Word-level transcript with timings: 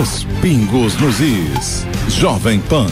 Os 0.00 0.24
pingos 0.40 0.96
nos 0.98 1.20
is. 1.20 1.84
Jovem 2.08 2.60
Pan. 2.60 2.86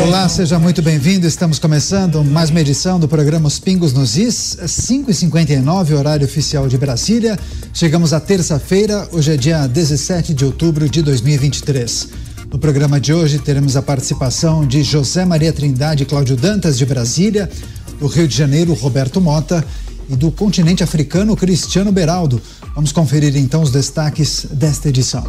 Olá, 0.00 0.28
seja 0.28 0.56
muito 0.56 0.80
bem-vindo. 0.80 1.26
Estamos 1.26 1.58
começando 1.58 2.22
mais 2.22 2.50
uma 2.50 2.60
edição 2.60 3.00
do 3.00 3.08
programa 3.08 3.48
Os 3.48 3.58
Pingos 3.58 3.92
nos 3.92 4.16
Is, 4.16 4.56
5h59, 4.62 5.96
horário 5.96 6.24
oficial 6.24 6.68
de 6.68 6.78
Brasília. 6.78 7.36
Chegamos 7.74 8.12
à 8.12 8.20
terça-feira, 8.20 9.08
hoje 9.10 9.32
é 9.32 9.36
dia 9.36 9.66
17 9.66 10.32
de 10.32 10.44
outubro 10.44 10.88
de 10.88 11.02
2023. 11.02 12.08
No 12.52 12.58
programa 12.60 13.00
de 13.00 13.12
hoje 13.12 13.40
teremos 13.40 13.76
a 13.76 13.82
participação 13.82 14.64
de 14.64 14.84
José 14.84 15.24
Maria 15.24 15.52
Trindade 15.52 16.04
e 16.04 16.06
Cláudio 16.06 16.36
Dantas 16.36 16.78
de 16.78 16.86
Brasília, 16.86 17.50
do 17.98 18.06
Rio 18.06 18.28
de 18.28 18.36
Janeiro, 18.36 18.74
Roberto 18.74 19.20
Mota 19.20 19.66
e 20.08 20.16
do 20.16 20.30
continente 20.30 20.82
africano, 20.82 21.36
Cristiano 21.36 21.92
Beraldo. 21.92 22.40
Vamos 22.74 22.92
conferir 22.92 23.36
então 23.36 23.62
os 23.62 23.70
destaques 23.70 24.46
desta 24.50 24.88
edição. 24.88 25.24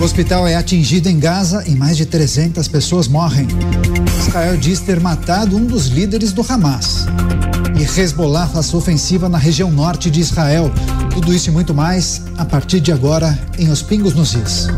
O 0.00 0.04
hospital 0.04 0.46
é 0.46 0.54
atingido 0.54 1.08
em 1.08 1.18
Gaza 1.18 1.64
e 1.66 1.74
mais 1.74 1.96
de 1.96 2.06
300 2.06 2.68
pessoas 2.68 3.08
morrem. 3.08 3.48
Israel 4.20 4.56
diz 4.56 4.80
ter 4.80 5.00
matado 5.00 5.56
um 5.56 5.64
dos 5.64 5.86
líderes 5.86 6.32
do 6.32 6.44
Hamas. 6.48 7.06
E 7.78 8.00
Hezbollah 8.00 8.46
faz 8.46 8.72
ofensiva 8.72 9.28
na 9.28 9.38
região 9.38 9.70
norte 9.70 10.10
de 10.10 10.20
Israel. 10.20 10.70
Tudo 11.12 11.34
isso 11.34 11.48
e 11.48 11.52
muito 11.52 11.74
mais 11.74 12.22
a 12.36 12.44
partir 12.44 12.80
de 12.80 12.92
agora 12.92 13.36
em 13.58 13.68
Os 13.70 13.82
Pingos 13.82 14.14
nos 14.14 14.34
Is. 14.34 14.68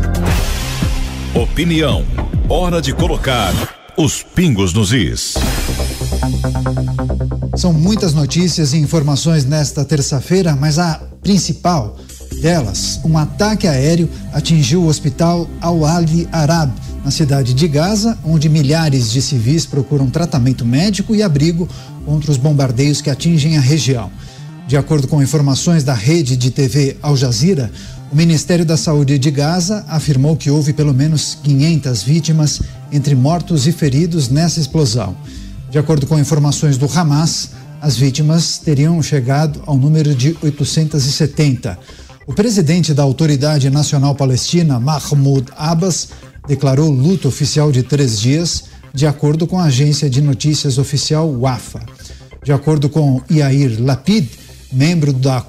Opinião. 1.35 2.03
Hora 2.49 2.81
de 2.81 2.93
colocar 2.93 3.53
os 3.97 4.23
pingos 4.23 4.73
nos 4.73 4.91
is. 4.91 5.35
São 7.55 7.73
muitas 7.73 8.13
notícias 8.13 8.73
e 8.73 8.77
informações 8.77 9.45
nesta 9.45 9.85
terça-feira, 9.85 10.55
mas 10.55 10.79
a 10.79 10.95
principal 11.21 11.97
delas, 12.41 12.99
um 13.03 13.17
ataque 13.17 13.67
aéreo 13.67 14.09
atingiu 14.33 14.83
o 14.83 14.87
hospital 14.87 15.47
Al-Ali 15.59 16.27
Arab, 16.31 16.71
na 17.03 17.11
cidade 17.11 17.53
de 17.53 17.67
Gaza, 17.67 18.17
onde 18.23 18.47
milhares 18.47 19.11
de 19.11 19.21
civis 19.21 19.65
procuram 19.65 20.09
tratamento 20.09 20.65
médico 20.65 21.15
e 21.15 21.23
abrigo 21.23 21.67
contra 22.05 22.31
os 22.31 22.37
bombardeios 22.37 23.01
que 23.01 23.09
atingem 23.09 23.57
a 23.57 23.61
região. 23.61 24.11
De 24.67 24.77
acordo 24.77 25.07
com 25.07 25.21
informações 25.21 25.83
da 25.83 25.93
rede 25.93 26.37
de 26.37 26.51
TV 26.51 26.97
Al 27.01 27.17
Jazeera, 27.17 27.71
o 28.11 28.15
Ministério 28.15 28.65
da 28.65 28.77
Saúde 28.77 29.17
de 29.17 29.31
Gaza 29.31 29.85
afirmou 29.87 30.35
que 30.35 30.49
houve 30.49 30.73
pelo 30.73 30.93
menos 30.93 31.37
500 31.43 32.03
vítimas 32.03 32.61
entre 32.91 33.15
mortos 33.15 33.67
e 33.67 33.71
feridos 33.71 34.29
nessa 34.29 34.59
explosão. 34.59 35.15
De 35.71 35.79
acordo 35.79 36.05
com 36.05 36.19
informações 36.19 36.77
do 36.77 36.85
Hamas, 36.85 37.51
as 37.79 37.95
vítimas 37.95 38.57
teriam 38.57 39.01
chegado 39.01 39.63
ao 39.65 39.77
número 39.77 40.13
de 40.13 40.35
870. 40.43 41.79
O 42.27 42.33
presidente 42.33 42.93
da 42.93 43.03
Autoridade 43.03 43.69
Nacional 43.69 44.13
Palestina, 44.13 44.81
Mahmoud 44.81 45.49
Abbas, 45.55 46.09
declarou 46.45 46.91
luto 46.91 47.29
oficial 47.29 47.71
de 47.71 47.83
três 47.83 48.19
dias, 48.19 48.65
de 48.93 49.07
acordo 49.07 49.47
com 49.47 49.57
a 49.57 49.63
agência 49.63 50.09
de 50.09 50.21
notícias 50.21 50.77
oficial 50.77 51.31
WAFA. 51.39 51.79
De 52.43 52.51
acordo 52.51 52.89
com 52.89 53.21
Yair 53.31 53.81
Lapid, 53.81 54.27
membro 54.71 55.11
da, 55.11 55.45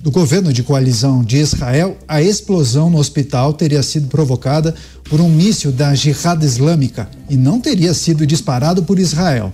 do 0.00 0.10
governo 0.10 0.52
de 0.52 0.62
coalizão 0.62 1.24
de 1.24 1.38
Israel, 1.38 1.96
a 2.06 2.20
explosão 2.20 2.90
no 2.90 2.98
hospital 2.98 3.52
teria 3.52 3.82
sido 3.82 4.08
provocada 4.08 4.74
por 5.04 5.20
um 5.20 5.28
míssil 5.28 5.72
da 5.72 5.94
Jihad 5.94 6.42
Islâmica 6.44 7.08
e 7.30 7.36
não 7.36 7.60
teria 7.60 7.94
sido 7.94 8.26
disparado 8.26 8.82
por 8.82 8.98
Israel. 8.98 9.52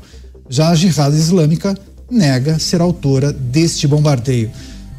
Já 0.49 0.71
a 0.71 0.75
Jihad 0.75 1.15
Islâmica 1.15 1.77
nega 2.11 2.59
ser 2.59 2.81
autora 2.81 3.33
deste 3.33 3.87
bombardeio. 3.87 4.51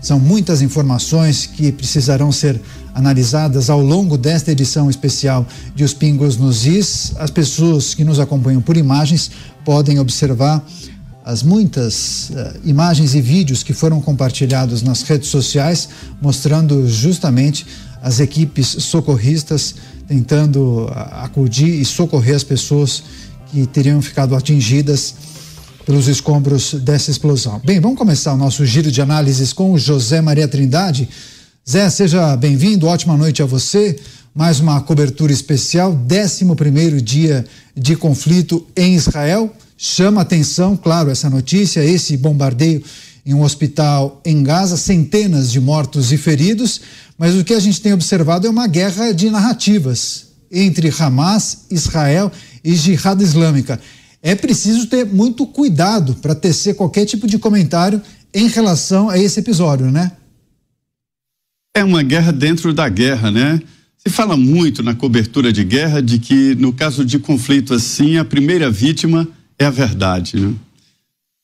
São 0.01 0.19
muitas 0.19 0.61
informações 0.61 1.45
que 1.45 1.72
precisarão 1.72 2.31
ser 2.31 2.59
analisadas 2.94 3.69
ao 3.69 3.81
longo 3.81 4.17
desta 4.17 4.51
edição 4.51 4.90
especial 4.90 5.47
de 5.73 5.84
Os 5.84 5.94
Pingos 5.94 6.38
nos 6.38 6.66
Is. 6.66 7.13
As 7.17 7.31
pessoas 7.31 7.94
que 7.94 8.03
nos 8.03 8.19
acompanham 8.19 8.61
por 8.61 8.75
imagens 8.75 9.31
podem 9.63 10.00
observar 10.00 10.63
as 11.23 11.41
muitas 11.41 12.29
uh, 12.31 12.59
imagens 12.66 13.16
e 13.16 13.22
vídeos 13.22 13.63
que 13.63 13.73
foram 13.73 14.01
compartilhados 14.01 14.81
nas 14.81 15.03
redes 15.03 15.29
sociais, 15.29 15.88
mostrando 16.22 16.88
justamente 16.88 17.66
as 18.01 18.19
equipes 18.19 18.67
socorristas 18.79 19.75
tentando 20.07 20.85
uh, 20.85 20.91
acudir 21.23 21.79
e 21.79 21.85
socorrer 21.85 22.35
as 22.35 22.44
pessoas 22.44 23.03
que 23.51 23.66
teriam 23.66 24.01
ficado 24.01 24.35
atingidas 24.35 25.16
pelos 25.85 26.07
escombros 26.07 26.73
dessa 26.73 27.11
explosão. 27.11 27.61
Bem, 27.63 27.79
vamos 27.79 27.97
começar 27.97 28.34
o 28.34 28.38
nosso 28.38 28.66
giro 28.66 28.91
de 28.91 29.01
análises 29.01 29.53
com 29.53 29.72
o 29.72 29.78
José 29.78 30.22
Maria 30.22 30.47
Trindade. 30.47 31.07
Zé, 31.69 31.90
seja 31.90 32.35
bem-vindo, 32.35 32.88
ótima 32.88 33.16
noite 33.16 33.41
a 33.41 33.45
você. 33.45 33.97
Mais 34.35 34.59
uma 34.59 34.81
cobertura 34.81 35.31
especial, 35.31 35.91
11 35.91 36.55
primeiro 36.55 36.99
dia 36.99 37.45
de 37.77 37.95
conflito 37.95 38.66
em 38.75 38.95
Israel 38.95 39.55
chama 39.77 40.21
atenção, 40.21 40.75
claro, 40.75 41.11
essa 41.11 41.29
notícia, 41.29 41.85
esse 41.85 42.17
bombardeio 42.17 42.83
em 43.23 43.35
um 43.35 43.43
hospital 43.43 44.19
em 44.25 44.41
Gaza, 44.41 44.75
centenas 44.75 45.51
de 45.51 45.59
mortos 45.59 46.11
e 46.11 46.17
feridos, 46.17 46.81
mas 47.16 47.35
o 47.35 47.43
que 47.43 47.53
a 47.53 47.59
gente 47.59 47.79
tem 47.79 47.93
observado 47.93 48.47
é 48.47 48.49
uma 48.49 48.66
guerra 48.66 49.11
de 49.11 49.29
narrativas 49.29 50.29
entre 50.51 50.91
Hamas, 50.97 51.66
Israel 51.69 52.31
e 52.63 52.73
Jihad 52.73 53.22
Islâmica. 53.22 53.79
É 54.19 54.33
preciso 54.33 54.88
ter 54.88 55.05
muito 55.05 55.45
cuidado 55.45 56.16
para 56.16 56.33
tecer 56.33 56.75
qualquer 56.75 57.05
tipo 57.05 57.27
de 57.27 57.38
comentário 57.38 58.01
em 58.33 58.47
relação 58.47 59.09
a 59.09 59.17
esse 59.19 59.39
episódio, 59.39 59.91
né? 59.91 60.11
É 61.77 61.83
uma 61.83 62.01
guerra 62.01 62.31
dentro 62.31 62.73
da 62.73 62.89
guerra, 62.89 63.29
né? 63.29 63.61
Se 64.06 64.14
fala 64.14 64.36
muito 64.36 64.84
na 64.84 64.94
cobertura 64.94 65.53
de 65.53 65.64
guerra 65.64 66.02
de 66.02 66.19
que, 66.19 66.56
no 66.56 66.74
caso 66.74 67.06
de 67.06 67.18
conflito 67.18 67.74
assim, 67.74 68.18
a 68.18 68.25
primeira 68.25 68.69
vítima 68.69 69.25
é 69.58 69.64
a 69.64 69.69
verdade. 69.69 70.38
Né? 70.38 70.53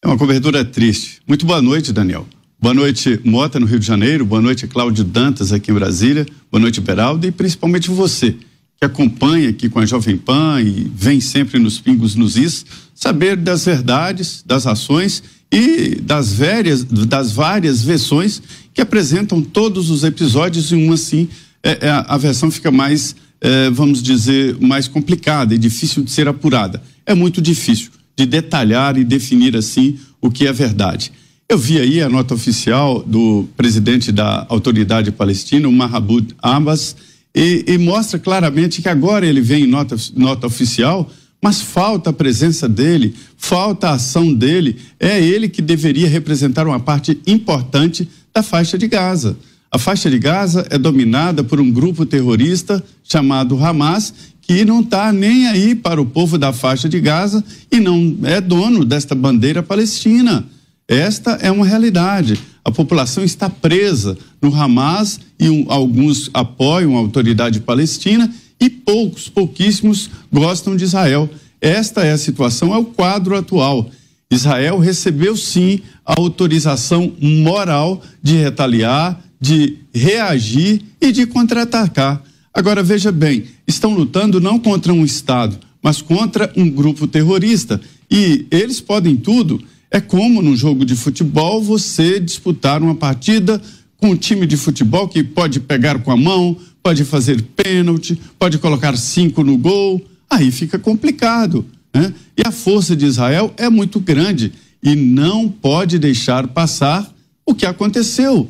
É 0.04 0.08
uma 0.08 0.18
cobertura 0.18 0.66
triste. 0.66 1.22
Muito 1.26 1.46
boa 1.46 1.62
noite, 1.62 1.94
Daniel. 1.94 2.28
Boa 2.62 2.74
noite, 2.74 3.18
Mota, 3.24 3.62
no 3.62 3.66
Rio 3.66 3.80
de 3.80 3.86
Janeiro. 3.86 4.26
Boa 4.26 4.42
noite, 4.42 4.68
Cláudio 4.68 5.06
Dantas, 5.06 5.54
aqui 5.54 5.72
em 5.72 5.74
Brasília. 5.74 6.26
Boa 6.52 6.60
noite, 6.60 6.82
Beraldo. 6.82 7.26
E 7.26 7.32
principalmente 7.32 7.90
você, 7.90 8.32
que 8.78 8.84
acompanha 8.84 9.52
aqui 9.52 9.70
com 9.70 9.80
a 9.80 9.86
Jovem 9.86 10.18
Pan 10.18 10.62
e 10.62 10.92
vem 10.94 11.22
sempre 11.22 11.60
nos 11.60 11.80
pingos 11.80 12.14
nos 12.16 12.36
is, 12.36 12.66
saber 12.94 13.38
das 13.38 13.64
verdades, 13.64 14.44
das 14.46 14.68
ações 14.68 15.24
e 15.50 15.96
das, 16.02 16.34
várias, 16.34 16.84
das 16.84 17.32
várias 17.32 17.82
versões 17.82 18.42
que 18.74 18.82
apresentam 18.82 19.42
todos 19.42 19.90
os 19.90 20.04
episódios 20.04 20.74
e 20.74 20.76
um 20.76 20.92
assim 20.92 21.30
é, 21.64 21.88
é, 21.88 21.90
a 21.90 22.18
versão 22.18 22.50
fica 22.50 22.72
mais, 22.72 23.16
é, 23.42 23.70
vamos 23.70 24.02
dizer, 24.02 24.58
mais 24.60 24.88
complicada 24.88 25.54
e 25.54 25.58
difícil 25.58 26.04
de 26.04 26.12
ser 26.12 26.28
apurada. 26.28 26.82
É 27.06 27.14
muito 27.14 27.42
difícil 27.42 27.92
de 28.18 28.26
detalhar 28.26 28.98
e 28.98 29.04
definir 29.04 29.56
assim 29.56 29.98
o 30.22 30.30
que 30.30 30.48
é 30.48 30.54
verdade. 30.54 31.12
Eu 31.48 31.58
vi 31.58 31.80
aí 31.80 32.02
a 32.02 32.10
nota 32.10 32.36
oficial 32.36 33.02
do 33.02 33.48
presidente 33.58 34.12
da 34.12 34.46
autoridade 34.50 35.12
palestina, 35.12 35.68
o 35.68 35.72
Mahmoud 35.72 36.36
Abbas, 36.42 36.96
e, 37.36 37.64
e, 37.68 37.78
mostra 37.78 38.20
claramente 38.20 38.82
que 38.82 38.90
agora 38.90 39.26
ele 39.26 39.42
vem 39.42 39.64
em 39.64 39.68
nota, 39.68 39.96
nota 40.16 40.48
oficial, 40.48 41.10
mas 41.42 41.62
falta 41.62 42.10
a 42.10 42.14
presença 42.14 42.68
dele, 42.68 43.16
falta 43.38 43.90
a 43.90 43.94
ação 43.94 44.34
dele. 44.34 44.78
É 45.00 45.20
ele 45.20 45.48
que 45.48 45.62
deveria 45.62 46.08
representar 46.08 46.68
uma 46.68 46.80
parte 46.80 47.20
importante 47.26 48.08
da 48.34 48.44
faixa 48.44 48.78
de 48.78 48.88
Gaza. 48.88 49.38
A 49.72 49.78
faixa 49.78 50.10
de 50.10 50.18
Gaza 50.18 50.66
é 50.70 50.78
dominada 50.78 51.44
por 51.44 51.60
um 51.60 51.70
grupo 51.70 52.06
terrorista 52.06 52.84
chamado 53.04 53.64
Hamas, 53.64 54.14
que 54.42 54.66
não 54.66 54.82
está 54.82 55.14
nem 55.14 55.48
aí 55.48 55.76
para 55.76 56.02
o 56.02 56.06
povo 56.06 56.40
da 56.40 56.52
faixa 56.52 56.90
de 56.90 57.00
Gaza 57.00 57.44
e 57.72 57.80
não 57.80 58.18
é 58.24 58.42
dono 58.42 58.84
desta 58.84 59.14
bandeira 59.14 59.62
palestina. 59.62 60.44
Esta 60.88 61.34
é 61.34 61.52
uma 61.52 61.68
realidade. 61.68 62.40
A 62.66 62.72
população 62.72 63.24
está 63.24 63.48
presa 63.48 64.18
no 64.42 64.54
Hamas 64.56 65.20
e 65.40 65.48
um, 65.48 65.66
alguns 65.70 66.32
apoiam 66.34 66.98
a 66.98 67.00
autoridade 67.00 67.60
palestina 67.60 68.34
e 68.60 68.72
poucos, 68.72 69.30
pouquíssimos 69.30 70.10
gostam 70.34 70.76
de 70.76 70.84
Israel. 70.84 71.30
Esta 71.62 72.04
é 72.04 72.12
a 72.12 72.18
situação, 72.18 72.74
é 72.74 72.78
o 72.78 72.86
quadro 72.86 73.38
atual. 73.38 73.88
Israel 74.32 74.80
recebeu 74.80 75.38
sim 75.38 75.82
a 76.04 76.20
autorização 76.20 77.14
moral 77.22 78.02
de 78.22 78.36
retaliar, 78.36 79.20
de 79.40 79.78
reagir 79.94 80.82
e 81.00 81.12
de 81.12 81.26
contra-atacar. 81.26 82.22
Agora 82.54 82.84
veja 82.84 83.12
bem, 83.12 83.46
estão 83.68 83.94
lutando 83.94 84.42
não 84.42 84.60
contra 84.60 84.92
um 84.92 85.06
Estado, 85.06 85.58
mas 85.82 86.02
contra 86.02 86.52
um 86.58 86.70
grupo 86.70 87.08
terrorista. 87.08 87.80
E 88.10 88.46
eles 88.52 88.82
podem 88.82 89.16
tudo. 89.16 89.64
É 89.92 90.02
como 90.02 90.42
no 90.42 90.56
jogo 90.56 90.84
de 90.84 90.96
futebol 90.96 91.64
você 91.64 92.20
disputar 92.20 92.82
uma 92.82 92.96
partida 92.96 93.62
com 93.98 94.12
um 94.12 94.16
time 94.16 94.46
de 94.46 94.58
futebol 94.58 95.08
que 95.08 95.24
pode 95.24 95.60
pegar 95.60 96.00
com 96.00 96.12
a 96.12 96.18
mão, 96.18 96.58
pode 96.82 97.04
fazer 97.04 97.42
pênalti, 97.56 98.20
pode 98.38 98.58
colocar 98.58 98.98
cinco 98.98 99.44
no 99.44 99.58
gol. 99.58 100.04
Aí 100.30 100.52
fica 100.52 100.78
complicado. 100.78 101.66
Né? 101.94 102.14
E 102.38 102.42
a 102.46 102.52
força 102.52 102.96
de 102.96 103.06
Israel 103.06 103.54
é 103.58 103.70
muito 103.70 104.00
grande 104.00 104.54
e 104.82 104.96
não 104.96 105.50
pode 105.50 106.00
deixar 106.00 106.48
passar 106.48 107.12
o 107.46 107.54
que 107.54 107.66
aconteceu. 107.66 108.50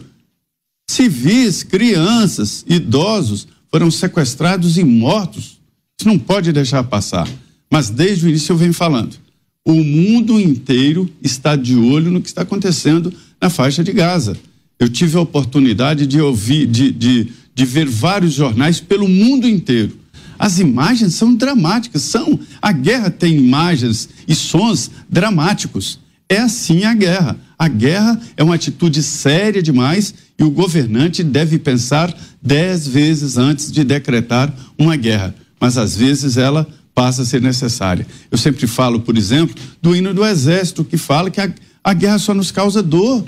Civis, 0.90 1.62
crianças, 1.62 2.66
idosos 2.68 3.48
foram 3.72 3.92
sequestrados 3.92 4.76
e 4.76 4.84
mortos. 4.84 5.60
Isso 5.96 6.10
não 6.10 6.18
pode 6.18 6.52
deixar 6.52 6.84
passar. 6.84 7.30
Mas 7.72 7.92
desde 7.92 8.26
o 8.26 8.30
início 8.30 8.54
eu 8.54 8.58
venho 8.58 8.74
falando. 8.74 9.16
O 9.64 9.84
mundo 9.84 10.40
inteiro 10.40 11.08
está 11.22 11.56
de 11.56 11.76
olho 11.76 12.10
no 12.10 12.20
que 12.20 12.28
está 12.28 12.42
acontecendo 12.42 13.14
na 13.40 13.52
faixa 13.52 13.84
de 13.84 13.94
Gaza. 13.94 14.36
Eu 14.80 14.90
tive 14.90 15.16
a 15.16 15.22
oportunidade 15.22 16.08
de 16.08 16.20
ouvir, 16.20 16.66
de, 16.66 16.92
de, 16.92 17.28
de 17.54 17.66
ver 17.66 17.88
vários 17.88 18.34
jornais 18.34 18.80
pelo 18.80 19.08
mundo 19.08 19.48
inteiro. 19.48 19.96
As 20.40 20.58
imagens 20.58 21.14
são 21.14 21.36
dramáticas, 21.36 22.02
são. 22.02 22.40
A 22.60 22.72
guerra 22.72 23.12
tem 23.12 23.38
imagens 23.38 24.10
e 24.28 24.34
sons 24.34 24.90
dramáticos. 25.08 26.00
É 26.30 26.38
assim 26.38 26.84
a 26.84 26.94
guerra. 26.94 27.36
A 27.58 27.68
guerra 27.68 28.22
é 28.38 28.44
uma 28.44 28.56
atitude 28.56 29.02
séria 29.02 29.62
demais 29.62 30.14
e 30.38 30.44
o 30.44 30.52
governante 30.52 31.24
deve 31.24 31.58
pensar 31.58 32.16
dez 32.42 32.88
vezes 32.88 33.36
antes 33.36 33.72
de 33.72 33.84
decretar 33.84 34.54
uma 34.78 34.96
guerra. 34.96 35.34
Mas 35.60 35.78
às 35.78 35.98
vezes 35.98 36.38
ela 36.38 36.68
passa 36.94 37.24
a 37.24 37.26
ser 37.26 37.42
necessária. 37.42 38.06
Eu 38.30 38.38
sempre 38.38 38.68
falo, 38.68 39.00
por 39.00 39.18
exemplo, 39.18 39.56
do 39.82 39.96
hino 39.96 40.14
do 40.14 40.24
Exército, 40.24 40.86
que 40.86 40.98
fala 40.98 41.32
que 41.32 41.42
a, 41.42 41.52
a 41.84 41.94
guerra 41.94 42.20
só 42.20 42.34
nos 42.34 42.52
causa 42.52 42.84
dor. 42.84 43.26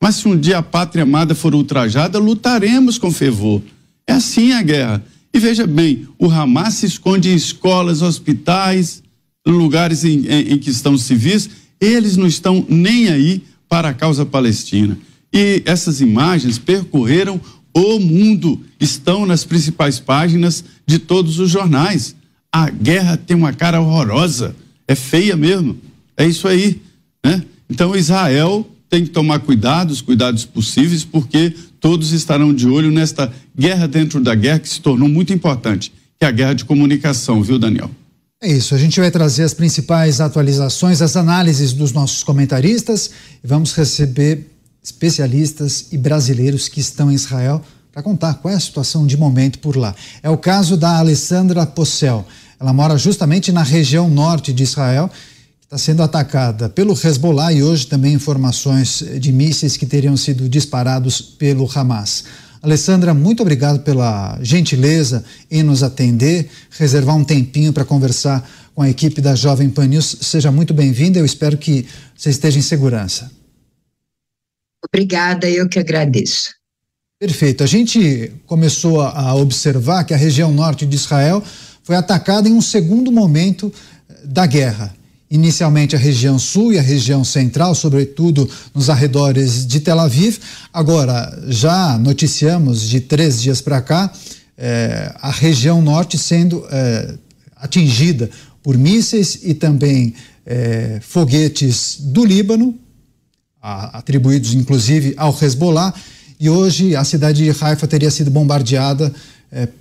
Mas 0.00 0.16
se 0.16 0.28
um 0.28 0.36
dia 0.36 0.58
a 0.58 0.62
pátria 0.62 1.04
amada 1.04 1.34
for 1.34 1.54
ultrajada, 1.54 2.18
lutaremos 2.18 2.98
com 2.98 3.10
fervor. 3.10 3.62
É 4.06 4.12
assim 4.12 4.52
a 4.52 4.60
guerra. 4.60 5.02
E 5.32 5.38
veja 5.38 5.66
bem, 5.66 6.06
o 6.18 6.30
Hamas 6.30 6.74
se 6.74 6.86
esconde 6.86 7.30
em 7.30 7.34
escolas, 7.34 8.02
hospitais, 8.02 9.02
lugares 9.46 10.04
em, 10.04 10.26
em, 10.26 10.52
em 10.52 10.58
que 10.58 10.70
estão 10.70 10.98
civis, 10.98 11.48
eles 11.84 12.16
não 12.16 12.26
estão 12.26 12.64
nem 12.68 13.08
aí 13.08 13.42
para 13.68 13.88
a 13.88 13.94
causa 13.94 14.24
palestina. 14.24 14.96
E 15.32 15.62
essas 15.64 16.00
imagens 16.00 16.58
percorreram 16.58 17.40
o 17.74 17.98
mundo, 17.98 18.60
estão 18.78 19.26
nas 19.26 19.44
principais 19.44 19.98
páginas 19.98 20.62
de 20.86 20.98
todos 20.98 21.40
os 21.40 21.50
jornais. 21.50 22.14
A 22.52 22.70
guerra 22.70 23.16
tem 23.16 23.36
uma 23.36 23.52
cara 23.52 23.80
horrorosa, 23.80 24.54
é 24.86 24.94
feia 24.94 25.36
mesmo. 25.36 25.76
É 26.16 26.26
isso 26.26 26.46
aí, 26.46 26.80
né? 27.24 27.42
Então 27.68 27.96
Israel 27.96 28.68
tem 28.90 29.04
que 29.04 29.10
tomar 29.10 29.38
cuidado, 29.40 29.90
os 29.90 30.02
cuidados 30.02 30.44
possíveis, 30.44 31.02
porque 31.02 31.54
todos 31.80 32.12
estarão 32.12 32.54
de 32.54 32.68
olho 32.68 32.90
nesta 32.90 33.32
guerra 33.58 33.88
dentro 33.88 34.20
da 34.20 34.34
guerra 34.34 34.58
que 34.58 34.68
se 34.68 34.80
tornou 34.82 35.08
muito 35.08 35.32
importante, 35.32 35.90
que 36.20 36.26
é 36.26 36.28
a 36.28 36.30
guerra 36.30 36.52
de 36.52 36.66
comunicação, 36.66 37.42
viu, 37.42 37.58
Daniel? 37.58 37.90
É 38.44 38.48
isso, 38.48 38.74
a 38.74 38.78
gente 38.78 38.98
vai 38.98 39.08
trazer 39.08 39.44
as 39.44 39.54
principais 39.54 40.20
atualizações, 40.20 41.00
as 41.00 41.14
análises 41.14 41.72
dos 41.72 41.92
nossos 41.92 42.24
comentaristas 42.24 43.08
e 43.42 43.46
vamos 43.46 43.72
receber 43.72 44.50
especialistas 44.82 45.86
e 45.92 45.96
brasileiros 45.96 46.66
que 46.66 46.80
estão 46.80 47.08
em 47.08 47.14
Israel 47.14 47.62
para 47.92 48.02
contar 48.02 48.34
qual 48.34 48.52
é 48.52 48.56
a 48.56 48.60
situação 48.60 49.06
de 49.06 49.16
momento 49.16 49.60
por 49.60 49.76
lá. 49.76 49.94
É 50.24 50.28
o 50.28 50.36
caso 50.36 50.76
da 50.76 50.98
Alessandra 50.98 51.64
Possel. 51.64 52.26
Ela 52.58 52.72
mora 52.72 52.98
justamente 52.98 53.52
na 53.52 53.62
região 53.62 54.10
norte 54.10 54.52
de 54.52 54.64
Israel 54.64 55.08
está 55.62 55.78
sendo 55.78 56.02
atacada 56.02 56.68
pelo 56.68 56.92
Hezbollah 56.92 57.52
e 57.52 57.62
hoje 57.62 57.86
também 57.86 58.12
informações 58.12 59.04
de 59.20 59.32
mísseis 59.32 59.76
que 59.76 59.86
teriam 59.86 60.16
sido 60.16 60.48
disparados 60.48 61.20
pelo 61.20 61.70
Hamas. 61.72 62.24
Alessandra, 62.62 63.12
muito 63.12 63.40
obrigado 63.40 63.80
pela 63.80 64.38
gentileza 64.40 65.24
em 65.50 65.64
nos 65.64 65.82
atender, 65.82 66.48
reservar 66.70 67.16
um 67.16 67.24
tempinho 67.24 67.72
para 67.72 67.84
conversar 67.84 68.48
com 68.72 68.82
a 68.82 68.88
equipe 68.88 69.20
da 69.20 69.34
Jovem 69.34 69.68
Pan 69.68 69.88
News. 69.88 70.18
Seja 70.20 70.52
muito 70.52 70.72
bem-vinda, 70.72 71.18
eu 71.18 71.24
espero 71.24 71.58
que 71.58 71.84
você 72.16 72.30
esteja 72.30 72.60
em 72.60 72.62
segurança. 72.62 73.32
Obrigada, 74.86 75.50
eu 75.50 75.68
que 75.68 75.80
agradeço. 75.80 76.54
Perfeito. 77.18 77.64
A 77.64 77.66
gente 77.66 78.32
começou 78.46 79.00
a 79.00 79.34
observar 79.34 80.04
que 80.04 80.14
a 80.14 80.16
região 80.16 80.52
norte 80.52 80.86
de 80.86 80.94
Israel 80.94 81.42
foi 81.82 81.96
atacada 81.96 82.48
em 82.48 82.52
um 82.52 82.62
segundo 82.62 83.10
momento 83.10 83.72
da 84.24 84.46
guerra 84.46 84.94
inicialmente 85.32 85.96
a 85.96 85.98
região 85.98 86.38
sul 86.38 86.74
e 86.74 86.78
a 86.78 86.82
região 86.82 87.24
central, 87.24 87.74
sobretudo 87.74 88.48
nos 88.74 88.90
arredores 88.90 89.66
de 89.66 89.80
Tel 89.80 89.98
Aviv. 89.98 90.38
Agora, 90.70 91.42
já 91.48 91.96
noticiamos 91.96 92.86
de 92.86 93.00
três 93.00 93.40
dias 93.40 93.62
para 93.62 93.80
cá 93.80 94.12
eh, 94.58 95.10
a 95.22 95.30
região 95.30 95.80
norte 95.80 96.18
sendo 96.18 96.62
eh, 96.70 97.14
atingida 97.56 98.28
por 98.62 98.76
mísseis 98.76 99.40
e 99.42 99.54
também 99.54 100.12
eh, 100.44 101.00
foguetes 101.00 101.96
do 101.98 102.26
Líbano, 102.26 102.78
a, 103.60 104.00
atribuídos 104.00 104.52
inclusive 104.52 105.14
ao 105.16 105.34
Hezbollah. 105.34 105.94
E 106.38 106.50
hoje 106.50 106.94
a 106.94 107.04
cidade 107.04 107.42
de 107.42 107.64
Haifa 107.64 107.86
teria 107.86 108.10
sido 108.10 108.30
bombardeada 108.30 109.10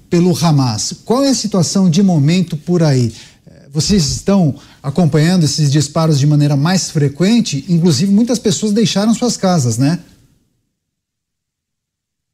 pelo 0.09 0.37
Hamas. 0.37 0.93
Qual 1.05 1.23
é 1.23 1.29
a 1.29 1.33
situação 1.33 1.89
de 1.89 2.03
momento 2.03 2.57
por 2.57 2.83
aí? 2.83 3.11
Vocês 3.73 4.05
estão 4.11 4.53
acompanhando 4.83 5.45
esses 5.45 5.71
disparos 5.71 6.19
de 6.19 6.27
maneira 6.27 6.57
mais 6.57 6.89
frequente, 6.89 7.63
inclusive 7.69 8.11
muitas 8.11 8.37
pessoas 8.37 8.73
deixaram 8.73 9.13
suas 9.13 9.37
casas, 9.37 9.77
né? 9.77 9.97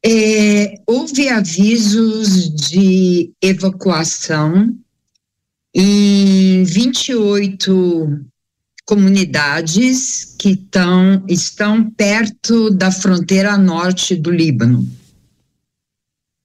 É, 0.03 0.81
houve 0.87 1.29
avisos 1.29 2.49
de 2.49 3.31
evacuação 3.39 4.75
em 5.75 6.63
28 6.63 8.25
comunidades 8.83 10.33
que 10.39 10.55
tão, 10.55 11.23
estão 11.27 11.87
perto 11.91 12.71
da 12.71 12.89
fronteira 12.89 13.55
norte 13.59 14.15
do 14.15 14.31
Líbano. 14.31 14.87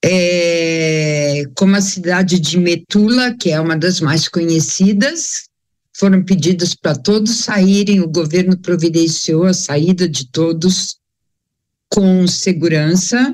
É, 0.05 1.45
como 1.55 1.77
a 1.77 1.81
cidade 1.81 2.37
de 2.37 2.57
Metula, 2.57 3.33
que 3.33 3.51
é 3.51 3.59
uma 3.59 3.77
das 3.77 4.01
mais 4.01 4.27
conhecidas, 4.27 5.47
foram 5.95 6.23
pedidos 6.23 6.75
para 6.75 6.95
todos 6.95 7.37
saírem, 7.37 8.01
o 8.01 8.09
governo 8.09 8.57
providenciou 8.57 9.45
a 9.45 9.53
saída 9.53 10.09
de 10.09 10.29
todos 10.29 10.97
com 11.89 12.27
segurança. 12.27 13.33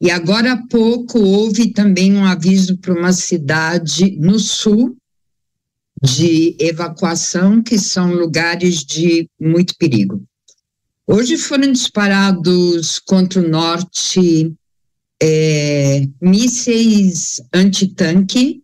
E 0.00 0.10
agora 0.10 0.52
há 0.52 0.66
pouco 0.68 1.18
houve 1.18 1.72
também 1.72 2.14
um 2.14 2.24
aviso 2.24 2.76
para 2.78 2.92
uma 2.92 3.12
cidade 3.12 4.16
no 4.18 4.38
sul 4.38 4.96
de 6.02 6.54
evacuação, 6.60 7.62
que 7.62 7.78
são 7.78 8.12
lugares 8.12 8.84
de 8.84 9.28
muito 9.40 9.74
perigo. 9.78 10.22
Hoje 11.06 11.38
foram 11.38 11.72
disparados 11.72 12.98
contra 12.98 13.40
o 13.40 13.48
norte 13.48 14.54
é, 15.26 16.06
mísseis 16.20 17.40
antitanque 17.50 18.62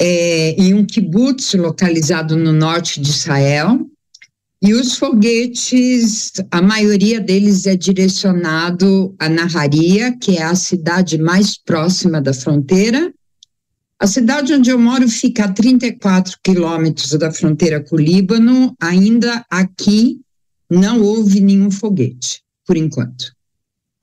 é, 0.00 0.50
em 0.50 0.74
um 0.74 0.84
kibbutz 0.84 1.54
localizado 1.54 2.36
no 2.36 2.52
norte 2.52 3.00
de 3.00 3.10
Israel. 3.10 3.84
E 4.62 4.74
os 4.74 4.96
foguetes, 4.96 6.34
a 6.52 6.62
maioria 6.62 7.20
deles 7.20 7.66
é 7.66 7.76
direcionado 7.76 9.12
a 9.18 9.28
Naharia, 9.28 10.16
que 10.16 10.38
é 10.38 10.42
a 10.44 10.54
cidade 10.54 11.18
mais 11.18 11.58
próxima 11.58 12.20
da 12.20 12.32
fronteira. 12.32 13.12
A 13.98 14.06
cidade 14.06 14.54
onde 14.54 14.70
eu 14.70 14.78
moro 14.78 15.08
fica 15.08 15.46
a 15.46 15.52
34 15.52 16.38
quilômetros 16.44 17.10
da 17.18 17.32
fronteira 17.32 17.82
com 17.82 17.96
o 17.96 18.00
Líbano. 18.00 18.76
Ainda 18.80 19.44
aqui 19.50 20.20
não 20.70 21.02
houve 21.02 21.40
nenhum 21.40 21.72
foguete, 21.72 22.42
por 22.64 22.76
enquanto. 22.76 23.35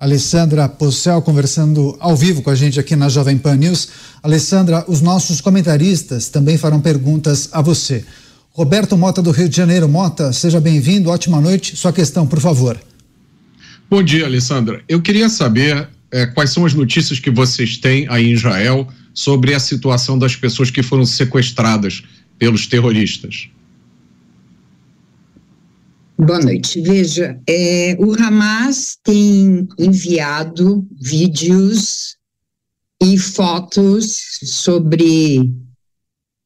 Alessandra 0.04 0.68
Possel 0.68 1.22
conversando 1.22 1.96
ao 1.98 2.14
vivo 2.14 2.42
com 2.42 2.50
a 2.50 2.56
gente 2.56 2.78
aqui 2.78 2.94
na 2.94 3.08
Jovem 3.08 3.38
Pan 3.38 3.56
News. 3.56 3.88
Alessandra, 4.22 4.84
os 4.90 5.00
nossos 5.00 5.40
comentaristas 5.40 6.28
também 6.28 6.58
farão 6.58 6.82
perguntas 6.82 7.48
a 7.54 7.62
você. 7.62 8.04
Roberto 8.52 8.98
Mota 8.98 9.22
do 9.22 9.32
Rio 9.32 9.48
de 9.48 9.56
Janeiro. 9.56 9.88
Mota, 9.88 10.34
seja 10.34 10.60
bem-vindo, 10.60 11.10
ótima 11.10 11.40
noite. 11.40 11.78
Sua 11.78 11.94
questão, 11.94 12.28
por 12.28 12.42
favor. 12.42 12.78
Bom 13.90 14.04
dia, 14.04 14.26
Alessandra. 14.26 14.84
Eu 14.90 15.02
queria 15.02 15.30
saber 15.30 15.88
é, 16.12 16.26
quais 16.26 16.50
são 16.50 16.66
as 16.66 16.74
notícias 16.74 17.18
que 17.18 17.32
vocês 17.32 17.78
têm 17.78 18.06
aí 18.10 18.26
em 18.26 18.34
Israel 18.34 18.86
sobre 19.14 19.54
a 19.54 19.60
situação 19.60 20.20
das 20.20 20.36
pessoas 20.36 20.70
que 20.70 20.84
foram 20.84 21.06
sequestradas 21.06 22.04
pelos 22.38 22.68
terroristas. 22.68 23.48
Boa 26.26 26.40
noite. 26.40 26.80
Veja, 26.80 27.38
é, 27.46 27.98
o 28.00 28.14
Hamas 28.14 28.98
tem 29.04 29.68
enviado 29.78 30.88
vídeos 31.02 32.16
e 33.02 33.18
fotos 33.18 34.40
sobre 34.42 35.54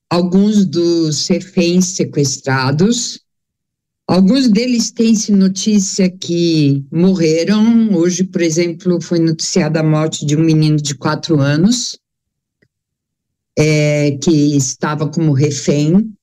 alguns 0.09 0.65
dos 0.65 1.27
reféns 1.27 1.89
sequestrados. 1.89 3.19
Alguns 4.07 4.49
deles 4.49 4.89
têm-se 4.89 5.31
notícia 5.31 6.09
que 6.09 6.83
morreram. 6.91 7.93
Hoje, 7.93 8.23
por 8.23 8.41
exemplo, 8.41 8.99
foi 8.99 9.19
noticiada 9.19 9.81
a 9.81 9.83
morte 9.83 10.25
de 10.25 10.35
um 10.35 10.43
menino 10.43 10.77
de 10.77 10.95
quatro 10.95 11.39
anos, 11.39 11.99
é, 13.55 14.17
que 14.23 14.57
estava 14.57 15.07
como 15.07 15.33
refém. 15.33 16.16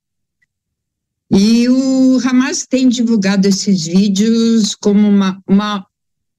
E 1.36 1.68
o 1.68 2.20
Hamas 2.24 2.64
tem 2.64 2.88
divulgado 2.88 3.48
esses 3.48 3.86
vídeos 3.86 4.76
como 4.76 5.08
uma, 5.08 5.42
uma 5.48 5.84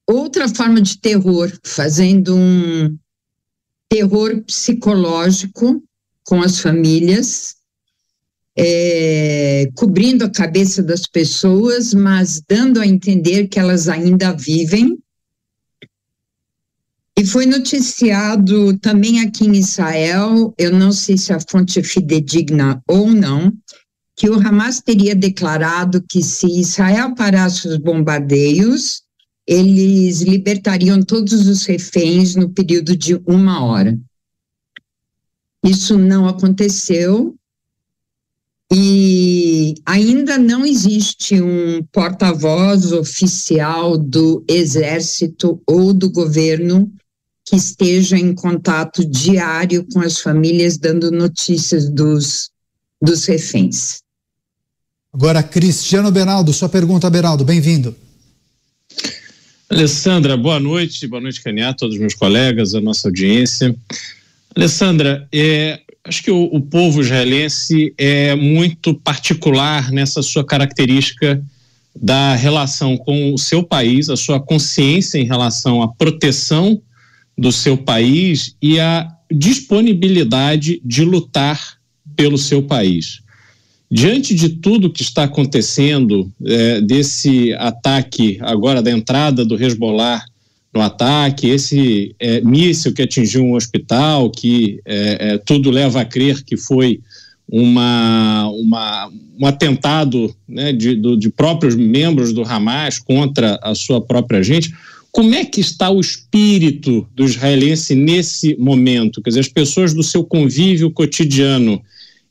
outra 0.08 0.48
forma 0.48 0.82
de 0.82 0.98
terror, 1.02 1.52
fazendo 1.66 2.34
um 2.34 2.98
terror 3.90 4.42
psicológico 4.44 5.84
com 6.24 6.42
as 6.42 6.62
famílias, 6.62 7.56
é, 8.58 9.70
cobrindo 9.75 10.24
a 10.24 10.30
cabeça 10.30 10.82
das 10.82 11.02
pessoas, 11.02 11.94
mas 11.94 12.42
dando 12.48 12.80
a 12.80 12.88
entender 12.88 13.50
que 13.50 13.60
elas 13.60 13.90
ainda 13.90 14.32
vivem. 14.32 14.98
E 17.18 17.25
foi 17.25 17.46
noticiado 17.46 18.78
também 18.78 19.20
aqui 19.20 19.46
em 19.46 19.58
Israel, 19.58 20.54
eu 20.58 20.72
não 20.72 20.94
sei 20.94 21.18
se 21.18 21.34
a 21.34 21.40
fonte 21.50 21.80
é 21.80 21.84
fidedigna 21.84 22.82
ou 22.88 23.08
não, 23.10 23.54
que 24.15 24.29
o 24.29 24.36
Hamas 24.36 24.79
teria 24.79 25.13
declarado 25.13 26.01
que 26.01 26.24
se 26.24 26.48
Israel 26.48 27.13
parasse 27.13 27.67
os 27.67 27.77
bombardeios, 27.77 29.03
eles 29.45 30.22
libertariam 30.22 31.03
todos 31.03 31.48
os 31.48 31.65
reféns 31.65 32.36
no 32.36 32.50
período 32.50 32.95
de 32.95 33.15
uma 33.27 33.63
hora. 33.63 34.00
Isso 35.63 35.98
não 35.98 36.27
aconteceu 36.27 37.36
e 38.72 39.75
ainda 39.86 40.38
não 40.38 40.65
existe 40.65 41.41
um 41.41 41.84
porta-voz 41.91 42.91
oficial 42.91 43.98
do 43.98 44.43
Exército 44.48 45.62
ou 45.67 45.93
do 45.93 46.10
governo 46.10 46.91
que 47.45 47.55
esteja 47.55 48.17
em 48.17 48.34
contato 48.34 49.05
diário 49.05 49.86
com 49.93 50.00
as 50.00 50.19
famílias, 50.19 50.79
dando 50.79 51.12
notícias 51.12 51.89
dos, 51.89 52.50
dos 53.00 53.25
reféns. 53.25 54.04
Agora, 55.15 55.41
Cristiano 55.41 56.12
Beraldo, 56.12 56.51
sua 56.51 56.67
pergunta, 56.67 57.10
Beraldo, 57.10 57.45
bem-vindo. 57.45 57.95
Alessandra, 59.69 60.36
boa 60.36 60.60
noite, 60.60 61.07
boa 61.07 61.22
noite, 61.22 61.41
Caniá, 61.41 61.74
todos 61.74 61.95
os 61.95 62.01
meus 62.01 62.13
colegas, 62.13 62.75
a 62.75 62.81
nossa 62.81 63.07
audiência. 63.07 63.74
Alessandra, 64.53 65.25
é, 65.31 65.79
acho 66.03 66.22
que 66.22 66.29
o, 66.29 66.43
o, 66.51 66.60
povo 66.60 67.00
israelense 67.00 67.93
é 67.98 68.36
muito 68.36 68.93
particular 68.93 69.89
nessa 69.89 70.22
sua 70.22 70.45
característica 70.45 71.41
da 71.95 72.36
relação 72.36 72.98
com 72.98 73.34
o 73.34 73.38
seu 73.38 73.63
país, 73.63 74.10
a 74.10 74.17
sua 74.17 74.41
consciência 74.41 75.17
em 75.17 75.24
relação 75.24 75.81
à 75.81 75.88
proteção 75.88 76.81
do 77.38 77.53
seu 77.53 77.77
país 77.77 78.53
e 78.62 78.81
a 78.81 79.10
disponibilidade 79.31 80.81
de 80.84 81.05
lutar 81.05 81.77
pelo 82.17 82.38
seu 82.38 82.62
país. 82.62 83.24
Diante 83.89 84.34
de 84.34 84.50
tudo 84.50 84.92
que 84.92 85.04
está 85.04 85.24
acontecendo, 85.24 86.32
é, 86.44 86.82
desse 86.82 87.54
ataque 87.54 88.38
agora 88.42 88.82
da 88.82 88.92
entrada 88.92 89.46
do 89.46 89.62
Hezbollah 89.62 90.24
no 90.74 90.82
ataque, 90.82 91.48
esse 91.48 92.15
é, 92.20 92.42
míssil 92.42 92.94
que 92.94 93.04
atingiu 93.04 93.44
um 93.44 93.56
hospital, 93.56 94.30
que 94.30 94.82
é, 94.86 95.34
é, 95.34 95.38
tudo 95.38 95.72
leva 95.72 96.01
a 96.01 96.06
crer 96.06 96.44
que 96.44 96.58
foi 96.58 97.00
uma, 97.48 98.50
uma, 98.50 99.10
um 99.39 99.46
atentado 99.46 100.36
né, 100.48 100.74
de, 100.74 100.96
do, 100.96 101.15
de 101.15 101.30
próprios 101.30 101.75
membros 101.75 102.34
do 102.34 102.44
Hamas 102.44 103.00
contra 103.00 103.60
a 103.62 103.75
sua 103.75 104.01
própria 104.01 104.44
gente. 104.44 104.74
Como 105.12 105.34
é 105.34 105.46
que 105.46 105.62
está 105.62 105.89
o 105.89 106.01
espírito 106.01 107.08
do 107.15 107.24
israelense 107.24 107.96
nesse 107.96 108.56
momento? 108.58 109.22
Quer 109.22 109.30
dizer, 109.30 109.39
as 109.42 109.48
pessoas 109.48 109.94
do 109.94 110.04
seu 110.04 110.25
convívio 110.25 110.92
cotidiano, 110.92 111.82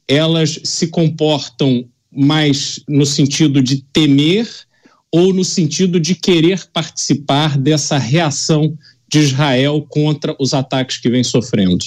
elas 0.09 0.61
se 0.65 0.89
comportam 0.89 1.89
mais 2.11 2.81
no 2.89 3.05
sentido 3.05 3.63
de 3.63 3.83
temer 3.93 4.49
ou 5.11 5.33
no 5.33 5.45
sentido 5.45 6.01
de 6.01 6.15
querer 6.15 6.67
participar 6.73 7.59
dessa 7.59 7.99
reação 7.99 8.77
de 9.09 9.21
Israel 9.21 9.87
contra 9.89 10.35
os 10.41 10.53
ataques 10.53 10.99
que 10.99 11.09
vem 11.09 11.23
sofrendo? 11.23 11.85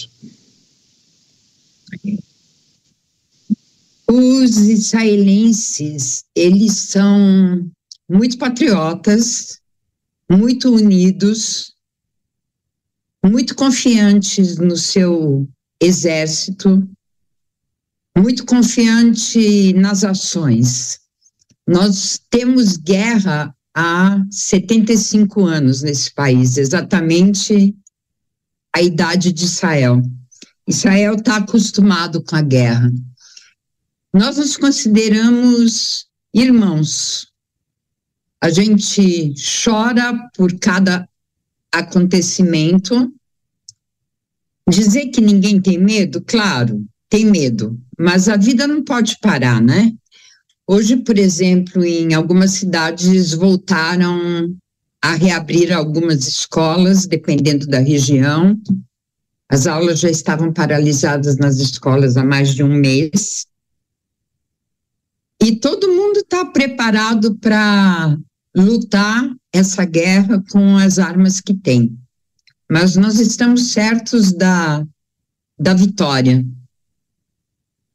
Os 4.10 4.58
israelenses, 4.58 6.24
eles 6.34 6.74
são 6.74 7.70
muito 8.10 8.38
patriotas, 8.38 9.60
muito 10.32 10.74
unidos, 10.74 11.74
muito 13.26 13.56
confiantes 13.56 14.58
no 14.58 14.78
seu 14.78 15.48
exército, 15.82 16.88
muito 18.18 18.46
confiante 18.46 19.74
nas 19.74 20.04
ações. 20.04 21.00
Nós 21.68 22.20
temos 22.30 22.76
guerra 22.78 23.56
há 23.76 24.24
75 24.32 25.46
anos 25.46 25.84
nesse 25.84 26.12
país, 26.14 26.58
exatamente 26.58 27.76
a 28.76 28.82
idade 28.82 29.32
de 29.32 29.46
Israel. 29.46 30.02
Israel 30.68 31.14
está 31.14 31.38
acostumado 31.38 32.24
com 32.24 32.36
a 32.36 32.42
guerra. 32.42 32.92
Nós 34.14 34.38
nos 34.38 34.58
consideramos 34.58 36.08
irmãos. 36.34 37.28
A 38.42 38.50
gente 38.50 39.34
chora 39.64 40.14
por 40.36 40.58
cada 40.60 41.08
acontecimento. 41.72 43.14
Dizer 44.68 45.08
que 45.08 45.22
ninguém 45.22 45.62
tem 45.62 45.78
medo, 45.78 46.22
claro, 46.22 46.86
tem 47.10 47.26
medo, 47.26 47.80
mas 47.98 48.30
a 48.30 48.38
vida 48.38 48.68
não 48.68 48.84
pode 48.84 49.18
parar, 49.20 49.62
né? 49.62 49.92
Hoje, 50.68 50.98
por 50.98 51.18
exemplo, 51.18 51.84
em 51.86 52.13
algumas 52.13 52.51
cidades 52.51 53.34
voltaram 53.34 54.54
a 55.01 55.13
reabrir 55.13 55.72
algumas 55.72 56.27
escolas, 56.27 57.06
dependendo 57.06 57.66
da 57.66 57.80
região. 57.80 58.60
As 59.50 59.66
aulas 59.66 60.00
já 60.00 60.10
estavam 60.10 60.51
paralisadas 60.51 61.38
nas 61.38 61.58
escolas 61.58 62.18
há 62.18 62.24
mais 62.24 62.54
de 62.54 62.63
um 62.63 62.74
mês. 62.74 63.48
E 65.42 65.56
todo 65.56 65.94
mundo 65.94 66.18
está 66.18 66.44
preparado 66.46 67.36
para 67.38 68.18
lutar 68.56 69.30
essa 69.54 69.86
guerra 69.86 70.44
com 70.51 70.75
as 70.77 71.00
armas 71.00 71.39
que 71.39 71.54
tem. 71.54 71.98
Mas 72.70 72.96
nós 72.96 73.20
estamos 73.20 73.72
certos 73.72 74.34
da, 74.34 74.86
da 75.58 75.74
vitória. 75.74 76.46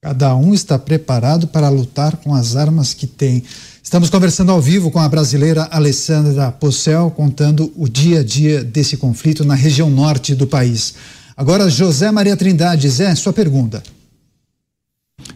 Cada 0.05 0.35
um 0.35 0.53
está 0.53 0.77
preparado 0.81 1.47
para 1.47 1.69
lutar 1.69 2.17
com 2.17 2.35
as 2.35 2.57
armas 2.57 2.93
que 2.93 3.07
tem. 3.07 3.41
Estamos 3.81 4.11
conversando 4.11 4.51
ao 4.51 4.61
vivo 4.61 4.91
com 4.91 4.99
a 4.99 5.09
brasileira 5.09 5.69
Alessandra 5.71 6.51
Possel, 6.51 7.09
contando 7.13 7.73
o 7.77 7.89
dia 7.89 8.19
a 8.19 8.25
dia 8.25 8.65
desse 8.65 8.97
conflito 8.97 9.45
na 9.45 9.55
região 9.55 9.89
norte 9.89 10.35
do 10.35 10.45
país. 10.45 10.97
Agora, 11.37 11.71
José 11.71 12.11
Maria 12.11 12.37
Trindade, 12.37 12.89
Zé, 12.89 13.15
sua 13.15 13.33
pergunta. 13.33 13.81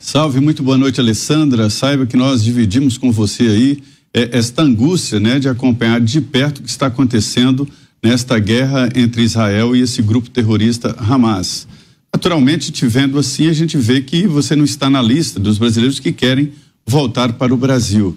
Salve, 0.01 0.41
muito 0.41 0.65
boa 0.65 0.77
noite, 0.77 0.99
Alessandra. 0.99 1.71
Saiba 1.71 2.05
que 2.05 2.17
nós 2.17 2.43
dividimos 2.43 2.99
com 2.99 3.13
você 3.13 3.45
aí 3.45 3.85
é, 4.13 4.37
esta 4.37 4.63
angústia, 4.63 5.21
né, 5.21 5.39
de 5.39 5.49
acompanhar 5.49 6.01
de 6.01 6.21
perto 6.21 6.59
o 6.59 6.63
que 6.65 6.71
está 6.71 6.89
acontecendo 6.89 7.69
nesta 8.03 8.37
guerra 8.41 8.89
entre 8.97 9.23
Israel 9.23 9.77
e 9.77 9.83
esse 9.83 10.03
grupo 10.03 10.29
terrorista 10.29 10.97
Hamas. 10.99 11.69
Naturalmente, 12.15 12.73
te 12.73 12.87
vendo 12.87 13.19
assim, 13.19 13.49
a 13.49 13.53
gente 13.53 13.77
vê 13.77 14.01
que 14.01 14.27
você 14.27 14.57
não 14.57 14.65
está 14.65 14.89
na 14.89 15.03
lista 15.03 15.39
dos 15.39 15.59
brasileiros 15.59 16.01
que 16.01 16.13
querem 16.13 16.53
voltar 16.87 17.33
para 17.35 17.53
o 17.53 17.57
Brasil. 17.57 18.17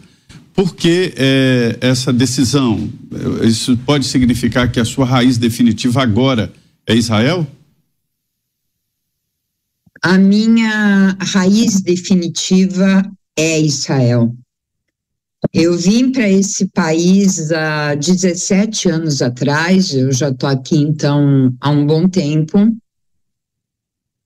Por 0.54 0.76
que 0.76 1.14
é, 1.16 1.78
essa 1.82 2.12
decisão? 2.12 2.90
Isso 3.44 3.78
pode 3.86 4.06
significar 4.06 4.72
que 4.72 4.80
a 4.80 4.86
sua 4.86 5.06
raiz 5.06 5.38
definitiva 5.38 6.02
agora 6.02 6.52
é 6.86 6.96
Israel? 6.96 7.48
A 10.02 10.18
minha 10.18 11.18
raiz 11.20 11.82
definitiva 11.82 13.04
é 13.38 13.60
Israel. 13.60 14.34
Eu 15.54 15.78
vim 15.78 16.12
para 16.12 16.30
esse 16.30 16.68
país 16.68 17.52
há 17.52 17.96
17 17.96 18.90
anos 18.90 19.22
atrás, 19.22 19.94
eu 19.94 20.12
já 20.12 20.30
estou 20.30 20.50
aqui 20.50 20.78
então 20.78 21.54
há 21.62 21.70
um 21.70 21.86
bom 21.86 22.08
tempo. 22.08 22.58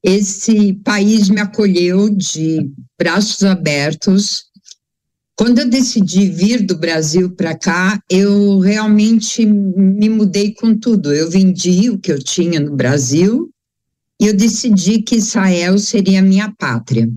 Esse 0.04 0.74
país 0.84 1.30
me 1.30 1.40
acolheu 1.40 2.10
de 2.10 2.70
braços 3.00 3.42
abertos. 3.44 4.46
Quando 5.36 5.60
eu 5.60 5.70
decidi 5.70 6.30
vir 6.30 6.66
do 6.66 6.78
Brasil 6.78 7.32
para 7.32 7.58
cá, 7.58 8.00
eu 8.10 8.60
realmente 8.60 9.46
me 9.46 10.10
mudei 10.10 10.54
com 10.54 10.78
tudo. 10.78 11.14
Eu 11.14 11.30
vendi 11.30 11.90
o 11.90 11.98
que 11.98 12.12
eu 12.12 12.22
tinha 12.22 12.60
no 12.60 12.76
Brasil 12.76 13.50
e 14.20 14.28
eu 14.28 14.36
decidi 14.36 15.02
que 15.02 15.16
Israel 15.16 15.80
seria 15.80 16.22
minha 16.22 16.52
pátria. 16.52 17.10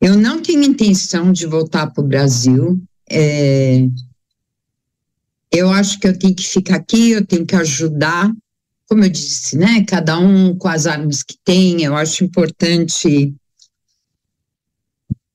Eu 0.00 0.18
não 0.18 0.42
tenho 0.42 0.62
intenção 0.62 1.32
de 1.32 1.46
voltar 1.46 1.86
para 1.88 2.04
o 2.04 2.06
Brasil. 2.06 2.80
É, 3.08 3.86
eu 5.50 5.70
acho 5.70 5.98
que 5.98 6.06
eu 6.06 6.18
tenho 6.18 6.34
que 6.34 6.46
ficar 6.46 6.76
aqui, 6.76 7.12
eu 7.12 7.24
tenho 7.24 7.46
que 7.46 7.56
ajudar, 7.56 8.30
como 8.88 9.04
eu 9.04 9.08
disse, 9.08 9.56
né? 9.56 9.84
Cada 9.84 10.18
um 10.18 10.56
com 10.56 10.68
as 10.68 10.86
armas 10.86 11.22
que 11.22 11.36
tem. 11.44 11.82
Eu 11.82 11.96
acho 11.96 12.24
importante 12.24 13.34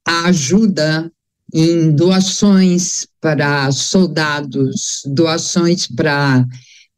a 0.06 0.28
ajuda 0.28 1.12
em 1.54 1.92
doações 1.92 3.06
para 3.20 3.72
soldados, 3.72 5.02
doações 5.06 5.88
para 5.88 6.46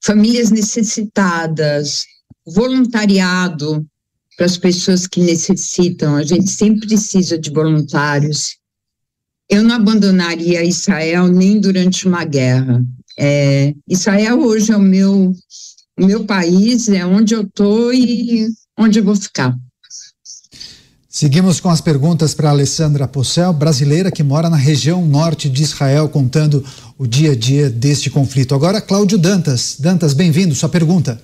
famílias 0.04 0.52
necessitadas, 0.52 2.06
voluntariado 2.46 3.86
para 4.38 4.46
as 4.46 4.58
pessoas 4.58 5.08
que 5.08 5.22
necessitam. 5.22 6.16
A 6.16 6.24
gente 6.24 6.50
sempre 6.50 6.88
precisa 6.88 7.38
de 7.38 7.50
voluntários. 7.50 8.58
Eu 9.50 9.64
não 9.64 9.76
abandonaria 9.76 10.64
Israel 10.64 11.28
nem 11.28 11.60
durante 11.60 12.08
uma 12.08 12.24
guerra. 12.24 12.84
É, 13.18 13.74
Israel 13.88 14.40
hoje 14.40 14.72
é 14.72 14.78
o 14.78 14.82
meu, 14.82 15.34
meu 16.00 16.26
país, 16.26 16.90
é 16.90 17.06
onde 17.06 17.34
eu 17.34 17.42
estou 17.42 17.94
e 17.94 18.48
onde 18.78 19.00
eu 19.00 19.04
vou 19.04 19.16
ficar. 19.16 19.56
Seguimos 21.08 21.60
com 21.60 21.70
as 21.70 21.80
perguntas 21.80 22.34
para 22.34 22.50
Alessandra 22.50 23.08
Possel, 23.08 23.54
brasileira 23.54 24.12
que 24.12 24.24
mora 24.24 24.50
na 24.50 24.58
região 24.58 25.06
norte 25.06 25.48
de 25.48 25.62
Israel, 25.62 26.10
contando 26.10 26.66
o 26.98 27.06
dia 27.06 27.34
a 27.34 27.36
dia 27.36 27.70
deste 27.70 28.10
conflito. 28.10 28.56
Agora, 28.56 28.82
Cláudio 28.82 29.20
Dantas. 29.20 29.78
Dantas, 29.80 30.14
bem-vindo. 30.14 30.56
Sua 30.56 30.70
pergunta. 30.70 31.22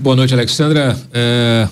Boa 0.00 0.16
noite, 0.16 0.34
Alexandra. 0.34 0.98
É, 1.12 1.68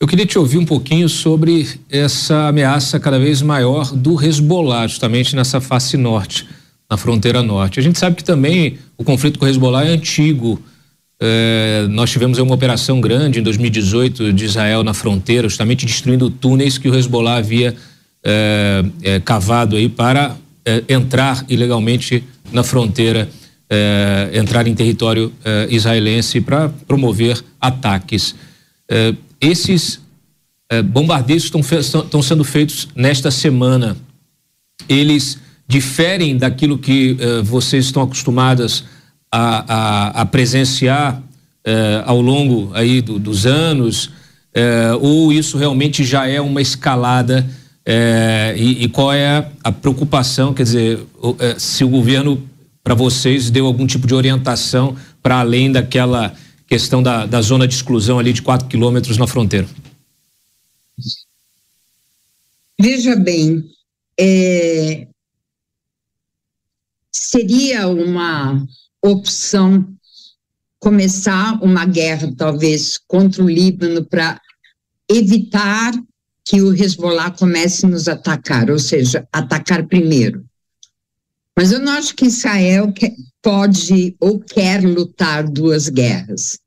eu 0.00 0.08
queria 0.08 0.26
te 0.26 0.36
ouvir 0.36 0.58
um 0.58 0.66
pouquinho 0.66 1.08
sobre 1.08 1.78
essa 1.88 2.48
ameaça 2.48 2.98
cada 2.98 3.20
vez 3.20 3.40
maior 3.40 3.94
do 3.94 4.20
Hezbollah, 4.20 4.88
justamente 4.88 5.36
nessa 5.36 5.60
face 5.60 5.96
norte, 5.96 6.48
na 6.92 6.98
fronteira 6.98 7.42
norte. 7.42 7.80
A 7.80 7.82
gente 7.82 7.98
sabe 7.98 8.16
que 8.16 8.22
também 8.22 8.76
o 8.98 9.02
conflito 9.02 9.38
com 9.38 9.46
o 9.46 9.48
Hezbollah 9.48 9.86
é 9.86 9.88
antigo. 9.88 10.60
É, 11.18 11.86
nós 11.88 12.10
tivemos 12.10 12.36
uma 12.36 12.54
operação 12.54 13.00
grande 13.00 13.40
em 13.40 13.42
2018 13.42 14.30
de 14.30 14.44
Israel 14.44 14.84
na 14.84 14.92
fronteira, 14.92 15.48
justamente 15.48 15.86
destruindo 15.86 16.28
túneis 16.28 16.76
que 16.76 16.90
o 16.90 16.94
Hezbollah 16.94 17.36
havia 17.36 17.74
é, 18.22 18.84
é, 19.02 19.20
cavado 19.20 19.76
aí 19.76 19.88
para 19.88 20.36
é, 20.66 20.84
entrar 20.86 21.42
ilegalmente 21.48 22.22
na 22.52 22.62
fronteira, 22.62 23.26
é, 23.70 24.30
entrar 24.34 24.66
em 24.66 24.74
território 24.74 25.32
é, 25.42 25.68
israelense 25.70 26.42
para 26.42 26.68
promover 26.86 27.42
ataques. 27.58 28.34
esses 29.40 29.98
bombardeios 30.86 31.44
estão, 31.44 31.60
estão 31.60 32.22
sendo 32.22 32.44
feitos 32.44 32.88
nesta 32.94 33.30
semana. 33.30 33.96
Eles 34.88 35.38
diferem 35.72 36.36
daquilo 36.36 36.76
que 36.76 37.16
vocês 37.42 37.86
estão 37.86 38.02
acostumadas 38.02 38.84
a, 39.30 39.64
a, 39.74 40.20
a 40.20 40.26
presenciar 40.26 41.22
eh, 41.64 42.02
ao 42.04 42.20
longo 42.20 42.70
aí 42.74 43.00
do, 43.00 43.18
dos 43.18 43.46
anos, 43.46 44.10
eh, 44.52 44.92
ou 45.00 45.32
isso 45.32 45.56
realmente 45.56 46.04
já 46.04 46.28
é 46.28 46.40
uma 46.40 46.60
escalada 46.60 47.48
e, 48.54 48.84
e, 48.84 48.88
qual 48.88 49.12
é 49.12 49.48
a 49.64 49.72
preocupação, 49.72 50.54
quer 50.54 50.62
dizer, 50.62 51.00
se 51.58 51.82
o 51.82 51.88
governo 51.88 52.40
para 52.84 52.94
vocês 52.94 53.50
deu 53.50 53.66
algum 53.66 53.86
tipo 53.86 54.06
de 54.06 54.14
orientação 54.14 54.96
para 55.20 55.40
além 55.40 55.72
daquela 55.72 56.32
questão 56.68 57.02
da, 57.02 57.26
da 57.26 57.40
zona 57.42 57.66
de 57.66 57.74
exclusão 57.74 58.18
ali 58.18 58.32
de 58.32 58.42
quatro 58.42 58.68
quilômetros 58.68 59.16
na 59.18 59.26
fronteira? 59.26 59.66
Veja 62.80 63.16
bem, 63.16 63.64
é, 64.18 65.06
seria 67.12 67.88
uma 67.88 68.66
opção 69.04 69.86
começar 70.80 71.62
uma 71.62 71.84
guerra, 71.84 72.32
talvez, 72.36 72.98
contra 73.06 73.44
o 73.44 73.48
Líbano 73.48 74.04
para 74.04 74.40
evitar 75.08 75.92
que 76.44 76.60
o 76.60 76.74
Hezbollah 76.74 77.30
comece 77.30 77.86
a 77.86 77.88
nos 77.88 78.08
atacar, 78.08 78.70
ou 78.70 78.78
seja, 78.78 79.26
atacar 79.32 79.86
primeiro. 79.86 80.44
Mas 81.56 81.70
eu 81.70 81.78
não 81.78 81.92
acho 81.92 82.16
que 82.16 82.26
Israel 82.26 82.92
pode 83.42 84.16
ou 84.18 84.40
quer 84.40 84.82
lutar 84.82 85.48
duas 85.48 85.88
guerras. 85.88 86.58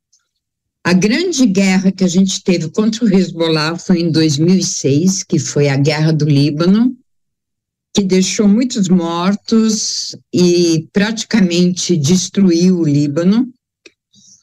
A 0.83 0.93
grande 0.93 1.45
guerra 1.47 1.91
que 1.91 2.03
a 2.03 2.07
gente 2.07 2.43
teve 2.43 2.69
contra 2.69 3.03
o 3.03 3.13
Hezbollah 3.13 3.77
foi 3.77 4.01
em 4.01 4.11
2006, 4.11 5.23
que 5.23 5.39
foi 5.39 5.67
a 5.67 5.75
Guerra 5.75 6.13
do 6.13 6.25
Líbano, 6.25 6.95
que 7.95 8.03
deixou 8.03 8.45
muitos 8.45 8.89
mortos 8.89 10.17
e 10.33 10.85
praticamente 10.91 11.95
destruiu 11.95 12.79
o 12.79 12.83
Líbano. 12.83 13.49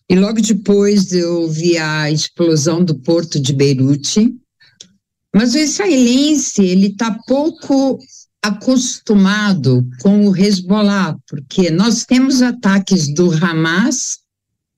E 0.08 0.16
logo 0.16 0.40
depois 0.40 1.12
eu 1.12 1.46
vi 1.50 1.76
a 1.76 2.10
explosão 2.10 2.82
do 2.82 2.98
porto 3.00 3.38
de 3.38 3.52
Beirute. 3.52 4.34
Mas 5.34 5.54
o 5.54 5.58
israelense, 5.58 6.64
ele 6.64 6.88
está 6.88 7.14
pouco 7.26 7.98
acostumado 8.42 9.86
com 10.00 10.26
o 10.26 10.36
Hezbollah, 10.36 11.16
porque 11.28 11.70
nós 11.70 12.04
temos 12.04 12.40
ataques 12.40 13.12
do 13.12 13.30
Hamas 13.32 14.18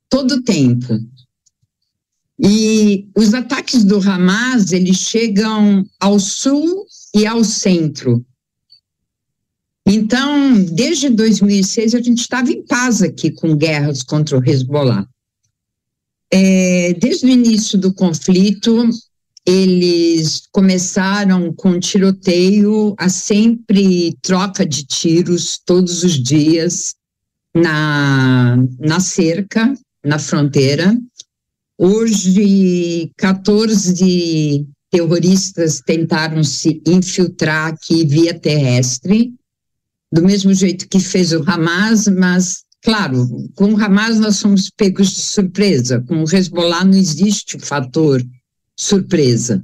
todo 0.09 0.43
tempo. 0.43 0.99
E 2.41 3.09
os 3.17 3.33
ataques 3.35 3.85
do 3.85 3.99
Hamas, 3.99 4.73
eles 4.73 4.97
chegam 4.97 5.87
ao 6.01 6.19
sul 6.19 6.87
e 7.15 7.25
ao 7.25 7.45
centro. 7.45 8.25
Então, 9.87 10.64
desde 10.64 11.11
2006, 11.11 11.94
a 11.94 12.01
gente 12.01 12.20
estava 12.20 12.51
em 12.51 12.64
paz 12.64 13.03
aqui 13.03 13.31
com 13.31 13.55
guerras 13.55 14.03
contra 14.03 14.38
o 14.38 14.42
Hezbollah. 14.42 15.07
É, 16.33 16.94
desde 16.94 17.27
o 17.27 17.29
início 17.29 17.79
do 17.79 17.92
conflito, 17.92 18.88
eles 19.47 20.49
começaram 20.51 21.53
com 21.53 21.79
tiroteio, 21.79 22.94
a 22.99 23.11
sempre 23.11 24.16
troca 24.23 24.64
de 24.64 24.85
tiros 24.85 25.61
todos 25.64 26.03
os 26.03 26.12
dias 26.12 26.94
na, 27.55 28.57
na 28.79 29.01
cerca, 29.01 29.75
na 30.03 30.18
fronteira. 30.18 30.99
Hoje, 31.77 33.12
14 33.18 34.66
terroristas 34.90 35.83
tentaram 35.85 36.42
se 36.42 36.81
infiltrar 36.87 37.75
aqui 37.75 38.07
via 38.07 38.33
terrestre 38.33 39.35
do 40.14 40.22
mesmo 40.22 40.55
jeito 40.55 40.88
que 40.88 41.00
fez 41.00 41.33
o 41.33 41.42
Hamas, 41.44 42.07
mas, 42.07 42.62
claro, 42.81 43.27
com 43.57 43.74
o 43.74 43.77
Hamas 43.77 44.20
nós 44.20 44.37
somos 44.37 44.70
pegos 44.70 45.11
de 45.11 45.20
surpresa, 45.20 46.00
com 46.07 46.22
o 46.22 46.33
Hezbollah 46.33 46.85
não 46.85 46.96
existe 46.96 47.57
o 47.57 47.61
fator 47.61 48.24
surpresa. 48.79 49.61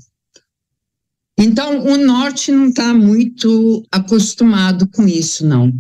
Então, 1.39 1.85
o 1.87 1.97
Norte 1.97 2.51
não 2.51 2.69
está 2.69 2.93
muito 2.93 3.87
acostumado 3.93 4.89
com 4.89 5.07
isso, 5.07 5.47
não. 5.47 5.73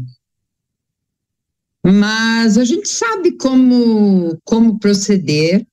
Mas 1.85 2.56
a 2.56 2.64
gente 2.64 2.88
sabe 2.88 3.33
como, 3.33 4.38
como 4.44 4.78
proceder. 4.78 5.66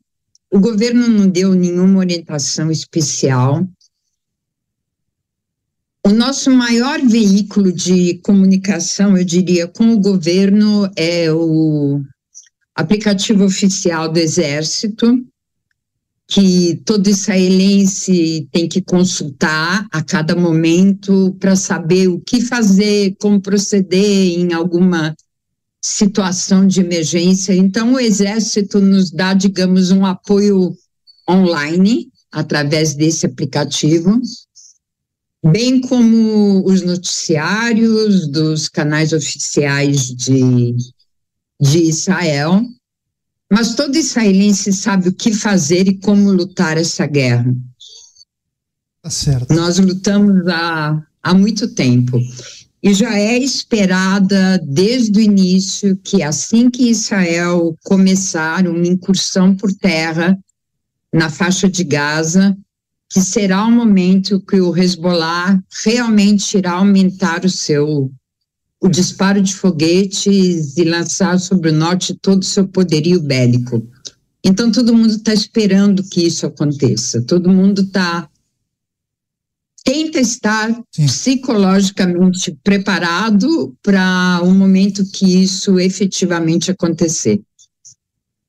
O 0.51 0.60
governo 0.60 1.07
não 1.07 1.27
deu 1.27 1.53
nenhuma 1.53 1.99
orientação 1.99 2.71
especial. 2.71 3.67
O 6.08 6.13
nosso 6.13 6.50
maior 6.50 7.02
veículo 7.02 7.70
de 7.70 8.13
comunicação, 8.24 9.17
eu 9.17 9.26
diria, 9.26 9.67
com 9.67 9.91
o 9.91 10.00
governo 10.00 10.89
é 10.96 11.30
o 11.34 12.02
aplicativo 12.74 13.43
oficial 13.43 14.08
do 14.08 14.17
Exército, 14.17 15.22
que 16.26 16.82
todo 16.86 17.10
israelense 17.10 18.48
tem 18.54 18.70
que 18.70 18.82
consultar 18.82 19.86
a 19.91 20.02
cada 20.02 20.34
momento 20.34 21.36
para 21.41 21.58
saber 21.58 22.08
o 22.08 22.22
que 22.22 22.39
fazer, 22.39 23.13
como 23.20 23.41
proceder 23.41 24.39
em 24.39 24.54
alguma 24.54 25.13
situação 25.82 26.65
de 26.65 26.80
emergência. 26.80 27.54
Então, 27.54 27.96
o 27.96 28.00
Exército 28.00 28.80
nos 28.80 29.12
dá, 29.12 29.34
digamos, 29.34 29.91
um 29.91 30.06
apoio 30.06 30.74
online 31.30 32.08
através 32.32 32.96
desse 32.96 33.26
aplicativo 33.26 34.22
bem 35.51 35.81
como 35.81 36.63
os 36.65 36.81
noticiários 36.81 38.27
dos 38.27 38.67
canais 38.67 39.13
oficiais 39.13 40.07
de, 40.07 40.75
de 41.60 41.77
Israel. 41.79 42.62
Mas 43.51 43.75
todo 43.75 43.95
israelense 43.95 44.73
sabe 44.73 45.10
o 45.10 45.13
que 45.13 45.33
fazer 45.33 45.88
e 45.88 45.97
como 45.97 46.31
lutar 46.31 46.77
essa 46.77 47.05
guerra. 47.05 47.55
Tá 49.01 49.10
certo. 49.10 49.53
Nós 49.53 49.79
lutamos 49.79 50.45
há, 50.47 51.01
há 51.23 51.33
muito 51.33 51.73
tempo. 51.73 52.19
E 52.83 52.93
já 52.93 53.17
é 53.17 53.38
esperada 53.38 54.60
desde 54.60 55.19
o 55.19 55.21
início 55.21 55.97
que 56.03 56.21
assim 56.21 56.69
que 56.69 56.89
Israel 56.89 57.75
começar 57.83 58.67
uma 58.67 58.86
incursão 58.86 59.55
por 59.55 59.73
terra 59.73 60.38
na 61.12 61.29
faixa 61.29 61.69
de 61.69 61.83
Gaza, 61.83 62.55
que 63.10 63.22
será 63.22 63.65
o 63.65 63.72
momento 63.72 64.41
que 64.41 64.60
o 64.60 64.76
Hezbollah 64.76 65.62
realmente 65.86 66.58
irá 66.58 66.74
aumentar 66.74 67.46
o 67.46 67.50
seu 67.50 68.12
o 68.80 68.88
disparo 68.88 69.41
de 69.41 69.56
foguetes 69.56 70.78
e 70.78 70.84
lançar 70.84 71.39
sobre 71.39 71.72
o 71.72 71.74
norte 71.74 72.13
todo 72.13 72.43
o 72.43 72.46
seu 72.46 72.67
poderio 72.67 73.20
bélico. 73.20 73.82
Então 74.43 74.72
todo 74.72 74.96
mundo 74.96 75.15
está 75.15 75.34
esperando 75.34 76.04
que 76.04 76.28
isso 76.28 76.46
aconteça. 76.46 77.22
Todo 77.24 77.50
mundo 77.50 77.82
está 77.82 78.30
tenta 79.84 80.20
estar 80.20 80.70
Sim. 80.91 81.06
psicologicamente 81.06 82.58
preparado 82.62 83.74
para 83.82 84.41
o 84.43 84.48
um 84.48 84.54
momento 84.54 85.10
que 85.12 85.41
isso 85.41 85.80
efetivamente 85.80 86.70
acontecer. 86.70 87.41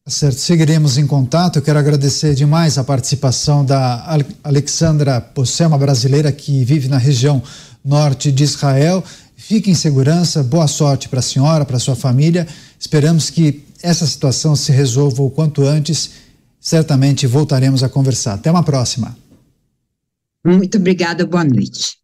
Tá 0.09 0.13
certo, 0.13 0.39
seguiremos 0.39 0.97
em 0.97 1.07
contato. 1.07 1.57
Eu 1.57 1.63
quero 1.63 1.79
agradecer 1.79 2.35
demais 2.35 2.79
a 2.79 2.83
participação 2.83 3.63
da 3.63 4.19
Alexandra 4.43 5.21
Possé, 5.21 5.67
uma 5.67 5.77
brasileira 5.77 6.33
que 6.33 6.65
vive 6.65 6.89
na 6.89 6.97
região 6.97 7.43
norte 7.85 8.33
de 8.33 8.43
Israel. 8.43 9.05
Fique 9.37 9.71
em 9.71 9.75
segurança, 9.75 10.43
boa 10.43 10.67
sorte 10.67 11.11
para 11.11 11.19
a 11.19 11.23
senhora, 11.23 11.63
para 11.67 11.79
sua 11.79 11.95
família. 11.95 12.49
Esperamos 12.81 13.29
que 13.29 13.63
essa 13.83 14.07
situação 14.07 14.57
se 14.57 14.73
resolva 14.73 15.23
o 15.23 15.29
quanto 15.29 15.63
antes. 15.67 16.13
Certamente 16.59 17.27
voltaremos 17.27 17.83
a 17.83 17.89
conversar. 17.91 18.33
Até 18.33 18.51
uma 18.51 18.63
próxima. 18.63 19.15
Muito 20.43 20.79
obrigada, 20.79 21.27
boa 21.27 21.45
noite. 21.45 21.99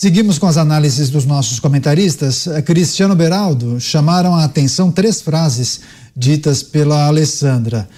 Seguimos 0.00 0.38
com 0.38 0.46
as 0.46 0.56
análises 0.56 1.10
dos 1.10 1.24
nossos 1.24 1.58
comentaristas. 1.58 2.48
Cristiano 2.64 3.16
Beraldo 3.16 3.80
chamaram 3.80 4.32
a 4.32 4.44
atenção 4.44 4.92
três 4.92 5.20
frases 5.20 5.80
ditas 6.16 6.62
pela 6.62 7.08
Alessandra. 7.08 7.88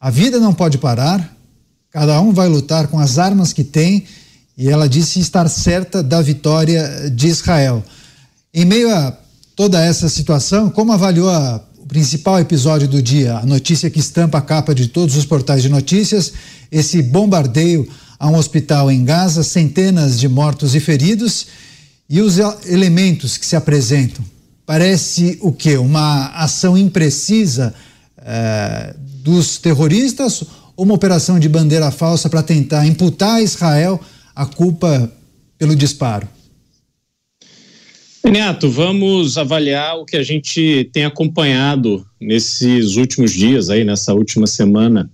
A 0.00 0.08
vida 0.08 0.38
não 0.38 0.54
pode 0.54 0.78
parar, 0.78 1.36
cada 1.90 2.20
um 2.20 2.32
vai 2.32 2.46
lutar 2.46 2.86
com 2.86 2.96
as 2.96 3.18
armas 3.18 3.52
que 3.52 3.64
tem, 3.64 4.04
e 4.56 4.68
ela 4.68 4.88
disse 4.88 5.18
estar 5.18 5.48
certa 5.48 6.00
da 6.00 6.22
vitória 6.22 7.10
de 7.10 7.26
Israel. 7.26 7.82
Em 8.54 8.64
meio 8.64 8.94
a 8.94 9.12
toda 9.56 9.84
essa 9.84 10.08
situação, 10.08 10.70
como 10.70 10.92
avaliou 10.92 11.28
a, 11.28 11.60
o 11.76 11.86
principal 11.88 12.38
episódio 12.38 12.86
do 12.86 13.02
dia, 13.02 13.38
a 13.38 13.44
notícia 13.44 13.90
que 13.90 13.98
estampa 13.98 14.38
a 14.38 14.42
capa 14.42 14.72
de 14.72 14.86
todos 14.86 15.16
os 15.16 15.26
portais 15.26 15.64
de 15.64 15.68
notícias, 15.68 16.32
esse 16.70 17.02
bombardeio 17.02 17.88
a 18.22 18.28
um 18.28 18.36
hospital 18.36 18.88
em 18.88 19.04
Gaza, 19.04 19.42
centenas 19.42 20.20
de 20.20 20.28
mortos 20.28 20.76
e 20.76 20.80
feridos 20.80 21.48
e 22.08 22.20
os 22.20 22.38
elementos 22.68 23.36
que 23.36 23.44
se 23.44 23.56
apresentam. 23.56 24.24
Parece 24.64 25.38
o 25.40 25.50
quê? 25.50 25.76
Uma 25.76 26.28
ação 26.28 26.78
imprecisa 26.78 27.74
eh, 28.18 28.94
dos 29.24 29.58
terroristas 29.58 30.44
ou 30.76 30.84
uma 30.84 30.94
operação 30.94 31.40
de 31.40 31.48
bandeira 31.48 31.90
falsa 31.90 32.30
para 32.30 32.44
tentar 32.44 32.86
imputar 32.86 33.38
a 33.38 33.42
Israel 33.42 34.00
a 34.36 34.46
culpa 34.46 35.12
pelo 35.58 35.74
disparo? 35.74 36.28
Neto, 38.24 38.70
vamos 38.70 39.36
avaliar 39.36 39.96
o 39.96 40.04
que 40.04 40.16
a 40.16 40.22
gente 40.22 40.88
tem 40.92 41.04
acompanhado 41.04 42.06
nesses 42.20 42.94
últimos 42.94 43.32
dias, 43.32 43.68
aí, 43.68 43.82
nessa 43.82 44.14
última 44.14 44.46
semana 44.46 45.10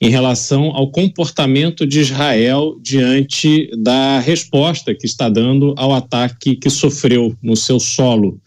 em 0.00 0.10
relação 0.10 0.70
ao 0.76 0.90
comportamento 0.90 1.86
de 1.86 2.00
Israel 2.00 2.78
diante 2.80 3.70
da 3.76 4.20
resposta 4.20 4.94
que 4.94 5.06
está 5.06 5.28
dando 5.28 5.74
ao 5.76 5.92
ataque 5.92 6.54
que 6.54 6.70
sofreu 6.70 7.36
no 7.42 7.56
seu 7.56 7.80
solo. 7.80 8.40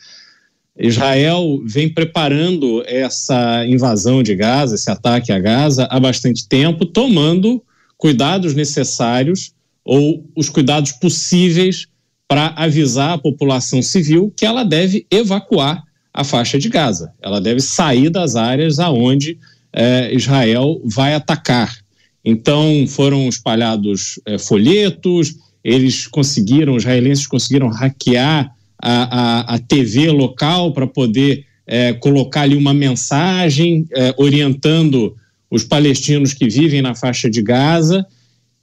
Israel 0.80 1.62
vem 1.66 1.90
preparando 1.90 2.84
essa 2.88 3.66
invasão 3.68 4.24
de 4.24 4.34
Gaza, 4.34 4.76
esse 4.76 4.90
ataque 4.90 5.32
a 5.32 5.40
Gaza, 5.40 5.88
há 5.92 6.00
bastante 6.00 6.48
tempo, 6.48 6.86
tomando 6.86 7.62
cuidados 7.98 8.56
necessários 8.56 9.54
ou 9.84 10.26
os 10.36 10.50
cuidados 10.50 10.94
possíveis 10.94 11.88
para 12.28 12.54
avisar 12.56 13.14
a 13.14 13.18
população 13.18 13.82
civil 13.82 14.34
que 14.36 14.46
ela 14.46 14.64
deve 14.64 15.06
evacuar 15.12 15.84
a 16.14 16.24
faixa 16.24 16.58
de 16.58 16.70
Gaza. 16.70 17.14
Ela 17.22 17.42
deve 17.42 17.60
sair 17.60 18.10
das 18.10 18.36
áreas 18.36 18.80
aonde 18.80 19.38
é, 19.74 20.14
Israel 20.14 20.82
vai 20.86 21.14
atacar. 21.14 21.76
Então 22.24 22.86
foram 22.88 23.28
espalhados 23.28 24.20
é, 24.26 24.38
folhetos, 24.38 25.36
eles 25.64 26.08
conseguiram, 26.08 26.76
os 26.76 26.84
israelenses 26.84 27.28
conseguiram 27.28 27.70
hackear 27.70 28.54
a, 28.82 29.52
a, 29.52 29.56
a 29.56 29.60
TV 29.60 30.10
local 30.12 30.74
para 30.74 30.88
poder 30.88 31.46
é, 31.68 31.94
colocar 31.94 32.42
ali 32.42 32.56
uma 32.56 32.74
mensagem 32.74 33.88
orientando 34.18 35.16
os 35.50 35.64
palestinos 35.64 36.34
que 36.34 36.48
vivem 36.48 36.82
na 36.82 36.96
faixa 36.96 37.30
de 37.30 37.42
Gaza. 37.42 38.06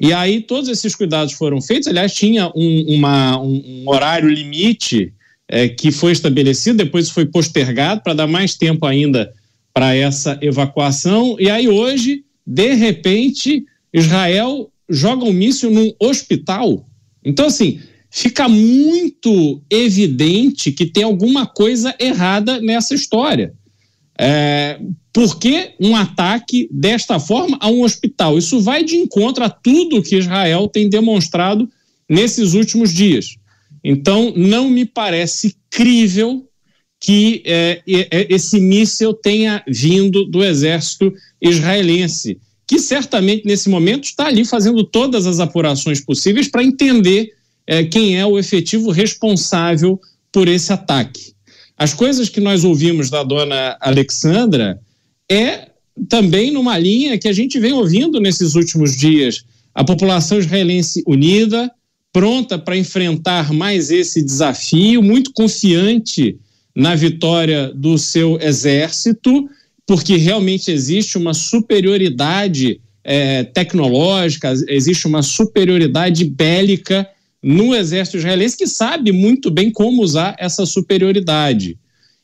E 0.01 0.13
aí 0.13 0.41
todos 0.41 0.69
esses 0.69 0.95
cuidados 0.95 1.35
foram 1.35 1.61
feitos. 1.61 1.87
Aliás, 1.89 2.15
tinha 2.15 2.51
um, 2.55 2.97
uma, 2.97 3.41
um, 3.41 3.83
um 3.85 3.91
horário 3.91 4.29
limite 4.29 5.13
é, 5.49 5.69
que 5.69 5.91
foi 5.91 6.13
estabelecido, 6.13 6.79
depois 6.79 7.11
foi 7.11 7.27
postergado 7.27 8.03
para 8.03 8.15
dar 8.15 8.27
mais 8.27 8.55
tempo 8.55 8.87
ainda 8.87 9.33
para 9.79 9.95
essa 9.95 10.37
evacuação. 10.43 11.37
E 11.39 11.49
aí 11.49 11.69
hoje, 11.69 12.25
de 12.45 12.75
repente, 12.75 13.65
Israel 13.95 14.73
joga 14.91 15.25
um 15.25 15.33
míssil 15.33 15.71
num 15.71 15.93
hospital. 16.01 16.85
Então, 17.25 17.47
assim, 17.47 17.79
fica 18.11 18.49
muito 18.49 19.63
evidente 19.71 20.73
que 20.73 20.85
tem 20.85 21.05
alguma 21.05 21.47
coisa 21.47 21.95
errada 22.01 22.61
nessa 22.61 22.93
história. 22.93 23.55
É, 24.19 24.81
por 25.13 25.39
que 25.39 25.71
um 25.79 25.95
ataque 25.95 26.69
desta 26.73 27.21
forma 27.21 27.57
a 27.61 27.69
um 27.69 27.85
hospital? 27.85 28.37
Isso 28.37 28.59
vai 28.59 28.83
de 28.83 28.97
encontro 28.97 29.45
a 29.45 29.49
tudo 29.49 30.03
que 30.03 30.17
Israel 30.17 30.67
tem 30.67 30.91
demonstrado 30.91 31.71
nesses 32.09 32.53
últimos 32.53 32.93
dias. 32.93 33.37
Então, 33.85 34.33
não 34.37 34.69
me 34.69 34.85
parece 34.85 35.55
crível 35.71 36.48
que 37.01 37.43
é, 37.45 37.83
é, 37.87 38.27
esse 38.33 38.61
míssil 38.61 39.15
tenha 39.15 39.63
vindo 39.69 40.25
do 40.25 40.43
exército 40.43 41.13
israelense, 41.41 42.39
que 42.67 42.79
certamente 42.79 43.47
nesse 43.47 43.69
momento 43.69 44.05
está 44.05 44.27
ali 44.27 44.45
fazendo 44.45 44.83
todas 44.85 45.27
as 45.27 45.41
apurações 45.41 46.01
possíveis 46.01 46.49
para 46.49 46.65
entender 46.65 47.33
é, 47.67 47.85
quem 47.85 48.19
é 48.19 48.27
o 48.27 48.39
efetivo 48.39 48.91
responsável 48.91 50.01
por 50.33 50.49
esse 50.49 50.73
ataque. 50.73 51.33
As 51.77 51.95
coisas 51.95 52.29
que 52.29 52.41
nós 52.41 52.65
ouvimos 52.65 53.09
da 53.09 53.23
dona 53.23 53.77
Alexandra 53.81 54.81
é 55.31 55.69
também 56.09 56.51
numa 56.51 56.77
linha 56.77 57.19
que 57.19 57.29
a 57.29 57.33
gente 57.33 57.59
vem 57.61 57.73
ouvindo 57.73 58.21
nesses 58.21 58.55
últimos 58.55 58.97
dias. 58.97 59.45
A 59.75 59.85
população 59.85 60.39
israelense 60.39 61.03
unida, 61.07 61.71
pronta 62.13 62.59
para 62.59 62.77
enfrentar 62.77 63.53
mais 63.53 63.91
esse 63.91 64.23
desafio, 64.23 65.03
muito 65.03 65.33
confiante 65.33 66.37
na 66.79 66.95
vitória 66.95 67.73
do 67.75 67.99
seu 67.99 68.39
exército, 68.41 69.51
porque 69.85 70.17
realmente 70.17 70.71
existe 70.71 71.19
uma 71.19 71.35
superioridade 71.35 72.81
é, 73.03 73.43
tecnológica, 73.43 74.55
existe 74.69 75.05
uma 75.09 75.21
superioridade 75.21 76.25
bélica 76.25 77.05
no 77.43 77.75
exército 77.75 78.19
israelense 78.19 78.57
que 78.57 78.69
sabe 78.69 79.11
muito 79.11 79.51
bem 79.51 79.73
como 79.73 80.03
usar 80.03 80.37
essa 80.39 80.65
superioridade. 80.65 81.77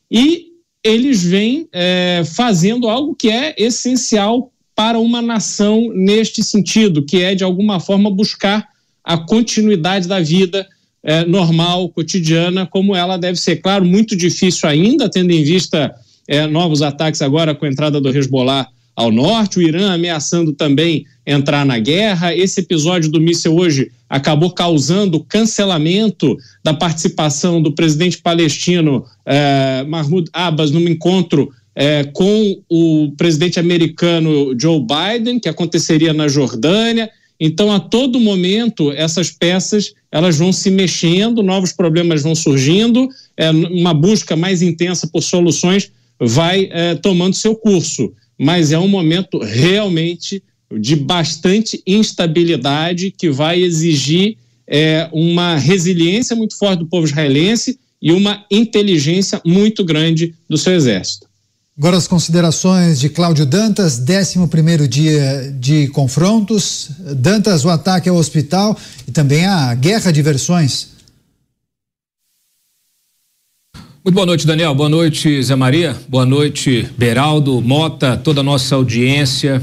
E 0.09 0.45
eles 0.81 1.21
vêm 1.21 1.67
é, 1.73 2.23
fazendo 2.23 2.87
algo 2.87 3.13
que 3.13 3.29
é 3.29 3.53
essencial 3.57 4.53
para 4.73 4.97
uma 4.97 5.21
nação 5.21 5.91
neste 5.93 6.41
sentido, 6.41 7.05
que 7.05 7.21
é, 7.21 7.35
de 7.35 7.43
alguma 7.43 7.81
forma, 7.81 8.09
buscar 8.09 8.65
a 9.03 9.17
continuidade 9.17 10.07
da 10.07 10.21
vida 10.21 10.65
é, 11.05 11.23
normal, 11.23 11.87
cotidiana, 11.89 12.65
como 12.65 12.95
ela 12.95 13.15
deve 13.15 13.39
ser. 13.39 13.57
Claro, 13.57 13.85
muito 13.85 14.15
difícil 14.15 14.67
ainda, 14.67 15.07
tendo 15.07 15.31
em 15.31 15.43
vista 15.43 15.93
é, 16.27 16.47
novos 16.47 16.81
ataques 16.81 17.21
agora 17.21 17.53
com 17.53 17.65
a 17.65 17.69
entrada 17.69 18.01
do 18.01 18.09
Hezbollah 18.09 18.67
ao 18.95 19.11
norte, 19.11 19.59
o 19.59 19.61
Irã 19.61 19.93
ameaçando 19.93 20.53
também 20.53 21.05
entrar 21.27 21.65
na 21.65 21.77
guerra. 21.77 22.35
Esse 22.35 22.61
episódio 22.61 23.11
do 23.11 23.19
míssil 23.19 23.53
hoje 23.53 23.91
acabou 24.09 24.51
causando 24.51 25.19
cancelamento 25.19 26.37
da 26.63 26.73
participação 26.73 27.61
do 27.61 27.73
presidente 27.73 28.19
palestino 28.19 29.05
eh, 29.25 29.83
Mahmoud 29.87 30.29
Abbas 30.31 30.71
num 30.71 30.87
encontro 30.87 31.51
eh, 31.75 32.05
com 32.13 32.61
o 32.69 33.11
presidente 33.17 33.59
americano 33.59 34.55
Joe 34.57 34.79
Biden, 34.79 35.39
que 35.39 35.49
aconteceria 35.49 36.13
na 36.13 36.29
Jordânia. 36.29 37.09
Então, 37.39 37.71
a 37.71 37.79
todo 37.79 38.19
momento, 38.19 38.91
essas 38.91 39.29
peças 39.29 39.93
elas 40.11 40.37
vão 40.37 40.53
se 40.53 40.71
mexendo, 40.71 41.43
novos 41.43 41.73
problemas 41.73 42.23
vão 42.23 42.33
surgindo, 42.33 43.09
é, 43.35 43.51
uma 43.51 43.93
busca 43.93 44.35
mais 44.35 44.61
intensa 44.61 45.07
por 45.07 45.21
soluções 45.21 45.91
vai 46.19 46.69
é, 46.71 46.95
tomando 46.95 47.35
seu 47.35 47.55
curso. 47.55 48.13
Mas 48.37 48.71
é 48.71 48.79
um 48.79 48.87
momento 48.87 49.39
realmente 49.39 50.41
de 50.79 50.95
bastante 50.95 51.81
instabilidade 51.85 53.11
que 53.11 53.29
vai 53.29 53.61
exigir 53.61 54.37
é, 54.67 55.07
uma 55.11 55.57
resiliência 55.57 56.35
muito 56.35 56.57
forte 56.57 56.79
do 56.79 56.87
povo 56.87 57.05
israelense 57.05 57.77
e 58.01 58.11
uma 58.11 58.45
inteligência 58.49 59.41
muito 59.45 59.83
grande 59.83 60.33
do 60.49 60.57
seu 60.57 60.73
exército. 60.73 61.27
Agora 61.77 61.97
as 61.97 62.07
considerações 62.07 63.01
de 63.01 63.09
Cláudio 63.09 63.45
Dantas, 63.45 63.99
11 63.99 64.87
dia 64.87 65.53
de 65.59 65.89
confrontos. 65.89 66.89
Dantas, 67.17 67.65
o 67.65 67.69
ataque 67.69 68.07
ao 68.07 68.15
hospital 68.15 68.79
e 69.05 69.11
também 69.11 69.45
a 69.45 69.75
guerra 69.75 70.09
de 70.09 70.21
versões. 70.21 70.87
Muito 74.05 74.15
boa 74.15 74.25
noite, 74.25 74.47
Daniel. 74.47 74.73
Boa 74.73 74.87
noite, 74.87 75.43
Zé 75.43 75.53
Maria. 75.53 75.93
Boa 76.07 76.25
noite, 76.25 76.89
Beraldo, 76.97 77.61
Mota, 77.61 78.15
toda 78.15 78.39
a 78.39 78.43
nossa 78.43 78.73
audiência. 78.75 79.61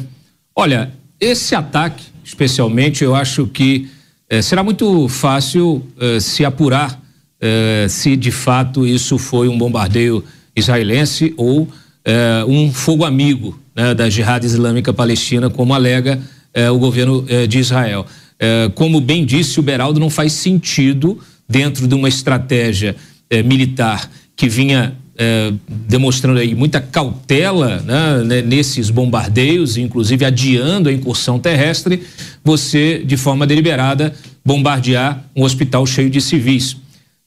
Olha, 0.55 0.93
esse 1.19 1.55
ataque, 1.55 2.05
especialmente, 2.23 3.03
eu 3.03 3.15
acho 3.15 3.47
que 3.47 3.89
eh, 4.29 4.43
será 4.43 4.63
muito 4.63 5.09
fácil 5.09 5.83
eh, 5.99 6.21
se 6.21 6.45
apurar 6.45 7.01
eh, 7.41 7.87
se 7.89 8.19
de 8.19 8.31
fato 8.31 8.87
isso 8.87 9.17
foi 9.17 9.49
um 9.49 9.57
bombardeio 9.57 10.23
israelense 10.55 11.33
ou 11.39 11.67
é, 12.05 12.45
um 12.47 12.73
fogo 12.73 13.05
amigo 13.05 13.59
né, 13.75 13.95
da 13.95 14.09
Jihad 14.09 14.45
Islâmica 14.45 14.93
Palestina, 14.93 15.49
como 15.49 15.75
alega 15.75 16.21
é, 16.53 16.71
o 16.71 16.79
governo 16.79 17.25
é, 17.29 17.47
de 17.47 17.59
Israel. 17.59 18.07
É, 18.39 18.71
como 18.75 19.01
bem 19.01 19.25
disse 19.25 19.61
o 19.61 19.63
Beraldo, 19.63 20.01
não 20.01 20.11
faz 20.11 20.33
sentido, 20.33 21.19
dentro 21.49 21.87
de 21.87 21.95
uma 21.95 22.09
estratégia 22.09 22.97
é, 23.29 23.43
militar 23.43 24.11
que 24.35 24.49
vinha 24.49 24.97
é, 25.17 25.53
demonstrando 25.69 26.39
aí 26.39 26.55
muita 26.55 26.81
cautela 26.81 27.81
né, 27.81 28.43
nesses 28.43 28.91
bombardeios, 28.91 29.77
inclusive 29.77 30.25
adiando 30.25 30.89
a 30.89 30.93
incursão 30.93 31.39
terrestre, 31.39 32.03
você, 32.43 33.03
de 33.05 33.17
forma 33.17 33.47
deliberada, 33.47 34.15
bombardear 34.45 35.25
um 35.37 35.43
hospital 35.45 35.87
cheio 35.87 36.11
de 36.11 36.21
civis. 36.21 36.77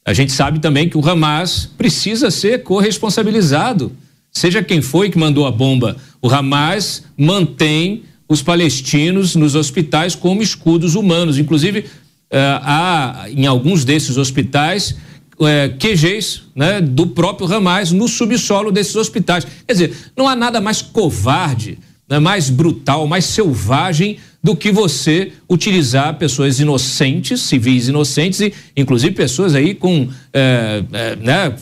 A 0.03 0.13
gente 0.13 0.31
sabe 0.31 0.59
também 0.59 0.89
que 0.89 0.97
o 0.97 1.09
Hamas 1.09 1.69
precisa 1.77 2.29
ser 2.29 2.63
corresponsabilizado 2.63 3.91
seja 4.36 4.62
quem 4.62 4.82
foi 4.82 5.10
que 5.10 5.17
mandou 5.17 5.48
a 5.48 5.52
bomba, 5.52 5.95
o 6.21 6.30
Hamas 6.30 7.04
mantém 7.17 8.04
os 8.28 8.41
palestinos 8.41 9.36
nos 9.36 9.56
hospitais 9.56 10.13
como 10.13 10.41
escudos 10.41 10.93
humanos. 10.93 11.38
Inclusive, 11.38 11.86
eh, 12.30 12.60
há 12.62 13.28
em 13.30 13.45
alguns 13.45 13.86
desses 13.86 14.17
hospitais 14.17 14.95
eh, 15.39 15.69
QGs 15.80 16.41
né, 16.54 16.82
do 16.82 17.08
próprio 17.08 17.52
Hamas 17.52 17.91
no 17.91 18.08
subsolo 18.10 18.71
desses 18.71 18.95
hospitais. 18.95 19.48
Quer 19.65 19.74
dizer, 19.74 19.95
não 20.17 20.28
há 20.28 20.36
nada 20.36 20.60
mais 20.60 20.82
covarde, 20.82 21.80
né, 22.10 22.19
mais 22.19 22.50
brutal, 22.50 23.08
mais 23.08 23.26
selvagem 23.26 24.17
do 24.43 24.56
que 24.56 24.71
você 24.71 25.32
utilizar 25.50 26.17
pessoas 26.17 26.60
inocentes, 26.60 27.41
civis 27.41 27.88
inocentes 27.88 28.41
e 28.41 28.54
inclusive 28.76 29.15
pessoas 29.15 29.56
aí 29.56 29.74
com 29.74 30.10
é, 30.34 30.84
né, 31.19 31.56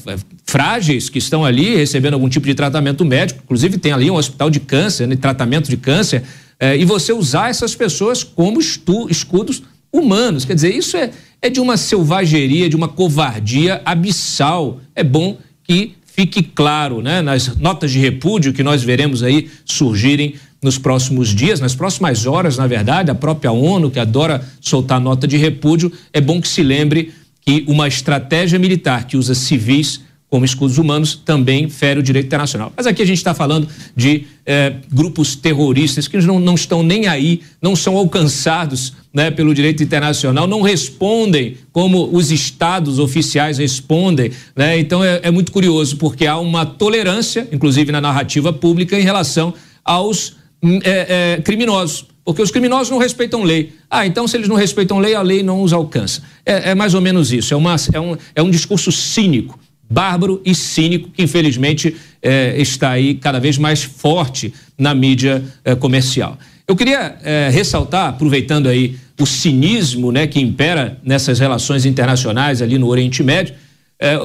frágeis 0.46 1.10
que 1.10 1.18
estão 1.18 1.44
ali 1.44 1.76
recebendo 1.76 2.14
algum 2.14 2.30
tipo 2.30 2.46
de 2.46 2.54
tratamento 2.54 3.04
médico, 3.06 3.42
inclusive 3.44 3.78
tem 3.78 3.92
ali 3.92 4.12
um 4.12 4.16
hospital 4.16 4.50
de 4.50 4.60
câncer, 4.60 5.08
né, 5.08 5.16
tratamento 5.16 5.70
de 5.70 5.78
câncer, 5.78 6.24
é, 6.60 6.78
e 6.78 6.86
você 6.86 7.12
usar 7.12 7.50
essas 7.50 7.76
pessoas 7.76 8.24
como 8.24 8.60
estu, 8.60 9.08
escudos 9.10 9.64
humanos. 9.92 10.46
Quer 10.46 10.56
dizer, 10.56 10.76
isso 10.76 10.98
é, 10.98 11.12
é 11.42 11.50
de 11.50 11.60
uma 11.60 11.78
selvageria, 11.78 12.70
de 12.70 12.76
uma 12.76 12.88
covardia 12.88 13.82
abissal. 13.86 14.80
É 14.96 15.04
bom 15.04 15.38
que 15.64 15.96
fique 16.06 16.44
claro, 16.44 17.02
né, 17.02 17.22
nas 17.22 17.56
notas 17.58 17.92
de 17.92 18.00
repúdio 18.00 18.54
que 18.54 18.64
nós 18.64 18.84
veremos 18.84 19.24
aí 19.24 19.50
surgirem 19.66 20.36
nos 20.62 20.78
próximos 20.78 21.30
dias, 21.30 21.60
nas 21.60 21.76
próximas 21.76 22.26
horas, 22.26 22.58
na 22.58 22.66
verdade, 22.66 23.12
a 23.12 23.16
própria 23.16 23.52
ONU, 23.52 23.92
que 23.92 24.00
adora 24.00 24.42
soltar 24.62 25.00
nota 25.00 25.28
de 25.28 25.36
repúdio, 25.36 25.92
é 26.14 26.22
bom 26.22 26.40
que 26.40 26.48
se 26.48 26.64
lembre 26.64 27.12
que 27.42 27.66
uma 27.68 27.88
estratégia 27.88 28.58
militar 28.58 29.06
que 29.06 29.18
usa 29.18 29.36
civis 29.36 30.02
como 30.34 30.46
escudos 30.46 30.80
humanos 30.80 31.14
também 31.14 31.70
fere 31.70 32.00
o 32.00 32.02
direito 32.02 32.26
internacional. 32.26 32.74
Mas 32.76 32.88
aqui 32.88 33.04
a 33.04 33.06
gente 33.06 33.20
está 33.20 33.36
falando 33.36 33.68
de 33.96 34.26
eh, 34.48 34.74
grupos 34.92 35.36
terroristas 35.36 36.08
que 36.08 36.18
não, 36.22 36.40
não 36.40 36.56
estão 36.56 36.82
nem 36.82 37.06
aí, 37.06 37.42
não 37.62 37.76
são 37.76 37.96
alcançados 37.96 38.94
né, 39.14 39.30
pelo 39.30 39.54
direito 39.54 39.84
internacional, 39.84 40.48
não 40.48 40.64
respondem 40.64 41.58
como 41.72 42.10
os 42.12 42.32
estados 42.32 42.98
oficiais 42.98 43.60
respondem. 43.60 44.32
Né? 44.56 44.80
Então 44.80 45.04
é, 45.04 45.20
é 45.22 45.30
muito 45.30 45.52
curioso, 45.52 45.98
porque 45.98 46.26
há 46.26 46.40
uma 46.40 46.66
tolerância, 46.66 47.48
inclusive 47.52 47.92
na 47.92 48.02
narrativa 48.02 48.52
pública, 48.52 49.00
em 49.00 49.04
relação 49.04 49.54
aos 49.86 50.36
é, 50.84 51.36
é, 51.36 51.42
criminosos, 51.44 52.08
porque 52.26 52.42
os 52.42 52.50
criminosos 52.50 52.90
não 52.90 52.98
respeitam 52.98 53.44
lei. 53.44 53.74
Ah, 53.88 54.08
então 54.08 54.28
se 54.28 54.36
eles 54.36 54.48
não 54.48 54.56
respeitam 54.56 54.98
lei, 54.98 55.14
a 55.14 55.22
lei 55.22 55.44
não 55.44 55.62
os 55.62 55.74
alcança. 55.74 56.24
É, 56.44 56.72
é 56.72 56.76
mais 56.76 56.96
ou 56.96 57.02
menos 57.02 57.32
isso. 57.32 57.54
É, 57.54 57.58
uma, 57.58 57.76
é, 57.94 58.00
um, 58.00 58.18
é 58.34 58.42
um 58.42 58.50
discurso 58.50 58.92
cínico, 58.92 59.60
bárbaro 59.90 60.42
e 60.46 60.56
cínico, 60.56 61.10
que 61.10 61.24
infelizmente 61.24 61.96
é, 62.22 62.60
está 62.60 62.92
aí 62.92 63.16
cada 63.16 63.40
vez 63.40 63.58
mais 63.58 63.84
forte 63.84 64.54
na 64.78 64.94
mídia 64.96 65.44
é, 65.64 65.76
comercial. 65.76 66.38
Eu 66.68 66.76
queria 66.76 67.18
é, 67.24 67.50
ressaltar, 67.52 68.10
aproveitando 68.10 68.68
aí 68.68 68.96
o 69.20 69.26
cinismo 69.26 70.12
né, 70.12 70.26
que 70.26 70.40
impera 70.40 71.00
nessas 71.04 71.40
relações 71.40 71.86
internacionais 71.86 72.62
ali 72.62 72.78
no 72.78 72.88
Oriente 72.88 73.22
Médio, 73.22 73.56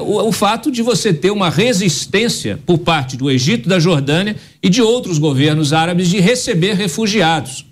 o, 0.01 0.27
o, 0.27 0.31
fato 0.33 0.69
de 0.69 0.81
você 0.81 1.13
ter 1.13 1.31
uma 1.31 1.49
resistência 1.49 2.59
por 2.65 2.79
parte 2.79 3.15
do 3.15 3.31
Egito, 3.31 3.69
da 3.69 3.79
Jordânia 3.79 4.35
e 4.61 4.67
de 4.67 4.81
outros 4.81 5.17
governos 5.17 5.71
árabes 5.71 6.09
de 6.09 6.19
receber 6.19 6.73
refugiados. 6.73 7.65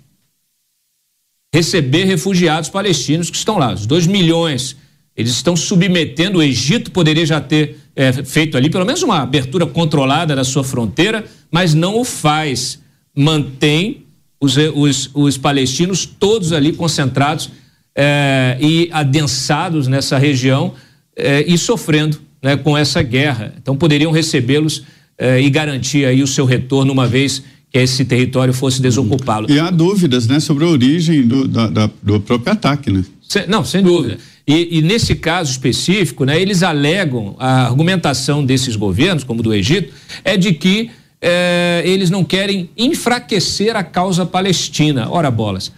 Receber 1.54 2.04
refugiados 2.04 2.70
palestinos 2.70 3.28
que 3.28 3.36
estão 3.36 3.58
lá, 3.58 3.74
os 3.74 3.84
dois 3.84 4.06
milhões. 4.06 4.74
Eles 5.18 5.32
estão 5.32 5.56
submetendo, 5.56 6.38
o 6.38 6.42
Egito 6.42 6.92
poderia 6.92 7.26
já 7.26 7.40
ter 7.40 7.76
é, 7.96 8.12
feito 8.12 8.56
ali 8.56 8.70
pelo 8.70 8.86
menos 8.86 9.02
uma 9.02 9.20
abertura 9.20 9.66
controlada 9.66 10.34
da 10.34 10.44
sua 10.44 10.62
fronteira, 10.62 11.24
mas 11.50 11.74
não 11.74 11.98
o 12.00 12.04
faz. 12.04 12.80
Mantém 13.14 14.04
os, 14.40 14.56
os, 14.56 15.10
os 15.12 15.36
palestinos 15.36 16.06
todos 16.06 16.52
ali 16.52 16.72
concentrados 16.72 17.50
é, 17.96 18.56
e 18.60 18.88
adensados 18.92 19.88
nessa 19.88 20.16
região 20.16 20.74
eh, 21.18 21.44
e 21.48 21.58
sofrendo 21.58 22.20
né, 22.40 22.56
com 22.56 22.78
essa 22.78 23.02
guerra. 23.02 23.52
Então 23.60 23.76
poderiam 23.76 24.12
recebê-los 24.12 24.84
eh, 25.18 25.42
e 25.42 25.50
garantir 25.50 26.04
aí 26.04 26.22
o 26.22 26.28
seu 26.28 26.44
retorno 26.44 26.92
uma 26.92 27.08
vez 27.08 27.42
que 27.72 27.78
esse 27.78 28.04
território 28.04 28.54
fosse 28.54 28.80
desocupado. 28.80 29.52
E 29.52 29.58
há 29.58 29.68
dúvidas, 29.68 30.28
né, 30.28 30.38
sobre 30.38 30.64
a 30.64 30.68
origem 30.68 31.26
do, 31.26 31.48
da, 31.48 31.68
da, 31.68 31.90
do 32.00 32.20
próprio 32.20 32.52
ataque, 32.52 32.92
né? 32.92 33.04
Se, 33.20 33.46
não, 33.48 33.64
sem 33.64 33.82
dúvida. 33.82 34.18
E, 34.48 34.78
e, 34.78 34.82
nesse 34.82 35.14
caso 35.14 35.50
específico, 35.50 36.24
né, 36.24 36.40
eles 36.40 36.62
alegam 36.62 37.36
a 37.38 37.66
argumentação 37.66 38.42
desses 38.42 38.76
governos, 38.76 39.22
como 39.22 39.42
do 39.42 39.52
Egito, 39.52 39.92
é 40.24 40.38
de 40.38 40.54
que 40.54 40.90
eh, 41.20 41.82
eles 41.84 42.08
não 42.08 42.24
querem 42.24 42.70
enfraquecer 42.74 43.76
a 43.76 43.84
causa 43.84 44.24
palestina. 44.24 45.06
Ora 45.10 45.30
bolas. 45.30 45.70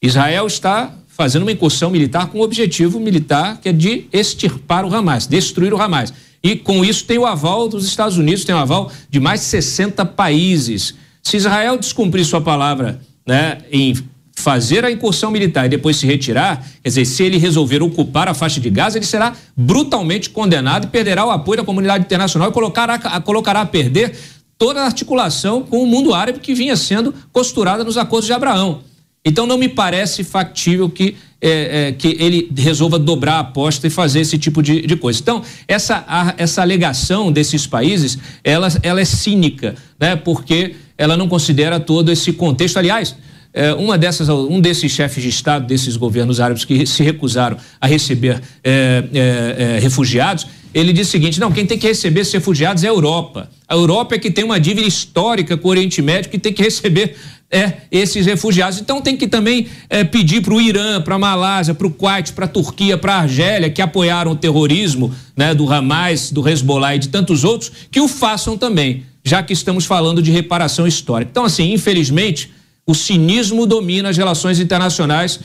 Israel 0.00 0.46
está 0.46 0.94
fazendo 1.08 1.42
uma 1.42 1.50
incursão 1.50 1.90
militar 1.90 2.28
com 2.28 2.38
um 2.38 2.42
objetivo 2.42 3.00
militar 3.00 3.58
que 3.60 3.70
é 3.70 3.72
de 3.72 4.04
extirpar 4.12 4.84
o 4.84 4.94
Hamas, 4.94 5.26
destruir 5.26 5.74
o 5.74 5.82
Hamas. 5.82 6.14
E 6.40 6.54
com 6.54 6.84
isso 6.84 7.06
tem 7.06 7.18
o 7.18 7.26
aval 7.26 7.68
dos 7.68 7.84
Estados 7.84 8.18
Unidos, 8.18 8.44
tem 8.44 8.54
o 8.54 8.58
aval 8.58 8.92
de 9.10 9.18
mais 9.18 9.40
de 9.40 9.46
60 9.46 10.04
países. 10.04 10.94
Se 11.24 11.38
Israel 11.38 11.76
descumprir 11.76 12.24
sua 12.24 12.40
palavra 12.40 13.00
né, 13.26 13.58
em 13.72 13.96
fazer 14.36 14.84
a 14.84 14.90
incursão 14.90 15.30
militar 15.30 15.66
e 15.66 15.68
depois 15.68 15.96
se 15.96 16.06
retirar, 16.06 16.64
quer 16.82 16.88
dizer, 16.88 17.04
se 17.06 17.22
ele 17.24 17.38
resolver 17.38 17.82
ocupar 17.82 18.28
a 18.28 18.34
faixa 18.34 18.60
de 18.60 18.68
Gaza, 18.68 18.98
ele 18.98 19.06
será 19.06 19.34
brutalmente 19.56 20.30
condenado 20.30 20.84
e 20.84 20.88
perderá 20.88 21.24
o 21.24 21.30
apoio 21.30 21.56
da 21.56 21.64
comunidade 21.64 22.04
internacional 22.04 22.50
e 22.50 22.52
colocará, 22.52 22.98
colocará 23.22 23.62
a 23.62 23.66
perder 23.66 24.14
toda 24.58 24.82
a 24.82 24.84
articulação 24.84 25.62
com 25.62 25.82
o 25.82 25.86
mundo 25.86 26.14
árabe 26.14 26.38
que 26.38 26.54
vinha 26.54 26.76
sendo 26.76 27.14
costurada 27.32 27.82
nos 27.82 27.96
acordos 27.96 28.26
de 28.26 28.32
Abraão. 28.32 28.82
Então 29.24 29.46
não 29.46 29.58
me 29.58 29.68
parece 29.68 30.22
factível 30.22 30.88
que, 30.88 31.16
é, 31.40 31.88
é, 31.88 31.92
que 31.92 32.16
ele 32.20 32.52
resolva 32.56 32.98
dobrar 32.98 33.36
a 33.36 33.40
aposta 33.40 33.86
e 33.86 33.90
fazer 33.90 34.20
esse 34.20 34.38
tipo 34.38 34.62
de, 34.62 34.82
de 34.82 34.96
coisa. 34.96 35.18
Então, 35.20 35.42
essa, 35.66 36.04
a, 36.06 36.34
essa 36.36 36.62
alegação 36.62 37.32
desses 37.32 37.66
países, 37.66 38.18
ela, 38.44 38.68
ela 38.82 39.00
é 39.00 39.04
cínica, 39.04 39.74
né? 39.98 40.14
porque 40.14 40.76
ela 40.96 41.16
não 41.16 41.26
considera 41.26 41.80
todo 41.80 42.12
esse 42.12 42.32
contexto. 42.34 42.76
Aliás, 42.76 43.16
é, 43.56 43.72
uma 43.72 43.96
dessas, 43.96 44.28
um 44.28 44.60
desses 44.60 44.92
chefes 44.92 45.22
de 45.22 45.30
Estado, 45.30 45.66
desses 45.66 45.96
governos 45.96 46.40
árabes 46.40 46.66
que 46.66 46.84
se 46.84 47.02
recusaram 47.02 47.56
a 47.80 47.86
receber 47.86 48.42
é, 48.62 49.02
é, 49.14 49.76
é, 49.76 49.78
refugiados, 49.78 50.46
ele 50.74 50.92
disse 50.92 51.08
o 51.08 51.12
seguinte: 51.12 51.40
não, 51.40 51.50
quem 51.50 51.64
tem 51.64 51.78
que 51.78 51.86
receber 51.86 52.20
esses 52.20 52.34
refugiados 52.34 52.84
é 52.84 52.88
a 52.88 52.90
Europa. 52.90 53.48
A 53.66 53.74
Europa 53.74 54.14
é 54.14 54.18
que 54.18 54.30
tem 54.30 54.44
uma 54.44 54.60
dívida 54.60 54.86
histórica 54.86 55.56
com 55.56 55.68
o 55.68 55.70
Oriente 55.70 56.02
Médio 56.02 56.30
que 56.30 56.38
tem 56.38 56.52
que 56.52 56.62
receber 56.62 57.16
é, 57.50 57.72
esses 57.90 58.26
refugiados. 58.26 58.78
Então 58.78 59.00
tem 59.00 59.16
que 59.16 59.26
também 59.26 59.68
é, 59.88 60.04
pedir 60.04 60.42
para 60.42 60.52
o 60.52 60.60
Irã, 60.60 61.00
para 61.00 61.14
a 61.14 61.18
Malásia, 61.18 61.72
para 61.72 61.86
o 61.86 61.90
Kuwait, 61.90 62.34
para 62.34 62.44
a 62.44 62.48
Turquia, 62.48 62.98
para 62.98 63.14
a 63.14 63.20
Argélia, 63.20 63.70
que 63.70 63.80
apoiaram 63.80 64.32
o 64.32 64.36
terrorismo 64.36 65.14
né, 65.34 65.54
do 65.54 65.72
Hamas, 65.72 66.30
do 66.30 66.46
Hezbollah 66.46 66.96
e 66.96 66.98
de 66.98 67.08
tantos 67.08 67.42
outros, 67.42 67.72
que 67.90 68.02
o 68.02 68.06
façam 68.06 68.58
também, 68.58 69.04
já 69.24 69.42
que 69.42 69.54
estamos 69.54 69.86
falando 69.86 70.20
de 70.20 70.30
reparação 70.30 70.86
histórica. 70.86 71.30
Então, 71.30 71.46
assim, 71.46 71.72
infelizmente, 71.72 72.50
o 72.86 72.94
cinismo 72.94 73.66
domina 73.66 74.08
as 74.10 74.16
relações 74.16 74.60
internacionais 74.60 75.40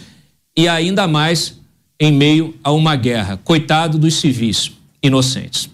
e 0.56 0.68
ainda 0.68 1.08
mais 1.08 1.56
em 2.00 2.12
meio 2.12 2.54
a 2.64 2.72
uma 2.72 2.96
guerra. 2.96 3.40
Coitado 3.44 3.98
dos 3.98 4.20
civis 4.20 4.72
inocentes. 5.02 5.70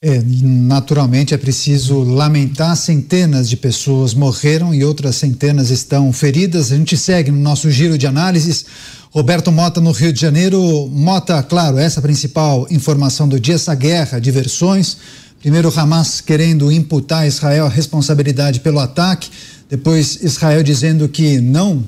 É, 0.00 0.22
naturalmente 0.24 1.34
é 1.34 1.36
preciso 1.36 2.04
lamentar 2.04 2.76
centenas 2.76 3.48
de 3.48 3.56
pessoas 3.56 4.14
morreram 4.14 4.72
e 4.72 4.84
outras 4.84 5.16
centenas 5.16 5.70
estão 5.70 6.12
feridas. 6.12 6.70
A 6.70 6.76
gente 6.76 6.96
segue 6.96 7.32
no 7.32 7.40
nosso 7.40 7.68
giro 7.68 7.98
de 7.98 8.06
análises. 8.06 8.64
Roberto 9.10 9.50
Mota 9.50 9.80
no 9.80 9.90
Rio 9.90 10.12
de 10.12 10.20
Janeiro. 10.20 10.88
Mota, 10.92 11.42
claro, 11.42 11.78
essa 11.78 11.98
é 11.98 12.02
principal 12.02 12.66
informação 12.70 13.28
do 13.28 13.40
dia, 13.40 13.56
essa 13.56 13.74
guerra 13.74 14.20
de 14.20 14.30
versões. 14.30 14.98
Primeiro, 15.40 15.72
Hamas 15.76 16.20
querendo 16.20 16.70
imputar 16.72 17.22
a 17.22 17.26
Israel 17.26 17.66
a 17.66 17.68
responsabilidade 17.68 18.58
pelo 18.58 18.80
ataque. 18.80 19.30
Depois, 19.70 20.18
Israel 20.20 20.64
dizendo 20.64 21.08
que 21.08 21.40
não 21.40 21.84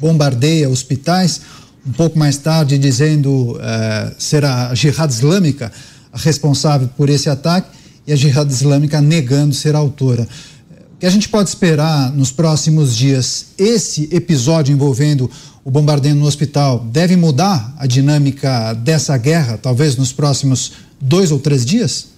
bombardeia 0.00 0.68
hospitais. 0.68 1.40
Um 1.86 1.92
pouco 1.92 2.18
mais 2.18 2.36
tarde, 2.36 2.76
dizendo 2.78 3.52
uh, 3.52 4.14
ser 4.18 4.44
a 4.44 4.74
Jihad 4.74 5.10
Islâmica 5.10 5.72
responsável 6.12 6.88
por 6.96 7.08
esse 7.08 7.30
ataque 7.30 7.68
e 8.06 8.12
a 8.12 8.16
Jihad 8.16 8.50
Islâmica 8.50 9.00
negando 9.00 9.54
ser 9.54 9.76
autora. 9.76 10.26
O 10.94 10.98
que 11.00 11.06
a 11.06 11.10
gente 11.10 11.28
pode 11.28 11.48
esperar 11.48 12.12
nos 12.12 12.32
próximos 12.32 12.96
dias? 12.96 13.46
Esse 13.56 14.08
episódio 14.12 14.72
envolvendo 14.72 15.30
o 15.64 15.70
bombardeio 15.70 16.16
no 16.16 16.26
hospital 16.26 16.80
deve 16.92 17.16
mudar 17.16 17.72
a 17.78 17.86
dinâmica 17.86 18.74
dessa 18.74 19.16
guerra, 19.16 19.56
talvez 19.56 19.96
nos 19.96 20.12
próximos 20.12 20.72
dois 21.00 21.30
ou 21.30 21.38
três 21.38 21.64
dias? 21.64 22.09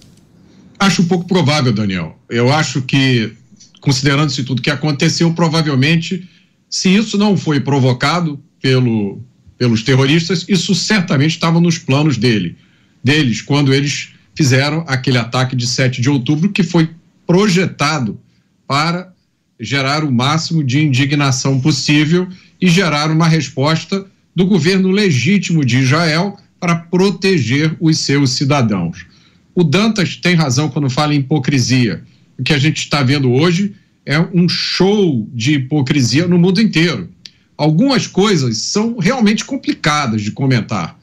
Acho 0.83 1.05
pouco 1.05 1.25
provável, 1.25 1.71
Daniel. 1.71 2.19
Eu 2.29 2.51
acho 2.51 2.81
que, 2.81 3.31
considerando-se 3.79 4.43
tudo 4.43 4.61
que 4.61 4.69
aconteceu, 4.69 5.33
provavelmente, 5.33 6.27
se 6.69 6.93
isso 6.93 7.17
não 7.17 7.37
foi 7.37 7.61
provocado 7.61 8.37
pelo, 8.61 9.21
pelos 9.57 9.81
terroristas, 9.81 10.45
isso 10.49 10.75
certamente 10.75 11.31
estava 11.31 11.61
nos 11.61 11.77
planos 11.77 12.17
dele 12.17 12.57
deles 13.01 13.41
quando 13.41 13.73
eles 13.73 14.09
fizeram 14.35 14.83
aquele 14.85 15.17
ataque 15.17 15.55
de 15.55 15.67
7 15.67 16.01
de 16.01 16.09
outubro 16.09 16.49
que 16.49 16.63
foi 16.63 16.89
projetado 17.25 18.19
para 18.67 19.13
gerar 19.57 20.03
o 20.03 20.11
máximo 20.11 20.61
de 20.63 20.81
indignação 20.81 21.61
possível 21.61 22.27
e 22.59 22.67
gerar 22.67 23.09
uma 23.09 23.27
resposta 23.27 24.05
do 24.35 24.45
governo 24.45 24.91
legítimo 24.91 25.63
de 25.63 25.77
Israel 25.79 26.37
para 26.59 26.75
proteger 26.75 27.73
os 27.79 27.99
seus 27.99 28.31
cidadãos. 28.31 29.12
O 29.55 29.63
Dantas 29.63 30.15
tem 30.15 30.35
razão 30.35 30.69
quando 30.69 30.89
fala 30.89 31.13
em 31.13 31.19
hipocrisia. 31.19 32.03
O 32.37 32.43
que 32.43 32.53
a 32.53 32.57
gente 32.57 32.77
está 32.77 33.03
vendo 33.03 33.31
hoje 33.31 33.75
é 34.05 34.19
um 34.19 34.49
show 34.49 35.27
de 35.33 35.53
hipocrisia 35.53 36.27
no 36.27 36.37
mundo 36.37 36.61
inteiro. 36.61 37.09
Algumas 37.55 38.07
coisas 38.07 38.57
são 38.57 38.97
realmente 38.97 39.45
complicadas 39.45 40.21
de 40.21 40.31
comentar. 40.31 40.99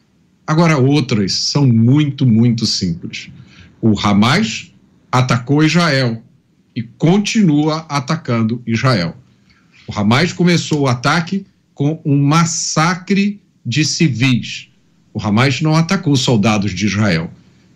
Agora, 0.46 0.76
outras 0.76 1.32
são 1.32 1.64
muito, 1.64 2.26
muito 2.26 2.66
simples. 2.66 3.30
O 3.80 3.98
Hamas 3.98 4.72
atacou 5.10 5.62
Israel 5.62 6.22
e 6.74 6.82
continua 6.82 7.86
atacando 7.88 8.60
Israel. 8.66 9.16
O 9.86 9.96
Hamas 9.96 10.32
começou 10.32 10.80
o 10.80 10.86
ataque 10.88 11.46
com 11.72 12.00
um 12.04 12.20
massacre 12.20 13.40
de 13.64 13.84
civis. 13.84 14.68
O 15.14 15.22
Hamas 15.22 15.60
não 15.60 15.74
atacou 15.74 16.16
soldados 16.16 16.72
de 16.72 16.86
Israel. 16.86 17.30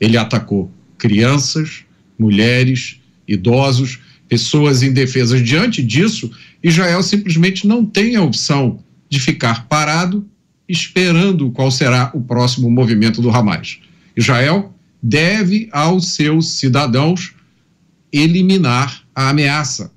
Ele 0.05 0.19
atacou 0.19 0.71
crianças, 0.99 1.85
mulheres, 2.19 3.01
idosos, 3.27 4.01
pessoas 4.29 4.83
indefesas. 4.83 5.43
Diante 5.43 5.83
disso, 5.83 6.31
Israel 6.63 7.03
simplesmente 7.03 7.67
não 7.67 7.87
tem 7.87 8.15
a 8.15 8.23
opção 8.23 8.81
de 9.09 9.19
ficar 9.19 9.67
parado 9.67 10.29
esperando 10.69 11.51
qual 11.51 11.71
será 11.71 12.11
o 12.13 12.21
próximo 12.21 12.71
movimento 12.71 13.23
do 13.23 13.31
Hamas. 13.31 13.79
Israel 14.15 14.75
deve 15.03 15.71
aos 15.73 16.09
seus 16.09 16.51
cidadãos 16.51 17.33
eliminar 18.13 19.05
a 19.15 19.31
ameaça. 19.31 19.91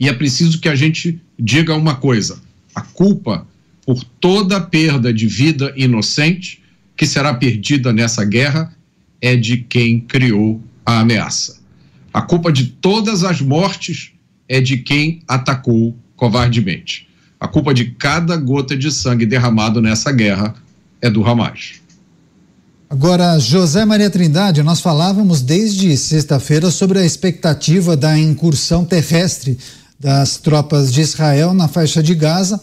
E 0.00 0.08
é 0.08 0.12
preciso 0.12 0.60
que 0.60 0.68
a 0.68 0.74
gente 0.74 1.20
diga 1.38 1.74
uma 1.74 1.94
coisa: 1.94 2.40
a 2.74 2.80
culpa 2.80 3.46
por 3.86 4.02
toda 4.02 4.56
a 4.56 4.60
perda 4.60 5.12
de 5.12 5.26
vida 5.28 5.72
inocente 5.76 6.60
que 6.96 7.06
será 7.06 7.32
perdida 7.32 7.92
nessa 7.92 8.24
guerra 8.24 8.76
é 9.20 9.36
de 9.36 9.58
quem 9.58 10.00
criou 10.00 10.60
a 10.84 11.00
ameaça. 11.00 11.58
A 12.12 12.22
culpa 12.22 12.52
de 12.52 12.66
todas 12.66 13.24
as 13.24 13.40
mortes 13.40 14.12
é 14.48 14.60
de 14.60 14.78
quem 14.78 15.22
atacou 15.28 15.94
covardemente. 16.16 17.08
A 17.38 17.46
culpa 17.46 17.72
de 17.72 17.86
cada 17.92 18.36
gota 18.36 18.76
de 18.76 18.90
sangue 18.90 19.26
derramado 19.26 19.80
nessa 19.80 20.10
guerra 20.10 20.54
é 21.00 21.08
do 21.08 21.24
Hamas. 21.24 21.74
Agora, 22.90 23.38
José 23.38 23.84
Maria 23.84 24.08
Trindade, 24.08 24.62
nós 24.62 24.80
falávamos 24.80 25.42
desde 25.42 25.94
sexta-feira 25.96 26.70
sobre 26.70 26.98
a 26.98 27.04
expectativa 27.04 27.94
da 27.94 28.18
incursão 28.18 28.84
terrestre 28.84 29.58
das 30.00 30.38
tropas 30.38 30.92
de 30.92 31.02
Israel 31.02 31.52
na 31.52 31.68
faixa 31.68 32.02
de 32.02 32.14
Gaza. 32.14 32.58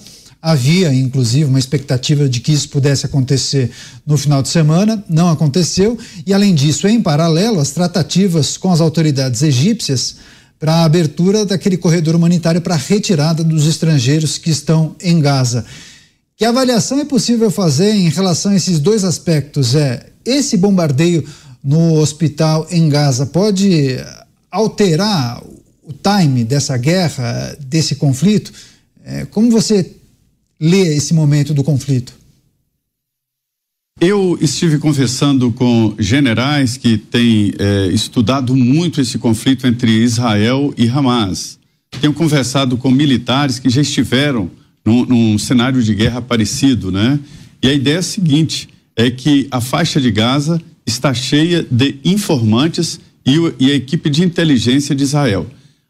Havia, 0.48 0.94
inclusive, 0.94 1.46
uma 1.46 1.58
expectativa 1.58 2.30
de 2.30 2.40
que 2.40 2.52
isso 2.52 2.70
pudesse 2.70 3.04
acontecer 3.04 3.72
no 4.06 4.16
final 4.16 4.44
de 4.44 4.50
semana, 4.50 5.04
não 5.10 5.28
aconteceu. 5.28 5.98
E, 6.24 6.32
além 6.32 6.54
disso, 6.54 6.88
em 6.88 7.02
paralelo, 7.02 7.60
as 7.60 7.72
tratativas 7.72 8.56
com 8.56 8.72
as 8.72 8.80
autoridades 8.80 9.42
egípcias 9.42 10.18
para 10.60 10.72
a 10.76 10.84
abertura 10.84 11.48
daquele 11.48 11.78
corredor 11.78 12.14
humanitário 12.14 12.62
para 12.62 12.76
a 12.76 12.78
retirada 12.78 13.44
dos 13.44 13.66
estrangeiros 13.66 14.38
que 14.38 14.52
estão 14.52 14.96
em 15.02 15.20
Gaza. 15.20 15.66
Que 16.38 16.46
avaliação 16.46 17.00
é 17.00 17.06
possível 17.06 17.50
fazer 17.50 17.96
em 17.96 18.10
relação 18.10 18.52
a 18.52 18.56
esses 18.56 18.80
dois 18.80 19.04
aspectos? 19.04 19.74
É 19.74 20.12
esse 20.24 20.58
bombardeio 20.58 21.28
no 21.64 21.96
hospital 21.96 22.68
em 22.70 22.88
Gaza 22.88 23.26
pode 23.26 23.98
alterar 24.52 25.42
o 25.82 25.92
time 25.92 26.44
dessa 26.44 26.78
guerra, 26.78 27.58
desse 27.68 27.96
conflito? 27.96 28.54
É, 29.04 29.26
como 29.26 29.50
você 29.50 29.96
lê 30.66 30.96
esse 30.96 31.14
momento 31.14 31.54
do 31.54 31.64
conflito? 31.64 32.14
Eu 34.02 34.38
estive 34.42 34.80
conversando 34.80 35.52
com 35.52 35.96
generais 36.00 36.76
que 36.76 36.98
têm 36.98 37.54
é, 37.60 37.88
estudado 37.88 38.56
muito 38.56 39.00
esse 39.00 39.20
conflito 39.20 39.68
entre 39.68 39.92
Israel 39.92 40.74
e 40.76 40.88
Hamas. 40.90 41.60
Tenho 42.02 42.14
conversado 42.14 42.78
com 42.78 42.90
militares 42.90 43.60
que 43.60 43.70
já 43.70 43.82
estiveram 43.82 44.50
num, 44.84 45.06
num, 45.06 45.38
cenário 45.38 45.82
de 45.82 45.94
guerra 45.94 46.22
parecido, 46.22 46.92
né? 46.92 47.20
E 47.62 47.70
a 47.70 47.74
ideia 47.74 47.96
é 47.96 48.00
a 48.00 48.04
seguinte: 48.04 48.68
é 48.96 49.10
que 49.10 49.48
a 49.50 49.62
faixa 49.62 50.02
de 50.02 50.12
Gaza 50.12 50.62
está 50.86 51.14
cheia 51.14 51.66
de 51.70 51.96
informantes 52.04 53.00
e, 53.26 53.38
e 53.60 53.72
a 53.72 53.76
equipe 53.76 54.10
de 54.10 54.24
inteligência 54.24 54.94
de 54.96 55.04
Israel. 55.04 55.48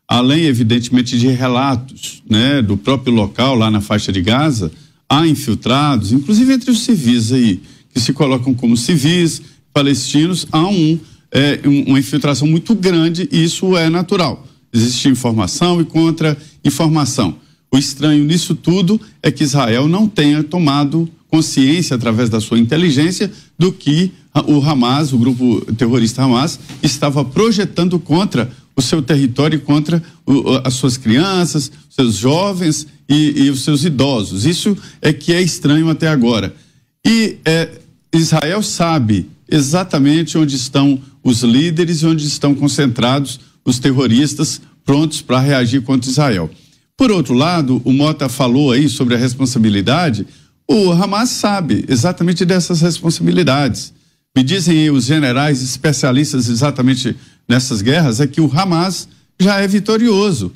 Além, 0.07 0.43
evidentemente, 0.43 1.17
de 1.17 1.27
relatos, 1.27 2.21
né, 2.29 2.61
do 2.61 2.77
próprio 2.77 3.13
local 3.13 3.55
lá 3.55 3.71
na 3.71 3.81
faixa 3.81 4.11
de 4.11 4.21
Gaza, 4.21 4.71
há 5.09 5.27
infiltrados, 5.27 6.11
inclusive 6.11 6.53
entre 6.53 6.71
os 6.71 6.83
civis 6.83 7.31
aí 7.31 7.61
que 7.93 7.99
se 7.99 8.13
colocam 8.13 8.53
como 8.53 8.75
civis 8.75 9.41
palestinos, 9.73 10.45
há 10.51 10.67
um, 10.67 10.99
é, 11.31 11.59
uma 11.87 11.97
infiltração 11.97 12.47
muito 12.47 12.75
grande 12.75 13.27
e 13.31 13.43
isso 13.43 13.75
é 13.77 13.89
natural. 13.89 14.45
Existe 14.71 15.07
informação 15.07 15.79
e 15.79 15.85
contra-informação. 15.85 17.35
O 17.71 17.77
estranho 17.77 18.23
nisso 18.25 18.53
tudo 18.53 18.99
é 19.23 19.31
que 19.31 19.43
Israel 19.43 19.87
não 19.87 20.07
tenha 20.07 20.43
tomado 20.43 21.09
consciência, 21.29 21.95
através 21.95 22.29
da 22.29 22.39
sua 22.39 22.59
inteligência, 22.59 23.31
do 23.57 23.71
que 23.71 24.11
o 24.47 24.61
Hamas, 24.61 25.13
o 25.13 25.17
grupo 25.17 25.61
terrorista 25.73 26.23
Hamas, 26.23 26.59
estava 26.83 27.23
projetando 27.23 27.97
contra 27.99 28.51
o 28.75 28.81
seu 28.81 29.01
território, 29.01 29.59
contra 29.61 30.03
o, 30.25 30.61
as 30.63 30.73
suas 30.73 30.97
crianças, 30.97 31.71
seus 31.89 32.15
jovens 32.15 32.87
e, 33.07 33.43
e, 33.43 33.49
os 33.49 33.63
seus 33.63 33.83
idosos. 33.85 34.45
Isso 34.45 34.77
é 35.01 35.13
que 35.13 35.33
é 35.33 35.41
estranho 35.41 35.89
até 35.89 36.07
agora. 36.07 36.53
E 37.05 37.37
é, 37.45 37.69
Israel 38.13 38.61
sabe 38.61 39.29
exatamente 39.49 40.37
onde 40.37 40.55
estão 40.55 40.99
os 41.23 41.41
líderes 41.41 42.01
e 42.01 42.05
onde 42.05 42.25
estão 42.25 42.53
concentrados 42.53 43.39
os 43.63 43.79
terroristas 43.79 44.61
prontos 44.83 45.21
para 45.21 45.39
reagir 45.39 45.81
contra 45.81 46.09
Israel. 46.09 46.49
Por 46.97 47.11
outro 47.11 47.33
lado, 47.33 47.81
o 47.83 47.91
Mota 47.91 48.29
falou 48.29 48.71
aí 48.71 48.87
sobre 48.87 49.15
a 49.15 49.17
responsabilidade. 49.17 50.25
O 50.67 50.91
Hamas 50.91 51.29
sabe 51.29 51.85
exatamente 51.87 52.45
dessas 52.45 52.81
responsabilidades. 52.81 53.93
Me 54.35 54.43
dizem 54.43 54.89
os 54.89 55.05
generais 55.05 55.61
especialistas 55.61 56.49
exatamente 56.49 57.15
nessas 57.47 57.81
guerras 57.81 58.19
é 58.19 58.27
que 58.27 58.41
o 58.41 58.51
Hamas 58.53 59.07
já 59.39 59.59
é 59.59 59.67
vitorioso. 59.67 60.51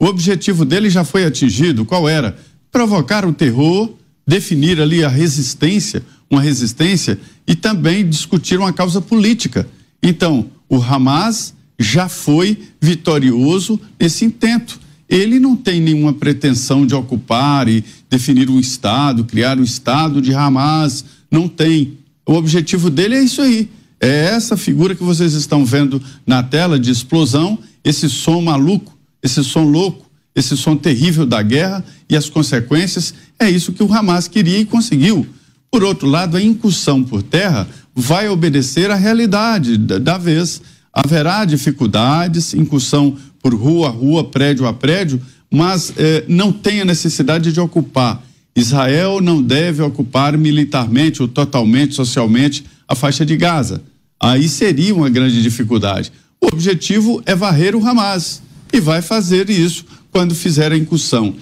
O 0.00 0.06
objetivo 0.06 0.64
dele 0.64 0.90
já 0.90 1.04
foi 1.04 1.24
atingido. 1.24 1.84
Qual 1.84 2.08
era? 2.08 2.36
Provocar 2.70 3.24
o 3.24 3.32
terror, 3.32 3.94
definir 4.26 4.80
ali 4.80 5.04
a 5.04 5.08
resistência, 5.08 6.02
uma 6.30 6.40
resistência 6.40 7.18
e 7.46 7.54
também 7.54 8.08
discutir 8.08 8.58
uma 8.58 8.72
causa 8.72 9.00
política. 9.00 9.68
Então, 10.02 10.50
o 10.68 10.76
Hamas 10.76 11.54
já 11.78 12.08
foi 12.08 12.58
vitorioso 12.80 13.80
nesse 13.98 14.24
intento. 14.24 14.82
ele 15.08 15.38
não 15.38 15.54
tem 15.54 15.80
nenhuma 15.80 16.14
pretensão 16.14 16.86
de 16.86 16.94
ocupar 16.94 17.68
e 17.68 17.84
definir 18.08 18.48
um 18.48 18.58
Estado, 18.58 19.24
criar 19.24 19.58
um 19.58 19.62
Estado 19.62 20.20
de 20.20 20.34
Hamas. 20.34 21.04
Não 21.30 21.46
tem. 21.46 21.98
O 22.26 22.32
objetivo 22.32 22.90
dele 22.90 23.16
é 23.16 23.22
isso 23.22 23.42
aí. 23.42 23.68
É 24.04 24.26
essa 24.26 24.54
figura 24.54 24.94
que 24.94 25.02
vocês 25.02 25.32
estão 25.32 25.64
vendo 25.64 25.98
na 26.26 26.42
tela 26.42 26.78
de 26.78 26.90
explosão, 26.90 27.58
esse 27.82 28.10
som 28.10 28.42
maluco, 28.42 28.94
esse 29.22 29.42
som 29.42 29.62
louco, 29.64 30.04
esse 30.34 30.58
som 30.58 30.76
terrível 30.76 31.24
da 31.24 31.40
guerra 31.40 31.82
e 32.06 32.14
as 32.14 32.28
consequências. 32.28 33.14
É 33.38 33.48
isso 33.48 33.72
que 33.72 33.82
o 33.82 33.90
Hamas 33.90 34.28
queria 34.28 34.58
e 34.58 34.66
conseguiu. 34.66 35.26
Por 35.70 35.82
outro 35.82 36.06
lado, 36.06 36.36
a 36.36 36.42
incursão 36.42 37.02
por 37.02 37.22
terra 37.22 37.66
vai 37.94 38.28
obedecer 38.28 38.90
à 38.90 38.94
realidade 38.94 39.78
da, 39.78 40.18
vez. 40.18 40.60
Haverá 40.92 41.46
dificuldades, 41.46 42.52
incursão 42.52 43.16
por 43.42 43.54
rua 43.54 43.88
a 43.88 43.90
rua, 43.90 44.22
prédio 44.22 44.66
a 44.66 44.74
prédio, 44.74 45.18
mas 45.50 45.94
eh, 45.96 46.26
não 46.28 46.52
tem 46.52 46.82
a 46.82 46.84
necessidade 46.84 47.52
de 47.52 47.58
ocupar. 47.58 48.22
Israel 48.54 49.22
não 49.22 49.42
deve 49.42 49.82
ocupar 49.82 50.36
militarmente 50.36 51.22
ou 51.22 51.26
totalmente, 51.26 51.94
socialmente, 51.94 52.66
a 52.86 52.94
faixa 52.94 53.24
de 53.24 53.34
Gaza. 53.34 53.80
Aí 54.24 54.48
seria 54.48 54.94
uma 54.94 55.10
grande 55.10 55.42
dificuldade. 55.42 56.10
O 56.40 56.46
objetivo 56.46 57.22
é 57.26 57.34
varrer 57.34 57.76
o 57.76 57.86
Hamas 57.86 58.40
e 58.72 58.80
vai 58.80 59.02
fazer 59.02 59.50
isso 59.50 59.84
quando 60.10 60.34
fizer 60.34 60.72
a 60.72 60.76
incursão. 60.78 61.34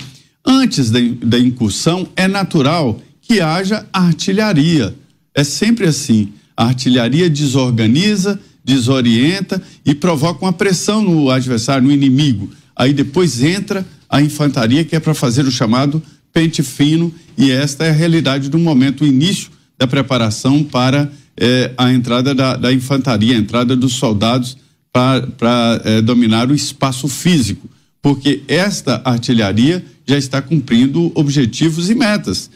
Antes 0.45 0.91
da, 0.91 1.39
incursão, 1.39 2.09
é 2.17 2.27
natural 2.27 3.01
que 3.21 3.41
haja 3.41 3.87
artilharia. 3.93 4.97
É 5.33 5.45
sempre 5.45 5.87
assim. 5.87 6.33
A 6.57 6.65
artilharia 6.65 7.31
desorganiza, 7.31 8.41
desorienta 8.65 9.63
e 9.87 9.95
provoca 9.95 10.45
uma 10.45 10.53
pressão 10.53 11.01
no 11.01 11.31
adversário, 11.31 11.87
no 11.87 11.93
inimigo. 11.93 12.51
Aí 12.75 12.93
depois 12.93 13.45
entra 13.45 13.87
a 14.11 14.21
infantaria, 14.21 14.85
que 14.85 14.97
é 14.97 15.01
para 15.01 15.15
fazer 15.15 15.47
o 15.47 15.53
chamado 15.53 16.03
pente 16.33 16.65
fino, 16.65 17.15
e 17.39 17.53
esta 17.53 17.85
é 17.85 17.91
a 17.91 17.95
realidade 17.95 18.49
do 18.49 18.59
momento, 18.59 19.05
o 19.05 19.07
início 19.07 19.53
da 19.79 19.87
preparação 19.87 20.65
para 20.65 21.13
eh, 21.37 21.73
a 21.77 21.93
entrada 21.93 22.35
da, 22.35 22.57
da, 22.57 22.73
infantaria, 22.73 23.37
a 23.37 23.39
entrada 23.39 23.77
dos 23.77 23.95
soldados 23.95 24.57
para 24.93 25.81
eh, 25.85 26.03
dominar 26.03 26.51
o 26.51 26.55
espaço 26.55 27.09
físico, 27.09 27.69
porque 28.01 28.43
esta 28.47 29.01
artilharia 29.05 29.85
já 30.07 30.19
está 30.19 30.43
cumprindo 30.43 31.11
objetivos 31.15 31.89
e 31.89 31.95
metas. 31.95 32.51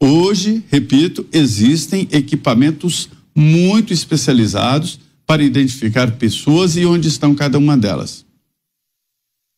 Hoje, 0.00 0.64
repito, 0.70 1.26
existem 1.32 2.08
equipamentos 2.10 3.08
muito 3.34 3.92
especializados 3.92 4.98
para 5.26 5.42
identificar 5.42 6.10
pessoas 6.12 6.76
e 6.76 6.84
onde 6.84 7.08
estão 7.08 7.34
cada 7.34 7.58
uma 7.58 7.76
delas. 7.76 8.24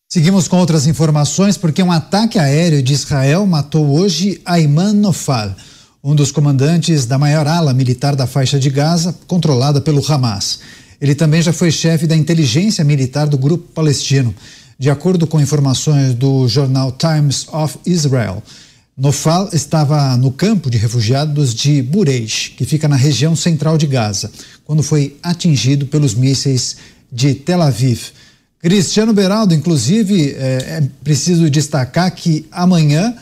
Seguimos 0.08 0.46
com 0.46 0.58
outras 0.58 0.86
informações, 0.86 1.56
porque 1.56 1.82
um 1.82 1.90
ataque 1.90 2.38
aéreo 2.38 2.82
de 2.82 2.92
Israel 2.92 3.46
matou 3.46 3.98
hoje 3.98 4.40
Ayman 4.44 4.92
Nofal, 4.92 5.56
um 6.04 6.14
dos 6.14 6.30
comandantes 6.30 7.06
da 7.06 7.18
maior 7.18 7.46
ala 7.46 7.72
militar 7.72 8.14
da 8.14 8.26
faixa 8.26 8.60
de 8.60 8.68
Gaza, 8.68 9.16
controlada 9.26 9.80
pelo 9.80 10.04
Hamas. 10.06 10.58
Ele 11.00 11.14
também 11.14 11.40
já 11.40 11.50
foi 11.50 11.70
chefe 11.70 12.06
da 12.06 12.14
inteligência 12.14 12.84
militar 12.84 13.26
do 13.26 13.38
grupo 13.38 13.72
palestino. 13.72 14.34
De 14.78 14.90
acordo 14.90 15.26
com 15.26 15.40
informações 15.40 16.14
do 16.14 16.46
jornal 16.46 16.92
Times 16.92 17.46
of 17.50 17.78
Israel, 17.86 18.42
Nofal 18.94 19.48
estava 19.54 20.14
no 20.18 20.30
campo 20.30 20.68
de 20.68 20.76
refugiados 20.76 21.54
de 21.54 21.80
Bureish, 21.80 22.52
que 22.54 22.66
fica 22.66 22.86
na 22.86 22.96
região 22.96 23.34
central 23.34 23.78
de 23.78 23.86
Gaza, 23.86 24.30
quando 24.62 24.82
foi 24.82 25.16
atingido 25.22 25.86
pelos 25.86 26.14
mísseis 26.14 26.76
de 27.10 27.34
Tel 27.34 27.62
Aviv. 27.62 28.10
Cristiano 28.60 29.14
Beraldo, 29.14 29.54
inclusive, 29.54 30.32
é, 30.32 30.78
é 30.78 30.88
preciso 31.02 31.48
destacar 31.48 32.10
que 32.14 32.46
amanhã 32.52 33.14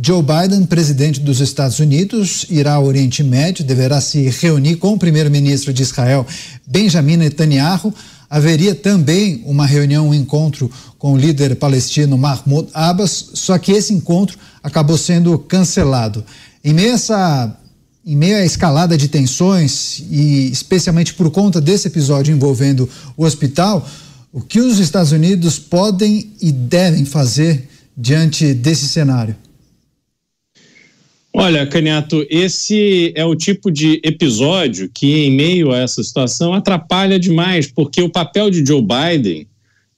Joe 0.00 0.22
Biden, 0.22 0.64
presidente 0.64 1.18
dos 1.18 1.40
Estados 1.40 1.80
Unidos, 1.80 2.46
irá 2.48 2.74
ao 2.74 2.84
Oriente 2.84 3.24
Médio, 3.24 3.64
deverá 3.64 4.00
se 4.00 4.28
reunir 4.28 4.76
com 4.76 4.92
o 4.92 4.98
primeiro-ministro 4.98 5.72
de 5.72 5.82
Israel, 5.82 6.24
Benjamin 6.64 7.16
Netanyahu. 7.16 7.92
Haveria 8.30 8.76
também 8.76 9.42
uma 9.44 9.66
reunião, 9.66 10.10
um 10.10 10.14
encontro 10.14 10.70
com 10.98 11.14
o 11.14 11.16
líder 11.16 11.56
palestino 11.56 12.16
Mahmoud 12.16 12.68
Abbas, 12.72 13.30
só 13.34 13.58
que 13.58 13.72
esse 13.72 13.92
encontro 13.92 14.38
acabou 14.62 14.96
sendo 14.96 15.36
cancelado. 15.36 16.24
Em 16.62 16.72
meio 16.72 16.92
a 16.92 16.94
essa 16.94 17.56
em 18.06 18.14
meio 18.14 18.36
à 18.36 18.44
escalada 18.44 18.96
de 18.96 19.08
tensões 19.08 20.02
e 20.10 20.48
especialmente 20.52 21.12
por 21.12 21.28
conta 21.30 21.60
desse 21.60 21.88
episódio 21.88 22.32
envolvendo 22.32 22.88
o 23.16 23.24
hospital, 23.24 23.86
o 24.32 24.40
que 24.40 24.60
os 24.60 24.78
Estados 24.78 25.10
Unidos 25.10 25.58
podem 25.58 26.30
e 26.40 26.52
devem 26.52 27.04
fazer 27.04 27.68
diante 27.96 28.54
desse 28.54 28.88
cenário? 28.88 29.34
Olha, 31.32 31.66
Caniato, 31.66 32.26
esse 32.30 33.12
é 33.14 33.24
o 33.24 33.36
tipo 33.36 33.70
de 33.70 34.00
episódio 34.02 34.90
que, 34.92 35.26
em 35.26 35.30
meio 35.30 35.72
a 35.72 35.78
essa 35.78 36.02
situação, 36.02 36.54
atrapalha 36.54 37.18
demais, 37.18 37.70
porque 37.70 38.00
o 38.00 38.10
papel 38.10 38.50
de 38.50 38.64
Joe 38.66 38.82
Biden 38.82 39.46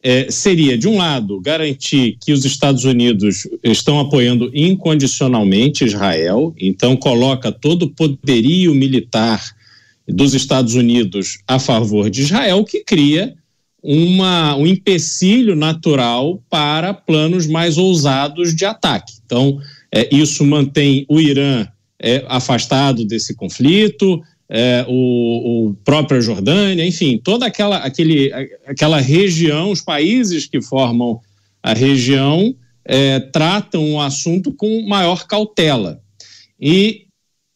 é, 0.02 0.30
seria, 0.30 0.76
de 0.76 0.88
um 0.88 0.96
lado, 0.96 1.40
garantir 1.40 2.16
que 2.20 2.32
os 2.32 2.44
Estados 2.44 2.84
Unidos 2.84 3.46
estão 3.62 4.00
apoiando 4.00 4.50
incondicionalmente 4.54 5.84
Israel, 5.84 6.54
então 6.58 6.96
coloca 6.96 7.52
todo 7.52 7.84
o 7.84 7.90
poderio 7.90 8.74
militar 8.74 9.54
dos 10.08 10.34
Estados 10.34 10.74
Unidos 10.74 11.38
a 11.46 11.58
favor 11.58 12.10
de 12.10 12.22
Israel, 12.22 12.64
que 12.64 12.82
cria 12.82 13.34
uma, 13.82 14.56
um 14.56 14.66
empecilho 14.66 15.54
natural 15.54 16.42
para 16.50 16.92
planos 16.92 17.46
mais 17.46 17.78
ousados 17.78 18.54
de 18.54 18.64
ataque. 18.64 19.14
Então, 19.24 19.60
é, 19.92 20.14
isso 20.14 20.44
mantém 20.44 21.04
o 21.08 21.20
Irã 21.20 21.66
é, 22.00 22.24
afastado 22.28 23.04
desse 23.04 23.34
conflito, 23.34 24.22
é, 24.48 24.84
o, 24.88 25.68
o 25.68 25.74
própria 25.84 26.20
Jordânia, 26.20 26.86
enfim, 26.86 27.20
toda 27.22 27.46
aquela, 27.46 27.78
aquele, 27.78 28.32
aquela 28.66 29.00
região, 29.00 29.70
os 29.70 29.80
países 29.80 30.46
que 30.46 30.60
formam 30.60 31.20
a 31.62 31.72
região 31.72 32.54
é, 32.84 33.20
tratam 33.20 33.92
o 33.92 34.00
assunto 34.00 34.52
com 34.52 34.86
maior 34.88 35.26
cautela. 35.26 36.00
E 36.58 37.06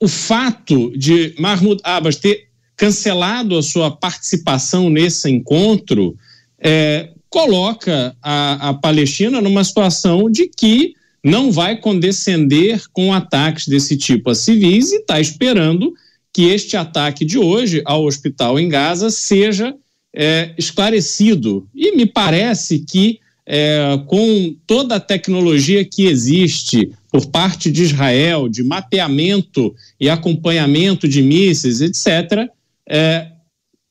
o 0.01 0.07
fato 0.07 0.97
de 0.97 1.35
Mahmoud 1.39 1.81
Abbas 1.83 2.17
ter 2.17 2.49
cancelado 2.77 3.57
a 3.57 3.63
sua 3.63 3.91
participação 3.91 4.91
nesse 4.91 5.31
encontro 5.31 6.17
é, 6.59 7.11
coloca 7.29 8.17
a, 8.23 8.71
a 8.71 8.75
Palestina 8.75 9.41
numa 9.41 9.65
situação 9.65 10.31
de 10.31 10.49
que 10.49 10.95
não 11.25 11.51
vai 11.51 11.79
condescender 11.79 12.83
com 12.93 13.15
ataques 13.15 13.67
desse 13.67 13.97
tipo 13.97 14.29
a 14.29 14.35
civis 14.35 14.93
e 14.93 14.97
está 14.97 15.19
esperando 15.19 15.95
que 16.31 16.43
este 16.43 16.77
ataque 16.77 17.25
de 17.25 17.39
hoje 17.39 17.81
ao 17.87 18.05
hospital 18.05 18.61
em 18.61 18.69
Gaza 18.69 19.09
seja 19.09 19.75
é, 20.15 20.53
esclarecido. 20.59 21.67
E 21.75 21.97
me 21.97 22.05
parece 22.05 22.81
que, 22.81 23.21
é, 23.47 23.99
com 24.07 24.55
toda 24.67 24.97
a 24.97 25.01
tecnologia 25.01 25.85
que 25.85 26.07
existe 26.07 26.91
por 27.11 27.27
parte 27.27 27.71
de 27.71 27.83
Israel, 27.83 28.49
de 28.49 28.63
mapeamento 28.63 29.75
e 29.99 30.11
acompanhamento 30.11 31.09
de 31.09 31.23
mísseis, 31.23 31.81
etc., 31.81 32.51
é, 32.87 33.29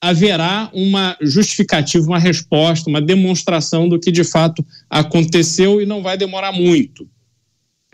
haverá 0.01 0.69
uma 0.73 1.17
justificativa, 1.21 2.05
uma 2.05 2.19
resposta, 2.19 2.89
uma 2.89 3.01
demonstração 3.01 3.87
do 3.87 3.97
que 3.97 4.11
de 4.11 4.25
fato 4.25 4.63
aconteceu 4.89 5.81
e 5.81 5.85
não 5.85 6.03
vai 6.03 6.17
demorar 6.17 6.51
muito. 6.51 7.07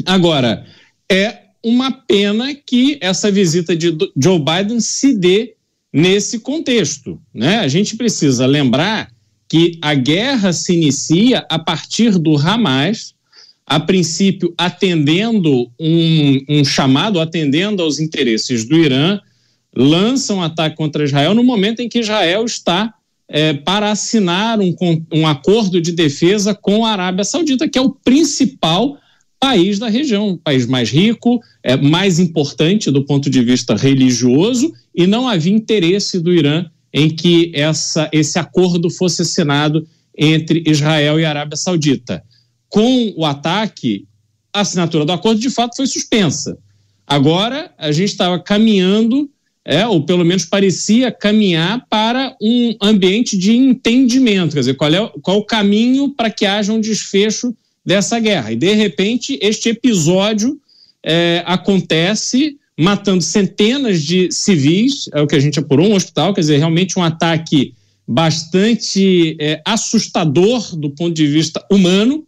Agora, 0.06 0.66
é 1.12 1.40
uma 1.64 1.92
pena 1.92 2.54
que 2.54 2.98
essa 3.02 3.32
visita 3.32 3.76
de 3.76 3.96
Joe 4.16 4.40
Biden 4.40 4.80
se 4.80 5.14
dê 5.14 5.56
nesse 5.92 6.40
contexto. 6.40 7.20
Né? 7.34 7.60
A 7.60 7.68
gente 7.68 7.96
precisa 7.96 8.46
lembrar 8.46 9.12
que 9.48 9.78
a 9.82 9.94
guerra 9.94 10.54
se 10.54 10.74
inicia 10.74 11.46
a 11.50 11.58
partir 11.58 12.18
do 12.18 12.38
Hamas, 12.38 13.16
a 13.66 13.80
princípio 13.80 14.54
atendendo 14.58 15.70
um, 15.80 16.38
um 16.48 16.66
chamado, 16.66 17.20
atendendo 17.20 17.82
aos 17.82 18.00
interesses 18.00 18.66
do 18.66 18.76
Irã, 18.76 19.20
lança 19.76 20.34
um 20.34 20.42
ataque 20.42 20.76
contra 20.76 21.04
Israel 21.04 21.34
no 21.34 21.44
momento 21.44 21.80
em 21.80 21.90
que 21.90 22.00
Israel 22.00 22.46
está 22.46 22.94
é, 23.28 23.54
para 23.54 23.92
assinar 23.92 24.60
um, 24.60 24.76
um 25.14 25.28
acordo 25.28 25.80
de 25.80 25.92
defesa 25.92 26.56
com 26.56 26.86
a 26.86 26.92
Arábia 26.92 27.24
Saudita, 27.24 27.70
que 27.70 27.78
é 27.78 27.82
o 27.82 27.92
principal 27.92 28.98
país 29.40 29.80
da 29.80 29.88
região, 29.88 30.40
país 30.44 30.66
mais 30.68 30.90
rico, 30.90 31.40
é, 31.64 31.78
mais 31.78 32.20
importante 32.20 32.92
do 32.92 33.06
ponto 33.06 33.30
de 33.30 33.42
vista 33.42 33.76
religioso, 33.76 34.74
e 34.94 35.08
não 35.08 35.28
havia 35.28 35.54
interesse 35.54 36.20
do 36.20 36.34
Irã 36.34 36.66
em 36.94 37.10
que 37.10 37.52
essa, 37.56 38.10
esse 38.12 38.38
acordo 38.38 38.90
fosse 38.90 39.22
assinado 39.22 39.88
entre 40.18 40.64
Israel 40.68 41.20
e 41.20 41.26
Arábia 41.26 41.56
Saudita. 41.56 42.22
Com 42.68 43.14
o 43.16 43.26
ataque, 43.26 44.06
a 44.52 44.62
assinatura 44.62 45.06
do 45.06 45.12
acordo 45.12 45.40
de 45.40 45.50
fato 45.50 45.78
foi 45.78 45.88
suspensa. 45.88 46.58
Agora, 47.08 47.72
a 47.78 47.92
gente 47.92 48.10
estava 48.10 48.40
caminhando, 48.40 49.30
é, 49.64 49.88
ou 49.88 50.06
pelo 50.06 50.26
menos 50.26 50.46
parecia 50.46 51.12
caminhar 51.12 51.86
para 51.90 52.36
um 52.42 52.76
ambiente 52.82 53.38
de 53.38 53.56
entendimento, 53.56 54.54
quer 54.54 54.60
dizer, 54.60 54.76
qual 54.76 54.94
é 54.94 55.12
qual 55.22 55.38
é 55.38 55.40
o 55.40 55.46
caminho 55.46 56.10
para 56.10 56.30
que 56.30 56.46
haja 56.46 56.74
um 56.74 56.82
desfecho 56.82 57.56
dessa 57.90 58.20
guerra. 58.20 58.52
E, 58.52 58.56
de 58.56 58.72
repente, 58.76 59.40
este 59.42 59.70
episódio 59.70 60.60
é, 61.04 61.42
acontece 61.44 62.56
matando 62.78 63.24
centenas 63.24 64.04
de 64.04 64.32
civis, 64.32 65.10
é 65.12 65.20
o 65.20 65.26
que 65.26 65.36
a 65.36 65.40
gente 65.40 65.58
apurou, 65.58 65.88
um 65.88 65.96
hospital, 65.96 66.32
quer 66.32 66.42
dizer, 66.42 66.58
realmente 66.58 67.00
um 67.00 67.04
ataque 67.04 67.74
bastante 68.08 69.36
é, 69.42 69.60
assustador 69.66 70.76
do 70.78 70.92
ponto 70.92 71.14
de 71.16 71.26
vista 71.26 71.66
humano 71.70 72.28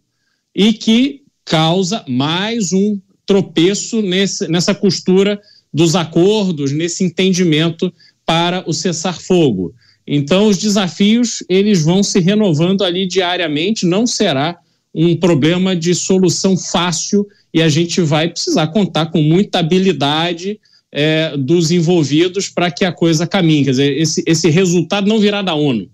e 0.52 0.72
que 0.72 1.22
causa 1.44 2.04
mais 2.08 2.72
um 2.72 2.98
tropeço 3.24 4.02
nesse, 4.02 4.48
nessa 4.48 4.74
costura 4.74 5.40
dos 5.72 5.94
acordos, 5.94 6.72
nesse 6.72 7.04
entendimento 7.04 7.92
para 8.26 8.68
o 8.68 8.72
cessar-fogo. 8.72 9.72
Então, 10.04 10.48
os 10.48 10.58
desafios 10.58 11.44
eles 11.48 11.82
vão 11.82 12.02
se 12.02 12.18
renovando 12.18 12.82
ali 12.82 13.06
diariamente, 13.06 13.86
não 13.86 14.08
será 14.08 14.58
um 14.94 15.16
problema 15.16 15.74
de 15.74 15.94
solução 15.94 16.56
fácil 16.56 17.26
e 17.52 17.62
a 17.62 17.68
gente 17.68 18.00
vai 18.00 18.28
precisar 18.28 18.68
contar 18.68 19.06
com 19.06 19.22
muita 19.22 19.58
habilidade 19.58 20.58
é, 20.90 21.34
dos 21.36 21.70
envolvidos 21.70 22.48
para 22.48 22.70
que 22.70 22.84
a 22.84 22.92
coisa 22.92 23.26
caminhe. 23.26 23.64
Quer 23.64 23.70
dizer, 23.70 23.98
esse, 23.98 24.22
esse 24.26 24.50
resultado 24.50 25.08
não 25.08 25.18
virá 25.18 25.40
da 25.40 25.54
ONU. 25.54 25.88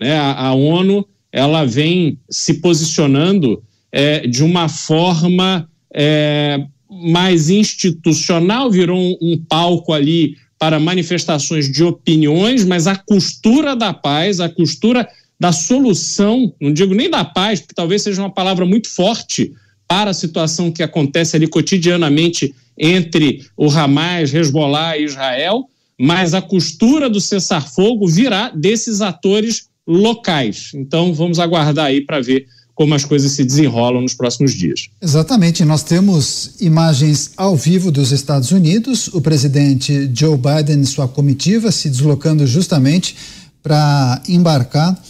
Né? 0.00 0.16
A, 0.16 0.48
a 0.48 0.54
ONU 0.54 1.06
ela 1.30 1.64
vem 1.64 2.18
se 2.30 2.54
posicionando 2.54 3.62
é, 3.90 4.26
de 4.26 4.42
uma 4.42 4.68
forma 4.68 5.68
é, 5.92 6.64
mais 6.90 7.50
institucional, 7.50 8.70
virou 8.70 8.98
um, 8.98 9.16
um 9.20 9.38
palco 9.38 9.92
ali 9.92 10.36
para 10.58 10.80
manifestações 10.80 11.70
de 11.70 11.82
opiniões, 11.84 12.64
mas 12.64 12.86
a 12.86 12.96
costura 12.96 13.74
da 13.76 13.92
paz, 13.92 14.40
a 14.40 14.48
costura 14.48 15.08
da 15.38 15.52
solução, 15.52 16.52
não 16.60 16.72
digo 16.72 16.94
nem 16.94 17.10
da 17.10 17.24
paz, 17.24 17.60
porque 17.60 17.74
talvez 17.74 18.02
seja 18.02 18.22
uma 18.22 18.32
palavra 18.32 18.64
muito 18.64 18.88
forte 18.88 19.52
para 19.86 20.10
a 20.10 20.14
situação 20.14 20.70
que 20.70 20.82
acontece 20.82 21.36
ali 21.36 21.46
cotidianamente 21.46 22.54
entre 22.78 23.44
o 23.56 23.70
Hamas, 23.70 24.32
Hezbollah 24.32 24.96
e 24.96 25.04
Israel, 25.04 25.68
mas 25.98 26.34
a 26.34 26.42
costura 26.42 27.08
do 27.08 27.20
cessar-fogo 27.20 28.06
virá 28.08 28.50
desses 28.50 29.00
atores 29.00 29.68
locais. 29.86 30.70
Então 30.74 31.14
vamos 31.14 31.38
aguardar 31.38 31.86
aí 31.86 32.00
para 32.00 32.20
ver 32.20 32.46
como 32.74 32.94
as 32.94 33.04
coisas 33.04 33.30
se 33.32 33.44
desenrolam 33.44 34.02
nos 34.02 34.14
próximos 34.14 34.52
dias. 34.52 34.88
Exatamente, 35.00 35.64
nós 35.64 35.84
temos 35.84 36.56
imagens 36.60 37.30
ao 37.36 37.56
vivo 37.56 37.92
dos 37.92 38.10
Estados 38.10 38.50
Unidos, 38.50 39.08
o 39.08 39.20
presidente 39.20 40.10
Joe 40.12 40.36
Biden 40.36 40.80
e 40.80 40.86
sua 40.86 41.06
comitiva 41.06 41.70
se 41.70 41.88
deslocando 41.88 42.44
justamente 42.46 43.14
para 43.62 44.20
embarcar 44.28 45.00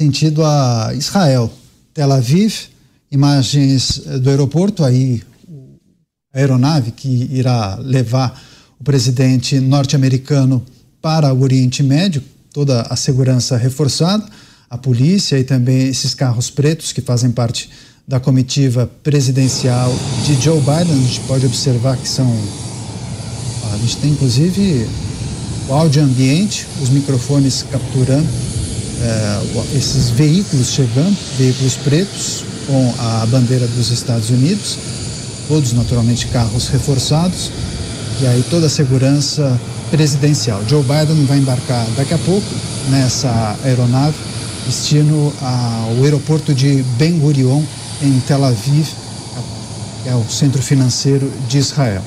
sentido 0.00 0.42
a 0.42 0.94
Israel, 0.94 1.52
Tel 1.92 2.10
Aviv, 2.10 2.70
imagens 3.12 4.00
eh, 4.06 4.18
do 4.18 4.30
aeroporto, 4.30 4.82
aí 4.82 5.22
a 6.32 6.38
aeronave 6.38 6.92
que 6.92 7.28
irá 7.30 7.76
levar 7.76 8.42
o 8.80 8.84
presidente 8.84 9.60
norte-americano 9.60 10.64
para 11.02 11.34
o 11.34 11.42
Oriente 11.42 11.82
Médio, 11.82 12.22
toda 12.50 12.80
a 12.80 12.96
segurança 12.96 13.58
reforçada, 13.58 14.24
a 14.70 14.78
polícia 14.78 15.38
e 15.38 15.44
também 15.44 15.88
esses 15.88 16.14
carros 16.14 16.48
pretos 16.48 16.94
que 16.94 17.02
fazem 17.02 17.30
parte 17.30 17.68
da 18.08 18.18
comitiva 18.18 18.90
presidencial 19.02 19.94
de 20.24 20.40
Joe 20.40 20.60
Biden. 20.60 20.94
A 20.94 21.06
gente 21.06 21.20
pode 21.28 21.44
observar 21.44 21.98
que 21.98 22.08
são. 22.08 22.34
A 23.74 23.76
gente 23.76 23.98
tem 23.98 24.12
inclusive 24.12 24.88
o 25.68 25.74
áudio 25.74 26.02
ambiente, 26.02 26.66
os 26.80 26.88
microfones 26.88 27.66
capturando 27.70 28.49
é, 29.00 29.76
esses 29.76 30.10
veículos 30.10 30.70
chegando, 30.70 31.16
veículos 31.38 31.76
pretos 31.76 32.44
com 32.66 32.94
a 32.98 33.26
bandeira 33.26 33.66
dos 33.68 33.90
Estados 33.90 34.30
Unidos, 34.30 34.76
todos 35.48 35.72
naturalmente 35.72 36.26
carros 36.26 36.68
reforçados, 36.68 37.50
e 38.20 38.26
aí 38.26 38.44
toda 38.50 38.66
a 38.66 38.70
segurança 38.70 39.58
presidencial. 39.90 40.62
Joe 40.68 40.82
Biden 40.82 41.24
vai 41.24 41.38
embarcar 41.38 41.86
daqui 41.96 42.14
a 42.14 42.18
pouco 42.18 42.46
nessa 42.90 43.56
aeronave, 43.64 44.14
destino 44.66 45.32
ao 45.40 46.04
aeroporto 46.04 46.54
de 46.54 46.84
Ben 46.98 47.18
Gurion, 47.18 47.62
em 48.02 48.20
Tel 48.20 48.44
Aviv, 48.44 48.86
que 50.02 50.08
é 50.08 50.14
o 50.14 50.24
centro 50.30 50.62
financeiro 50.62 51.30
de 51.48 51.58
Israel. 51.58 52.02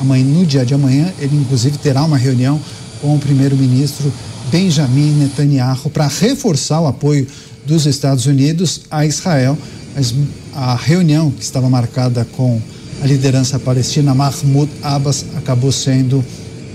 Amanhã, 0.00 0.24
no 0.24 0.44
dia 0.44 0.66
de 0.66 0.74
amanhã, 0.74 1.12
ele 1.18 1.36
inclusive 1.36 1.78
terá 1.78 2.04
uma 2.04 2.16
reunião 2.16 2.60
com 3.00 3.14
o 3.14 3.18
primeiro-ministro 3.18 4.12
Benjamin 4.52 5.12
Netanyahu 5.12 5.88
para 5.88 6.06
reforçar 6.06 6.82
o 6.82 6.86
apoio 6.86 7.26
dos 7.66 7.86
Estados 7.86 8.26
Unidos 8.26 8.82
a 8.90 9.06
Israel. 9.06 9.56
Mas 9.94 10.14
a 10.54 10.74
reunião 10.74 11.30
que 11.30 11.42
estava 11.42 11.70
marcada 11.70 12.26
com 12.36 12.60
a 13.02 13.06
liderança 13.06 13.58
palestina 13.58 14.14
Mahmoud 14.14 14.70
Abbas 14.82 15.24
acabou 15.36 15.72
sendo 15.72 16.22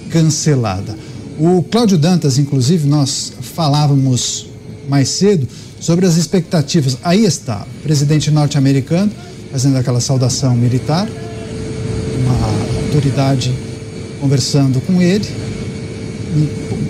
cancelada. 0.09 0.97
O 1.39 1.61
Cláudio 1.61 1.99
Dantas, 1.99 2.39
inclusive, 2.39 2.87
nós 2.87 3.31
falávamos 3.39 4.47
mais 4.89 5.09
cedo 5.09 5.47
sobre 5.79 6.07
as 6.07 6.17
expectativas. 6.17 6.97
Aí 7.03 7.25
está, 7.25 7.65
o 7.79 7.83
presidente 7.83 8.31
norte-americano 8.31 9.11
fazendo 9.51 9.77
aquela 9.77 9.99
saudação 9.99 10.55
militar, 10.55 11.07
uma 12.23 12.85
autoridade 12.85 13.53
conversando 14.19 14.81
com 14.81 15.01
ele, 15.01 15.25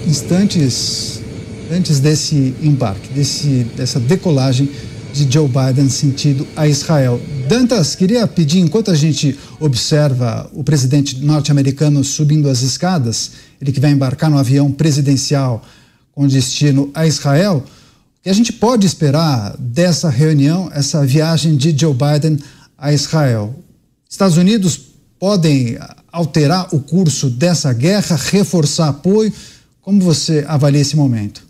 instantes 0.08 1.22
antes 1.72 2.00
desse 2.00 2.56
embarque, 2.62 3.10
desse, 3.14 3.66
dessa 3.76 4.00
decolagem 4.00 4.70
de 5.14 5.32
Joe 5.32 5.48
Biden 5.48 5.90
sentido 5.90 6.48
a 6.56 6.68
Israel. 6.68 7.20
Dantas, 7.48 7.96
queria 7.96 8.28
pedir, 8.28 8.60
enquanto 8.60 8.92
a 8.92 8.96
gente 8.96 9.38
observa 9.60 10.50
o 10.54 10.64
presidente 10.64 11.18
norte-americano 11.24 12.04
subindo 12.04 12.50
as 12.50 12.62
escadas, 12.62 13.32
ele 13.60 13.72
que 13.72 13.80
vai 13.80 13.92
embarcar 13.92 14.30
no 14.30 14.38
avião 14.38 14.72
presidencial 14.72 15.64
com 16.14 16.28
destino 16.28 16.92
a 16.94 17.08
Israel, 17.08 17.64
o 17.66 18.24
que 18.24 18.30
a 18.30 18.34
gente 18.34 18.52
pode 18.52 18.86
esperar 18.86 19.56
dessa 19.58 20.10
reunião, 20.10 20.70
essa 20.74 21.06
viagem 21.06 21.56
de 21.56 21.76
Joe 21.78 21.94
Biden 21.94 22.38
a 22.78 22.92
Israel? 22.92 23.56
Estados 24.10 24.38
Unidos 24.38 24.80
podem 25.20 25.78
alterar 26.12 26.74
o 26.74 26.80
curso 26.80 27.30
dessa 27.30 27.72
guerra, 27.74 28.16
reforçar 28.16 28.90
apoio? 28.90 29.32
Como 29.82 30.02
você 30.02 30.46
avalia 30.48 30.82
esse 30.82 30.96
momento? 30.96 31.48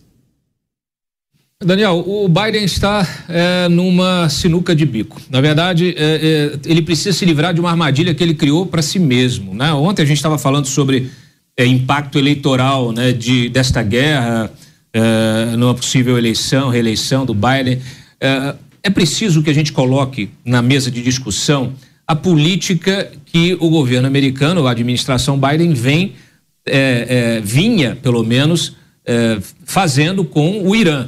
Daniel, 1.63 2.03
o 2.05 2.27
Biden 2.27 2.63
está 2.63 3.07
é, 3.27 3.67
numa 3.67 4.29
sinuca 4.29 4.75
de 4.75 4.85
bico. 4.85 5.19
Na 5.27 5.41
verdade, 5.41 5.95
é, 5.97 6.53
é, 6.55 6.59
ele 6.71 6.83
precisa 6.83 7.11
se 7.17 7.25
livrar 7.25 7.51
de 7.51 7.59
uma 7.59 7.71
armadilha 7.71 8.13
que 8.13 8.23
ele 8.23 8.35
criou 8.35 8.67
para 8.67 8.83
si 8.83 8.99
mesmo. 8.99 9.55
Né? 9.55 9.73
Ontem 9.73 10.03
a 10.03 10.05
gente 10.05 10.17
estava 10.17 10.37
falando 10.37 10.67
sobre 10.67 11.09
é, 11.57 11.65
impacto 11.65 12.19
eleitoral 12.19 12.91
né, 12.91 13.11
de, 13.11 13.49
desta 13.49 13.81
guerra, 13.81 14.51
é, 14.93 15.55
numa 15.57 15.73
possível 15.73 16.15
eleição, 16.15 16.69
reeleição 16.69 17.25
do 17.25 17.33
Biden. 17.33 17.81
É, 18.21 18.53
é 18.83 18.89
preciso 18.91 19.41
que 19.41 19.49
a 19.49 19.53
gente 19.53 19.73
coloque 19.73 20.29
na 20.45 20.61
mesa 20.61 20.91
de 20.91 21.01
discussão 21.01 21.73
a 22.05 22.15
política 22.15 23.11
que 23.31 23.55
o 23.59 23.69
governo 23.69 24.07
americano, 24.07 24.65
a 24.67 24.71
administração 24.71 25.39
Biden, 25.39 25.73
vem, 25.73 26.15
é, 26.65 27.37
é, 27.37 27.41
vinha, 27.41 27.95
pelo 27.95 28.23
menos, 28.23 28.75
é, 29.05 29.37
fazendo 29.63 30.23
com 30.23 30.67
o 30.67 30.75
Irã. 30.75 31.07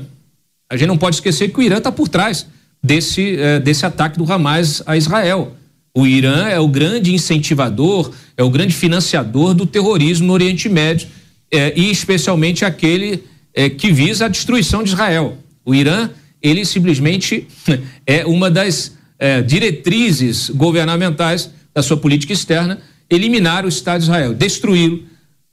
A 0.69 0.77
gente 0.77 0.87
não 0.87 0.97
pode 0.97 1.17
esquecer 1.17 1.51
que 1.51 1.59
o 1.59 1.63
Irã 1.63 1.77
está 1.77 1.91
por 1.91 2.07
trás 2.07 2.47
desse, 2.81 3.35
é, 3.37 3.59
desse 3.59 3.85
ataque 3.85 4.17
do 4.17 4.31
Hamas 4.31 4.81
a 4.85 4.95
Israel. 4.95 5.55
O 5.93 6.05
Irã 6.07 6.47
é 6.47 6.59
o 6.59 6.67
grande 6.67 7.13
incentivador, 7.13 8.11
é 8.37 8.43
o 8.43 8.49
grande 8.49 8.73
financiador 8.73 9.53
do 9.53 9.65
terrorismo 9.65 10.27
no 10.27 10.33
Oriente 10.33 10.69
Médio, 10.69 11.07
é, 11.51 11.73
e 11.75 11.89
especialmente 11.89 12.63
aquele 12.63 13.23
é, 13.53 13.69
que 13.69 13.91
visa 13.91 14.25
a 14.25 14.29
destruição 14.29 14.83
de 14.83 14.89
Israel. 14.89 15.37
O 15.65 15.73
Irã, 15.73 16.09
ele 16.41 16.63
simplesmente 16.63 17.47
é 18.05 18.25
uma 18.25 18.49
das 18.49 18.97
diretrizes 19.45 20.49
governamentais 20.49 21.51
da 21.79 21.83
sua 21.83 21.95
política 21.95 22.33
externa, 22.33 22.79
eliminar 23.09 23.65
o 23.65 23.69
Estado 23.69 23.99
de 23.99 24.03
Israel, 24.03 24.33
destruí-lo, 24.33 25.03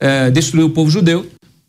é, 0.01 0.31
destruir 0.31 0.65
o 0.65 0.71
povo 0.71 0.91
judeu 0.91 1.25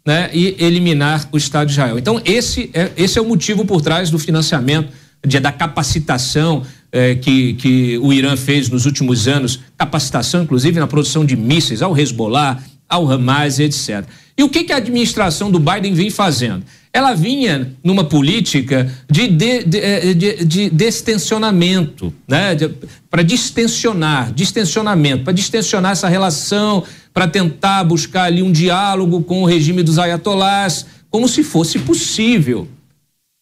né, 0.05 0.29
e 0.33 0.55
eliminar 0.59 1.29
o 1.31 1.37
Estado 1.37 1.67
de 1.67 1.73
Israel. 1.73 1.99
Então, 1.99 2.19
esse 2.25 2.71
é, 2.73 2.91
esse 2.97 3.19
é 3.19 3.21
o 3.21 3.25
motivo 3.25 3.65
por 3.65 3.81
trás 3.81 4.09
do 4.09 4.17
financiamento, 4.17 4.91
de, 5.25 5.39
da 5.39 5.51
capacitação 5.51 6.63
é, 6.91 7.15
que, 7.15 7.53
que 7.53 7.97
o 7.99 8.11
Irã 8.11 8.35
fez 8.35 8.69
nos 8.69 8.85
últimos 8.85 9.27
anos, 9.27 9.59
capacitação, 9.77 10.43
inclusive, 10.43 10.79
na 10.79 10.87
produção 10.87 11.23
de 11.23 11.37
mísseis 11.37 11.81
ao 11.81 11.95
Hezbollah, 11.95 12.59
ao 12.89 13.09
Hamas, 13.11 13.59
etc. 13.59 14.05
E 14.37 14.43
o 14.43 14.49
que, 14.49 14.63
que 14.63 14.73
a 14.73 14.77
administração 14.77 15.51
do 15.51 15.59
Biden 15.59 15.93
vem 15.93 16.09
fazendo? 16.09 16.63
Ela 16.97 17.13
vinha 17.13 17.75
numa 17.83 18.03
política 18.03 18.91
de, 19.07 19.27
de, 19.27 19.63
de, 19.63 19.77
eh, 19.77 20.13
de, 20.15 20.45
de 20.45 20.69
destensionamento, 20.71 22.11
né? 22.27 22.55
De, 22.55 22.69
para 23.07 23.21
distensionar, 23.21 24.33
distensionamento, 24.33 25.23
para 25.23 25.31
distensionar 25.31 25.91
essa 25.91 26.07
relação, 26.07 26.83
para 27.13 27.27
tentar 27.27 27.83
buscar 27.83 28.23
ali 28.23 28.41
um 28.41 28.51
diálogo 28.51 29.21
com 29.21 29.43
o 29.43 29.45
regime 29.45 29.83
dos 29.83 29.99
ayatolás, 29.99 30.87
como 31.07 31.27
se 31.27 31.43
fosse 31.43 31.77
possível. 31.77 32.67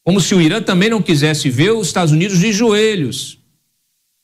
Como 0.03 0.19
se 0.19 0.35
o 0.35 0.41
Irã 0.41 0.61
também 0.61 0.89
não 0.89 1.01
quisesse 1.01 1.49
ver 1.49 1.71
os 1.71 1.87
Estados 1.87 2.11
Unidos 2.11 2.37
de 2.37 2.51
joelhos. 2.51 3.39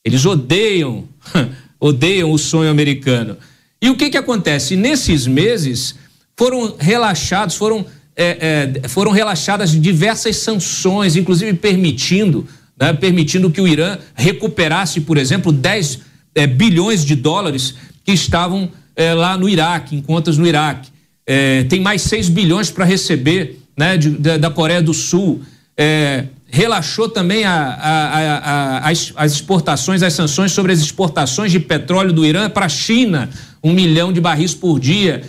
Eles 0.05 0.25
odeiam, 0.25 1.07
odeiam 1.79 2.31
o 2.31 2.37
sonho 2.37 2.69
americano. 2.69 3.37
E 3.81 3.89
o 3.89 3.95
que 3.95 4.09
que 4.09 4.17
acontece? 4.17 4.75
Nesses 4.75 5.25
meses 5.25 5.95
foram 6.35 6.75
relaxados, 6.77 7.55
foram, 7.55 7.85
é, 8.15 8.73
é, 8.83 8.87
foram 8.87 9.11
relaxadas 9.11 9.71
diversas 9.71 10.37
sanções, 10.37 11.15
inclusive 11.15 11.53
permitindo, 11.53 12.47
né, 12.79 12.93
permitindo 12.93 13.49
que 13.49 13.61
o 13.61 13.67
Irã 13.67 13.97
recuperasse, 14.15 15.01
por 15.01 15.17
exemplo, 15.17 15.51
10 15.51 15.99
é, 16.35 16.47
bilhões 16.47 17.05
de 17.05 17.15
dólares 17.15 17.75
que 18.03 18.11
estavam 18.11 18.69
é, 18.95 19.13
lá 19.13 19.37
no 19.37 19.47
Iraque, 19.47 19.95
em 19.95 20.01
contas 20.01 20.37
no 20.37 20.45
Iraque. 20.45 20.89
É, 21.25 21.63
tem 21.63 21.79
mais 21.79 22.01
6 22.03 22.29
bilhões 22.29 22.69
para 22.69 22.83
receber 22.83 23.59
né, 23.77 23.97
de, 23.97 24.09
da, 24.09 24.37
da, 24.37 24.49
Coreia 24.49 24.81
do 24.81 24.93
Sul. 24.93 25.41
É, 25.77 26.25
relaxou 26.47 27.07
também 27.07 27.45
a, 27.45 27.53
a, 27.53 28.37
a, 28.37 28.89
as, 28.89 29.13
as, 29.15 29.31
exportações, 29.33 30.03
as 30.03 30.13
sanções 30.13 30.51
sobre 30.51 30.73
as 30.73 30.79
exportações 30.79 31.51
de 31.51 31.59
petróleo 31.59 32.11
do 32.11 32.25
Irã 32.25 32.49
para 32.49 32.65
a 32.65 32.69
China, 32.69 33.29
um 33.63 33.71
milhão 33.71 34.11
de 34.11 34.19
barris 34.19 34.53
por 34.53 34.79
dia. 34.79 35.23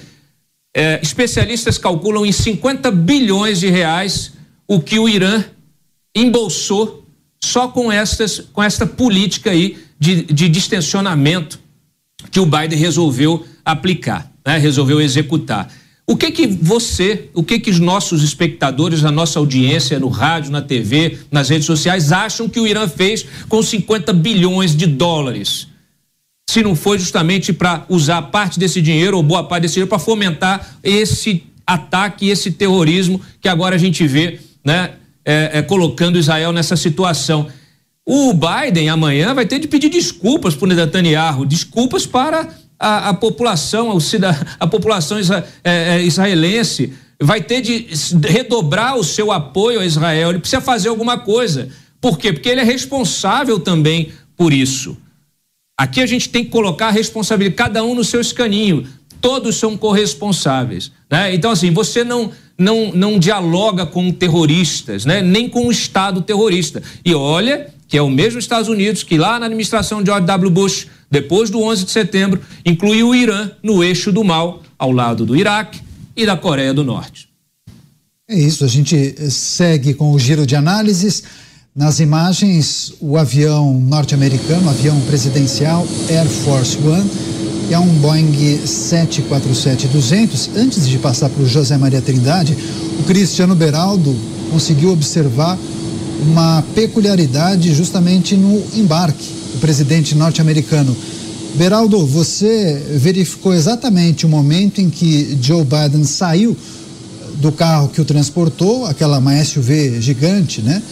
É, 0.75 1.01
especialistas 1.03 1.77
calculam 1.77 2.25
em 2.25 2.33
50 2.33 2.91
bilhões 2.91 3.61
de 3.61 3.69
reais 3.69 4.33
o 4.67 4.81
que 4.81 4.99
o 4.99 5.09
Irã 5.09 5.45
embolsou 6.15 7.07
só 7.43 7.69
com, 7.69 7.91
estas, 7.91 8.41
com 8.53 8.63
esta 8.63 8.87
política 8.87 9.51
aí 9.51 9.77
de, 9.99 10.23
de 10.23 10.49
distensionamento 10.49 11.61
que 12.31 12.41
o 12.41 12.47
Biden 12.47 12.79
resolveu 12.79 13.45
aplicar, 13.65 14.33
né? 14.47 14.57
resolveu 14.57 15.01
executar. 15.01 15.71
O 16.07 16.17
que 16.17 16.31
que 16.31 16.47
você, 16.47 17.31
o 17.35 17.43
que 17.43 17.61
que 17.61 17.71
os 17.71 17.79
nossos 17.79 18.23
espectadores, 18.23 19.05
a 19.05 19.11
nossa 19.11 19.39
audiência 19.39 19.99
no 19.99 20.09
rádio, 20.09 20.51
na 20.51 20.61
TV, 20.61 21.19
nas 21.31 21.49
redes 21.49 21.67
sociais 21.67 22.13
acham 22.13 22.49
que 22.49 22.61
o 22.61 22.67
Irã 22.67 22.89
fez 22.89 23.25
com 23.49 23.63
50 23.63 24.13
bilhões 24.13 24.77
de 24.77 24.87
dólares? 24.87 25.69
Se 26.49 26.63
não 26.63 26.77
foi 26.77 26.99
justamente 26.99 27.53
para 27.53 27.85
usar 27.89 28.23
parte 28.23 28.59
desse 28.59 28.83
dinheiro 28.83 29.17
ou 29.17 29.23
boa 29.23 29.45
parte 29.45 29.63
desse 29.63 29.75
dinheiro 29.75 29.89
para 29.89 29.99
fomentar 29.99 30.79
esse 30.83 31.45
ataque, 31.67 32.29
esse 32.29 32.51
terrorismo 32.51 33.21
que 33.41 33.49
agora 33.49 33.77
a 33.77 33.79
gente 33.79 34.07
vê, 34.07 34.41
né, 34.65 34.93
é, 35.25 35.59
é, 35.59 35.63
colocando 35.63 36.19
Israel 36.19 36.53
nessa 36.53 36.77
situação. 36.77 37.49
O 38.05 38.35
Biden 38.35 38.89
amanhã 38.89 39.33
vai 39.33 39.47
ter 39.47 39.59
de 39.59 39.69
pedir 39.69 39.89
desculpas 39.89 40.55
para 40.55 40.65
o 40.65 40.69
Netanyahu, 40.69 41.47
desculpas 41.47 42.05
para 42.05 42.49
a, 42.79 43.11
a 43.11 43.15
população, 43.15 43.93
a, 43.93 43.97
a 44.59 44.67
população 44.67 45.19
isra, 45.19 45.47
é, 45.63 45.97
é, 45.97 46.03
israelense, 46.03 46.93
vai 47.21 47.41
ter 47.41 47.61
de 47.61 47.87
redobrar 48.29 48.97
o 48.97 49.05
seu 49.05 49.31
apoio 49.31 49.79
a 49.79 49.87
Israel. 49.87 50.31
Ele 50.31 50.41
precisa 50.41 50.61
fazer 50.61 50.89
alguma 50.89 51.19
coisa. 51.19 51.69
Por 52.01 52.19
quê? 52.19 52.33
Porque 52.33 52.49
ele 52.49 52.61
é 52.61 52.65
responsável 52.65 53.61
também 53.61 54.11
por 54.37 54.53
isso. 54.53 54.97
Aqui 55.83 56.01
a 56.01 56.07
gente 56.07 56.29
tem 56.29 56.45
que 56.45 56.51
colocar 56.51 56.87
a 56.87 56.91
responsabilidade, 56.93 57.57
cada 57.57 57.83
um 57.83 57.93
no 57.93 58.05
seu 58.05 58.21
escaninho. 58.21 58.87
Todos 59.21 59.57
são 59.57 59.77
corresponsáveis. 59.77 60.93
Né? 61.11 61.35
Então, 61.35 61.51
assim, 61.51 61.73
você 61.73 62.05
não, 62.05 62.31
não, 62.57 62.93
não 62.93 63.19
dialoga 63.19 63.85
com 63.85 64.13
terroristas, 64.13 65.05
né? 65.05 65.21
nem 65.21 65.49
com 65.49 65.67
o 65.67 65.73
Estado 65.73 66.23
terrorista. 66.23 66.81
E 67.05 67.13
olha 67.13 67.67
que 67.89 67.99
é 67.99 68.03
o 68.03 68.09
mesmo 68.09 68.39
Estados 68.39 68.69
Unidos 68.69 69.03
que 69.03 69.19
lá 69.19 69.41
na 69.41 69.47
administração 69.47 70.05
de 70.05 70.07
George 70.07 70.25
W. 70.25 70.51
Bush, 70.53 70.87
depois 71.11 71.51
do 71.51 71.61
11 71.61 71.87
de 71.87 71.91
setembro, 71.91 72.41
incluiu 72.65 73.09
o 73.09 73.15
Irã 73.15 73.51
no 73.61 73.83
eixo 73.83 74.13
do 74.13 74.23
mal, 74.23 74.63
ao 74.79 74.93
lado 74.93 75.27
do 75.27 75.35
Iraque 75.35 75.81
e 76.17 76.25
da 76.25 76.37
Coreia 76.37 76.73
do 76.73 76.85
Norte. 76.85 77.29
É 78.31 78.39
isso, 78.39 78.65
a 78.65 78.69
gente 78.69 79.17
segue 79.33 79.95
com 79.95 80.13
o 80.13 80.19
giro 80.21 80.47
de 80.47 80.55
análises. 80.55 81.25
Nas 81.75 82.01
imagens, 82.01 82.93
o 83.01 83.17
avião 83.17 83.81
norte-americano, 83.81 84.69
avião 84.69 85.01
presidencial 85.09 85.89
Air 86.11 86.29
Force 86.29 86.77
One, 86.77 87.11
que 87.67 87.73
é 87.73 87.79
um 87.79 87.89
Boeing 87.95 88.31
747-200. 88.63 90.51
Antes 90.55 90.87
de 90.87 90.99
passar 90.99 91.31
para 91.31 91.43
o 91.43 91.49
José 91.49 91.79
Maria 91.79 92.03
Trindade, 92.03 92.55
o 93.01 93.05
Cristiano 93.05 93.55
Beraldo 93.55 94.15
conseguiu 94.51 94.91
observar 94.91 95.59
uma 96.21 96.63
peculiaridade 96.75 97.75
justamente 97.75 98.37
no 98.37 98.63
embarque 98.75 99.27
do 99.55 99.61
presidente 99.61 100.15
norte-americano. 100.15 100.95
Beraldo, 101.55 102.07
você 102.07 102.83
verificou 102.97 103.55
exatamente 103.55 104.27
o 104.27 104.29
momento 104.29 104.83
em 104.83 104.91
que 104.91 105.39
Joe 105.41 105.65
Biden 105.65 106.05
saiu 106.05 106.55
do 107.37 107.51
carro 107.51 107.89
que 107.89 108.01
o 108.03 108.05
transportou, 108.05 108.85
aquela 108.85 109.23
SUV 109.43 110.03
gigante, 110.03 110.61
né? 110.61 110.83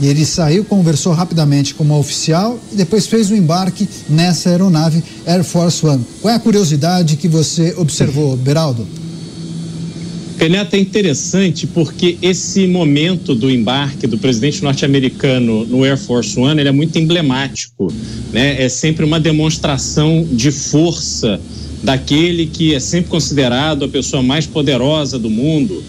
E 0.00 0.06
ele 0.06 0.24
saiu, 0.24 0.64
conversou 0.64 1.12
rapidamente 1.12 1.74
com 1.74 1.84
uma 1.84 1.98
oficial 1.98 2.58
e 2.72 2.76
depois 2.76 3.06
fez 3.06 3.30
o 3.30 3.36
embarque 3.36 3.88
nessa 4.08 4.50
aeronave 4.50 5.02
Air 5.26 5.44
Force 5.44 5.84
One. 5.84 6.04
Qual 6.20 6.32
é 6.32 6.36
a 6.36 6.40
curiosidade 6.40 7.16
que 7.16 7.28
você 7.28 7.74
observou, 7.76 8.36
Beraldo? 8.36 8.86
Caneta, 10.38 10.76
é 10.76 10.80
interessante 10.80 11.68
porque 11.68 12.18
esse 12.20 12.66
momento 12.66 13.32
do 13.32 13.48
embarque 13.48 14.08
do 14.08 14.18
presidente 14.18 14.60
norte-americano 14.60 15.64
no 15.66 15.84
Air 15.84 15.96
Force 15.96 16.36
One 16.36 16.60
é 16.60 16.72
muito 16.72 16.98
emblemático. 16.98 17.92
Né? 18.32 18.60
É 18.60 18.68
sempre 18.68 19.04
uma 19.04 19.20
demonstração 19.20 20.26
de 20.32 20.50
força 20.50 21.40
daquele 21.82 22.46
que 22.46 22.74
é 22.74 22.80
sempre 22.80 23.10
considerado 23.10 23.84
a 23.84 23.88
pessoa 23.88 24.22
mais 24.22 24.46
poderosa 24.46 25.18
do 25.18 25.30
mundo. 25.30 25.82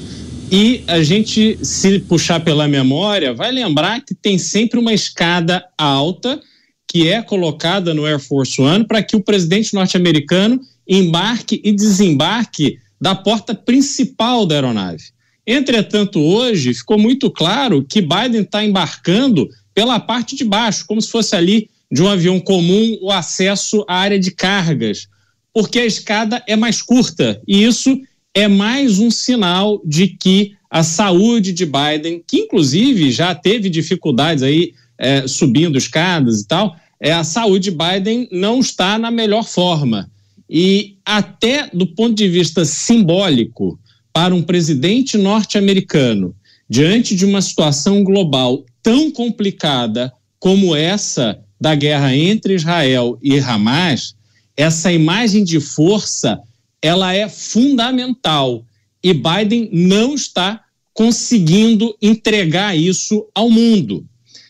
E 0.52 0.84
a 0.88 1.02
gente, 1.02 1.58
se 1.64 2.00
puxar 2.00 2.40
pela 2.40 2.68
memória, 2.68 3.34
vai 3.34 3.52
lembrar 3.52 4.02
que 4.02 4.14
tem 4.14 4.38
sempre 4.38 4.80
uma 4.80 4.94
escada 4.94 5.66
alta 5.78 6.40
que 6.88 7.10
é 7.10 7.24
colocada 7.24 7.94
no 7.94 8.06
Air 8.06 8.20
Force 8.20 8.62
One 8.62 8.86
para 8.86 9.02
que 9.02 9.16
o 9.16 9.24
presidente 9.24 9.74
norte-americano 9.74 10.62
embarque 10.88 11.60
e 11.64 11.72
desembarque 11.72 12.78
da 13.02 13.16
porta 13.16 13.56
principal 13.56 14.46
da 14.46 14.56
aeronave. 14.56 15.04
Entretanto, 15.46 16.20
hoje 16.20 16.74
ficou 16.74 16.98
muito 16.98 17.32
claro 17.32 17.84
que 17.84 18.00
Biden 18.00 18.42
está 18.42 18.64
embarcando 18.64 19.50
pela 19.74 20.00
parte 20.00 20.36
de 20.36 20.44
baixo, 20.44 20.86
como 20.88 21.02
se 21.02 21.10
fosse 21.10 21.36
ali 21.36 21.70
de 21.92 22.02
um 22.02 22.08
avião 22.08 22.40
comum 22.40 22.98
o 23.02 23.12
acesso 23.12 23.84
à 23.88 23.96
área 23.96 24.20
de 24.20 24.32
cargas, 24.32 25.08
porque 25.54 25.80
a 25.80 25.86
escada 25.86 26.44
é 26.48 26.56
mais 26.56 26.82
curta 26.82 27.42
e 27.48 27.64
isso 27.64 28.00
é 28.34 28.48
mais 28.48 29.00
um 29.00 29.12
sinal 29.12 29.82
de 29.86 30.08
que 30.08 30.56
a 30.70 30.82
saúde 30.82 31.54
de 31.54 31.66
Biden, 31.66 32.24
que 32.28 32.38
inclusive 32.38 33.12
já 33.12 33.36
teve 33.36 33.70
dificuldades 33.70 34.44
aí 34.44 34.74
é, 34.98 35.28
subindo 35.28 35.78
escadas 35.78 36.42
e 36.42 36.48
tal, 36.48 36.76
é, 37.00 37.12
a 37.12 37.24
saúde 37.24 37.70
de 37.70 37.78
Biden 37.78 38.28
não 38.32 38.60
está 38.60 38.98
na 38.98 39.12
melhor 39.12 39.48
forma. 39.48 40.10
E 40.50 40.98
até 41.06 41.70
do 41.74 41.86
ponto 41.86 42.16
de 42.16 42.28
vista 42.28 42.66
simbólico, 42.66 43.80
para 44.12 44.34
um 44.34 44.42
presidente 44.42 45.18
norte-americano, 45.18 46.36
diante 46.70 47.16
de 47.16 47.26
uma 47.26 47.42
situação 47.42 48.04
global 48.04 48.64
tão 48.82 49.12
complicada 49.12 50.14
como 50.40 50.76
essa 50.76 51.40
da 51.60 51.74
guerra 51.74 52.16
entre 52.16 52.56
Israel 52.56 53.18
e 53.22 53.40
Hamas, 53.40 54.16
essa 54.56 54.92
imagem 54.92 55.44
de 55.44 55.60
força, 55.60 56.40
ela 56.84 57.16
é 57.16 57.30
fundamental 57.30 58.66
e 59.02 59.14
Biden 59.14 59.70
não 59.72 60.14
está 60.14 60.62
conseguindo 60.94 61.96
entregar 62.02 62.78
isso 62.78 63.26
ao 63.34 63.50
mundo. 63.50 64.06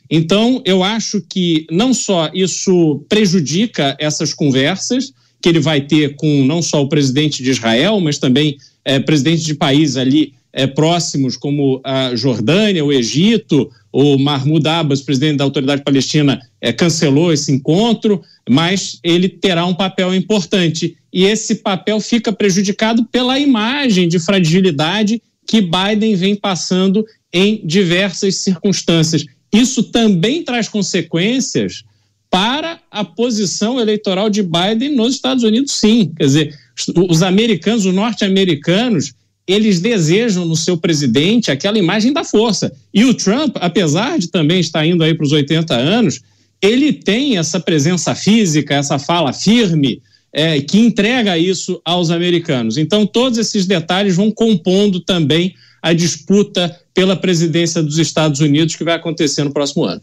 Então, 0.10 0.62
eu 0.66 0.84
acho 0.84 1.22
que 1.22 1.66
não 1.72 1.94
só 1.94 2.30
isso 2.34 3.06
prejudica 3.08 3.96
essas 4.00 4.34
conversas, 4.34 5.14
que 5.42 5.48
ele 5.50 5.60
vai 5.60 5.82
ter 5.82 6.16
com 6.16 6.44
não 6.46 6.62
só 6.62 6.82
o 6.82 6.90
presidente 6.90 7.44
de 7.44 7.52
Israel, 7.52 8.00
mas 8.00 8.18
também 8.18 8.58
é, 8.84 9.00
presidentes 9.00 9.44
de 9.44 9.56
países 9.56 9.96
ali 9.96 10.34
é, 10.52 10.68
próximos, 10.68 11.36
como 11.38 11.82
a 11.84 12.16
Jordânia, 12.16 12.86
o 12.86 12.94
Egito, 12.94 13.70
o 13.92 14.18
Mahmoud 14.18 14.68
Abbas, 14.68 15.02
presidente 15.02 15.38
da 15.38 15.44
Autoridade 15.44 15.84
Palestina, 15.84 16.40
é, 16.62 16.72
cancelou 16.72 17.34
esse 17.34 17.52
encontro, 17.52 18.22
mas 18.50 19.00
ele 19.04 19.30
terá 19.30 19.66
um 19.66 19.74
papel 19.74 20.14
importante. 20.14 20.96
E 21.14 21.26
esse 21.26 21.56
papel 21.56 22.00
fica 22.00 22.34
prejudicado 22.34 23.06
pela 23.06 23.40
imagem 23.40 24.08
de 24.08 24.18
fragilidade 24.18 25.22
que 25.46 25.62
Biden 25.62 26.16
vem 26.16 26.36
passando 26.36 27.06
em 27.32 27.62
diversas 27.64 28.38
circunstâncias. 28.38 29.24
Isso 29.54 29.84
também 29.84 30.44
traz 30.44 30.68
consequências 30.68 31.84
para 32.32 32.80
a 32.90 33.06
posição 33.06 33.80
eleitoral 33.80 34.28
de 34.28 34.42
Biden 34.42 34.96
nos 34.96 35.14
Estados 35.14 35.44
Unidos, 35.44 35.74
sim. 35.74 36.12
Quer 36.18 36.26
dizer, 36.26 36.60
os 37.08 37.22
americanos, 37.22 37.86
os 37.86 37.94
norte-americanos, 37.94 39.14
eles 39.46 39.80
desejam 39.80 40.46
no 40.46 40.56
seu 40.56 40.76
presidente 40.76 41.52
aquela 41.52 41.78
imagem 41.78 42.12
da 42.12 42.24
força. 42.24 42.74
E 42.92 43.06
o 43.06 43.14
Trump, 43.14 43.58
apesar 43.60 44.18
de 44.18 44.30
também 44.30 44.60
estar 44.60 44.84
indo 44.84 45.04
aí 45.04 45.14
para 45.14 45.26
os 45.26 45.32
80 45.32 45.76
anos, 45.76 46.22
ele 46.60 46.92
tem 46.92 47.38
essa 47.38 47.60
presença 47.60 48.16
física, 48.16 48.74
essa 48.74 48.98
fala 48.98 49.32
firme, 49.32 50.02
é, 50.34 50.60
que 50.60 50.80
entrega 50.80 51.38
isso 51.38 51.80
aos 51.86 52.10
americanos. 52.10 52.78
Então, 52.78 53.06
todos 53.06 53.38
esses 53.38 53.68
detalhes 53.68 54.16
vão 54.16 54.32
compondo 54.32 55.00
também 55.00 55.54
a 55.82 55.94
disputa 55.94 56.76
pela 56.94 57.16
presidência 57.16 57.84
dos 57.84 57.98
Estados 57.98 58.40
Unidos 58.40 58.76
que 58.76 58.84
vai 58.84 58.96
acontecer 58.96 59.44
no 59.44 59.52
próximo 59.52 59.84
ano. 59.84 60.02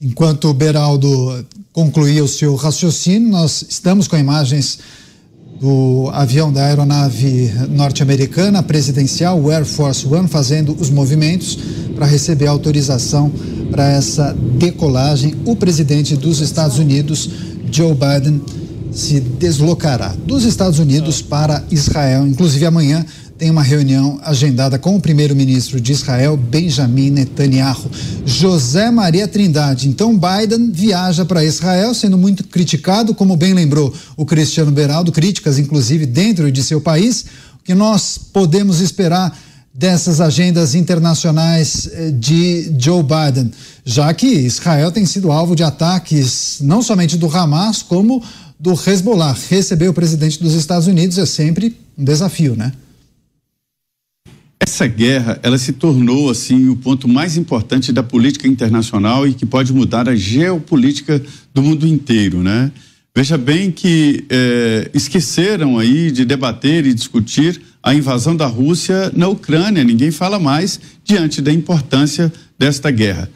Enquanto 0.00 0.48
o 0.48 0.54
Beraldo 0.54 1.44
concluía 1.72 2.22
o 2.22 2.28
seu 2.28 2.54
raciocínio, 2.54 3.28
nós 3.28 3.64
estamos 3.68 4.06
com 4.06 4.16
imagens 4.16 4.78
do 5.60 6.10
avião 6.12 6.52
da 6.52 6.66
aeronave 6.66 7.52
norte-americana 7.70 8.62
presidencial, 8.64 9.40
o 9.40 9.48
Air 9.48 9.64
Force 9.64 10.04
One, 10.06 10.28
fazendo 10.28 10.76
os 10.78 10.90
movimentos 10.90 11.56
para 11.94 12.04
receber 12.04 12.48
autorização 12.48 13.32
para 13.70 13.88
essa 13.90 14.32
decolagem. 14.58 15.36
O 15.46 15.54
presidente 15.54 16.16
dos 16.16 16.40
Estados 16.40 16.78
Unidos, 16.78 17.30
Joe 17.70 17.94
Biden, 17.94 18.42
se 18.92 19.20
deslocará 19.20 20.14
dos 20.26 20.44
Estados 20.44 20.78
Unidos 20.78 21.22
para 21.22 21.64
Israel. 21.70 22.26
Inclusive, 22.26 22.66
amanhã 22.66 23.04
tem 23.38 23.50
uma 23.50 23.62
reunião 23.62 24.20
agendada 24.22 24.78
com 24.78 24.94
o 24.94 25.00
primeiro-ministro 25.00 25.80
de 25.80 25.92
Israel, 25.92 26.36
Benjamin 26.36 27.10
Netanyahu. 27.10 27.90
José 28.24 28.90
Maria 28.90 29.26
Trindade. 29.26 29.88
Então, 29.88 30.16
Biden 30.16 30.70
viaja 30.70 31.24
para 31.24 31.44
Israel, 31.44 31.92
sendo 31.92 32.16
muito 32.16 32.44
criticado, 32.44 33.14
como 33.14 33.36
bem 33.36 33.52
lembrou 33.52 33.92
o 34.16 34.24
Cristiano 34.24 34.70
Beraldo, 34.70 35.10
críticas 35.10 35.58
inclusive 35.58 36.06
dentro 36.06 36.52
de 36.52 36.62
seu 36.62 36.80
país. 36.80 37.24
O 37.60 37.64
que 37.64 37.74
nós 37.74 38.16
podemos 38.16 38.80
esperar 38.80 39.36
dessas 39.74 40.20
agendas 40.20 40.74
internacionais 40.74 41.88
eh, 41.92 42.10
de 42.10 42.72
Joe 42.78 43.02
Biden, 43.02 43.50
já 43.84 44.12
que 44.12 44.26
Israel 44.26 44.92
tem 44.92 45.06
sido 45.06 45.32
alvo 45.32 45.56
de 45.56 45.62
ataques 45.62 46.58
não 46.60 46.82
somente 46.82 47.16
do 47.16 47.26
Hamas, 47.26 47.82
como 47.82 48.22
do 48.62 48.72
Hezbollah. 48.74 49.36
Receber 49.50 49.88
o 49.88 49.92
presidente 49.92 50.40
dos 50.40 50.54
Estados 50.54 50.86
Unidos 50.86 51.18
é 51.18 51.26
sempre 51.26 51.76
um 51.98 52.04
desafio, 52.04 52.54
né? 52.54 52.72
Essa 54.60 54.86
guerra, 54.86 55.40
ela 55.42 55.58
se 55.58 55.72
tornou 55.72 56.30
assim 56.30 56.68
o 56.68 56.76
ponto 56.76 57.08
mais 57.08 57.36
importante 57.36 57.92
da 57.92 58.04
política 58.04 58.46
internacional 58.46 59.26
e 59.26 59.34
que 59.34 59.44
pode 59.44 59.72
mudar 59.72 60.08
a 60.08 60.14
geopolítica 60.14 61.20
do 61.52 61.60
mundo 61.60 61.84
inteiro, 61.84 62.40
né? 62.40 62.70
Veja 63.14 63.36
bem 63.36 63.72
que 63.72 64.24
é, 64.30 64.88
esqueceram 64.94 65.76
aí 65.76 66.12
de 66.12 66.24
debater 66.24 66.86
e 66.86 66.94
discutir 66.94 67.60
a 67.82 67.92
invasão 67.92 68.36
da 68.36 68.46
Rússia 68.46 69.10
na 69.14 69.26
Ucrânia. 69.26 69.82
Ninguém 69.82 70.12
fala 70.12 70.38
mais 70.38 70.80
diante 71.04 71.42
da 71.42 71.52
importância 71.52 72.32
desta 72.56 72.92
guerra. 72.92 73.28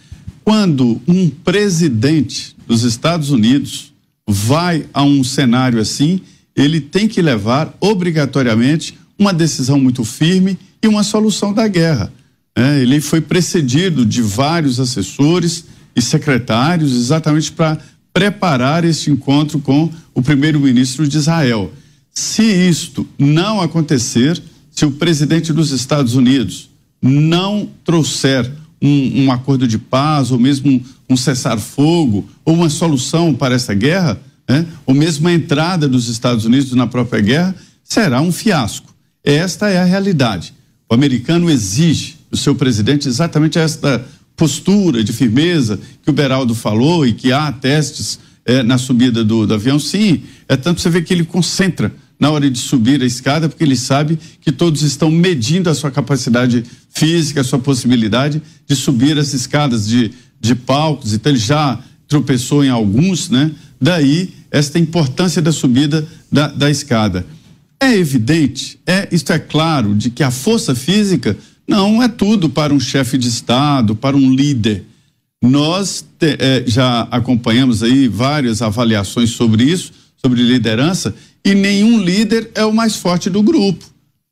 Quando 0.45 1.03
um 1.09 1.29
presidente 1.29 2.57
dos 2.67 2.85
Estados 2.85 3.31
Unidos 3.31 3.96
vai 4.27 4.87
a 4.93 5.03
um 5.03 5.23
cenário 5.23 5.81
assim, 5.81 6.21
ele 6.55 6.81
tem 6.81 7.07
que 7.07 7.23
levar 7.23 7.77
obrigatoriamente 7.81 8.99
uma 9.19 9.33
decisão 9.33 9.79
muito 9.79 10.05
firme 10.05 10.59
e 10.83 10.89
uma 10.89 11.03
solução 11.03 11.53
da 11.53 11.69
guerra. 11.69 12.13
É, 12.55 12.81
ele 12.81 13.01
foi 13.01 13.21
precedido 13.21 14.05
de 14.05 14.23
vários 14.23 14.81
assessores 14.81 15.67
e 15.95 16.01
secretários 16.01 16.93
exatamente 16.95 17.53
para 17.53 17.79
preparar 18.13 18.85
este 18.85 19.11
encontro 19.11 19.59
com 19.59 19.91
o 20.15 20.23
primeiro-ministro 20.23 21.07
de 21.07 21.19
Israel. 21.19 21.71
Se 22.11 22.43
isto 22.43 23.07
não 23.19 23.61
acontecer, 23.61 24.43
se 24.71 24.87
o 24.87 24.91
presidente 24.91 25.53
dos 25.53 25.71
Estados 25.71 26.15
Unidos 26.15 26.71
não 27.03 27.69
trouxer 27.85 28.51
um, 28.83 29.25
um 29.25 29.33
acordo 29.33 29.67
de 29.67 29.79
paz, 29.79 30.31
ou 30.31 30.39
mesmo 30.39 30.83
um, 31.09 31.17
cessar-fogo, 31.17 32.29
ou 32.45 32.55
uma 32.55 32.69
solução 32.69 33.35
para 33.35 33.55
essa 33.55 33.75
guerra, 33.75 34.21
né, 34.49 34.67
ou 34.85 34.95
mesmo 34.95 35.27
a 35.29 35.33
entrada 35.33 35.89
dos 35.89 36.09
Estados 36.09 36.45
Unidos 36.45 36.73
na 36.73 36.87
própria 36.87 37.21
guerra, 37.21 37.55
será 37.83 38.21
um 38.21 38.33
fiasco. 38.33 38.95
Esta 39.25 39.69
é 39.69 39.79
a 39.79 39.85
realidade. 39.85 40.55
O 40.89 40.95
americano 40.95 41.51
exige 41.51 42.17
do 42.31 42.37
seu 42.37 42.55
presidente 42.55 43.09
exatamente 43.09 43.59
esta 43.59 44.05
postura 44.37 45.03
de 45.03 45.13
firmeza 45.13 45.81
que 46.03 46.11
o 46.11 46.13
Beraldo 46.13 46.55
falou 46.55 47.07
e 47.07 47.13
que 47.13 47.33
há 47.33 47.51
testes 47.51 48.21
é, 48.45 48.63
na 48.63 48.79
subida 48.79 49.25
do, 49.25 49.47
do 49.47 49.55
avião. 49.55 49.79
Sim, 49.79 50.23
é 50.49 50.57
tanto 50.57 50.81
você 50.81 50.91
vê 50.91 51.03
que 51.03 51.13
ele 51.13 51.25
concentra 51.25 51.93
na 52.19 52.31
hora 52.31 52.51
de 52.51 52.59
subir 52.59 53.03
a 53.03 53.07
escada, 53.07 53.49
porque 53.49 53.63
ele 53.63 53.77
sabe 53.77 54.19
que 54.41 54.51
todos 54.51 54.83
estão 54.83 55.11
medindo 55.11 55.69
a 55.69 55.75
sua 55.75 55.91
capacidade 55.91 56.65
física, 56.91 57.43
a 57.43 57.45
sua 57.45 57.59
possibilidade 57.59 58.41
de 58.67 58.75
subir 58.75 59.19
as 59.19 59.35
escadas 59.35 59.87
de, 59.87 60.11
de 60.41 60.55
palcos, 60.55 61.13
então 61.13 61.31
ele 61.31 61.39
já 61.39 61.79
tropeçou 62.09 62.65
em 62.65 62.71
alguns, 62.71 63.29
né? 63.29 63.51
Daí 63.81 64.33
esta 64.51 64.79
importância 64.79 65.43
da 65.43 65.53
subida 65.53 66.07
da, 66.33 66.49
da 66.49 66.71
escada. 66.71 67.27
É 67.79 67.95
evidente, 67.95 68.79
é, 68.87 69.07
isto 69.13 69.33
é 69.33 69.39
claro, 69.39 69.95
de 69.95 70.09
que 70.09 70.23
a 70.23 70.31
força 70.31 70.75
física 70.75 71.37
não 71.69 72.03
é 72.03 72.09
tudo 72.09 72.49
para 72.49 72.73
um 72.73 72.81
chefe 72.81 73.19
de 73.19 73.29
Estado, 73.29 73.95
para 73.95 74.17
um 74.17 74.35
líder. 74.35 74.85
Nós 75.43 76.05
te, 76.19 76.37
é, 76.39 76.65
já 76.67 77.03
acompanhamos 77.11 77.83
aí 77.83 78.09
várias 78.09 78.63
avaliações 78.63 79.31
sobre 79.31 79.65
isso, 79.65 79.93
sobre 80.17 80.43
liderança, 80.43 81.15
e 81.47 81.55
nenhum 81.55 82.03
líder 82.03 82.51
é 82.55 82.65
o 82.65 82.73
mais 82.73 82.97
forte 82.97 83.31
do 83.31 83.43
grupo, 83.43 83.85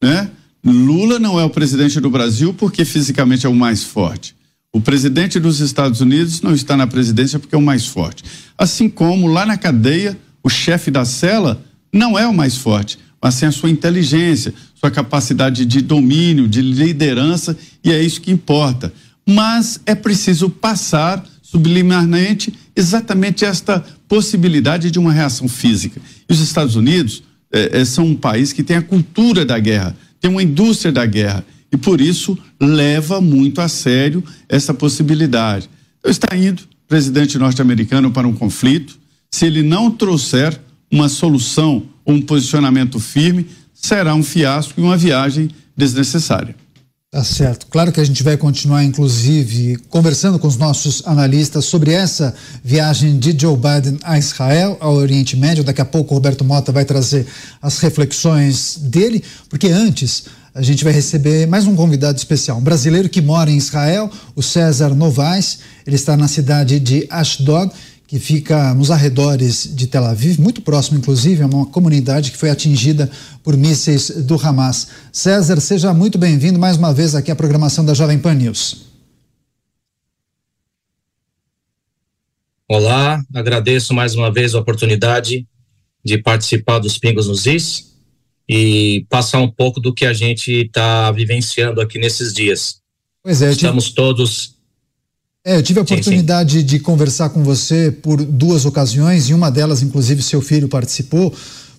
né? 0.02 0.30
Lula 0.62 1.18
não 1.18 1.38
é 1.38 1.44
o 1.44 1.50
presidente 1.50 2.00
do 2.00 2.10
Brasil 2.10 2.52
porque 2.52 2.84
fisicamente 2.84 3.46
é 3.46 3.48
o 3.48 3.54
mais 3.54 3.84
forte. 3.84 4.34
O 4.72 4.80
presidente 4.80 5.38
dos 5.38 5.60
Estados 5.60 6.00
Unidos 6.00 6.42
não 6.42 6.52
está 6.52 6.76
na 6.76 6.86
presidência 6.86 7.38
porque 7.38 7.54
é 7.54 7.58
o 7.58 7.62
mais 7.62 7.86
forte. 7.86 8.24
Assim 8.58 8.88
como 8.88 9.28
lá 9.28 9.46
na 9.46 9.56
cadeia, 9.56 10.18
o 10.42 10.50
chefe 10.50 10.90
da 10.90 11.04
cela 11.04 11.64
não 11.92 12.18
é 12.18 12.26
o 12.26 12.34
mais 12.34 12.56
forte 12.56 12.98
mas 13.24 13.36
sim 13.36 13.46
a 13.46 13.52
sua 13.52 13.70
inteligência, 13.70 14.52
sua 14.74 14.90
capacidade 14.90 15.64
de 15.64 15.80
domínio, 15.80 16.46
de 16.46 16.60
liderança, 16.60 17.56
e 17.82 17.90
é 17.90 18.02
isso 18.02 18.20
que 18.20 18.30
importa. 18.30 18.92
Mas 19.26 19.80
é 19.86 19.94
preciso 19.94 20.50
passar 20.50 21.24
subliminarmente 21.54 22.52
exatamente 22.74 23.44
esta 23.44 23.78
possibilidade 24.08 24.90
de 24.90 24.98
uma 24.98 25.12
reação 25.12 25.46
física. 25.46 26.00
E 26.28 26.32
os 26.32 26.40
Estados 26.40 26.74
Unidos 26.74 27.22
é, 27.52 27.84
são 27.84 28.06
um 28.06 28.16
país 28.16 28.52
que 28.52 28.64
tem 28.64 28.76
a 28.76 28.82
cultura 28.82 29.44
da 29.44 29.56
guerra, 29.56 29.96
tem 30.20 30.28
uma 30.28 30.42
indústria 30.42 30.90
da 30.90 31.06
guerra, 31.06 31.46
e 31.70 31.76
por 31.76 32.00
isso 32.00 32.36
leva 32.60 33.20
muito 33.20 33.60
a 33.60 33.68
sério 33.68 34.24
essa 34.48 34.74
possibilidade. 34.74 35.70
Então, 36.00 36.10
está 36.10 36.36
indo 36.36 36.64
presidente 36.88 37.38
norte-americano 37.38 38.10
para 38.10 38.26
um 38.26 38.34
conflito, 38.34 38.98
se 39.30 39.46
ele 39.46 39.62
não 39.62 39.92
trouxer 39.92 40.60
uma 40.90 41.08
solução 41.08 41.84
um 42.04 42.20
posicionamento 42.20 42.98
firme, 42.98 43.46
será 43.72 44.12
um 44.14 44.22
fiasco 44.24 44.78
e 44.78 44.82
uma 44.82 44.96
viagem 44.96 45.48
desnecessária. 45.76 46.54
Tá 47.14 47.22
certo. 47.22 47.68
Claro 47.68 47.92
que 47.92 48.00
a 48.00 48.04
gente 48.04 48.24
vai 48.24 48.36
continuar, 48.36 48.82
inclusive, 48.82 49.76
conversando 49.88 50.36
com 50.36 50.48
os 50.48 50.56
nossos 50.56 51.00
analistas 51.06 51.64
sobre 51.64 51.92
essa 51.92 52.34
viagem 52.64 53.20
de 53.20 53.38
Joe 53.40 53.56
Biden 53.56 54.00
a 54.02 54.18
Israel, 54.18 54.76
ao 54.80 54.94
Oriente 54.94 55.36
Médio. 55.36 55.62
Daqui 55.62 55.80
a 55.80 55.84
pouco 55.84 56.12
o 56.12 56.16
Roberto 56.16 56.44
Mota 56.44 56.72
vai 56.72 56.84
trazer 56.84 57.24
as 57.62 57.78
reflexões 57.78 58.78
dele, 58.78 59.22
porque 59.48 59.68
antes 59.68 60.24
a 60.52 60.60
gente 60.60 60.82
vai 60.82 60.92
receber 60.92 61.46
mais 61.46 61.68
um 61.68 61.76
convidado 61.76 62.18
especial, 62.18 62.58
um 62.58 62.62
brasileiro 62.62 63.08
que 63.08 63.22
mora 63.22 63.48
em 63.48 63.56
Israel, 63.58 64.10
o 64.34 64.42
César 64.42 64.92
Novaes. 64.92 65.60
Ele 65.86 65.94
está 65.94 66.16
na 66.16 66.26
cidade 66.26 66.80
de 66.80 67.06
Ashdod 67.08 67.70
que 68.06 68.18
fica 68.18 68.74
nos 68.74 68.90
arredores 68.90 69.74
de 69.74 69.86
Tel 69.86 70.04
Aviv, 70.04 70.38
muito 70.38 70.60
próximo, 70.60 70.98
inclusive, 70.98 71.42
é 71.42 71.46
uma 71.46 71.66
comunidade 71.66 72.30
que 72.30 72.36
foi 72.36 72.50
atingida 72.50 73.10
por 73.42 73.56
mísseis 73.56 74.10
do 74.10 74.34
Hamas. 74.34 74.88
César, 75.10 75.58
seja 75.60 75.94
muito 75.94 76.18
bem-vindo 76.18 76.58
mais 76.58 76.76
uma 76.76 76.92
vez 76.92 77.14
aqui 77.14 77.30
à 77.30 77.36
programação 77.36 77.84
da 77.84 77.94
Jovem 77.94 78.18
Pan 78.18 78.34
News. 78.34 78.84
Olá, 82.68 83.22
agradeço 83.34 83.94
mais 83.94 84.14
uma 84.14 84.32
vez 84.32 84.54
a 84.54 84.58
oportunidade 84.58 85.46
de 86.04 86.18
participar 86.18 86.78
dos 86.78 86.98
Pingos 86.98 87.26
nos 87.26 87.46
Is 87.46 87.94
e 88.48 89.06
passar 89.08 89.40
um 89.40 89.50
pouco 89.50 89.80
do 89.80 89.94
que 89.94 90.04
a 90.04 90.12
gente 90.12 90.50
está 90.50 91.10
vivenciando 91.10 91.80
aqui 91.80 91.98
nesses 91.98 92.32
dias. 92.34 92.80
Pois 93.22 93.40
é, 93.40 93.50
estamos 93.50 93.90
todos 93.90 94.53
é, 95.44 95.56
eu 95.56 95.62
tive 95.62 95.78
a 95.78 95.82
oportunidade 95.82 96.52
sim, 96.52 96.60
sim. 96.60 96.64
de 96.64 96.78
conversar 96.78 97.28
com 97.28 97.42
você 97.44 97.90
por 97.90 98.24
duas 98.24 98.64
ocasiões, 98.64 99.28
e 99.28 99.34
uma 99.34 99.50
delas, 99.50 99.82
inclusive, 99.82 100.22
seu 100.22 100.40
filho 100.40 100.68
participou. 100.68 101.34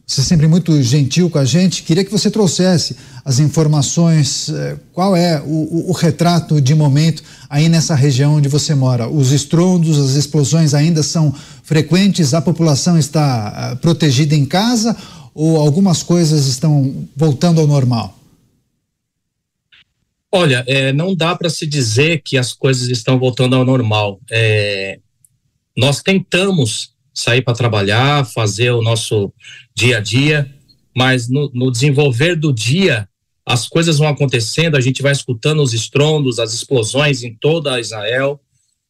Você 0.05 0.22
é 0.22 0.24
sempre 0.24 0.47
muito 0.47 0.84
gentil 0.84 1.32
com 1.32 1.39
a 1.39 1.45
gente. 1.45 1.82
Queria 1.82 2.05
que 2.05 2.11
você 2.11 2.30
trouxesse 2.30 2.95
as 3.26 3.39
informações, 3.39 4.49
eh, 4.49 4.76
qual 4.93 5.16
é 5.16 5.41
o, 5.41 5.47
o, 5.47 5.89
o, 5.89 5.91
retrato 5.93 6.61
de 6.61 6.76
momento 6.76 7.24
aí 7.49 7.68
nessa 7.68 7.95
região 7.95 8.36
onde 8.36 8.47
você 8.47 8.76
mora. 8.76 9.09
Os 9.09 9.32
estrondos, 9.32 9.97
as 9.97 10.11
explosões 10.11 10.76
ainda 10.76 11.01
são 11.01 11.34
frequentes, 11.63 12.36
a 12.36 12.41
população 12.41 12.99
está 12.99 13.74
uh, 13.74 13.78
protegida 13.78 14.36
em 14.36 14.45
casa 14.45 14.95
ou 15.34 15.57
algumas 15.57 16.03
coisas 16.03 16.45
estão 16.45 16.93
voltando 17.18 17.59
ao 17.59 17.66
normal? 17.66 18.14
Olha, 20.38 20.65
é, 20.67 20.91
não 20.91 21.15
dá 21.15 21.33
para 21.33 21.49
se 21.49 21.65
dizer 21.65 22.21
que 22.21 22.38
as 22.38 22.51
coisas 22.51 22.89
estão 22.89 23.17
voltando 23.17 23.55
ao 23.55 23.63
normal. 23.63 24.19
É, 24.29 24.99
nós 25.77 26.01
tentamos 26.03 26.93
sair 27.13 27.41
para 27.41 27.53
trabalhar, 27.53 28.25
fazer 28.25 28.71
o 28.71 28.81
nosso 28.81 29.31
dia 29.73 29.99
a 29.99 30.01
dia, 30.01 30.53
mas 30.93 31.29
no, 31.29 31.49
no 31.53 31.71
desenvolver 31.71 32.36
do 32.36 32.51
dia 32.51 33.07
as 33.45 33.65
coisas 33.65 33.97
vão 33.97 34.09
acontecendo, 34.09 34.75
a 34.75 34.81
gente 34.81 35.01
vai 35.01 35.13
escutando 35.13 35.63
os 35.63 35.73
estrondos, 35.73 36.38
as 36.38 36.53
explosões 36.53 37.23
em 37.23 37.33
toda 37.33 37.79
Israel, 37.79 38.41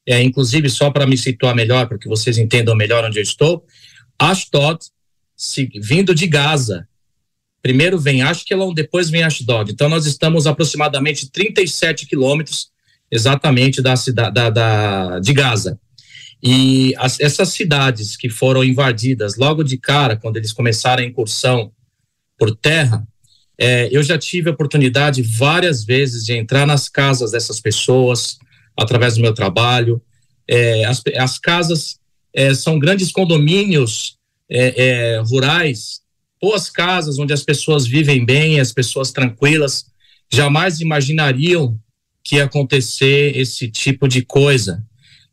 é, 0.04 0.24
inclusive 0.24 0.68
só 0.68 0.90
para 0.90 1.06
me 1.06 1.16
situar 1.16 1.54
melhor, 1.54 1.88
para 1.88 2.00
que 2.00 2.10
vocês 2.10 2.40
entendam 2.40 2.76
melhor 2.76 3.06
onde 3.06 3.20
eu 3.20 3.24
estou, 3.24 3.64
Ashdod, 4.18 4.80
se, 5.38 5.70
vindo 5.80 6.16
de 6.16 6.26
Gaza, 6.26 6.88
primeiro 7.66 7.98
vem 7.98 8.22
Ashkelon, 8.22 8.72
depois 8.76 9.10
vem 9.10 9.24
Ashdod, 9.24 9.72
então 9.72 9.90
nós 9.90 10.06
estamos 10.06 10.46
aproximadamente 10.46 11.32
37 11.32 12.06
quilômetros 12.06 12.68
exatamente 13.10 13.82
da 13.82 13.96
cidade 13.96 14.36
da, 14.36 14.52
da, 14.52 15.20
de 15.20 15.34
Gaza. 15.34 15.80
E 16.44 16.94
as, 16.96 17.20
essas 17.20 17.50
cidades 17.50 18.16
que 18.16 18.30
foram 18.30 18.64
invadidas 18.64 19.36
logo 19.36 19.64
de 19.64 19.80
cara, 19.80 20.16
quando 20.16 20.38
eles 20.38 20.54
começaram 20.54 21.02
a 21.02 21.06
incursão 21.08 21.72
por 22.38 22.56
terra, 22.56 23.04
é, 23.58 23.90
eu 23.92 24.04
já 24.04 24.16
tive 24.16 24.52
a 24.52 24.54
oportunidade 24.54 25.24
várias 25.24 25.84
vezes 25.84 26.24
de 26.24 26.34
entrar 26.34 26.68
nas 26.68 26.88
casas 26.88 27.32
dessas 27.32 27.60
pessoas, 27.60 28.38
através 28.78 29.16
do 29.16 29.22
meu 29.22 29.34
trabalho. 29.34 30.00
É, 30.48 30.86
as, 30.86 31.02
as, 31.18 31.40
casas 31.40 32.00
é, 32.32 32.54
são 32.54 32.78
grandes 32.78 33.12
condomínios 33.12 34.20
é, 34.48 35.16
é, 35.16 35.18
rurais, 35.22 36.05
boas 36.42 36.70
casas 36.70 37.18
onde 37.20 37.34
as 37.34 37.44
pessoas 37.44 37.88
vivem 37.88 38.26
bem, 38.26 38.60
as 38.60 38.72
pessoas 38.72 39.12
tranquilas, 39.12 39.86
jamais 40.32 40.80
imaginariam 40.80 41.80
que 42.24 42.36
ia 42.36 42.46
acontecer 42.46 43.38
esse 43.38 43.70
tipo 43.70 44.08
de 44.08 44.24
coisa. 44.24 44.84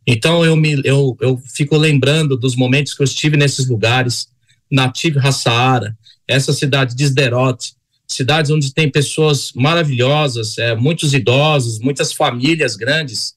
Então 0.06 0.44
eu 0.44 0.56
me 0.56 0.80
eu, 0.84 1.16
eu 1.20 1.40
fico 1.54 1.76
lembrando 1.76 2.36
dos 2.36 2.56
momentos 2.56 2.94
que 2.94 3.02
eu 3.02 3.04
estive 3.04 3.36
nesses 3.36 3.68
lugares, 3.68 4.28
Nativ 4.70 5.16
Hassaara, 5.18 5.96
essa 6.26 6.52
cidade 6.52 6.94
de 6.94 7.04
Sderot, 7.04 7.74
cidades 8.06 8.50
onde 8.50 8.72
tem 8.72 8.90
pessoas 8.90 9.52
maravilhosas, 9.54 10.58
é, 10.58 10.74
muitos 10.74 11.14
idosos, 11.14 11.78
muitas 11.78 12.12
famílias 12.12 12.76
grandes, 12.76 13.34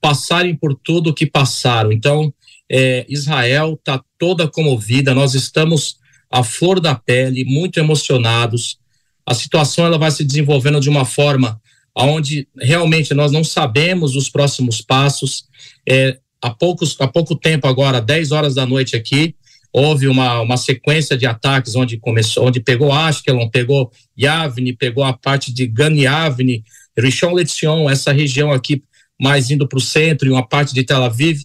passarem 0.00 0.54
por 0.54 0.74
tudo 0.74 1.10
o 1.10 1.14
que 1.14 1.26
passaram. 1.26 1.90
Então, 1.90 2.32
é, 2.70 3.04
Israel 3.08 3.74
está 3.74 4.02
toda 4.18 4.48
comovida, 4.48 5.14
nós 5.14 5.34
estamos 5.34 5.98
à 6.34 6.42
flor 6.42 6.80
da 6.80 6.96
pele, 6.96 7.44
muito 7.44 7.78
emocionados. 7.78 8.76
A 9.24 9.32
situação 9.32 9.86
ela 9.86 9.96
vai 9.96 10.10
se 10.10 10.24
desenvolvendo 10.24 10.80
de 10.80 10.90
uma 10.90 11.04
forma 11.04 11.60
onde 11.96 12.48
realmente 12.60 13.14
nós 13.14 13.30
não 13.30 13.44
sabemos 13.44 14.16
os 14.16 14.28
próximos 14.28 14.80
passos. 14.80 15.44
É, 15.88 16.18
há, 16.42 16.50
poucos, 16.50 16.96
há 16.98 17.06
pouco 17.06 17.36
tempo 17.36 17.68
agora, 17.68 18.00
10 18.00 18.32
horas 18.32 18.52
da 18.52 18.66
noite 18.66 18.96
aqui, 18.96 19.36
houve 19.72 20.08
uma, 20.08 20.40
uma 20.40 20.56
sequência 20.56 21.16
de 21.16 21.24
ataques 21.24 21.76
onde 21.76 21.98
começou, 21.98 22.48
onde 22.48 22.58
pegou 22.58 22.92
Ashkelon, 22.92 23.48
pegou 23.48 23.92
Yavne, 24.18 24.72
pegou 24.72 25.04
a 25.04 25.12
parte 25.12 25.54
de 25.54 25.68
Gan 25.68 25.94
Yavne, 25.94 26.64
Rishon 26.98 27.32
LeZion, 27.32 27.88
essa 27.88 28.10
região 28.10 28.50
aqui 28.50 28.82
mais 29.20 29.52
indo 29.52 29.68
para 29.68 29.78
o 29.78 29.80
centro 29.80 30.26
e 30.26 30.32
uma 30.32 30.46
parte 30.46 30.74
de 30.74 30.82
Tel 30.82 31.04
Aviv. 31.04 31.42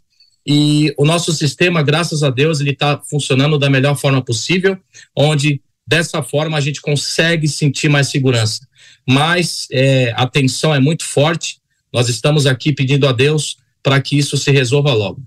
E 0.52 0.92
o 0.98 1.06
nosso 1.06 1.32
sistema, 1.32 1.84
graças 1.84 2.24
a 2.24 2.32
Deus, 2.32 2.60
ele 2.60 2.72
está 2.72 3.00
funcionando 3.08 3.60
da 3.60 3.70
melhor 3.70 3.96
forma 3.96 4.20
possível, 4.20 4.76
onde 5.16 5.62
dessa 5.88 6.24
forma 6.24 6.58
a 6.58 6.60
gente 6.60 6.82
consegue 6.82 7.48
sentir 7.48 7.88
mais 7.88 8.10
segurança. 8.10 8.68
Mas 9.08 9.68
é, 9.72 10.12
a 10.18 10.26
tensão 10.26 10.74
é 10.74 10.80
muito 10.80 11.06
forte. 11.06 11.60
Nós 11.94 12.10
estamos 12.10 12.48
aqui 12.48 12.74
pedindo 12.74 13.08
a 13.08 13.12
Deus 13.12 13.58
para 13.84 14.02
que 14.02 14.18
isso 14.18 14.38
se 14.38 14.50
resolva 14.50 14.92
logo. 14.92 15.22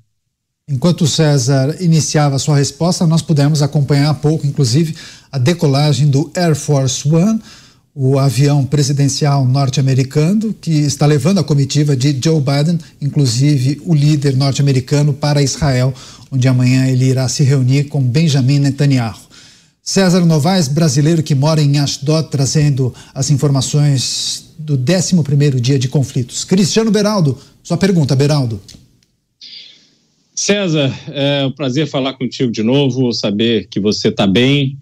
Enquanto 0.68 1.02
o 1.02 1.08
César 1.08 1.76
iniciava 1.80 2.36
sua 2.36 2.56
resposta, 2.56 3.06
nós 3.06 3.22
pudemos 3.22 3.62
acompanhar 3.62 4.10
há 4.10 4.14
pouco, 4.14 4.44
inclusive, 4.44 4.96
a 5.30 5.38
decolagem 5.38 6.10
do 6.10 6.32
Air 6.34 6.56
Force 6.56 7.08
One, 7.08 7.40
o 7.94 8.18
avião 8.18 8.64
presidencial 8.64 9.46
norte-americano 9.46 10.54
que 10.54 10.70
está 10.70 11.04
levando 11.04 11.38
a 11.38 11.44
comitiva 11.44 11.94
de 11.94 12.18
Joe 12.22 12.40
Biden, 12.40 12.78
inclusive 13.00 13.82
o 13.84 13.94
líder 13.94 14.34
norte-americano, 14.34 15.12
para 15.12 15.42
Israel, 15.42 15.92
onde 16.30 16.48
amanhã 16.48 16.86
ele 16.86 17.04
irá 17.04 17.28
se 17.28 17.42
reunir 17.42 17.84
com 17.84 18.02
Benjamin 18.02 18.60
Netanyahu. 18.60 19.20
César 19.82 20.24
Novaes, 20.24 20.68
brasileiro 20.68 21.22
que 21.22 21.34
mora 21.34 21.60
em 21.60 21.78
Ashdod, 21.78 22.30
trazendo 22.30 22.94
as 23.12 23.30
informações 23.30 24.54
do 24.58 24.78
11º 24.78 25.60
dia 25.60 25.78
de 25.78 25.88
conflitos. 25.88 26.44
Cristiano 26.44 26.90
Beraldo, 26.90 27.36
sua 27.62 27.76
pergunta, 27.76 28.16
Beraldo. 28.16 28.60
César, 30.34 30.90
é 31.08 31.44
um 31.44 31.52
prazer 31.52 31.86
falar 31.88 32.14
contigo 32.14 32.50
de 32.50 32.62
novo, 32.62 33.12
saber 33.12 33.68
que 33.68 33.78
você 33.78 34.08
está 34.08 34.26
bem. 34.26 34.78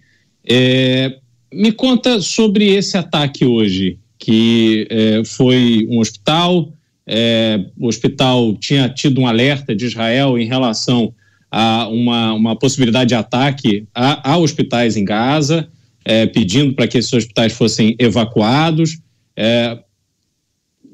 É, 0.48 1.18
me 1.52 1.72
conta 1.72 2.20
sobre 2.20 2.66
esse 2.68 2.96
ataque 2.96 3.44
hoje, 3.44 3.98
que 4.18 4.86
é, 4.90 5.24
foi 5.24 5.86
um 5.90 5.98
hospital. 5.98 6.72
É, 7.06 7.64
o 7.78 7.88
hospital 7.88 8.54
tinha 8.56 8.88
tido 8.88 9.20
um 9.20 9.26
alerta 9.26 9.74
de 9.74 9.86
Israel 9.86 10.38
em 10.38 10.46
relação 10.46 11.12
a 11.50 11.88
uma, 11.88 12.32
uma 12.34 12.56
possibilidade 12.56 13.08
de 13.08 13.14
ataque 13.14 13.86
a, 13.94 14.32
a 14.32 14.36
hospitais 14.36 14.96
em 14.96 15.04
Gaza, 15.04 15.68
é, 16.04 16.26
pedindo 16.26 16.74
para 16.74 16.86
que 16.86 16.98
esses 16.98 17.12
hospitais 17.12 17.52
fossem 17.52 17.96
evacuados. 17.98 18.98
É, 19.36 19.78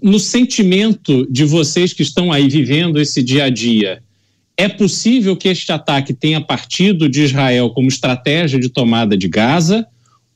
no 0.03 0.19
sentimento 0.19 1.27
de 1.31 1.45
vocês 1.45 1.93
que 1.93 2.03
estão 2.03 2.33
aí 2.33 2.49
vivendo 2.49 3.01
esse 3.01 3.23
dia 3.23 3.45
a 3.45 3.51
dia, 3.51 4.03
é 4.57 4.69
possível 4.69 5.37
que 5.37 5.49
este 5.49 5.71
ataque 5.71 6.15
tenha 6.15 6.41
partido 6.41 7.09
de 7.09 7.23
Israel 7.23 7.71
como 7.71 7.89
estratégia 7.89 8.59
de 8.59 8.71
tomada 8.71 9.17
de 9.17 9.29
Gaza? 9.29 9.87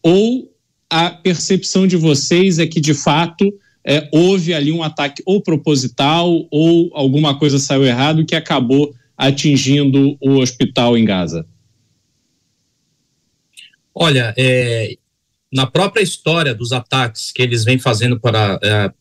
Ou 0.03 0.51
a 0.89 1.11
percepção 1.11 1.87
de 1.87 1.97
vocês 1.97 2.59
é 2.59 2.67
que, 2.67 2.81
de 2.81 2.95
fato, 2.95 3.53
é, 3.85 4.09
houve 4.13 4.53
ali 4.53 4.73
um 4.73 4.83
ataque 4.83 5.23
ou 5.25 5.41
proposital 5.41 6.47
ou 6.51 6.91
alguma 6.95 7.39
coisa 7.39 7.59
saiu 7.59 7.85
errado 7.85 8.27
que 8.27 8.35
acabou 8.35 8.95
atingindo 9.17 10.17
o 10.21 10.39
hospital 10.39 10.97
em 10.97 11.05
Gaza? 11.05 11.47
Olha, 13.95 14.35
é, 14.37 14.97
na 15.53 15.67
própria 15.67 16.03
história 16.03 16.55
dos 16.55 16.73
ataques 16.73 17.33
que 17.33 17.43
eles 17.43 17.65
vêm 17.65 17.79
fazendo 17.79 18.19
para, 18.19 18.59
é, 18.63 18.93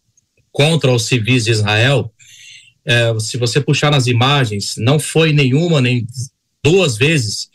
contra 0.51 0.91
os 0.91 1.05
civis 1.05 1.45
de 1.45 1.51
Israel, 1.51 2.11
é, 2.85 3.17
se 3.19 3.37
você 3.37 3.61
puxar 3.61 3.91
nas 3.91 4.07
imagens, 4.07 4.75
não 4.77 4.99
foi 4.99 5.31
nenhuma 5.31 5.79
nem 5.79 6.05
duas 6.63 6.97
vezes 6.97 7.48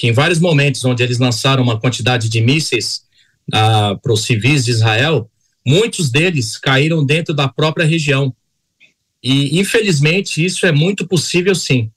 que 0.00 0.06
em 0.08 0.12
vários 0.12 0.38
momentos 0.38 0.82
onde 0.82 1.02
eles 1.02 1.18
lançaram 1.18 1.62
uma 1.62 1.78
quantidade 1.78 2.30
de 2.30 2.40
mísseis 2.40 3.02
ah, 3.52 3.98
para 4.02 4.14
os 4.14 4.22
civis 4.22 4.64
de 4.64 4.70
Israel, 4.70 5.30
muitos 5.64 6.10
deles 6.10 6.56
caíram 6.56 7.04
dentro 7.04 7.34
da 7.34 7.46
própria 7.46 7.84
região. 7.84 8.34
E 9.22 9.60
infelizmente 9.60 10.42
isso 10.42 10.64
é 10.64 10.72
muito 10.72 11.06
possível, 11.06 11.54
sim. 11.54 11.90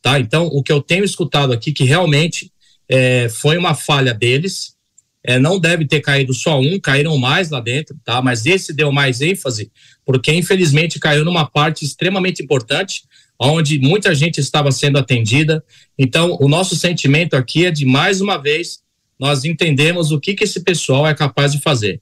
Tá? 0.00 0.20
Então, 0.20 0.46
o 0.46 0.62
que 0.62 0.70
eu 0.70 0.80
tenho 0.80 1.02
escutado 1.02 1.52
aqui 1.52 1.72
que 1.72 1.82
realmente 1.82 2.52
é, 2.88 3.28
foi 3.28 3.58
uma 3.58 3.74
falha 3.74 4.14
deles. 4.14 4.76
É, 5.24 5.36
não 5.36 5.58
deve 5.58 5.84
ter 5.88 6.00
caído 6.00 6.32
só 6.32 6.60
um, 6.60 6.78
caíram 6.78 7.18
mais 7.18 7.50
lá 7.50 7.60
dentro, 7.60 7.96
tá? 8.04 8.22
Mas 8.22 8.46
esse 8.46 8.72
deu 8.72 8.92
mais 8.92 9.20
ênfase 9.20 9.72
porque 10.06 10.32
infelizmente 10.32 11.00
caiu 11.00 11.24
numa 11.24 11.46
parte 11.46 11.84
extremamente 11.84 12.42
importante, 12.42 13.02
onde 13.40 13.78
muita 13.78 14.14
gente 14.14 14.38
estava 14.38 14.70
sendo 14.70 14.98
atendida. 14.98 15.64
Então, 15.98 16.36
o 16.40 16.48
nosso 16.48 16.76
sentimento 16.76 17.34
aqui 17.34 17.64
é 17.64 17.70
de 17.70 17.86
mais 17.86 18.20
uma 18.20 18.36
vez 18.36 18.80
nós 19.18 19.44
entendemos 19.44 20.12
o 20.12 20.20
que, 20.20 20.34
que 20.34 20.44
esse 20.44 20.60
pessoal 20.60 21.06
é 21.06 21.14
capaz 21.14 21.52
de 21.52 21.60
fazer. 21.60 22.00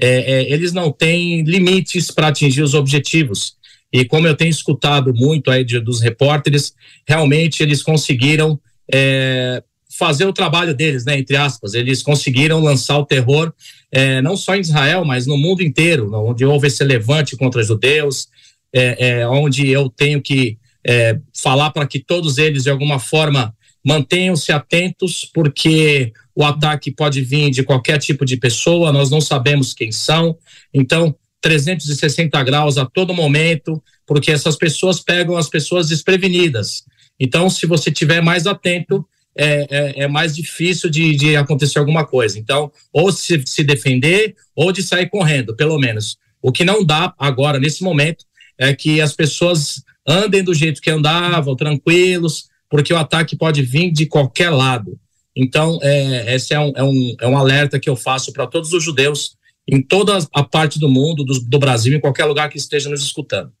É, 0.00 0.32
é, 0.32 0.52
eles 0.52 0.72
não 0.72 0.92
têm 0.92 1.42
limites 1.42 2.10
para 2.10 2.28
atingir 2.28 2.62
os 2.62 2.74
objetivos. 2.74 3.56
E 3.92 4.04
como 4.04 4.26
eu 4.26 4.36
tenho 4.36 4.50
escutado 4.50 5.14
muito 5.14 5.50
aí 5.50 5.64
de, 5.64 5.80
dos 5.80 6.00
repórteres, 6.00 6.74
realmente 7.06 7.62
eles 7.62 7.82
conseguiram 7.82 8.60
é, 8.92 9.62
fazer 9.90 10.26
o 10.26 10.32
trabalho 10.32 10.74
deles, 10.74 11.06
né, 11.06 11.18
entre 11.18 11.36
aspas. 11.36 11.72
Eles 11.72 12.02
conseguiram 12.02 12.60
lançar 12.60 12.98
o 12.98 13.06
terror 13.06 13.52
é, 13.90 14.20
não 14.20 14.36
só 14.36 14.54
em 14.54 14.60
Israel, 14.60 15.04
mas 15.04 15.26
no 15.26 15.38
mundo 15.38 15.62
inteiro, 15.62 16.14
onde 16.14 16.44
houve 16.44 16.66
esse 16.66 16.84
levante 16.84 17.34
contra 17.34 17.62
judeus, 17.62 18.28
é, 18.72 19.20
é, 19.20 19.28
onde 19.28 19.68
eu 19.68 19.88
tenho 19.88 20.20
que 20.20 20.58
é, 20.88 21.20
falar 21.34 21.70
para 21.70 21.86
que 21.86 21.98
todos 21.98 22.38
eles, 22.38 22.62
de 22.62 22.70
alguma 22.70 22.98
forma, 22.98 23.54
mantenham-se 23.84 24.50
atentos, 24.50 25.30
porque 25.34 26.14
o 26.34 26.42
ataque 26.42 26.90
pode 26.90 27.20
vir 27.20 27.50
de 27.50 27.62
qualquer 27.62 27.98
tipo 27.98 28.24
de 28.24 28.38
pessoa, 28.38 28.90
nós 28.90 29.10
não 29.10 29.20
sabemos 29.20 29.74
quem 29.74 29.92
são. 29.92 30.38
Então, 30.72 31.14
360 31.42 32.42
graus 32.42 32.78
a 32.78 32.86
todo 32.86 33.12
momento, 33.12 33.82
porque 34.06 34.32
essas 34.32 34.56
pessoas 34.56 34.98
pegam 34.98 35.36
as 35.36 35.50
pessoas 35.50 35.88
desprevenidas. 35.88 36.84
Então, 37.20 37.50
se 37.50 37.66
você 37.66 37.90
tiver 37.90 38.22
mais 38.22 38.46
atento, 38.46 39.06
é, 39.36 39.66
é, 39.70 40.04
é 40.04 40.08
mais 40.08 40.34
difícil 40.34 40.88
de, 40.88 41.14
de, 41.14 41.36
acontecer 41.36 41.78
alguma 41.78 42.06
coisa. 42.06 42.38
Então, 42.38 42.72
ou 42.92 43.12
se, 43.12 43.42
se 43.44 43.62
defender, 43.62 44.34
ou 44.56 44.72
de 44.72 44.82
sair 44.82 45.08
correndo, 45.10 45.54
pelo 45.54 45.78
menos. 45.78 46.16
O 46.40 46.50
que 46.50 46.64
não 46.64 46.82
dá 46.82 47.12
agora, 47.18 47.58
nesse 47.60 47.82
momento, 47.82 48.24
é 48.56 48.74
que 48.74 49.00
as 49.00 49.12
pessoas 49.12 49.82
andem 50.08 50.42
do 50.42 50.54
jeito 50.54 50.80
que 50.80 50.90
andavam, 50.90 51.54
tranquilos, 51.54 52.48
porque 52.70 52.92
o 52.92 52.98
ataque 52.98 53.36
pode 53.36 53.62
vir 53.62 53.92
de 53.92 54.06
qualquer 54.06 54.50
lado. 54.50 54.98
Então, 55.36 55.78
é, 55.82 56.34
esse 56.34 56.54
é 56.54 56.58
um, 56.58 56.72
é, 56.74 56.82
um, 56.82 57.16
é 57.20 57.28
um 57.28 57.36
alerta 57.36 57.78
que 57.78 57.88
eu 57.88 57.94
faço 57.94 58.32
para 58.32 58.46
todos 58.46 58.72
os 58.72 58.82
judeus 58.82 59.36
em 59.68 59.82
toda 59.82 60.18
a 60.32 60.42
parte 60.42 60.78
do 60.78 60.88
mundo, 60.88 61.22
do, 61.22 61.38
do 61.40 61.58
Brasil, 61.58 61.94
em 61.94 62.00
qualquer 62.00 62.24
lugar 62.24 62.48
que 62.48 62.56
esteja 62.56 62.88
nos 62.88 63.02
escutando. 63.02 63.52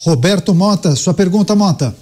Roberto 0.00 0.54
Mota, 0.54 0.96
sua 0.96 1.12
pergunta, 1.12 1.54
Mota. 1.54 1.94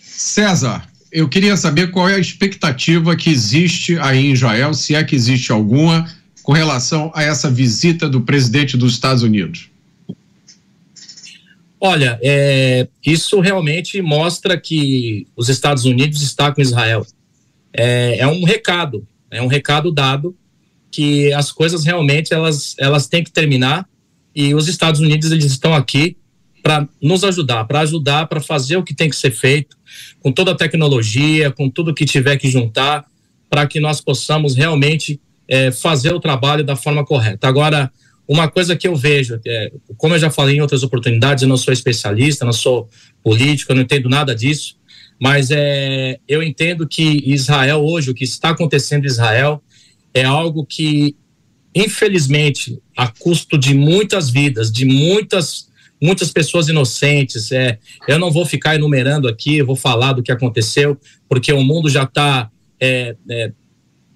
César, 0.00 0.88
eu 1.10 1.28
queria 1.28 1.56
saber 1.56 1.90
qual 1.90 2.08
é 2.08 2.14
a 2.14 2.18
expectativa 2.18 3.16
que 3.16 3.30
existe 3.30 3.98
aí 3.98 4.26
em 4.26 4.32
Israel, 4.32 4.72
se 4.72 4.94
é 4.94 5.02
que 5.02 5.14
existe 5.14 5.50
alguma, 5.50 6.08
com 6.42 6.52
relação 6.52 7.10
a 7.14 7.22
essa 7.22 7.50
visita 7.50 8.08
do 8.08 8.20
presidente 8.20 8.76
dos 8.76 8.92
Estados 8.94 9.22
Unidos. 9.22 9.70
Olha, 11.86 12.18
é, 12.22 12.88
isso 13.04 13.40
realmente 13.40 14.00
mostra 14.00 14.58
que 14.58 15.26
os 15.36 15.50
Estados 15.50 15.84
Unidos 15.84 16.22
está 16.22 16.50
com 16.50 16.62
Israel. 16.62 17.06
É, 17.74 18.20
é, 18.20 18.26
um 18.26 18.42
recado, 18.42 19.06
é 19.30 19.42
um 19.42 19.48
recado 19.48 19.92
dado 19.92 20.34
que 20.90 21.30
as 21.34 21.52
coisas 21.52 21.84
realmente 21.84 22.32
elas, 22.32 22.74
elas 22.78 23.06
têm 23.06 23.22
que 23.22 23.30
terminar 23.30 23.86
e 24.34 24.54
os 24.54 24.66
Estados 24.66 24.98
Unidos 24.98 25.30
eles 25.30 25.44
estão 25.44 25.74
aqui 25.74 26.16
para 26.62 26.88
nos 27.02 27.22
ajudar, 27.22 27.66
para 27.66 27.80
ajudar, 27.80 28.28
para 28.28 28.40
fazer 28.40 28.78
o 28.78 28.82
que 28.82 28.94
tem 28.94 29.10
que 29.10 29.16
ser 29.16 29.32
feito, 29.32 29.76
com 30.20 30.32
toda 30.32 30.52
a 30.52 30.56
tecnologia, 30.56 31.50
com 31.50 31.68
tudo 31.68 31.92
que 31.92 32.06
tiver 32.06 32.38
que 32.38 32.50
juntar, 32.50 33.04
para 33.50 33.66
que 33.66 33.78
nós 33.78 34.00
possamos 34.00 34.54
realmente 34.54 35.20
é, 35.46 35.70
fazer 35.70 36.14
o 36.14 36.20
trabalho 36.20 36.64
da 36.64 36.76
forma 36.76 37.04
correta. 37.04 37.46
Agora, 37.46 37.92
uma 38.26 38.48
coisa 38.48 38.76
que 38.76 38.88
eu 38.88 38.96
vejo, 38.96 39.38
é, 39.46 39.72
como 39.96 40.14
eu 40.14 40.18
já 40.18 40.30
falei 40.30 40.56
em 40.56 40.60
outras 40.60 40.82
oportunidades, 40.82 41.42
eu 41.42 41.48
não 41.48 41.56
sou 41.56 41.72
especialista, 41.72 42.44
não 42.44 42.52
sou 42.52 42.88
político, 43.22 43.72
eu 43.72 43.76
não 43.76 43.82
entendo 43.82 44.08
nada 44.08 44.34
disso, 44.34 44.76
mas 45.20 45.50
é, 45.50 46.18
eu 46.26 46.42
entendo 46.42 46.88
que 46.88 47.22
Israel 47.26 47.84
hoje, 47.84 48.10
o 48.10 48.14
que 48.14 48.24
está 48.24 48.50
acontecendo 48.50 49.04
em 49.04 49.08
Israel, 49.08 49.62
é 50.12 50.24
algo 50.24 50.64
que, 50.64 51.16
infelizmente, 51.74 52.80
a 52.96 53.08
custo 53.08 53.58
de 53.58 53.74
muitas 53.74 54.30
vidas, 54.30 54.72
de 54.72 54.84
muitas 54.84 55.72
muitas 56.02 56.30
pessoas 56.30 56.68
inocentes. 56.68 57.50
É, 57.50 57.78
eu 58.06 58.18
não 58.18 58.30
vou 58.30 58.44
ficar 58.44 58.74
enumerando 58.74 59.26
aqui, 59.26 59.62
vou 59.62 59.76
falar 59.76 60.12
do 60.12 60.22
que 60.22 60.30
aconteceu, 60.30 60.98
porque 61.28 61.52
o 61.52 61.62
mundo 61.62 61.88
já 61.88 62.02
está 62.02 62.50
é, 62.78 63.16
é, 63.30 63.52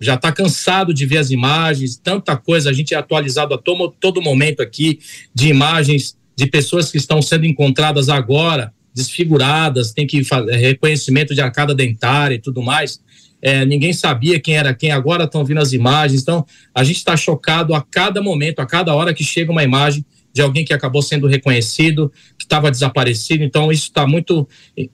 já 0.00 0.14
está 0.14 0.32
cansado 0.32 0.94
de 0.94 1.04
ver 1.06 1.18
as 1.18 1.30
imagens, 1.30 1.96
tanta 1.96 2.36
coisa, 2.36 2.70
a 2.70 2.72
gente 2.72 2.94
é 2.94 2.96
atualizado 2.96 3.54
a 3.54 3.58
todo, 3.58 3.94
todo 4.00 4.22
momento 4.22 4.60
aqui 4.60 5.00
de 5.34 5.48
imagens 5.48 6.16
de 6.36 6.46
pessoas 6.46 6.90
que 6.90 6.98
estão 6.98 7.20
sendo 7.20 7.46
encontradas 7.46 8.08
agora, 8.08 8.72
desfiguradas, 8.94 9.92
tem 9.92 10.06
que 10.06 10.22
fazer 10.22 10.56
reconhecimento 10.56 11.34
de 11.34 11.40
arcada 11.40 11.74
dentária 11.74 12.36
e 12.36 12.38
tudo 12.38 12.62
mais. 12.62 13.00
É, 13.40 13.64
ninguém 13.64 13.92
sabia 13.92 14.40
quem 14.40 14.56
era 14.56 14.74
quem, 14.74 14.90
agora 14.90 15.24
estão 15.24 15.44
vindo 15.44 15.60
as 15.60 15.72
imagens. 15.72 16.22
Então, 16.22 16.44
a 16.74 16.82
gente 16.84 16.96
está 16.96 17.16
chocado 17.16 17.74
a 17.74 17.82
cada 17.82 18.20
momento, 18.22 18.60
a 18.60 18.66
cada 18.66 18.94
hora 18.94 19.14
que 19.14 19.24
chega 19.24 19.52
uma 19.52 19.62
imagem 19.62 20.04
de 20.32 20.42
alguém 20.42 20.64
que 20.64 20.72
acabou 20.72 21.02
sendo 21.02 21.26
reconhecido, 21.26 22.12
que 22.36 22.44
estava 22.44 22.70
desaparecido. 22.70 23.42
Então, 23.42 23.72
isso 23.72 23.84
está 23.84 24.06
muito, 24.06 24.48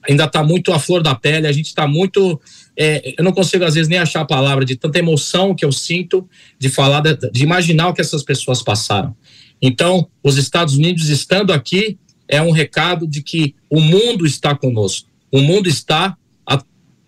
ainda 0.09 0.25
está 0.25 0.43
muito 0.43 0.73
à 0.73 0.79
flor 0.79 1.03
da 1.03 1.15
pele. 1.15 1.47
A 1.47 1.53
gente 1.53 1.67
está 1.67 1.87
muito. 1.87 2.41
É, 2.77 3.14
eu 3.16 3.25
não 3.25 3.33
consigo, 3.33 3.64
às 3.64 3.75
vezes, 3.75 3.89
nem 3.89 3.99
achar 3.99 4.20
a 4.20 4.27
palavra 4.27 4.64
de 4.64 4.77
tanta 4.77 4.99
emoção 4.99 5.55
que 5.55 5.64
eu 5.64 5.72
sinto 5.72 6.29
de 6.59 6.68
falar, 6.68 7.01
de, 7.01 7.14
de 7.31 7.43
imaginar 7.43 7.89
o 7.89 7.95
que 7.95 8.01
essas 8.01 8.22
pessoas 8.22 8.62
passaram. 8.62 9.16
Então, 9.62 10.09
os 10.22 10.37
Estados 10.37 10.75
Unidos 10.75 11.09
estando 11.09 11.53
aqui 11.53 11.99
é 12.29 12.43
um 12.43 12.51
recado 12.51 13.07
de 13.07 13.22
que 13.22 13.55
o 13.70 13.81
mundo 13.81 14.27
está 14.27 14.55
conosco. 14.55 15.09
O 15.31 15.41
mundo 15.41 15.68
está 15.68 16.16
a, 16.47 16.62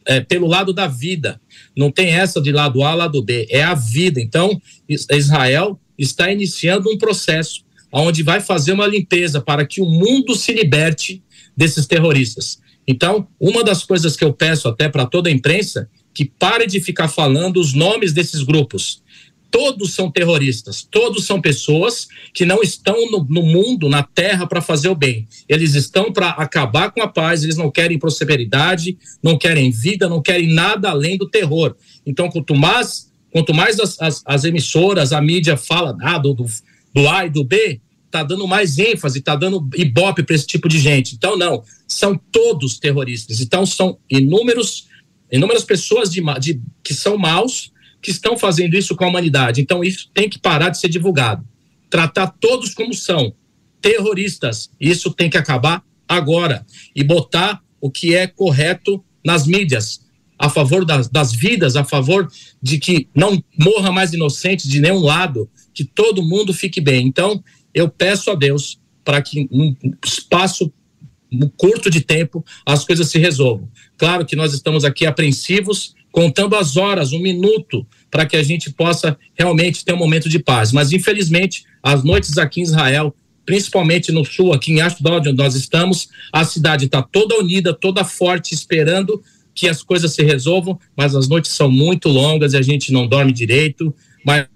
é, 0.06 0.20
pelo 0.20 0.46
lado 0.46 0.72
da 0.72 0.86
vida. 0.86 1.40
Não 1.76 1.90
tem 1.90 2.08
essa 2.08 2.40
de 2.40 2.52
lado 2.52 2.82
A, 2.82 2.94
lado 2.94 3.22
B. 3.22 3.46
É 3.50 3.62
a 3.62 3.74
vida. 3.74 4.20
Então, 4.20 4.60
Israel 4.88 5.80
está 5.98 6.30
iniciando 6.30 6.90
um 6.90 6.98
processo 6.98 7.64
onde 7.92 8.22
vai 8.22 8.40
fazer 8.40 8.72
uma 8.72 8.86
limpeza 8.86 9.40
para 9.40 9.66
que 9.66 9.80
o 9.80 9.86
mundo 9.86 10.34
se 10.34 10.52
liberte 10.52 11.22
desses 11.56 11.86
terroristas. 11.86 12.58
Então, 12.87 13.26
uma 13.41 13.64
das 13.64 13.82
coisas 13.82 14.16
que 14.16 14.24
eu 14.24 14.32
peço 14.32 14.68
até 14.68 14.89
para 14.89 15.07
toda 15.07 15.28
a 15.28 15.32
imprensa, 15.32 15.89
que 16.14 16.24
pare 16.24 16.66
de 16.66 16.80
ficar 16.80 17.09
falando 17.09 17.61
os 17.61 17.74
nomes 17.74 18.12
desses 18.12 18.43
grupos. 18.43 19.03
Todos 19.51 19.95
são 19.95 20.11
terroristas, 20.11 20.87
todos 20.91 21.24
são 21.24 21.41
pessoas 21.41 22.09
que 22.32 22.45
não 22.45 22.62
estão 22.62 23.11
no, 23.11 23.24
no 23.24 23.43
mundo, 23.43 23.89
na 23.89 24.03
terra, 24.03 24.47
para 24.47 24.61
fazer 24.61 24.89
o 24.89 24.95
bem. 24.95 25.26
Eles 25.49 25.74
estão 25.74 26.12
para 26.12 26.30
acabar 26.30 26.91
com 26.91 27.03
a 27.03 27.09
paz, 27.09 27.43
eles 27.43 27.57
não 27.57 27.70
querem 27.70 27.99
prosperidade, 27.99 28.99
não 29.22 29.39
querem 29.39 29.70
vida, 29.70 30.09
não 30.09 30.22
querem 30.22 30.53
nada 30.53 30.91
além 30.91 31.16
do 31.16 31.28
terror. 31.28 31.74
Então, 32.05 32.28
quanto 32.28 32.55
mais, 32.55 33.11
quanto 33.30 33.55
mais 33.55 33.78
as, 33.78 34.01
as, 34.01 34.22
as 34.26 34.45
emissoras, 34.45 35.12
a 35.12 35.20
mídia 35.20 35.57
fala 35.57 35.97
ah, 36.01 36.18
do, 36.18 36.34
do, 36.34 36.47
do 36.95 37.09
A 37.09 37.26
e 37.26 37.30
do 37.30 37.45
B, 37.45 37.80
tá 38.11 38.22
dando 38.22 38.46
mais 38.46 38.78
ênfase, 38.78 39.20
tá 39.20 39.36
dando 39.36 39.68
ibope 39.74 40.22
para 40.22 40.34
esse 40.34 40.46
tipo 40.46 40.68
de 40.68 40.78
gente. 40.78 41.14
Então, 41.14 41.36
não, 41.36 41.62
são 41.86 42.18
todos 42.30 42.78
terroristas. 42.78 43.40
Então, 43.40 43.66
são 43.66 43.98
inúmeros, 44.11 44.86
inúmeras 45.30 45.64
pessoas 45.64 46.11
de, 46.11 46.22
de, 46.40 46.61
que 46.82 46.94
são 46.94 47.18
maus 47.18 47.72
que 48.00 48.11
estão 48.11 48.36
fazendo 48.36 48.76
isso 48.76 48.94
com 48.94 49.04
a 49.04 49.09
humanidade. 49.09 49.61
Então, 49.61 49.82
isso 49.82 50.11
tem 50.14 50.28
que 50.28 50.38
parar 50.38 50.70
de 50.70 50.78
ser 50.78 50.88
divulgado. 50.88 51.46
Tratar 51.90 52.28
todos 52.40 52.74
como 52.74 52.94
são 52.94 53.34
terroristas. 53.80 54.70
Isso 54.80 55.12
tem 55.12 55.28
que 55.28 55.38
acabar 55.38 55.82
agora. 56.09 56.64
E 56.94 57.02
botar 57.02 57.61
o 57.80 57.90
que 57.90 58.14
é 58.14 58.26
correto 58.26 59.04
nas 59.24 59.46
mídias, 59.46 60.00
a 60.38 60.48
favor 60.48 60.84
das, 60.84 61.09
das 61.09 61.32
vidas, 61.32 61.76
a 61.76 61.84
favor 61.84 62.30
de 62.62 62.78
que 62.78 63.09
não 63.14 63.42
morra 63.59 63.90
mais 63.90 64.12
inocente 64.12 64.68
de 64.68 64.80
nenhum 64.80 65.00
lado, 65.00 65.48
que 65.74 65.84
todo 65.84 66.22
mundo 66.22 66.52
fique 66.52 66.80
bem. 66.80 67.07
Então, 67.07 67.42
eu 67.76 67.90
peço 67.90 68.30
a 68.30 68.34
Deus 68.34 68.80
para 69.04 69.20
que 69.20 69.46
um 69.52 69.76
espaço 70.02 70.72
curto 71.58 71.90
de 71.90 72.00
tempo 72.00 72.42
as 72.64 72.84
coisas 72.84 73.08
se 73.10 73.18
resolvam. 73.18 73.68
Claro 73.98 74.24
que 74.24 74.34
nós 74.34 74.54
estamos 74.54 74.82
aqui 74.82 75.04
apreensivos, 75.04 75.94
contando 76.10 76.56
as 76.56 76.78
horas, 76.78 77.12
um 77.12 77.18
minuto, 77.18 77.86
para 78.10 78.24
que 78.24 78.34
a 78.34 78.42
gente 78.42 78.72
possa 78.72 79.18
realmente 79.38 79.84
ter 79.84 79.92
um 79.92 79.98
momento 79.98 80.26
de 80.26 80.38
paz. 80.38 80.72
Mas, 80.72 80.90
infelizmente, 80.90 81.64
as 81.82 82.02
noites 82.02 82.38
aqui 82.38 82.60
em 82.60 82.64
Israel, 82.64 83.14
principalmente 83.44 84.10
no 84.10 84.24
sul, 84.24 84.54
aqui 84.54 84.72
em 84.72 84.80
Ashdod, 84.80 85.28
onde 85.28 85.36
nós 85.36 85.54
estamos, 85.54 86.08
a 86.32 86.44
cidade 86.44 86.86
está 86.86 87.02
toda 87.02 87.38
unida, 87.38 87.74
toda 87.74 88.04
forte, 88.04 88.54
esperando 88.54 89.22
que 89.54 89.68
as 89.68 89.82
coisas 89.82 90.14
se 90.14 90.22
resolvam, 90.22 90.78
mas 90.96 91.14
as 91.14 91.28
noites 91.28 91.50
são 91.50 91.70
muito 91.70 92.08
longas 92.08 92.54
e 92.54 92.56
a 92.56 92.62
gente 92.62 92.90
não 92.90 93.06
dorme 93.06 93.32
direito. 93.32 93.94
Mas 94.24 94.46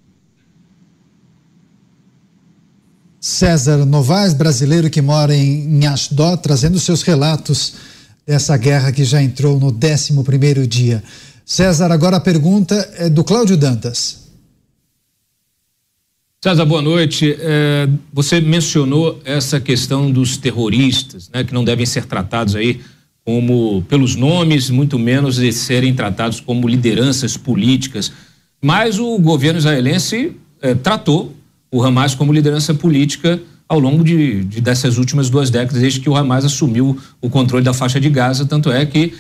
César 3.21 3.85
Novaes, 3.85 4.33
brasileiro 4.33 4.89
que 4.89 5.03
mora 5.03 5.37
em, 5.37 5.87
Ashdod, 5.87 6.43
trazendo 6.43 6.81
seus 6.81 7.03
relatos 7.03 7.75
dessa 8.27 8.57
guerra 8.57 8.91
que 8.91 9.05
já 9.05 9.23
entrou 9.23 9.61
no 9.61 9.67
11 9.69 10.67
dia. 10.67 11.05
César, 11.45 11.93
agora 11.93 12.17
a 12.17 12.21
pergunta 12.21 12.75
é 12.97 13.11
do 13.11 13.23
Cláudio 13.23 13.59
Dantas. 13.59 14.31
César, 16.43 16.65
boa 16.65 16.81
noite. 16.81 17.37
É, 17.39 17.87
você 18.11 18.41
mencionou 18.41 19.21
essa 19.23 19.61
questão 19.61 20.11
dos 20.11 20.39
terroristas, 20.39 21.29
né, 21.29 21.45
que 21.45 21.53
não 21.53 21.63
devem 21.63 21.85
ser 21.85 22.07
tratados 22.07 22.57
aí 22.57 22.81
como 23.23 23.83
pelos 23.83 24.17
nomes, 24.17 24.71
muito 24.71 24.99
menos 24.99 25.37
de 25.37 25.53
serem 25.53 25.95
tratados 25.95 26.41
como 26.41 26.67
lideranças 26.67 27.37
políticas. 27.37 28.11
Mas 28.63 28.99
o 28.99 29.19
governo 29.19 29.59
israelense 29.59 30.35
é, 30.63 30.75
tratou 30.75 31.37
o 31.71 31.83
Hamas 31.83 32.15
como 32.15 32.33
liderança 32.33 32.75
política 32.75 33.41
ao 33.69 33.79
longo 33.79 34.03
de, 34.03 34.43
de, 34.45 34.61
dessas 34.61 34.99
últimas 34.99 35.31
duas 35.31 35.49
décadas, 35.49 35.81
desde 35.81 36.01
que 36.01 36.11
o 36.11 36.17
Hamas 36.17 36.45
assumiu 36.45 36.99
o 37.21 37.31
controle 37.31 37.65
da 37.65 37.73
faixa 37.73 38.01
de 38.01 38.11
Gaza. 38.11 38.45
Tanto 38.45 38.73
é 38.73 38.85
que, 38.85 39.15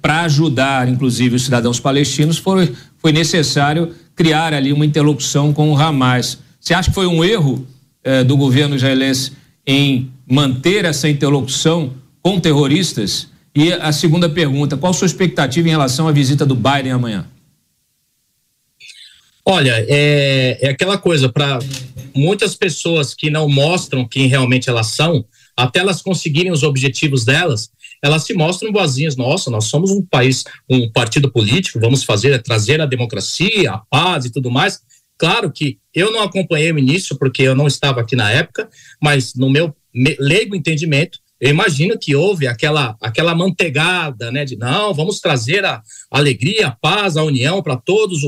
para 0.00 0.22
ajudar, 0.22 0.88
inclusive, 0.88 1.34
os 1.34 1.44
cidadãos 1.44 1.80
palestinos, 1.80 2.38
foi, 2.38 2.72
foi 2.98 3.10
necessário 3.10 3.90
criar 4.14 4.54
ali 4.54 4.72
uma 4.72 4.86
interlocução 4.86 5.52
com 5.52 5.72
o 5.72 5.76
Hamas. 5.76 6.38
Você 6.60 6.74
acha 6.74 6.90
que 6.90 6.94
foi 6.94 7.08
um 7.08 7.24
erro 7.24 7.66
eh, 8.04 8.22
do 8.22 8.36
governo 8.36 8.76
israelense 8.76 9.32
em 9.66 10.08
manter 10.30 10.84
essa 10.84 11.08
interlocução 11.08 11.94
com 12.22 12.38
terroristas? 12.38 13.26
E 13.52 13.72
a 13.72 13.90
segunda 13.90 14.28
pergunta: 14.28 14.76
qual 14.76 14.90
a 14.90 14.94
sua 14.94 15.06
expectativa 15.06 15.66
em 15.66 15.72
relação 15.72 16.06
à 16.06 16.12
visita 16.12 16.46
do 16.46 16.54
Biden 16.54 16.92
amanhã? 16.92 17.26
Olha, 19.50 19.82
é, 19.88 20.58
é 20.60 20.68
aquela 20.68 20.98
coisa, 20.98 21.26
para 21.26 21.58
muitas 22.14 22.54
pessoas 22.54 23.14
que 23.14 23.30
não 23.30 23.48
mostram 23.48 24.06
quem 24.06 24.26
realmente 24.26 24.68
elas 24.68 24.88
são, 24.88 25.24
até 25.56 25.80
elas 25.80 26.02
conseguirem 26.02 26.52
os 26.52 26.62
objetivos 26.62 27.24
delas, 27.24 27.70
elas 28.04 28.24
se 28.24 28.34
mostram 28.34 28.70
boazinhas. 28.70 29.16
Nossa, 29.16 29.50
nós 29.50 29.64
somos 29.64 29.90
um 29.90 30.04
país, 30.04 30.44
um 30.68 30.92
partido 30.92 31.32
político, 31.32 31.80
vamos 31.80 32.04
fazer, 32.04 32.42
trazer 32.42 32.78
a 32.82 32.84
democracia, 32.84 33.72
a 33.72 33.78
paz 33.78 34.26
e 34.26 34.30
tudo 34.30 34.50
mais. 34.50 34.80
Claro 35.16 35.50
que 35.50 35.78
eu 35.94 36.12
não 36.12 36.20
acompanhei 36.20 36.70
o 36.70 36.78
início, 36.78 37.16
porque 37.16 37.40
eu 37.40 37.54
não 37.54 37.66
estava 37.66 38.02
aqui 38.02 38.14
na 38.14 38.30
época, 38.30 38.68
mas 39.02 39.32
no 39.34 39.48
meu 39.48 39.74
leigo 40.20 40.54
entendimento, 40.54 41.20
eu 41.40 41.50
imagino 41.50 41.96
que 41.98 42.16
houve 42.16 42.48
aquela, 42.48 42.96
aquela 43.00 43.34
manteigada, 43.34 44.32
né, 44.32 44.44
de 44.44 44.56
não, 44.56 44.92
vamos 44.92 45.20
trazer 45.20 45.64
a 45.64 45.82
alegria, 46.10 46.68
a 46.68 46.70
paz, 46.72 47.16
a 47.16 47.22
união 47.22 47.62
para 47.62 47.76
todos 47.76 48.20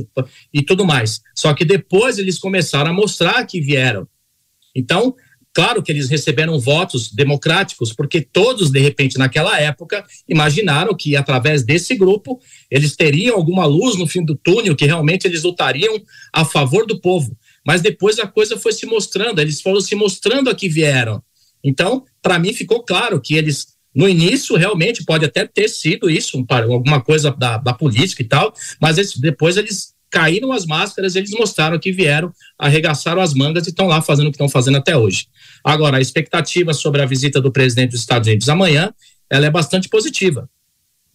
e 0.53 0.63
tudo 0.63 0.85
mais. 0.85 1.21
Só 1.35 1.53
que 1.53 1.65
depois 1.65 2.19
eles 2.19 2.39
começaram 2.39 2.91
a 2.91 2.95
mostrar 2.95 3.45
que 3.47 3.61
vieram. 3.61 4.07
Então, 4.77 5.17
claro 5.53 5.83
que 5.83 5.91
eles 5.91 6.09
receberam 6.09 6.61
votos 6.61 7.11
democráticos, 7.13 7.93
porque 7.93 8.21
todos, 8.21 8.71
de 8.71 8.79
repente, 8.79 9.19
naquela 9.19 9.59
época, 9.61 10.05
imaginaram 10.29 10.95
que 10.95 11.17
através 11.17 11.65
desse 11.65 11.97
grupo 11.97 12.39
eles 12.71 12.95
teriam 12.95 13.37
alguma 13.37 13.67
luz 13.67 13.97
no 13.99 14.07
fim 14.07 14.25
do 14.25 14.37
túnel, 14.37 14.77
que 14.77 14.87
realmente 14.87 15.27
eles 15.27 15.43
lutariam 15.43 16.01
a 16.33 16.45
favor 16.45 16.87
do 16.87 17.01
povo. 17.01 17.37
Mas 17.67 17.83
depois 17.83 18.21
a 18.21 18.27
coisa 18.27 18.57
foi 18.57 18.73
se 18.73 18.87
mostrando, 18.87 19.41
eles 19.41 19.61
foram 19.61 19.81
se 19.81 19.97
mostrando 19.97 20.49
a 20.49 20.55
que 20.55 20.69
vieram. 20.69 21.21
Então, 21.63 22.05
para 22.23 22.39
mim 22.39 22.53
ficou 22.53 22.83
claro 22.83 23.21
que 23.21 23.35
eles, 23.35 23.69
no 23.95 24.09
início, 24.09 24.57
realmente 24.57 25.05
pode 25.05 25.25
até 25.25 25.47
ter 25.47 25.69
sido 25.69 26.11
isso, 26.11 26.39
um, 26.39 26.47
alguma 26.49 27.01
coisa 27.01 27.31
da, 27.31 27.59
da, 27.59 27.73
política 27.73 28.23
e 28.23 28.27
tal, 28.27 28.53
mas 28.81 28.99
eles, 28.99 29.17
depois 29.17 29.57
eles 29.57 29.95
caíram 30.11 30.53
as 30.53 30.67
máscaras, 30.67 31.15
eles 31.15 31.31
mostraram 31.31 31.79
que 31.79 31.93
vieram, 31.93 32.33
arregaçaram 32.59 33.23
as 33.23 33.33
mangas 33.33 33.67
e 33.67 33.71
estão 33.71 33.87
lá 33.87 34.03
fazendo 34.03 34.27
o 34.27 34.31
que 34.31 34.37
estão 34.37 34.49
fazendo 34.49 34.77
até 34.77 34.97
hoje. 34.97 35.27
Agora, 35.65 35.99
a 35.99 36.01
expectativa 36.01 36.75
sobre 36.75 37.01
a 37.01 37.07
visita 37.07 37.41
do 37.41 37.53
presidente 37.53 37.93
dos 37.93 38.01
Estados 38.01 38.27
Unidos 38.27 38.49
amanhã, 38.49 38.93
ela 39.31 39.47
é 39.47 39.51
bastante 39.51 39.89
positiva. 39.89 40.51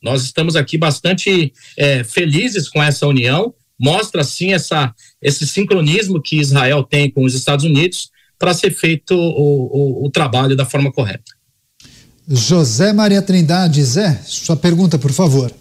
Nós 0.01 0.23
estamos 0.23 0.55
aqui 0.55 0.77
bastante 0.77 1.51
é, 1.77 2.03
felizes 2.03 2.69
com 2.69 2.81
essa 2.81 3.05
união, 3.05 3.53
mostra 3.77 4.23
sim 4.23 4.53
essa, 4.53 4.93
esse 5.21 5.45
sincronismo 5.45 6.21
que 6.21 6.37
Israel 6.39 6.83
tem 6.83 7.09
com 7.09 7.25
os 7.25 7.33
Estados 7.33 7.65
Unidos 7.65 8.09
para 8.38 8.53
ser 8.53 8.71
feito 8.71 9.15
o, 9.15 10.01
o, 10.01 10.05
o 10.05 10.09
trabalho 10.09 10.55
da 10.55 10.65
forma 10.65 10.91
correta. 10.91 11.33
José 12.27 12.91
Maria 12.91 13.21
Trindade, 13.21 13.83
Zé, 13.83 14.19
sua 14.25 14.55
pergunta, 14.55 14.97
por 14.97 15.11
favor. 15.11 15.51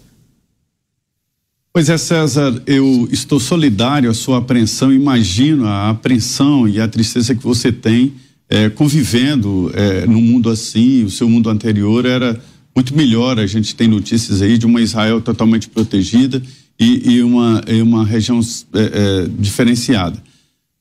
Pois 1.71 1.89
é, 1.89 1.97
César, 1.97 2.61
eu 2.65 3.07
estou 3.11 3.39
solidário 3.39 4.09
à 4.09 4.13
sua 4.13 4.37
apreensão, 4.37 4.93
imagino 4.93 5.67
a 5.67 5.89
apreensão 5.89 6.67
e 6.67 6.79
a 6.79 6.87
tristeza 6.87 7.35
que 7.35 7.43
você 7.43 7.71
tem 7.71 8.13
é, 8.49 8.69
convivendo 8.69 9.71
é, 9.73 10.05
num 10.05 10.21
mundo 10.21 10.49
assim, 10.49 11.03
o 11.03 11.09
seu 11.09 11.29
mundo 11.29 11.49
anterior 11.49 12.05
era 12.05 12.39
muito 12.75 12.95
melhor, 12.95 13.39
a 13.39 13.47
gente 13.47 13.75
tem 13.75 13.87
notícias 13.87 14.41
aí 14.41 14.57
de 14.57 14.65
uma 14.65 14.81
Israel 14.81 15.21
totalmente 15.21 15.67
protegida 15.69 16.41
e, 16.79 17.15
e 17.15 17.23
uma, 17.23 17.61
e 17.67 17.81
uma 17.81 18.05
região 18.05 18.39
é, 18.73 19.27
diferenciada. 19.37 20.21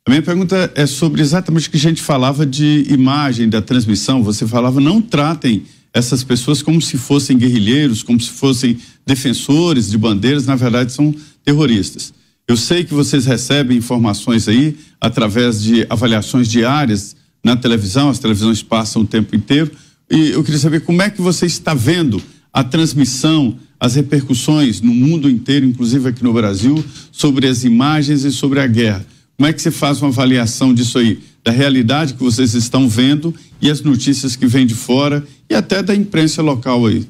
A 0.06 0.10
minha 0.10 0.20
pergunta 0.20 0.70
é 0.74 0.86
sobre 0.86 1.22
exatamente 1.22 1.66
o 1.66 1.70
que 1.70 1.78
a 1.78 1.80
gente 1.80 2.02
falava 2.02 2.44
de 2.44 2.84
imagem 2.90 3.48
da 3.48 3.62
transmissão. 3.62 4.22
Você 4.22 4.46
falava, 4.46 4.78
não 4.78 5.00
tratem 5.00 5.62
essas 5.94 6.22
pessoas 6.22 6.60
como 6.60 6.82
se 6.82 6.98
fossem 6.98 7.38
guerrilheiros, 7.38 8.02
como 8.02 8.20
se 8.20 8.28
fossem 8.28 8.76
defensores 9.06 9.88
de 9.88 9.96
bandeiras, 9.96 10.44
na 10.44 10.56
verdade 10.56 10.92
são 10.92 11.14
terroristas. 11.42 12.12
Eu 12.46 12.54
sei 12.54 12.84
que 12.84 12.92
vocês 12.92 13.24
recebem 13.24 13.78
informações 13.78 14.46
aí 14.46 14.76
através 15.00 15.62
de 15.62 15.86
avaliações 15.88 16.48
diárias 16.48 17.16
na 17.42 17.56
televisão, 17.56 18.10
as 18.10 18.18
televisões 18.18 18.62
passam 18.62 19.02
o 19.02 19.06
tempo 19.06 19.34
inteiro, 19.34 19.70
e 20.10 20.32
eu 20.32 20.44
queria 20.44 20.60
saber 20.60 20.80
como 20.80 21.00
é 21.00 21.08
que 21.08 21.22
você 21.22 21.46
está 21.46 21.72
vendo 21.72 22.22
a 22.52 22.62
transmissão, 22.62 23.56
as 23.80 23.94
repercussões 23.94 24.82
no 24.82 24.92
mundo 24.92 25.30
inteiro, 25.30 25.64
inclusive 25.64 26.10
aqui 26.10 26.22
no 26.22 26.32
Brasil, 26.34 26.84
sobre 27.10 27.46
as 27.46 27.64
imagens 27.64 28.24
e 28.24 28.30
sobre 28.30 28.60
a 28.60 28.66
guerra. 28.66 29.13
Como 29.36 29.48
é 29.48 29.52
que 29.52 29.60
você 29.60 29.70
faz 29.70 30.00
uma 30.00 30.08
avaliação 30.08 30.72
disso 30.72 30.98
aí, 30.98 31.20
da 31.42 31.50
realidade 31.50 32.14
que 32.14 32.22
vocês 32.22 32.54
estão 32.54 32.88
vendo 32.88 33.34
e 33.60 33.70
as 33.70 33.80
notícias 33.80 34.36
que 34.36 34.46
vêm 34.46 34.66
de 34.66 34.74
fora 34.74 35.26
e 35.50 35.54
até 35.54 35.82
da 35.82 35.94
imprensa 35.94 36.40
local 36.40 36.86
aí? 36.86 37.06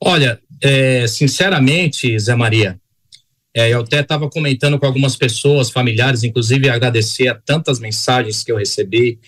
Olha, 0.00 0.38
é, 0.62 1.06
sinceramente, 1.06 2.18
Zé 2.18 2.34
Maria, 2.34 2.78
é, 3.54 3.72
eu 3.72 3.80
até 3.80 4.00
estava 4.00 4.28
comentando 4.28 4.78
com 4.78 4.86
algumas 4.86 5.16
pessoas, 5.16 5.70
familiares, 5.70 6.22
inclusive 6.22 6.68
agradecer 6.68 7.28
a 7.28 7.34
tantas 7.34 7.80
mensagens 7.80 8.44
que 8.44 8.52
eu 8.52 8.56
recebi 8.56 9.18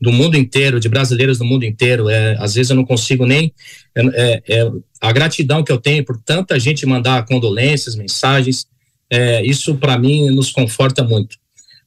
do 0.00 0.12
mundo 0.12 0.36
inteiro, 0.36 0.80
de 0.80 0.88
brasileiros 0.88 1.38
do 1.38 1.44
mundo 1.44 1.64
inteiro. 1.64 2.08
É, 2.08 2.36
às 2.38 2.54
vezes 2.54 2.70
eu 2.70 2.76
não 2.76 2.84
consigo 2.84 3.26
nem. 3.26 3.52
É, 3.94 4.42
é, 4.48 4.70
a 5.00 5.12
gratidão 5.12 5.62
que 5.62 5.72
eu 5.72 5.78
tenho 5.78 6.04
por 6.04 6.20
tanta 6.20 6.58
gente 6.58 6.86
mandar 6.86 7.24
condolências, 7.26 7.96
mensagens. 7.96 8.66
É, 9.10 9.44
isso, 9.44 9.76
para 9.76 9.98
mim, 9.98 10.30
nos 10.30 10.52
conforta 10.52 11.02
muito. 11.02 11.36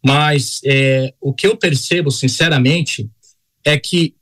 Mas 0.05 0.59
é, 0.65 1.13
o 1.21 1.33
que 1.33 1.47
eu 1.47 1.55
percebo, 1.55 2.11
sinceramente, 2.11 3.09
é 3.63 3.77
que 3.77 4.15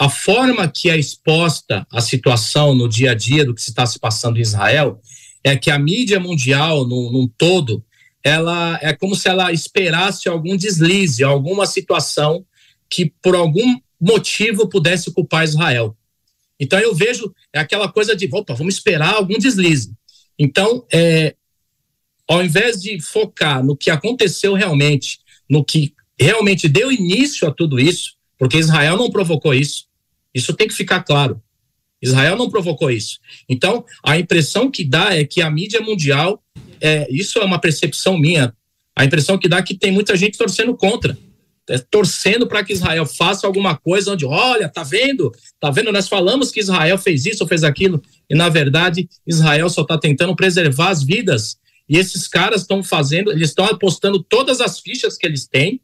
a 0.00 0.08
forma 0.08 0.68
que 0.68 0.88
é 0.88 0.96
exposta 0.96 1.86
a 1.92 2.00
situação 2.00 2.74
no 2.74 2.88
dia 2.88 3.10
a 3.10 3.14
dia 3.14 3.44
do 3.44 3.54
que 3.54 3.60
se 3.60 3.70
está 3.70 3.84
se 3.84 3.98
passando 3.98 4.38
em 4.38 4.42
Israel 4.42 5.00
é 5.42 5.56
que 5.56 5.70
a 5.70 5.78
mídia 5.78 6.20
mundial, 6.20 6.86
num, 6.86 7.10
num 7.10 7.28
todo, 7.36 7.84
ela 8.22 8.78
é 8.80 8.92
como 8.94 9.14
se 9.14 9.28
ela 9.28 9.52
esperasse 9.52 10.28
algum 10.28 10.56
deslize, 10.56 11.22
alguma 11.22 11.66
situação 11.66 12.44
que 12.88 13.12
por 13.22 13.34
algum 13.34 13.78
motivo 14.00 14.68
pudesse 14.68 15.12
culpar 15.12 15.44
Israel. 15.44 15.96
Então 16.58 16.78
eu 16.78 16.94
vejo 16.94 17.32
é 17.52 17.58
aquela 17.58 17.90
coisa 17.90 18.16
de, 18.16 18.28
opa, 18.32 18.54
vamos 18.54 18.74
esperar 18.74 19.14
algum 19.14 19.38
deslize. 19.38 19.92
Então, 20.38 20.86
é, 20.92 21.34
ao 22.28 22.44
invés 22.44 22.82
de 22.82 23.00
focar 23.00 23.64
no 23.64 23.74
que 23.74 23.90
aconteceu 23.90 24.52
realmente, 24.52 25.18
no 25.48 25.64
que 25.64 25.94
realmente 26.20 26.68
deu 26.68 26.92
início 26.92 27.48
a 27.48 27.50
tudo 27.50 27.80
isso, 27.80 28.14
porque 28.38 28.58
Israel 28.58 28.96
não 28.96 29.10
provocou 29.10 29.54
isso, 29.54 29.86
isso 30.34 30.52
tem 30.52 30.68
que 30.68 30.74
ficar 30.74 31.02
claro. 31.02 31.40
Israel 32.00 32.36
não 32.36 32.50
provocou 32.50 32.90
isso. 32.90 33.18
Então, 33.48 33.84
a 34.04 34.18
impressão 34.18 34.70
que 34.70 34.84
dá 34.84 35.16
é 35.16 35.24
que 35.24 35.40
a 35.40 35.50
mídia 35.50 35.80
mundial, 35.80 36.42
é, 36.80 37.08
isso 37.10 37.38
é 37.38 37.44
uma 37.44 37.58
percepção 37.58 38.16
minha, 38.16 38.54
a 38.94 39.04
impressão 39.04 39.38
que 39.38 39.48
dá 39.48 39.58
é 39.58 39.62
que 39.62 39.74
tem 39.74 39.90
muita 39.90 40.16
gente 40.16 40.36
torcendo 40.36 40.76
contra. 40.76 41.16
É, 41.68 41.78
torcendo 41.78 42.46
para 42.46 42.64
que 42.64 42.72
Israel 42.72 43.04
faça 43.04 43.46
alguma 43.46 43.76
coisa 43.76 44.12
onde, 44.12 44.24
olha, 44.24 44.68
tá 44.68 44.82
vendo? 44.82 45.32
Tá 45.60 45.70
vendo? 45.70 45.92
Nós 45.92 46.08
falamos 46.08 46.50
que 46.50 46.60
Israel 46.60 46.96
fez 46.98 47.26
isso, 47.26 47.46
fez 47.46 47.62
aquilo, 47.62 48.02
e 48.28 48.34
na 48.34 48.48
verdade 48.48 49.08
Israel 49.26 49.68
só 49.68 49.82
está 49.82 49.98
tentando 49.98 50.34
preservar 50.34 50.90
as 50.90 51.02
vidas 51.02 51.58
e 51.88 51.96
esses 51.96 52.28
caras 52.28 52.62
estão 52.62 52.82
fazendo, 52.82 53.30
eles 53.30 53.48
estão 53.50 53.64
apostando 53.64 54.22
todas 54.22 54.60
as 54.60 54.78
fichas 54.78 55.16
que 55.16 55.26
eles 55.26 55.46
têm 55.46 55.80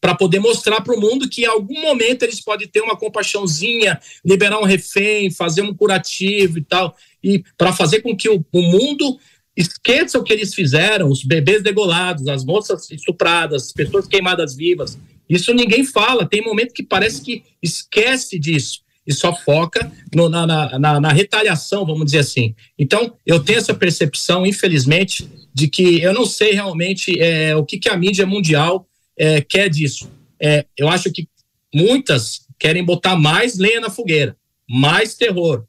para 0.00 0.14
poder 0.14 0.40
mostrar 0.40 0.80
para 0.80 0.94
o 0.94 1.00
mundo 1.00 1.28
que 1.28 1.42
em 1.42 1.46
algum 1.46 1.80
momento 1.80 2.24
eles 2.24 2.40
podem 2.40 2.66
ter 2.66 2.80
uma 2.80 2.96
compaixãozinha, 2.96 4.00
liberar 4.24 4.58
um 4.58 4.64
refém, 4.64 5.30
fazer 5.30 5.62
um 5.62 5.74
curativo 5.74 6.58
e 6.58 6.64
tal, 6.64 6.96
e 7.22 7.44
para 7.56 7.72
fazer 7.72 8.00
com 8.00 8.16
que 8.16 8.28
o, 8.28 8.44
o 8.52 8.62
mundo 8.62 9.18
esqueça 9.56 10.18
o 10.18 10.24
que 10.24 10.32
eles 10.32 10.54
fizeram, 10.54 11.08
os 11.08 11.22
bebês 11.22 11.62
degolados, 11.62 12.26
as 12.26 12.44
moças 12.44 12.90
estupradas, 12.90 13.66
as 13.66 13.72
pessoas 13.72 14.08
queimadas 14.08 14.56
vivas. 14.56 14.98
Isso 15.28 15.54
ninguém 15.54 15.84
fala. 15.84 16.26
Tem 16.26 16.42
momento 16.42 16.72
que 16.72 16.82
parece 16.82 17.22
que 17.22 17.44
esquece 17.62 18.38
disso 18.38 18.81
e 19.06 19.12
só 19.12 19.34
foca 19.34 19.90
no, 20.14 20.28
na, 20.28 20.46
na, 20.78 21.00
na, 21.00 21.12
retaliação, 21.12 21.84
vamos 21.84 22.06
dizer 22.06 22.18
assim. 22.18 22.54
Então, 22.78 23.14
eu 23.26 23.40
tenho 23.40 23.58
essa 23.58 23.74
percepção, 23.74 24.46
infelizmente, 24.46 25.28
de 25.52 25.68
que 25.68 26.00
eu 26.00 26.14
não 26.14 26.24
sei 26.24 26.52
realmente 26.52 27.20
é, 27.20 27.54
o 27.56 27.64
que, 27.64 27.78
que 27.78 27.88
a 27.88 27.96
mídia 27.96 28.26
mundial 28.26 28.86
é, 29.16 29.40
quer 29.40 29.68
disso. 29.68 30.10
É, 30.40 30.64
eu 30.76 30.88
acho 30.88 31.10
que 31.10 31.28
muitas 31.74 32.46
querem 32.58 32.84
botar 32.84 33.16
mais 33.16 33.58
lenha 33.58 33.80
na 33.80 33.90
fogueira, 33.90 34.36
mais 34.68 35.14
terror, 35.14 35.64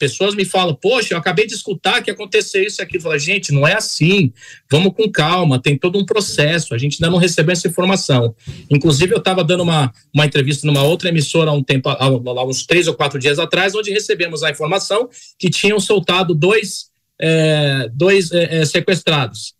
pessoas 0.00 0.34
me 0.34 0.46
falam, 0.46 0.74
poxa, 0.74 1.12
eu 1.12 1.18
acabei 1.18 1.46
de 1.46 1.52
escutar 1.52 2.02
que 2.02 2.10
aconteceu 2.10 2.64
isso 2.64 2.80
aqui. 2.80 2.96
Eu 2.96 3.02
falo, 3.02 3.18
gente, 3.18 3.52
não 3.52 3.68
é 3.68 3.74
assim. 3.74 4.32
Vamos 4.70 4.94
com 4.94 5.08
calma, 5.12 5.60
tem 5.60 5.76
todo 5.76 5.98
um 5.98 6.06
processo. 6.06 6.74
A 6.74 6.78
gente 6.78 6.94
ainda 6.94 7.12
não 7.12 7.18
recebeu 7.18 7.52
essa 7.52 7.68
informação. 7.68 8.34
Inclusive, 8.70 9.12
eu 9.12 9.18
estava 9.18 9.44
dando 9.44 9.62
uma, 9.62 9.92
uma 10.12 10.24
entrevista 10.24 10.66
numa 10.66 10.82
outra 10.82 11.10
emissora 11.10 11.50
há 11.50 11.52
um 11.52 11.62
tempo, 11.62 11.90
há, 11.90 12.02
há 12.02 12.44
uns 12.44 12.64
três 12.64 12.88
ou 12.88 12.94
quatro 12.94 13.18
dias 13.18 13.38
atrás, 13.38 13.74
onde 13.74 13.90
recebemos 13.90 14.42
a 14.42 14.50
informação 14.50 15.08
que 15.38 15.50
tinham 15.50 15.78
soltado 15.78 16.34
dois, 16.34 16.86
é, 17.20 17.90
dois 17.92 18.32
é, 18.32 18.62
é 18.62 18.64
sequestrados. 18.64 19.54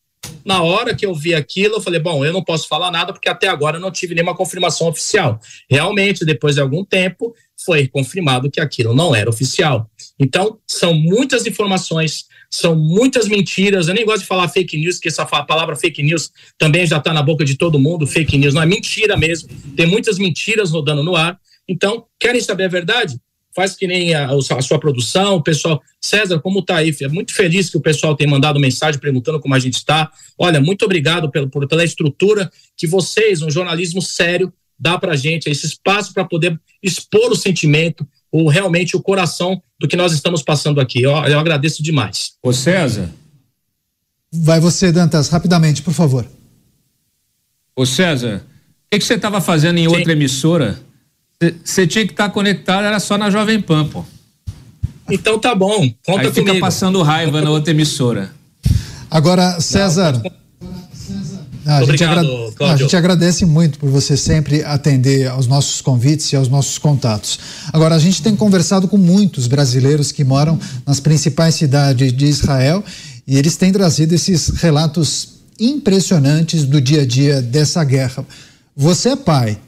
Na 0.45 0.63
hora 0.63 0.95
que 0.95 1.05
eu 1.05 1.15
vi 1.15 1.35
aquilo, 1.35 1.77
eu 1.77 1.81
falei: 1.81 2.01
bom, 2.01 2.25
eu 2.25 2.33
não 2.33 2.43
posso 2.43 2.67
falar 2.67 2.91
nada 2.91 3.13
porque 3.13 3.29
até 3.29 3.49
agora 3.49 3.77
eu 3.77 3.81
não 3.81 3.91
tive 3.91 4.15
nenhuma 4.15 4.35
confirmação 4.35 4.89
oficial. 4.89 5.39
Realmente, 5.69 6.25
depois 6.25 6.55
de 6.55 6.61
algum 6.61 6.85
tempo, 6.85 7.35
foi 7.65 7.87
confirmado 7.87 8.51
que 8.51 8.61
aquilo 8.61 8.95
não 8.95 9.15
era 9.15 9.29
oficial. 9.29 9.91
Então, 10.21 10.59
são 10.67 10.93
muitas 10.93 11.47
informações, 11.47 12.27
são 12.51 12.77
muitas 12.77 13.27
mentiras. 13.27 13.89
Eu 13.89 13.95
nem 13.95 14.05
gosto 14.05 14.21
de 14.21 14.27
falar 14.27 14.49
fake 14.49 14.77
news, 14.77 14.99
que 14.99 15.09
essa 15.09 15.25
palavra 15.25 15.75
fake 15.75 16.03
news 16.03 16.31
também 16.59 16.87
já 16.87 16.99
está 16.99 17.15
na 17.15 17.23
boca 17.23 17.43
de 17.43 17.57
todo 17.57 17.79
mundo. 17.79 18.07
Fake 18.07 18.37
news 18.37 18.53
não 18.53 18.61
é 18.61 18.67
mentira 18.67 19.17
mesmo. 19.17 19.49
Tem 19.75 19.87
muitas 19.87 20.19
mentiras 20.19 20.73
rodando 20.73 21.03
no 21.03 21.17
ar. 21.17 21.41
Então, 21.67 22.05
querem 22.19 22.41
saber 22.41 22.65
a 22.65 22.69
verdade? 22.69 23.19
Faz 23.57 23.75
que 23.75 23.87
nem 23.87 24.15
a, 24.15 24.31
a 24.31 24.63
sua 24.63 24.79
produção, 24.79 25.37
o 25.37 25.43
pessoal. 25.43 25.81
César, 25.99 26.39
como 26.39 26.61
está 26.61 26.77
aí? 26.77 26.95
É 27.01 27.09
muito 27.09 27.35
feliz 27.35 27.71
que 27.71 27.79
o 27.79 27.81
pessoal 27.81 28.15
tenha 28.15 28.29
mandado 28.29 28.61
mensagem 28.61 29.01
perguntando 29.01 29.41
como 29.41 29.55
a 29.55 29.59
gente 29.59 29.75
está. 29.75 30.11
Olha, 30.39 30.61
muito 30.61 30.85
obrigado 30.85 31.31
pelo, 31.31 31.49
por, 31.49 31.67
pela 31.67 31.83
estrutura 31.83 32.51
que 32.77 32.87
vocês, 32.87 33.41
um 33.43 33.51
jornalismo 33.51 34.03
sério, 34.03 34.53
dá 34.79 34.99
para 34.99 35.13
a 35.13 35.17
gente 35.17 35.49
esse 35.49 35.67
espaço 35.67 36.13
para 36.15 36.25
poder 36.25 36.59
expor 36.83 37.31
o 37.31 37.37
sentimento, 37.37 38.07
ou 38.33 38.49
realmente 38.49 38.97
o 38.97 39.03
coração 39.03 39.63
do 39.79 39.89
que 39.89 39.97
nós 39.97 40.13
estamos 40.13 40.43
passando 40.43 40.81
aqui. 40.81 41.03
Eu, 41.03 41.13
eu 41.13 41.39
agradeço 41.39 41.83
demais. 41.83 42.33
Ô 42.43 42.53
César. 42.53 43.11
Vai 44.33 44.61
você, 44.61 44.93
Dantas, 44.93 45.29
rapidamente, 45.29 45.83
por 45.83 45.93
favor. 45.93 46.27
Ô 47.75 47.85
César, 47.85 48.43
o 48.47 48.91
que, 48.91 48.99
que 48.99 49.05
você 49.05 49.15
estava 49.15 49.41
fazendo 49.41 49.79
em 49.79 49.89
Sim. 49.89 49.97
outra 49.97 50.13
emissora? 50.13 50.79
Você 51.65 51.87
tinha 51.87 52.07
que 52.07 52.13
estar 52.13 52.29
tá 52.29 52.31
conectado, 52.31 52.85
era 52.85 53.01
só 53.01 53.17
na 53.17 53.31
Jovem 53.31 53.61
Pan, 53.61 53.89
pô. 53.89 54.05
Então 55.11 55.39
tá 55.39 55.55
bom, 55.55 55.93
conta 56.05 56.29
Aí 56.29 56.33
fica 56.33 56.55
passando 56.59 57.03
raiva 57.03 57.41
na 57.41 57.51
outra 57.51 57.73
emissora. 57.73 58.31
Agora, 59.11 59.61
César. 59.61 60.13
Não, 60.13 60.40
a, 61.71 61.81
gente 61.81 62.05
Obrigado, 62.05 62.55
a 62.61 62.77
gente 62.77 62.97
agradece 62.97 63.45
muito 63.47 63.79
por 63.79 63.89
você 63.89 64.17
sempre 64.17 64.65
atender 64.65 65.29
aos 65.29 65.47
nossos 65.47 65.81
convites 65.81 66.33
e 66.33 66.37
aos 66.37 66.49
nossos 66.49 66.79
contatos. 66.79 67.39
Agora, 67.73 67.95
a 67.95 67.99
gente 67.99 68.23
tem 68.23 68.35
conversado 68.35 68.89
com 68.89 68.97
muitos 68.97 69.47
brasileiros 69.47 70.11
que 70.11 70.25
moram 70.25 70.59
nas 70.85 70.99
principais 70.99 71.55
cidades 71.55 72.13
de 72.13 72.27
Israel 72.27 72.83
e 73.27 73.37
eles 73.39 73.57
têm 73.57 73.71
trazido 73.71 74.15
esses 74.15 74.49
relatos 74.49 75.41
impressionantes 75.61 76.65
do 76.65 76.81
dia 76.81 77.03
a 77.03 77.07
dia 77.07 77.41
dessa 77.41 77.85
guerra. 77.85 78.27
Você 78.77 79.11
é 79.11 79.17
pai. 79.17 79.59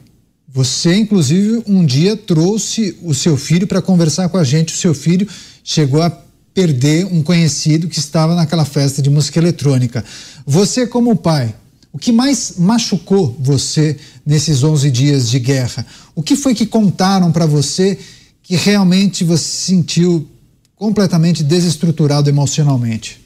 Você, 0.53 0.97
inclusive, 0.97 1.63
um 1.67 1.85
dia 1.85 2.17
trouxe 2.17 2.99
o 3.03 3.15
seu 3.15 3.37
filho 3.37 3.67
para 3.67 3.81
conversar 3.81 4.29
com 4.29 4.37
a 4.37 4.45
gente. 4.45 4.75
O 4.75 4.77
seu 4.77 4.93
filho 4.93 5.27
chegou 5.63 6.03
a 6.03 6.11
perder 6.53 7.07
um 7.07 7.23
conhecido 7.23 7.89
que 7.89 7.99
estava 7.99 8.35
naquela 8.35 8.65
festa 8.65 9.01
de 9.01 9.09
música 9.09 9.39
eletrônica. 9.39 10.05
Você, 10.47 10.87
como 10.87 11.17
pai, 11.17 11.55
o 11.93 11.99
que 11.99 12.11
mais 12.11 12.57
machucou 12.57 13.37
você 13.39 14.01
nesses 14.25 14.63
11 14.63 14.91
dias 14.91 15.29
de 15.29 15.39
guerra? 15.39 15.87
O 16.15 16.23
que 16.23 16.35
foi 16.35 16.55
que 16.55 16.65
contaram 16.65 17.31
para 17.31 17.45
você 17.45 17.99
que 18.43 18.57
realmente 18.57 19.25
você 19.25 19.45
se 19.45 19.67
sentiu 19.67 20.29
completamente 20.75 21.45
desestruturado 21.45 22.31
emocionalmente? 22.31 23.21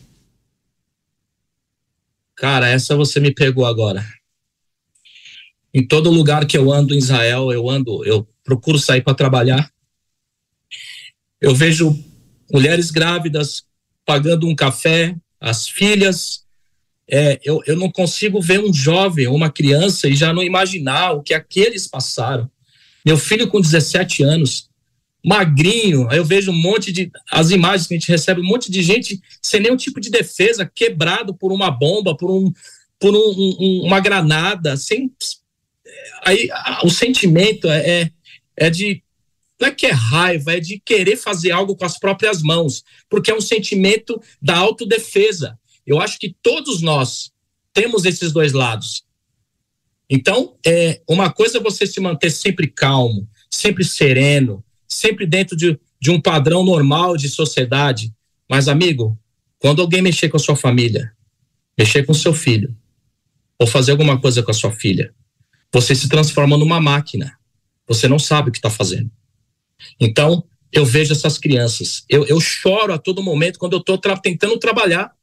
Cara, 2.34 2.68
essa 2.68 2.96
você 2.96 3.20
me 3.20 3.32
pegou 3.32 3.64
agora. 3.64 4.04
Em 5.72 5.86
todo 5.86 6.10
lugar 6.10 6.44
que 6.44 6.58
eu 6.58 6.72
ando 6.72 6.92
em 6.92 6.98
Israel, 6.98 7.52
eu 7.52 7.70
ando, 7.70 8.04
eu 8.04 8.28
procuro 8.42 8.78
sair 8.78 9.02
para 9.02 9.14
trabalhar. 9.14 9.70
Eu 11.40 11.54
vejo 11.54 11.96
mulheres 12.52 12.90
grávidas 12.90 13.64
pagando 14.04 14.46
um 14.46 14.54
café, 14.54 15.14
as 15.40 15.68
filhas 15.68 16.45
é, 17.08 17.38
eu, 17.44 17.62
eu 17.66 17.76
não 17.76 17.90
consigo 17.90 18.40
ver 18.40 18.60
um 18.60 18.72
jovem, 18.72 19.28
uma 19.28 19.50
criança, 19.50 20.08
e 20.08 20.16
já 20.16 20.32
não 20.32 20.42
imaginar 20.42 21.12
o 21.12 21.22
que 21.22 21.34
aqueles 21.34 21.86
passaram. 21.86 22.50
Meu 23.04 23.16
filho 23.16 23.48
com 23.48 23.60
17 23.60 24.24
anos, 24.24 24.68
magrinho, 25.24 26.10
eu 26.12 26.24
vejo 26.24 26.50
um 26.50 26.56
monte 26.56 26.90
de. 26.92 27.10
As 27.30 27.50
imagens 27.50 27.86
que 27.86 27.94
a 27.94 27.98
gente 27.98 28.10
recebe, 28.10 28.40
um 28.40 28.46
monte 28.46 28.70
de 28.70 28.82
gente 28.82 29.20
sem 29.40 29.60
nenhum 29.60 29.76
tipo 29.76 30.00
de 30.00 30.10
defesa, 30.10 30.70
quebrado 30.72 31.34
por 31.34 31.52
uma 31.52 31.70
bomba, 31.70 32.16
por, 32.16 32.30
um, 32.30 32.52
por 32.98 33.14
um, 33.14 33.56
um, 33.60 33.82
uma 33.84 34.00
granada, 34.00 34.76
sem. 34.76 35.12
Aí 36.24 36.48
o 36.82 36.90
sentimento 36.90 37.68
é, 37.68 38.02
é, 38.02 38.10
é 38.56 38.70
de 38.70 39.02
não 39.60 39.68
é 39.68 39.70
que 39.70 39.86
é 39.86 39.90
raiva, 39.90 40.52
é 40.52 40.60
de 40.60 40.78
querer 40.78 41.16
fazer 41.16 41.50
algo 41.50 41.74
com 41.76 41.84
as 41.84 41.98
próprias 41.98 42.42
mãos, 42.42 42.84
porque 43.08 43.30
é 43.30 43.34
um 43.34 43.40
sentimento 43.40 44.20
da 44.40 44.56
autodefesa. 44.56 45.58
Eu 45.86 46.00
acho 46.00 46.18
que 46.18 46.34
todos 46.42 46.82
nós 46.82 47.30
temos 47.72 48.04
esses 48.04 48.32
dois 48.32 48.52
lados. 48.52 49.04
Então, 50.08 50.56
é, 50.64 51.00
uma 51.08 51.30
coisa 51.30 51.58
é 51.58 51.60
você 51.60 51.86
se 51.86 52.00
manter 52.00 52.30
sempre 52.30 52.66
calmo, 52.66 53.28
sempre 53.50 53.84
sereno, 53.84 54.64
sempre 54.88 55.26
dentro 55.26 55.56
de, 55.56 55.78
de 56.00 56.10
um 56.10 56.20
padrão 56.20 56.64
normal 56.64 57.16
de 57.16 57.28
sociedade. 57.28 58.12
Mas, 58.48 58.68
amigo, 58.68 59.18
quando 59.58 59.82
alguém 59.82 60.02
mexer 60.02 60.28
com 60.28 60.36
a 60.36 60.40
sua 60.40 60.56
família, 60.56 61.12
mexer 61.78 62.04
com 62.04 62.14
seu 62.14 62.32
filho, 62.32 62.74
ou 63.58 63.66
fazer 63.66 63.92
alguma 63.92 64.20
coisa 64.20 64.42
com 64.42 64.50
a 64.50 64.54
sua 64.54 64.70
filha, 64.70 65.14
você 65.72 65.94
se 65.94 66.08
transforma 66.08 66.56
numa 66.56 66.80
máquina. 66.80 67.36
Você 67.88 68.08
não 68.08 68.18
sabe 68.18 68.48
o 68.48 68.52
que 68.52 68.58
está 68.58 68.70
fazendo. 68.70 69.10
Então, 70.00 70.44
eu 70.72 70.84
vejo 70.84 71.12
essas 71.12 71.38
crianças. 71.38 72.04
Eu, 72.08 72.24
eu 72.26 72.40
choro 72.40 72.92
a 72.92 72.98
todo 72.98 73.22
momento 73.22 73.58
quando 73.58 73.74
eu 73.74 73.80
estou 73.80 73.98
tra 73.98 74.16
tentando 74.16 74.58
trabalhar 74.58 75.15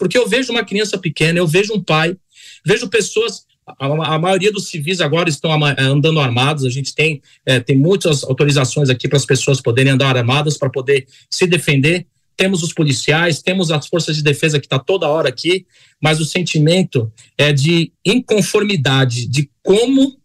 porque 0.00 0.16
eu 0.16 0.26
vejo 0.26 0.50
uma 0.50 0.64
criança 0.64 0.96
pequena, 0.96 1.38
eu 1.38 1.46
vejo 1.46 1.74
um 1.74 1.82
pai, 1.82 2.16
vejo 2.64 2.88
pessoas. 2.88 3.44
A, 3.78 4.18
maioria 4.18 4.50
dos 4.50 4.68
civis 4.68 4.98
agora 4.98 5.28
estão 5.28 5.52
andando 5.78 6.18
armados. 6.18 6.64
A 6.64 6.70
gente 6.70 6.94
tem, 6.94 7.20
é, 7.44 7.60
tem 7.60 7.76
muitas 7.76 8.24
autorizações 8.24 8.88
aqui 8.88 9.06
para 9.06 9.18
as 9.18 9.26
pessoas 9.26 9.60
poderem 9.60 9.92
andar 9.92 10.16
armadas 10.16 10.56
para 10.56 10.70
poder 10.70 11.06
se 11.28 11.46
defender. 11.46 12.06
Temos 12.34 12.62
os 12.62 12.72
policiais, 12.72 13.42
temos 13.42 13.70
as 13.70 13.86
forças 13.86 14.16
de 14.16 14.22
defesa 14.22 14.58
que 14.58 14.64
está 14.64 14.78
toda 14.78 15.06
hora 15.06 15.28
aqui, 15.28 15.66
mas 16.00 16.18
o 16.18 16.24
sentimento 16.24 17.12
é 17.36 17.52
de 17.52 17.92
inconformidade 18.02 19.28
de 19.28 19.50
como 19.62 20.18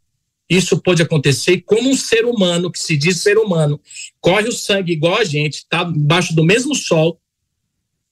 isso 0.50 0.80
pode 0.82 1.02
acontecer 1.02 1.52
e 1.52 1.62
como 1.62 1.90
um 1.90 1.98
ser 1.98 2.24
humano, 2.24 2.72
que 2.72 2.80
se 2.80 2.96
diz 2.96 3.22
ser 3.22 3.38
humano, 3.38 3.78
corre 4.22 4.48
o 4.48 4.54
sangue 4.54 4.94
igual 4.94 5.18
a 5.18 5.26
gente, 5.26 5.56
está 5.56 5.84
embaixo 5.84 6.34
do 6.34 6.46
mesmo 6.46 6.74
sol, 6.74 7.20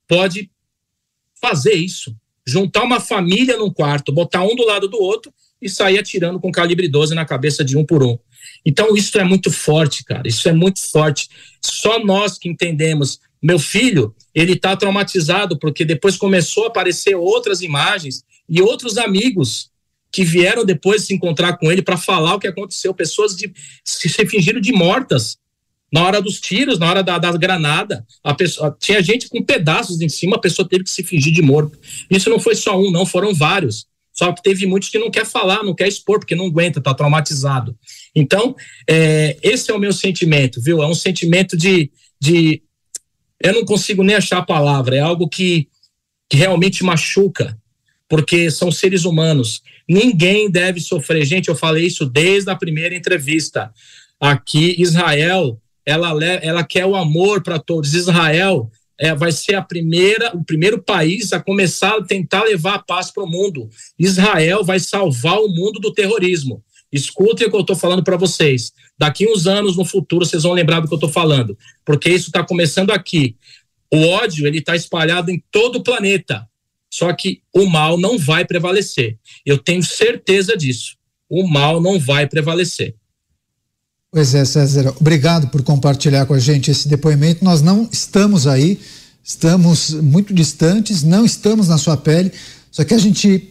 pode 0.05 0.51
fazer 1.43 1.73
isso. 1.73 2.15
Juntar 2.47 2.83
uma 2.83 3.01
família 3.01 3.57
num 3.57 3.69
quarto, 3.69 4.13
botar 4.13 4.43
um 4.43 4.55
do 4.55 4.65
lado 4.65 4.87
do 4.87 4.97
outro 4.97 5.33
e 5.61 5.69
sair 5.69 5.99
atirando 5.99 6.39
com 6.39 6.49
calibre 6.49 6.87
12 6.87 7.13
na 7.13 7.25
cabeça 7.25 7.65
de 7.65 7.77
um 7.77 7.85
por 7.85 8.01
um. 8.01 8.17
Então, 8.65 8.95
isso 8.95 9.17
é 9.19 9.25
muito 9.25 9.51
forte, 9.51 10.05
cara. 10.05 10.25
Isso 10.25 10.47
é 10.47 10.53
muito 10.53 10.79
forte. 10.89 11.27
Só 11.61 11.99
nós 11.99 12.37
que 12.37 12.47
entendemos. 12.47 13.19
Meu 13.41 13.59
filho, 13.59 14.15
ele 14.33 14.53
está 14.53 14.75
traumatizado 14.75 15.59
porque 15.59 15.83
depois 15.83 16.15
começou 16.15 16.63
a 16.63 16.67
aparecer 16.67 17.13
outras 17.15 17.61
imagens 17.61 18.23
e 18.47 18.61
outros 18.61 18.97
amigos 18.97 19.69
que 20.09 20.23
vieram 20.23 20.63
depois 20.63 21.03
se 21.03 21.13
encontrar 21.13 21.57
com 21.57 21.69
ele 21.69 21.81
para 21.81 21.97
falar 21.97 22.35
o 22.35 22.39
que 22.39 22.47
aconteceu. 22.47 22.93
Pessoas 22.93 23.35
de, 23.35 23.51
se 23.83 24.07
fingiram 24.27 24.61
de 24.61 24.71
mortas 24.71 25.37
na 25.93 26.03
hora 26.03 26.19
dos 26.19 26.41
tiros, 26.41 26.79
na 26.79 26.89
hora 26.89 27.03
da, 27.03 27.19
da 27.19 27.31
granada, 27.33 28.03
a 28.23 28.33
pessoa, 28.33 28.75
tinha 28.79 28.99
gente 29.03 29.29
com 29.29 29.43
pedaços 29.43 30.01
em 30.01 30.09
cima, 30.09 30.37
a 30.37 30.39
pessoa 30.39 30.67
teve 30.67 30.85
que 30.85 30.89
se 30.89 31.03
fingir 31.03 31.31
de 31.31 31.43
morto. 31.43 31.77
Isso 32.09 32.31
não 32.31 32.39
foi 32.39 32.55
só 32.55 32.75
um, 32.75 32.89
não, 32.89 33.05
foram 33.05 33.31
vários. 33.31 33.85
Só 34.11 34.31
que 34.33 34.41
teve 34.41 34.65
muitos 34.65 34.89
que 34.89 34.97
não 34.97 35.11
quer 35.11 35.23
falar, 35.23 35.63
não 35.63 35.75
quer 35.75 35.87
expor, 35.87 36.17
porque 36.17 36.33
não 36.33 36.47
aguenta, 36.47 36.79
está 36.79 36.95
traumatizado. 36.95 37.77
Então, 38.15 38.55
é, 38.89 39.37
esse 39.43 39.69
é 39.69 39.73
o 39.73 39.79
meu 39.79 39.93
sentimento, 39.93 40.59
viu? 40.59 40.81
É 40.81 40.87
um 40.87 40.95
sentimento 40.95 41.55
de, 41.55 41.91
de. 42.19 42.63
Eu 43.39 43.53
não 43.53 43.63
consigo 43.63 44.03
nem 44.03 44.15
achar 44.15 44.39
a 44.39 44.45
palavra, 44.45 44.95
é 44.95 44.99
algo 44.99 45.29
que, 45.29 45.67
que 46.27 46.37
realmente 46.37 46.83
machuca, 46.83 47.55
porque 48.09 48.49
são 48.49 48.71
seres 48.71 49.05
humanos. 49.05 49.61
Ninguém 49.87 50.49
deve 50.49 50.79
sofrer. 50.79 51.23
Gente, 51.23 51.49
eu 51.49 51.55
falei 51.55 51.85
isso 51.85 52.03
desde 52.03 52.49
a 52.49 52.55
primeira 52.55 52.95
entrevista. 52.95 53.71
Aqui, 54.19 54.75
Israel 54.79 55.59
ela, 55.85 56.23
ela 56.23 56.63
quer 56.63 56.85
o 56.85 56.95
amor 56.95 57.43
para 57.43 57.59
todos. 57.59 57.93
Israel 57.93 58.69
é, 58.99 59.13
vai 59.13 59.31
ser 59.31 59.55
a 59.55 59.61
primeira, 59.61 60.35
o 60.35 60.43
primeiro 60.43 60.81
país 60.81 61.33
a 61.33 61.39
começar 61.39 61.97
a 61.97 62.03
tentar 62.03 62.43
levar 62.43 62.75
a 62.75 62.79
paz 62.79 63.11
para 63.11 63.23
o 63.23 63.29
mundo. 63.29 63.69
Israel 63.97 64.63
vai 64.63 64.79
salvar 64.79 65.39
o 65.39 65.49
mundo 65.49 65.79
do 65.79 65.93
terrorismo. 65.93 66.63
Escutem 66.91 67.47
o 67.47 67.49
que 67.49 67.55
eu 67.55 67.61
estou 67.61 67.75
falando 67.75 68.03
para 68.03 68.17
vocês. 68.17 68.71
Daqui 68.97 69.27
uns 69.27 69.47
anos 69.47 69.75
no 69.75 69.83
futuro 69.83 70.25
vocês 70.25 70.43
vão 70.43 70.53
lembrar 70.53 70.79
do 70.79 70.87
que 70.87 70.93
eu 70.93 70.97
estou 70.97 71.09
falando, 71.09 71.57
porque 71.83 72.09
isso 72.09 72.27
está 72.27 72.43
começando 72.43 72.91
aqui. 72.91 73.35
O 73.91 74.07
ódio 74.07 74.47
ele 74.47 74.59
está 74.59 74.75
espalhado 74.75 75.31
em 75.31 75.43
todo 75.51 75.77
o 75.77 75.83
planeta. 75.83 76.47
Só 76.89 77.11
que 77.11 77.41
o 77.51 77.65
mal 77.65 77.97
não 77.97 78.19
vai 78.19 78.45
prevalecer. 78.45 79.17
Eu 79.43 79.57
tenho 79.57 79.81
certeza 79.81 80.55
disso. 80.55 80.95
O 81.27 81.47
mal 81.47 81.81
não 81.81 81.99
vai 81.99 82.27
prevalecer. 82.27 82.95
Pois 84.13 84.35
é, 84.35 84.45
César, 84.45 84.93
obrigado 85.01 85.47
por 85.47 85.63
compartilhar 85.63 86.27
com 86.27 86.35
a 86.35 86.39
gente 86.39 86.69
esse 86.69 86.87
depoimento. 86.87 87.43
Nós 87.43 87.63
não 87.63 87.89
estamos 87.91 88.45
aí, 88.45 88.79
estamos 89.23 89.89
muito 89.89 90.31
distantes, 90.31 91.01
não 91.01 91.25
estamos 91.25 91.67
na 91.67 91.79
sua 91.79 91.97
pele, 91.97 92.31
só 92.69 92.83
que 92.83 92.93
a 92.93 92.97
gente 92.99 93.49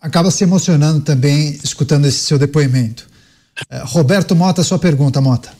acaba 0.00 0.28
se 0.32 0.42
emocionando 0.42 1.00
também 1.00 1.56
escutando 1.62 2.06
esse 2.06 2.18
seu 2.18 2.40
depoimento. 2.40 3.06
É, 3.70 3.82
Roberto 3.84 4.34
Mota, 4.34 4.64
sua 4.64 4.80
pergunta, 4.80 5.20
Mota. 5.20 5.52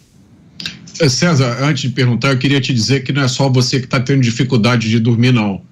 É, 0.98 1.08
César, 1.08 1.58
antes 1.62 1.82
de 1.82 1.90
perguntar, 1.90 2.30
eu 2.30 2.38
queria 2.38 2.60
te 2.60 2.74
dizer 2.74 3.04
que 3.04 3.12
não 3.12 3.22
é 3.22 3.28
só 3.28 3.48
você 3.48 3.78
que 3.78 3.84
está 3.84 4.00
tendo 4.00 4.20
dificuldade 4.20 4.90
de 4.90 4.98
dormir, 4.98 5.30
não. 5.30 5.62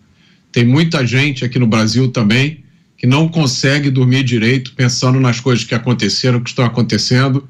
Tem 0.52 0.64
muita 0.64 1.04
gente 1.04 1.44
aqui 1.44 1.58
no 1.58 1.66
Brasil 1.66 2.12
também 2.12 2.62
que 2.96 3.08
não 3.08 3.28
consegue 3.28 3.90
dormir 3.90 4.22
direito 4.22 4.72
pensando 4.76 5.18
nas 5.18 5.40
coisas 5.40 5.64
que 5.64 5.74
aconteceram, 5.74 6.40
que 6.40 6.50
estão 6.50 6.64
acontecendo 6.64 7.42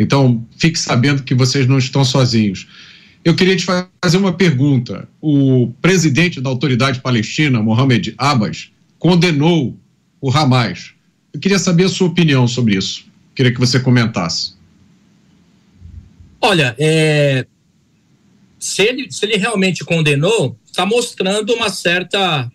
então, 0.00 0.42
fique 0.56 0.78
sabendo 0.78 1.22
que 1.22 1.34
vocês 1.34 1.66
não 1.66 1.76
estão 1.76 2.02
sozinhos. 2.04 2.66
Eu 3.22 3.36
queria 3.36 3.54
te 3.54 3.66
fazer 3.66 4.16
uma 4.16 4.32
pergunta. 4.32 5.06
O 5.20 5.70
presidente 5.82 6.40
da 6.40 6.48
autoridade 6.48 7.00
palestina, 7.00 7.62
Mohamed 7.62 8.14
Abbas, 8.16 8.70
condenou 8.98 9.76
o 10.18 10.30
Hamas. 10.30 10.92
Eu 11.34 11.38
queria 11.38 11.58
saber 11.58 11.84
a 11.84 11.88
sua 11.90 12.08
opinião 12.08 12.48
sobre 12.48 12.76
isso. 12.76 13.04
O 13.32 13.34
Queria 13.34 13.52
que 13.52 13.60
você 13.60 13.78
comentasse. 13.78 14.54
Olha, 16.40 16.74
é, 16.78 17.44
se, 18.58 18.82
ele, 18.82 19.12
se 19.12 19.26
ele 19.26 19.36
realmente 19.36 19.84
condenou, 19.84 20.56
está 20.64 20.86
mostrando 20.86 21.52
uma 21.52 21.68
certa. 21.68 22.50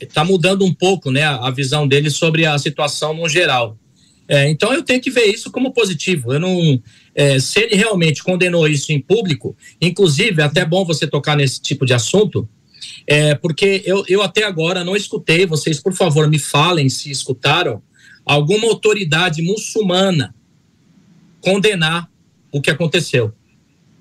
Está 0.00 0.24
mudando 0.24 0.64
um 0.64 0.72
pouco 0.72 1.10
né, 1.10 1.24
a, 1.24 1.50
visão 1.50 1.86
dele 1.86 2.08
sobre 2.08 2.46
a 2.46 2.56
situação 2.56 3.12
no 3.12 3.28
geral. 3.28 3.76
É, 4.28 4.50
então 4.50 4.74
eu 4.74 4.82
tenho 4.82 5.00
que 5.00 5.10
ver 5.10 5.24
isso 5.24 5.50
como 5.50 5.72
positivo. 5.72 6.34
Eu 6.34 6.38
não, 6.38 6.82
é, 7.14 7.40
se 7.40 7.60
ele 7.60 7.74
realmente 7.74 8.22
condenou 8.22 8.68
isso 8.68 8.92
em 8.92 9.00
público, 9.00 9.56
inclusive, 9.80 10.42
é 10.42 10.44
até 10.44 10.66
bom 10.66 10.84
você 10.84 11.06
tocar 11.06 11.34
nesse 11.34 11.60
tipo 11.62 11.86
de 11.86 11.94
assunto, 11.94 12.46
é, 13.06 13.34
porque 13.34 13.82
eu, 13.86 14.04
eu 14.06 14.22
até 14.22 14.44
agora 14.44 14.84
não 14.84 14.94
escutei, 14.94 15.46
vocês 15.46 15.80
por 15.80 15.94
favor 15.94 16.28
me 16.28 16.38
falem 16.38 16.90
se 16.90 17.10
escutaram, 17.10 17.82
alguma 18.24 18.68
autoridade 18.68 19.40
muçulmana 19.40 20.34
condenar 21.40 22.10
o 22.52 22.60
que 22.60 22.70
aconteceu. 22.70 23.32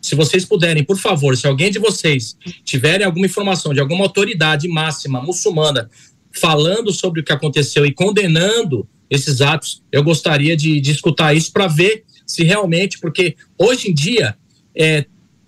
Se 0.01 0.13
vocês 0.13 0.43
puderem, 0.43 0.83
por 0.83 0.97
favor, 0.97 1.35
se 1.37 1.47
alguém 1.47 1.71
de 1.71 1.79
vocês 1.79 2.37
tiverem 2.63 3.05
alguma 3.05 3.25
informação 3.25 3.73
de 3.73 3.79
alguma 3.79 4.03
autoridade 4.03 4.67
máxima 4.67 5.21
muçulmana 5.21 5.89
falando 6.31 6.91
sobre 6.91 7.21
o 7.21 7.23
que 7.23 7.31
aconteceu 7.31 7.85
e 7.85 7.93
condenando 7.93 8.87
esses 9.09 9.41
atos, 9.41 9.81
eu 9.91 10.03
gostaria 10.03 10.55
de, 10.55 10.79
de 10.79 10.91
escutar 10.91 11.35
isso 11.35 11.51
para 11.51 11.67
ver 11.67 12.03
se 12.25 12.43
realmente, 12.43 12.99
porque 12.99 13.35
hoje 13.57 13.89
em 13.89 13.93
dia 13.93 14.35
é, 14.75 15.05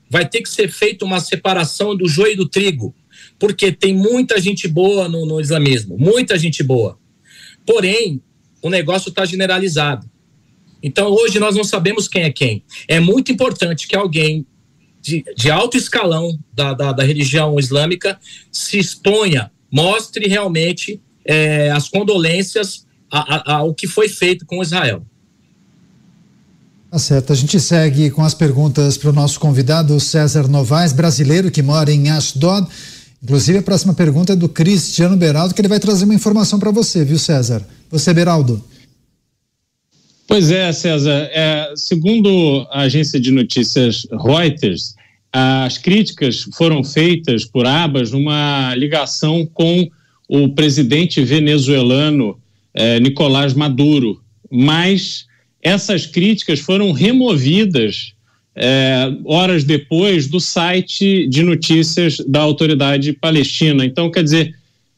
vai 0.10 0.28
ter 0.28 0.42
que 0.42 0.50
ser 0.50 0.70
feita 0.70 1.06
uma 1.06 1.20
separação 1.20 1.96
do 1.96 2.08
joio 2.08 2.34
e 2.34 2.38
do 2.38 2.48
trigo, 2.48 2.96
porque 3.38 3.72
tem 3.72 3.94
muita 3.94 4.40
gente 4.40 4.68
boa 4.68 5.10
no, 5.10 5.26
no 5.26 5.42
islamismo, 5.42 5.98
muita 5.98 6.38
gente 6.38 6.64
boa. 6.64 6.98
Porém, 7.66 8.22
o 8.62 8.70
negócio 8.70 9.10
está 9.10 9.26
generalizado. 9.26 10.10
Então, 10.82 11.10
hoje 11.10 11.40
nós 11.40 11.56
não 11.56 11.64
sabemos 11.64 12.08
quem 12.08 12.24
é 12.24 12.32
quem. 12.32 12.64
É 12.88 13.00
muito 13.00 13.32
importante 13.32 13.88
que 13.88 13.96
alguém 13.96 14.46
de, 15.02 15.24
de 15.36 15.52
alto 15.52 15.78
escalão 15.78 16.38
da, 16.54 16.74
da, 16.74 16.92
da, 16.92 17.04
religião 17.04 17.58
islâmica 17.60 18.20
se 18.52 18.78
exponha, 18.78 19.52
mostre 19.72 20.28
realmente 20.28 21.02
é, 21.24 21.70
as 21.72 21.88
condolências 21.88 22.86
a, 23.12 23.54
a, 23.54 23.56
ao 23.58 23.74
que 23.74 23.88
foi 23.88 24.10
feito 24.10 24.46
com 24.46 24.62
Israel. 24.62 25.04
Tá 26.92 26.98
certo. 26.98 27.32
A 27.32 27.36
gente 27.36 27.60
segue 27.60 28.10
com 28.10 28.24
as 28.24 28.34
perguntas 28.34 28.98
para 28.98 29.12
o 29.12 29.14
nosso 29.14 29.40
convidado 29.40 30.00
César 30.00 30.48
Novaes, 30.48 30.92
brasileiro 30.92 31.52
que 31.52 31.62
mora 31.62 31.92
em 31.92 32.10
Ashdod. 32.10 32.68
Inclusive, 33.22 33.60
a 33.60 33.64
próxima 33.64 33.94
pergunta 33.94 34.34
é 34.34 34.36
do 34.36 34.50
Cristiano 34.50 35.16
Beraldo, 35.16 35.54
que 35.54 35.62
ele 35.62 35.68
vai 35.68 35.80
trazer 35.80 36.06
uma 36.06 36.16
informação 36.16 36.58
para 36.58 36.72
você, 36.72 37.06
viu, 37.06 37.20
César? 37.20 37.68
Você, 37.92 38.14
Beraldo. 38.14 38.64
Pois 40.28 40.50
é, 40.50 40.72
César. 40.72 41.30
É, 41.32 41.74
segundo 41.76 42.66
a 42.72 42.82
agência 42.82 43.20
de 43.20 43.30
notícias 43.30 44.08
Reuters, 44.12 44.96
as 45.32 45.78
críticas 45.78 46.48
foram 46.56 46.84
feitas 46.84 47.46
por 47.46 47.68
Abas 47.68 48.12
numa 48.12 48.74
ligação 48.76 49.46
com 49.54 49.88
o 50.28 50.50
presidente 50.50 51.24
venezuelano 51.24 52.39
é, 52.74 53.00
Nicolás 53.00 53.54
Maduro, 53.54 54.22
mas 54.52 55.26
essas 55.62 56.06
críticas 56.06 56.60
foram 56.60 56.92
removidas 56.92 58.14
é, 58.56 59.12
horas 59.26 59.64
depois 59.64 60.28
do 60.28 60.40
site 60.40 61.28
de 61.28 61.44
notícias 61.44 62.18
da 62.28 62.42
autoridade 62.42 63.14
palestina. 63.14 63.86
Então, 63.86 64.12
quer 64.12 64.24
dizer, 64.24 64.56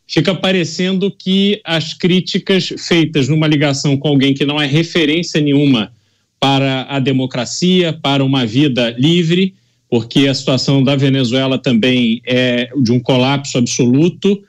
fica 0.07 0.33
parecendo 0.33 1.11
que 1.11 1.61
as 1.63 1.93
críticas 1.93 2.73
feitas 2.77 3.27
numa 3.27 3.47
ligação 3.47 3.97
com 3.97 4.07
alguém 4.07 4.33
que 4.33 4.45
não 4.45 4.59
é 4.59 4.65
referência 4.65 5.39
nenhuma 5.39 5.91
para 6.39 6.87
a 6.89 6.99
democracia, 6.99 7.93
para 7.93 8.23
uma 8.23 8.45
vida 8.45 8.95
livre, 8.97 9.53
porque 9.87 10.27
a 10.27 10.33
situação 10.33 10.83
da 10.83 10.95
Venezuela 10.95 11.59
também 11.59 12.21
é 12.25 12.69
de 12.81 12.91
um 12.91 12.99
colapso 12.99 13.57
absoluto, 13.57 14.41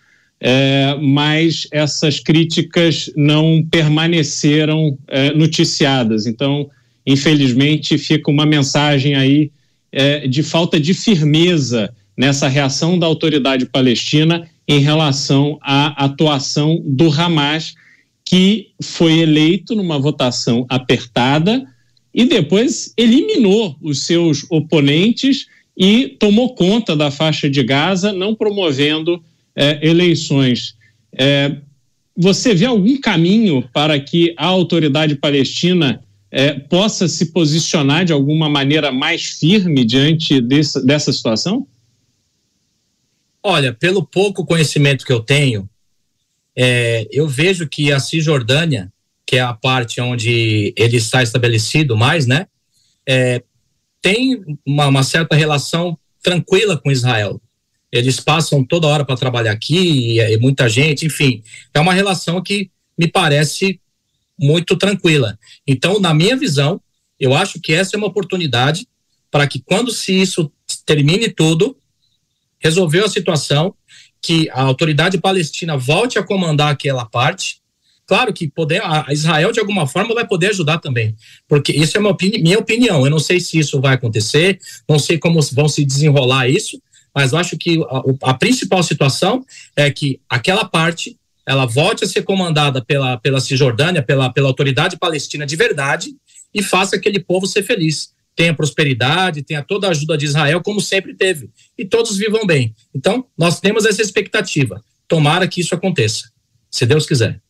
é, 0.44 0.96
mas 1.00 1.68
essas 1.70 2.18
críticas 2.18 3.08
não 3.16 3.64
permaneceram 3.70 4.98
é, 5.06 5.32
noticiadas. 5.32 6.26
Então, 6.26 6.68
infelizmente, 7.06 7.96
fica 7.96 8.28
uma 8.28 8.44
mensagem 8.44 9.14
aí 9.14 9.52
é, 9.92 10.26
de 10.26 10.42
falta 10.42 10.80
de 10.80 10.94
firmeza 10.94 11.94
nessa 12.16 12.48
reação 12.48 12.98
da 12.98 13.06
autoridade 13.06 13.66
palestina 13.66 14.48
em 14.66 14.80
relação 14.80 15.58
à 15.62 16.04
atuação 16.04 16.82
do 16.84 17.08
Hamas, 17.08 17.74
que 18.24 18.70
foi 18.82 19.20
eleito 19.20 19.76
numa 19.76 19.98
votação 19.98 20.66
apertada 20.68 21.64
e 22.12 22.24
depois 22.24 22.92
eliminou 22.96 23.76
os 23.80 24.06
seus 24.06 24.44
oponentes 24.50 25.46
e 25.76 26.08
tomou 26.18 26.54
conta 26.54 26.96
da 26.96 27.12
faixa 27.12 27.48
de 27.48 27.62
Gaza, 27.62 28.12
não 28.12 28.34
promovendo 28.34 29.22
é, 29.54 29.86
eleições. 29.86 30.76
É, 31.18 31.56
você 32.16 32.54
vê 32.54 32.66
algum 32.66 33.00
caminho 33.00 33.68
para 33.72 33.98
que 33.98 34.34
a 34.36 34.46
autoridade 34.46 35.16
palestina 35.16 36.02
é, 36.30 36.54
possa 36.54 37.06
se 37.08 37.26
posicionar 37.32 38.04
de 38.04 38.12
alguma 38.12 38.48
maneira 38.48 38.90
mais 38.90 39.24
firme 39.24 39.84
diante 39.84 40.40
desse, 40.40 40.84
dessa 40.84 41.12
situação? 41.12 41.66
Olha, 43.42 43.74
pelo 43.74 44.06
pouco 44.06 44.46
conhecimento 44.46 45.04
que 45.04 45.12
eu 45.12 45.20
tenho, 45.20 45.68
é, 46.56 47.06
eu 47.10 47.26
vejo 47.28 47.68
que 47.68 47.92
a 47.92 47.98
Cisjordânia, 47.98 48.92
que 49.26 49.36
é 49.36 49.40
a 49.40 49.52
parte 49.52 50.00
onde 50.00 50.72
ele 50.76 50.96
está 50.96 51.22
estabelecido 51.22 51.96
mais, 51.96 52.26
né, 52.26 52.46
é, 53.06 53.42
tem 54.00 54.42
uma, 54.66 54.86
uma, 54.86 55.02
certa 55.02 55.36
relação 55.36 55.98
tranquila 56.22 56.78
com 56.78 56.90
Israel. 56.90 57.40
Eles 57.92 58.18
passam 58.18 58.64
toda 58.64 58.86
hora 58.86 59.04
para 59.04 59.16
trabalhar 59.16 59.52
aqui, 59.52 60.16
e, 60.16 60.20
e 60.20 60.38
muita 60.38 60.68
gente, 60.68 61.04
enfim, 61.04 61.42
é 61.74 61.78
uma 61.78 61.92
relação 61.92 62.42
que 62.42 62.70
me 62.98 63.06
parece 63.06 63.78
muito 64.38 64.76
tranquila. 64.76 65.38
Então, 65.66 66.00
na 66.00 66.14
minha 66.14 66.36
visão, 66.36 66.80
eu 67.20 67.34
acho 67.34 67.60
que 67.60 67.72
essa 67.72 67.94
é 67.94 67.98
uma 67.98 68.06
oportunidade 68.06 68.88
para 69.30 69.46
que 69.46 69.60
quando 69.60 69.92
se 69.92 70.12
isso 70.12 70.50
termine 70.84 71.28
tudo, 71.28 71.76
resolveu 72.58 73.04
a 73.04 73.08
situação, 73.08 73.74
que 74.20 74.48
a 74.50 74.62
autoridade 74.62 75.18
palestina 75.18 75.76
volte 75.76 76.18
a 76.18 76.22
comandar 76.22 76.70
aquela 76.70 77.04
parte. 77.04 77.60
Claro 78.06 78.32
que 78.32 78.48
poder, 78.48 78.80
a 78.84 79.06
Israel, 79.10 79.52
de 79.52 79.60
alguma 79.60 79.86
forma, 79.86 80.14
vai 80.14 80.26
poder 80.26 80.48
ajudar 80.48 80.78
também, 80.78 81.16
porque 81.48 81.72
isso 81.72 81.96
é 81.96 82.00
uma 82.00 82.10
opini 82.10 82.42
minha 82.42 82.58
opinião. 82.58 83.04
Eu 83.04 83.10
não 83.10 83.18
sei 83.18 83.40
se 83.40 83.58
isso 83.58 83.80
vai 83.80 83.94
acontecer, 83.94 84.58
não 84.88 84.98
sei 84.98 85.18
como 85.18 85.40
vão 85.52 85.68
se 85.68 85.84
desenrolar 85.84 86.48
isso, 86.48 86.80
mas 87.14 87.32
eu 87.32 87.38
acho 87.38 87.56
que 87.56 87.80
a, 87.88 88.30
a 88.30 88.34
principal 88.34 88.82
situação 88.82 89.44
é 89.76 89.90
que 89.90 90.20
aquela 90.28 90.64
parte 90.64 91.16
ela 91.46 91.66
volte 91.66 92.04
a 92.04 92.06
ser 92.06 92.22
comandada 92.22 92.84
pela, 92.84 93.16
pela 93.16 93.40
Cisjordânia, 93.40 94.02
pela, 94.02 94.32
pela 94.32 94.48
autoridade 94.48 94.96
palestina 94.96 95.44
de 95.44 95.56
verdade, 95.56 96.14
e 96.54 96.62
faça 96.62 96.96
aquele 96.96 97.18
povo 97.18 97.46
ser 97.46 97.64
feliz 97.64 98.12
tenha 98.34 98.54
prosperidade, 98.54 99.42
tenha 99.42 99.62
toda 99.62 99.86
a 99.86 99.90
ajuda 99.90 100.16
de 100.16 100.24
Israel, 100.24 100.62
como 100.62 100.80
sempre 100.80 101.14
teve, 101.14 101.50
e 101.76 101.84
todos 101.84 102.16
vivam 102.16 102.46
bem. 102.46 102.74
Então, 102.94 103.26
nós 103.36 103.60
temos 103.60 103.84
essa 103.84 104.02
expectativa. 104.02 104.82
Tomara 105.06 105.46
que 105.46 105.60
isso 105.60 105.74
aconteça, 105.74 106.30
se 106.70 106.86
Deus 106.86 107.06
quiser. 107.06 107.40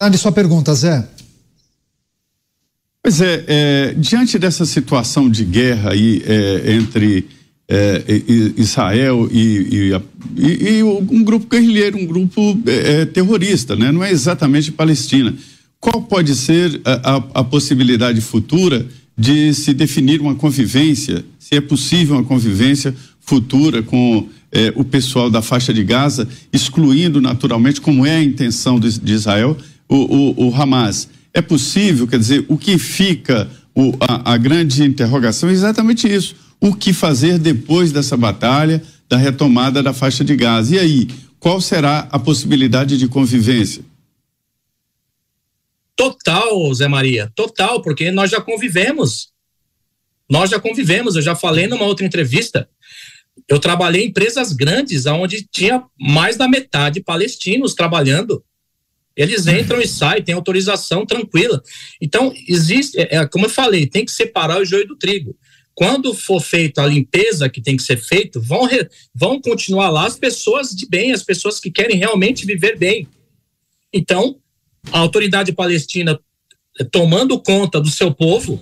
Ande 0.00 0.18
sua 0.18 0.32
pergunta, 0.32 0.74
Zé. 0.74 1.08
Pois 3.02 3.20
é, 3.20 3.44
é 3.48 3.94
diante 3.94 4.38
dessa 4.38 4.64
situação 4.64 5.28
de 5.28 5.44
guerra 5.44 5.92
aí 5.92 6.22
é, 6.24 6.72
entre 6.72 7.28
é, 7.72 8.22
Israel 8.58 9.26
e, 9.32 9.92
e, 10.36 10.78
e, 10.78 10.82
um 10.82 11.24
grupo 11.24 11.46
guerrilheiro, 11.46 11.96
um 11.96 12.04
grupo 12.04 12.58
é, 12.66 13.00
é, 13.00 13.04
terrorista, 13.06 13.74
né? 13.74 13.90
não 13.90 14.04
é 14.04 14.10
exatamente 14.10 14.70
Palestina. 14.70 15.34
Qual 15.80 16.02
pode 16.02 16.36
ser 16.36 16.82
a, 16.84 17.16
a, 17.16 17.40
a 17.40 17.44
possibilidade 17.44 18.20
futura 18.20 18.86
de 19.16 19.54
se 19.54 19.72
definir 19.72 20.20
uma 20.20 20.34
convivência, 20.34 21.24
se 21.38 21.56
é 21.56 21.60
possível 21.62 22.16
uma 22.16 22.24
convivência 22.24 22.94
futura 23.20 23.82
com 23.82 24.28
eh, 24.50 24.72
o 24.76 24.84
pessoal 24.84 25.30
da 25.30 25.40
faixa 25.40 25.72
de 25.72 25.82
Gaza, 25.82 26.28
excluindo 26.52 27.20
naturalmente, 27.20 27.80
como 27.80 28.04
é 28.04 28.16
a 28.16 28.22
intenção 28.22 28.78
de, 28.78 29.00
de 29.00 29.12
Israel, 29.12 29.56
o, 29.88 29.96
o, 29.96 30.48
o, 30.48 30.54
Hamas. 30.54 31.08
É 31.32 31.40
possível, 31.40 32.06
quer 32.06 32.18
dizer, 32.18 32.44
o 32.48 32.58
que 32.58 32.76
fica, 32.78 33.48
o, 33.74 33.94
a, 34.00 34.34
a 34.34 34.36
grande 34.36 34.82
interrogação 34.84 35.48
é 35.48 35.52
exatamente 35.52 36.06
isso. 36.06 36.34
O 36.62 36.76
que 36.76 36.92
fazer 36.92 37.38
depois 37.38 37.90
dessa 37.90 38.16
batalha, 38.16 38.80
da 39.08 39.16
retomada 39.16 39.82
da 39.82 39.92
faixa 39.92 40.22
de 40.22 40.36
Gaza? 40.36 40.76
E 40.76 40.78
aí, 40.78 41.08
qual 41.40 41.60
será 41.60 42.06
a 42.08 42.20
possibilidade 42.20 42.96
de 42.96 43.08
convivência? 43.08 43.82
Total, 45.96 46.72
Zé 46.72 46.86
Maria, 46.86 47.32
total, 47.34 47.82
porque 47.82 48.12
nós 48.12 48.30
já 48.30 48.40
convivemos. 48.40 49.32
Nós 50.30 50.50
já 50.50 50.60
convivemos, 50.60 51.16
eu 51.16 51.22
já 51.22 51.34
falei 51.34 51.66
numa 51.66 51.84
outra 51.84 52.06
entrevista. 52.06 52.68
Eu 53.48 53.58
trabalhei 53.58 54.04
em 54.04 54.08
empresas 54.10 54.52
grandes, 54.52 55.04
onde 55.06 55.44
tinha 55.50 55.82
mais 55.98 56.36
da 56.36 56.46
metade 56.46 57.02
palestinos 57.02 57.74
trabalhando. 57.74 58.40
Eles 59.16 59.48
entram 59.48 59.80
e 59.80 59.88
saem, 59.88 60.22
tem 60.22 60.36
autorização 60.36 61.04
tranquila. 61.04 61.60
Então, 62.00 62.32
existe, 62.48 63.00
é, 63.00 63.16
é, 63.16 63.26
como 63.26 63.46
eu 63.46 63.50
falei, 63.50 63.84
tem 63.84 64.04
que 64.04 64.12
separar 64.12 64.60
o 64.60 64.64
joio 64.64 64.86
do 64.86 64.96
trigo. 64.96 65.36
Quando 65.74 66.14
for 66.14 66.40
feita 66.40 66.82
a 66.82 66.86
limpeza 66.86 67.48
que 67.48 67.60
tem 67.60 67.76
que 67.76 67.82
ser 67.82 67.96
feita, 67.96 68.38
vão, 68.38 68.68
vão 69.14 69.40
continuar 69.40 69.90
lá 69.90 70.06
as 70.06 70.16
pessoas 70.16 70.70
de 70.70 70.86
bem, 70.86 71.12
as 71.12 71.22
pessoas 71.22 71.58
que 71.58 71.70
querem 71.70 71.96
realmente 71.96 72.44
viver 72.44 72.78
bem. 72.78 73.08
Então, 73.92 74.36
a 74.90 74.98
autoridade 74.98 75.52
palestina 75.52 76.18
é, 76.78 76.84
tomando 76.84 77.38
conta 77.38 77.80
do 77.80 77.90
seu 77.90 78.12
povo, 78.12 78.60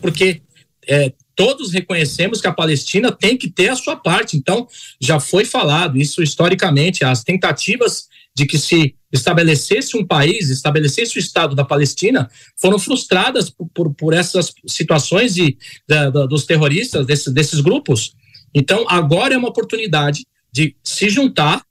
porque 0.00 0.42
é, 0.86 1.12
todos 1.34 1.72
reconhecemos 1.72 2.40
que 2.40 2.46
a 2.46 2.52
Palestina 2.52 3.12
tem 3.12 3.36
que 3.36 3.48
ter 3.48 3.68
a 3.68 3.76
sua 3.76 3.96
parte. 3.96 4.36
Então, 4.36 4.68
já 5.00 5.20
foi 5.20 5.44
falado 5.44 5.98
isso 5.98 6.22
historicamente, 6.22 7.04
as 7.04 7.22
tentativas 7.22 8.08
de 8.34 8.46
que 8.46 8.58
se 8.58 8.94
estabelecesse 9.12 9.96
um 9.96 10.06
país, 10.06 10.48
estabelecesse 10.48 11.18
o 11.18 11.20
Estado 11.20 11.54
da 11.54 11.64
Palestina, 11.64 12.30
foram 12.56 12.78
frustradas 12.78 13.50
por, 13.50 13.68
por, 13.74 13.94
por 13.94 14.14
essas 14.14 14.54
situações 14.66 15.34
de, 15.34 15.56
de, 15.86 16.10
de, 16.10 16.28
dos 16.28 16.46
terroristas, 16.46 17.06
desse, 17.06 17.30
desses 17.30 17.60
grupos. 17.60 18.14
Então, 18.54 18.86
agora 18.88 19.34
é 19.34 19.38
uma 19.38 19.48
oportunidade 19.48 20.26
de 20.50 20.74
se 20.82 21.10
juntar 21.10 21.62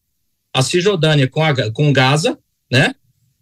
a 0.54 0.62
Cisjordânia 0.62 1.28
com, 1.28 1.44
a, 1.44 1.72
com 1.72 1.92
Gaza, 1.92 2.38
né? 2.72 2.94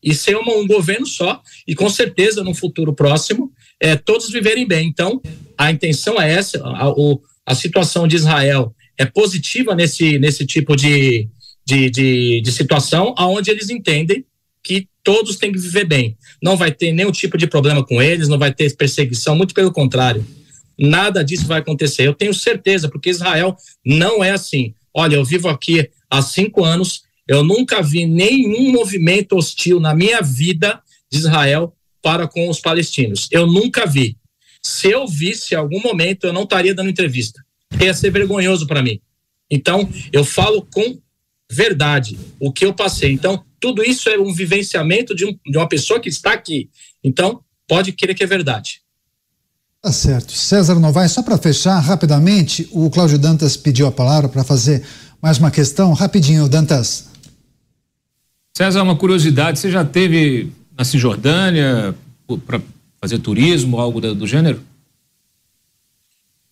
E 0.02 0.14
ser 0.14 0.38
uma, 0.38 0.54
um 0.54 0.66
governo 0.66 1.06
só, 1.06 1.41
e 1.68 1.76
com 1.76 1.90
certeza 1.90 2.41
no 2.41 2.56
futuro 2.56 2.94
próximo, 2.94 3.52
é, 3.82 3.98
todos 3.98 4.30
viverem 4.30 4.66
bem. 4.66 4.88
Então, 4.88 5.22
a 5.58 5.72
intenção 5.72 6.22
é 6.22 6.32
essa, 6.32 6.58
a, 6.64 6.88
a, 6.88 6.94
a 7.48 7.56
situação 7.56 8.08
de 8.08 8.16
Israel 8.16 8.74
é 8.98 9.06
positiva 9.06 9.76
nesse, 9.76 10.18
nesse 10.20 10.46
tipo 10.46 10.76
de, 10.76 11.28
de, 11.70 11.90
de, 11.91 12.41
de 12.41 12.52
situação 12.52 13.14
onde 13.20 13.52
eles 13.52 13.70
entendem 13.70 14.26
que 14.64 14.88
todos 15.04 15.38
têm 15.38 15.52
que 15.52 15.60
viver 15.60 15.86
bem. 15.86 16.18
Não 16.41 16.58
vai 16.58 16.72
ter 16.72 16.91
nenhum 16.91 17.12
tipo 17.12 17.38
de 17.38 17.46
problema 17.46 17.86
com 17.86 18.02
eles, 18.02 18.28
não 18.28 18.40
vai 18.40 18.52
ter 18.52 18.76
perseguição, 18.76 19.36
muito 19.36 19.54
pelo 19.54 19.72
contrário. 19.72 20.26
Nada 20.78 21.24
disso 21.24 21.46
vai 21.46 21.60
acontecer. 21.60 22.08
Eu 22.08 22.14
tenho 22.16 22.34
certeza, 22.34 22.90
porque 22.90 23.10
Israel 23.12 23.56
não 23.86 24.24
é 24.24 24.32
assim. 24.32 24.74
Olha, 24.94 25.16
eu 25.16 25.24
vivo 25.24 25.48
aqui 25.48 25.88
há 26.10 26.22
cinco 26.22 26.64
anos, 26.66 27.04
eu 27.28 27.44
nunca 27.44 27.84
vi 27.84 28.08
nenhum 28.08 28.72
movimento 28.72 29.36
hostil 29.36 29.80
na 29.80 29.94
minha 29.94 30.22
vida 30.22 30.82
de 31.12 31.20
Israel 31.20 31.74
para 32.02 32.28
com 32.28 32.50
os 32.50 32.60
palestinos. 32.60 33.28
Eu 33.32 33.46
nunca 33.46 33.86
vi. 33.86 34.18
Se 34.64 34.90
eu 34.90 35.08
visse 35.08 35.54
algum 35.54 35.82
momento, 35.82 36.26
eu 36.26 36.34
não 36.34 36.44
estaria 36.44 36.74
dando 36.74 36.90
entrevista. 36.90 37.44
Ia 37.80 37.94
ser 37.94 38.10
vergonhoso 38.10 38.66
para 38.66 38.82
mim. 38.82 39.00
Então, 39.52 39.88
eu 40.12 40.24
falo 40.24 40.68
com 40.74 41.00
verdade 41.50 42.18
o 42.40 42.52
que 42.52 42.66
eu 42.66 42.74
passei. 42.74 43.12
Então, 43.12 43.44
tudo 43.60 43.84
isso 43.84 44.10
é 44.10 44.18
um 44.20 44.34
vivenciamento 44.34 45.16
de, 45.16 45.26
um, 45.26 45.38
de 45.46 45.58
uma 45.58 45.68
pessoa 45.68 46.00
que 46.00 46.10
está 46.10 46.34
aqui. 46.34 46.70
Então, 47.04 47.42
pode 47.68 47.92
querer 47.92 48.14
que 48.14 48.24
é 48.24 48.28
verdade. 48.28 48.82
Tá 49.82 49.92
certo. 49.92 50.34
César 50.34 50.76
Novaes, 50.76 51.12
só 51.12 51.24
para 51.24 51.38
fechar 51.38 51.80
rapidamente, 51.80 52.68
o 52.72 52.90
Cláudio 52.90 53.18
Dantas 53.18 53.56
pediu 53.56 53.88
a 53.88 53.92
palavra 53.92 54.28
para 54.28 54.44
fazer 54.44 54.86
mais 55.22 55.38
uma 55.38 55.50
questão. 55.50 55.94
Rapidinho, 55.94 56.50
Dantas. 56.50 57.08
César, 58.56 58.84
uma 58.84 58.98
curiosidade, 58.98 59.58
você 59.58 59.72
já 59.72 59.86
teve 59.86 60.52
na 60.78 60.84
Cisjordânia 60.84 61.96
para 62.46 62.62
fazer 63.00 63.20
turismo, 63.20 63.80
algo 63.80 64.02
do, 64.02 64.14
do 64.14 64.28
gênero? 64.28 64.62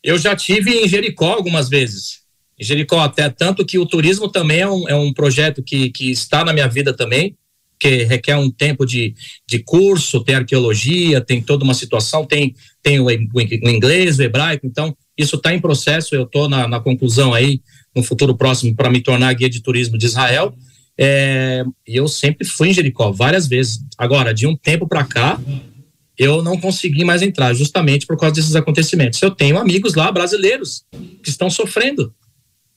Eu 0.02 0.18
já 0.18 0.34
tive 0.36 0.72
em 0.72 0.88
Jericó 0.88 1.34
algumas 1.34 1.68
vezes. 1.68 2.22
Jericó, 2.60 3.00
até 3.00 3.30
tanto 3.30 3.66
que 3.66 3.78
o 3.78 3.86
turismo 3.86 4.28
também 4.30 4.62
é 4.62 4.70
um, 4.70 4.90
é 4.90 4.96
um 4.96 5.14
projeto 5.14 5.62
que, 5.62 5.92
que 5.92 6.12
está 6.12 6.44
na 6.44 6.54
minha 6.54 6.68
vida 6.68 6.92
também, 6.92 7.36
que 7.80 8.04
requer 8.04 8.36
um 8.36 8.50
tempo 8.50 8.86
de, 8.86 9.14
de 9.48 9.60
curso, 9.60 10.24
tem 10.24 10.36
arqueologia, 10.36 11.22
tem 11.22 11.42
toda 11.42 11.64
uma 11.64 11.76
situação, 11.76 12.26
tem, 12.26 12.56
tem 12.82 13.00
o, 13.00 13.06
o 13.06 13.70
inglês, 13.70 14.18
o 14.18 14.24
hebraico, 14.24 14.66
então 14.66 14.96
isso 15.16 15.36
está 15.36 15.54
em 15.54 15.60
processo, 15.60 16.16
eu 16.16 16.24
estou 16.24 16.50
na, 16.50 16.68
na 16.68 16.80
conclusão 16.80 17.34
aí, 17.34 17.62
no 17.96 18.02
futuro 18.02 18.36
próximo, 18.36 18.76
para 18.76 18.90
me 18.90 19.02
tornar 19.02 19.34
guia 19.34 19.50
de 19.50 19.62
turismo 19.62 19.98
de 19.98 20.08
Israel, 20.08 20.54
é, 20.98 21.64
e 21.88 21.96
eu 21.96 22.08
sempre 22.08 22.46
fui 22.48 22.70
em 22.70 22.74
Jericó, 22.74 23.12
várias 23.12 23.48
vezes. 23.48 23.80
Agora, 23.96 24.34
de 24.34 24.48
um 24.48 24.56
tempo 24.56 24.88
para 24.88 25.04
cá, 25.04 25.40
eu 26.18 26.42
não 26.42 26.60
consegui 26.60 27.06
mais 27.06 27.22
entrar, 27.22 27.54
justamente 27.54 28.08
por 28.08 28.18
causa 28.18 28.34
desses 28.34 28.56
acontecimentos. 28.56 29.22
Eu 29.22 29.30
tenho 29.30 29.60
amigos 29.60 29.94
lá, 29.94 30.12
brasileiros, 30.12 30.84
que 31.22 31.30
estão 31.30 31.52
sofrendo 31.52 32.12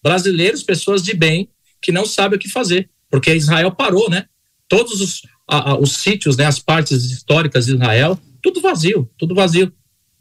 brasileiros, 0.02 0.62
pessoas 0.62 1.02
de 1.02 1.14
bem, 1.14 1.48
que 1.81 1.93
não 1.93 2.05
sabem 2.05 2.36
o 2.36 2.40
que 2.40 2.48
fazer, 2.48 2.90
porque 3.10 3.35
Israel 3.35 3.72
parou, 3.72 4.09
né? 4.09 4.27
Todos 4.68 5.01
os, 5.01 5.22
a, 5.48 5.70
a, 5.70 5.78
os 5.78 5.93
sítios, 5.93 6.36
né, 6.36 6.44
as 6.44 6.59
partes 6.59 7.05
históricas 7.05 7.66
de 7.66 7.74
Israel, 7.74 8.18
tudo 8.43 8.60
vazio, 8.60 9.10
tudo 9.18 9.35
vazio. 9.35 9.72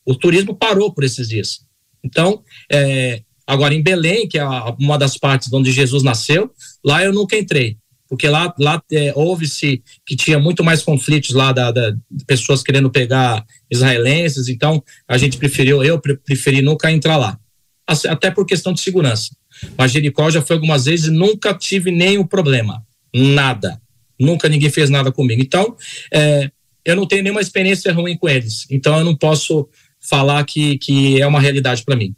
O 0.05 0.15
turismo 0.15 0.55
parou 0.55 0.91
por 0.91 1.03
esses 1.03 1.29
dias. 1.29 1.61
Então, 2.03 2.43
é, 2.71 3.21
agora 3.45 3.73
em 3.73 3.83
Belém, 3.83 4.27
que 4.27 4.39
é 4.39 4.45
uma 4.79 4.97
das 4.97 5.17
partes 5.17 5.51
onde 5.53 5.71
Jesus 5.71 6.03
nasceu, 6.03 6.51
lá 6.83 7.03
eu 7.03 7.13
nunca 7.13 7.37
entrei, 7.37 7.77
porque 8.07 8.27
lá, 8.27 8.53
lá 8.57 8.81
é, 8.91 9.13
houve-se 9.15 9.83
que 10.05 10.15
tinha 10.15 10.39
muito 10.39 10.63
mais 10.63 10.81
conflitos 10.81 11.31
lá 11.31 11.51
da, 11.51 11.71
da, 11.71 11.95
pessoas 12.25 12.63
querendo 12.63 12.89
pegar 12.89 13.45
israelenses, 13.69 14.47
então 14.47 14.83
a 15.07 15.17
gente 15.17 15.37
preferiu, 15.37 15.83
eu 15.83 15.99
preferi 15.99 16.61
nunca 16.61 16.91
entrar 16.91 17.17
lá, 17.17 17.39
até 17.85 18.31
por 18.31 18.45
questão 18.45 18.73
de 18.73 18.81
segurança. 18.81 19.29
Mas 19.77 19.91
Jericó 19.91 20.29
já 20.29 20.41
foi 20.41 20.55
algumas 20.55 20.85
vezes 20.85 21.07
e 21.07 21.11
nunca 21.11 21.53
tive 21.53 21.91
nenhum 21.91 22.25
problema. 22.25 22.83
Nada. 23.13 23.81
Nunca 24.19 24.49
ninguém 24.49 24.69
fez 24.69 24.89
nada 24.89 25.11
comigo. 25.11 25.41
Então, 25.41 25.75
é, 26.13 26.51
eu 26.85 26.95
não 26.95 27.05
tenho 27.05 27.23
nenhuma 27.23 27.41
experiência 27.41 27.93
ruim 27.93 28.17
com 28.17 28.27
eles. 28.27 28.65
Então, 28.69 28.97
eu 28.97 29.05
não 29.05 29.15
posso 29.15 29.67
falar 29.99 30.43
que, 30.43 30.77
que 30.77 31.21
é 31.21 31.27
uma 31.27 31.39
realidade 31.39 31.83
para 31.83 31.95
mim. 31.95 32.15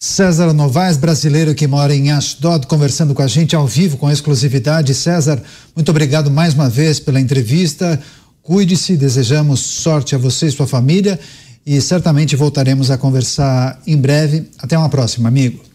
César 0.00 0.52
Novaes, 0.52 0.96
brasileiro 0.96 1.54
que 1.54 1.66
mora 1.66 1.94
em 1.94 2.10
Ashdod, 2.10 2.66
conversando 2.66 3.14
com 3.14 3.22
a 3.22 3.28
gente 3.28 3.54
ao 3.54 3.66
vivo, 3.66 3.96
com 3.96 4.10
exclusividade. 4.10 4.94
César, 4.94 5.40
muito 5.76 5.90
obrigado 5.90 6.28
mais 6.28 6.54
uma 6.54 6.68
vez 6.68 6.98
pela 6.98 7.20
entrevista. 7.20 8.02
Cuide-se, 8.42 8.96
desejamos 8.96 9.60
sorte 9.60 10.16
a 10.16 10.18
você 10.18 10.46
e 10.46 10.50
sua 10.50 10.66
família 10.66 11.20
e 11.64 11.80
certamente 11.80 12.34
voltaremos 12.34 12.90
a 12.90 12.98
conversar 12.98 13.80
em 13.86 13.96
breve. 13.96 14.50
Até 14.58 14.76
uma 14.76 14.88
próxima, 14.88 15.28
amigo. 15.28 15.71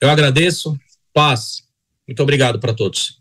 Eu 0.00 0.08
agradeço. 0.08 0.76
Paz. 1.12 1.62
Muito 2.08 2.22
obrigado 2.22 2.58
para 2.58 2.72
todos. 2.72 3.18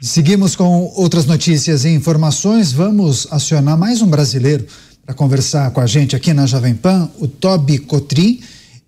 Seguimos 0.00 0.56
com 0.56 0.92
outras 0.96 1.24
notícias 1.26 1.84
e 1.84 1.90
informações. 1.90 2.72
Vamos 2.72 3.26
acionar 3.30 3.78
mais 3.78 4.02
um 4.02 4.08
brasileiro 4.08 4.66
para 5.04 5.14
conversar 5.14 5.70
com 5.70 5.80
a 5.80 5.86
gente 5.86 6.16
aqui 6.16 6.34
na 6.34 6.44
Jovem 6.44 6.74
Pan, 6.74 7.08
o 7.18 7.28
Toby 7.28 7.78
Cotrim. 7.78 8.40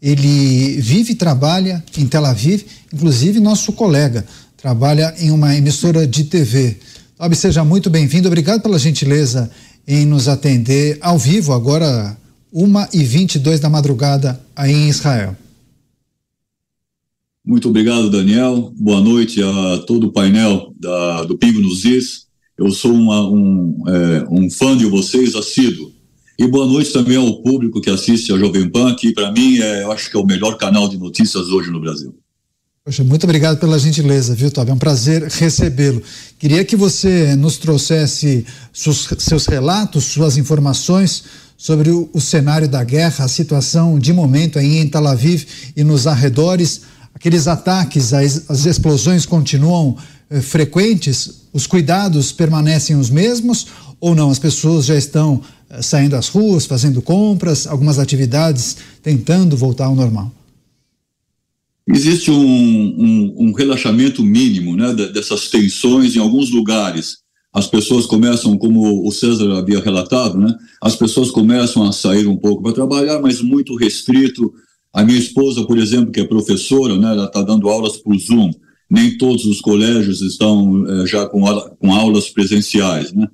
Ele 0.02 0.80
vive 0.80 1.12
e 1.12 1.14
trabalha 1.14 1.82
em 1.96 2.06
Tel 2.06 2.24
Aviv, 2.24 2.64
inclusive 2.92 3.40
nosso 3.40 3.72
colega, 3.72 4.26
trabalha 4.56 5.14
em 5.18 5.30
uma 5.30 5.56
emissora 5.56 6.06
de 6.06 6.24
TV. 6.24 6.76
Toby, 7.16 7.36
seja 7.36 7.64
muito 7.64 7.88
bem-vindo. 7.88 8.28
Obrigado 8.28 8.60
pela 8.60 8.78
gentileza 8.78 9.50
em 9.86 10.04
nos 10.04 10.28
atender 10.28 10.98
ao 11.00 11.18
vivo, 11.18 11.52
agora 11.52 12.16
1h22 12.52 13.58
da 13.58 13.70
madrugada 13.70 14.40
aí 14.54 14.72
em 14.72 14.88
Israel. 14.88 15.36
Muito 17.48 17.70
obrigado, 17.70 18.10
Daniel. 18.10 18.74
Boa 18.78 19.00
noite 19.00 19.42
a 19.42 19.78
todo 19.86 20.08
o 20.08 20.12
painel 20.12 20.70
da, 20.78 21.24
do 21.24 21.38
Pingo 21.38 21.60
nos 21.60 21.82
Is. 21.82 22.26
Eu 22.58 22.70
sou 22.70 22.92
uma, 22.92 23.26
um, 23.26 23.84
é, 23.88 24.26
um 24.30 24.50
fã 24.50 24.76
de 24.76 24.84
vocês, 24.84 25.34
assíduo. 25.34 25.90
E 26.38 26.46
boa 26.46 26.66
noite 26.66 26.92
também 26.92 27.16
ao 27.16 27.42
público 27.42 27.80
que 27.80 27.88
assiste 27.88 28.30
a 28.34 28.36
Jovem 28.36 28.68
Pan, 28.68 28.94
que 28.94 29.14
para 29.14 29.32
mim 29.32 29.60
é, 29.60 29.82
eu 29.82 29.90
acho 29.90 30.10
que 30.10 30.16
é 30.18 30.20
o 30.20 30.26
melhor 30.26 30.58
canal 30.58 30.90
de 30.90 30.98
notícias 30.98 31.48
hoje 31.48 31.70
no 31.70 31.80
Brasil. 31.80 32.14
Poxa, 32.84 33.02
muito 33.02 33.24
obrigado 33.24 33.58
pela 33.58 33.78
gentileza, 33.78 34.34
viu, 34.34 34.50
Tobi? 34.50 34.70
É 34.70 34.74
um 34.74 34.78
prazer 34.78 35.22
recebê-lo. 35.22 36.02
Queria 36.38 36.62
que 36.66 36.76
você 36.76 37.34
nos 37.34 37.56
trouxesse 37.56 38.44
seus, 38.74 39.08
seus 39.20 39.46
relatos, 39.46 40.04
suas 40.04 40.36
informações 40.36 41.24
sobre 41.56 41.88
o, 41.88 42.10
o 42.12 42.20
cenário 42.20 42.68
da 42.68 42.84
guerra, 42.84 43.24
a 43.24 43.28
situação 43.28 43.98
de 43.98 44.12
momento 44.12 44.58
aí 44.58 44.76
em 44.76 44.86
Tel 44.86 45.06
Aviv 45.06 45.46
e 45.74 45.82
nos 45.82 46.06
arredores 46.06 46.82
aqueles 47.18 47.48
ataques, 47.48 48.12
as, 48.12 48.48
as 48.48 48.64
explosões 48.64 49.26
continuam 49.26 49.96
eh, 50.30 50.40
frequentes, 50.40 51.48
os 51.52 51.66
cuidados 51.66 52.30
permanecem 52.30 52.94
os 52.94 53.10
mesmos 53.10 53.66
ou 54.00 54.14
não? 54.14 54.30
As 54.30 54.38
pessoas 54.38 54.86
já 54.86 54.94
estão 54.94 55.42
eh, 55.68 55.82
saindo 55.82 56.14
às 56.14 56.28
ruas, 56.28 56.64
fazendo 56.64 57.02
compras, 57.02 57.66
algumas 57.66 57.98
atividades 57.98 58.76
tentando 59.02 59.56
voltar 59.56 59.86
ao 59.86 59.96
normal? 59.96 60.32
Existe 61.88 62.30
um, 62.30 62.36
um, 62.36 63.34
um 63.48 63.52
relaxamento 63.52 64.22
mínimo 64.22 64.76
né, 64.76 64.94
dessas 64.94 65.48
tensões 65.48 66.14
em 66.14 66.20
alguns 66.20 66.50
lugares. 66.50 67.16
As 67.52 67.66
pessoas 67.66 68.06
começam, 68.06 68.56
como 68.56 69.08
o 69.08 69.10
César 69.10 69.58
havia 69.58 69.80
relatado, 69.80 70.38
né, 70.38 70.54
as 70.80 70.94
pessoas 70.94 71.32
começam 71.32 71.82
a 71.82 71.92
sair 71.92 72.28
um 72.28 72.36
pouco 72.36 72.62
para 72.62 72.74
trabalhar, 72.74 73.20
mas 73.20 73.40
muito 73.40 73.74
restrito, 73.74 74.52
a 74.98 75.04
minha 75.04 75.18
esposa, 75.18 75.64
por 75.64 75.78
exemplo, 75.78 76.10
que 76.10 76.18
é 76.18 76.24
professora, 76.24 76.98
né, 76.98 77.12
ela 77.12 77.26
está 77.26 77.40
dando 77.40 77.68
aulas 77.68 77.98
por 77.98 78.18
Zoom. 78.18 78.50
nem 78.90 79.16
todos 79.16 79.44
os 79.44 79.60
colégios 79.60 80.20
estão 80.20 80.84
é, 80.88 81.06
já 81.06 81.24
com, 81.24 81.42
com 81.78 81.94
aulas 81.94 82.28
presenciais. 82.30 83.12
Né? 83.12 83.28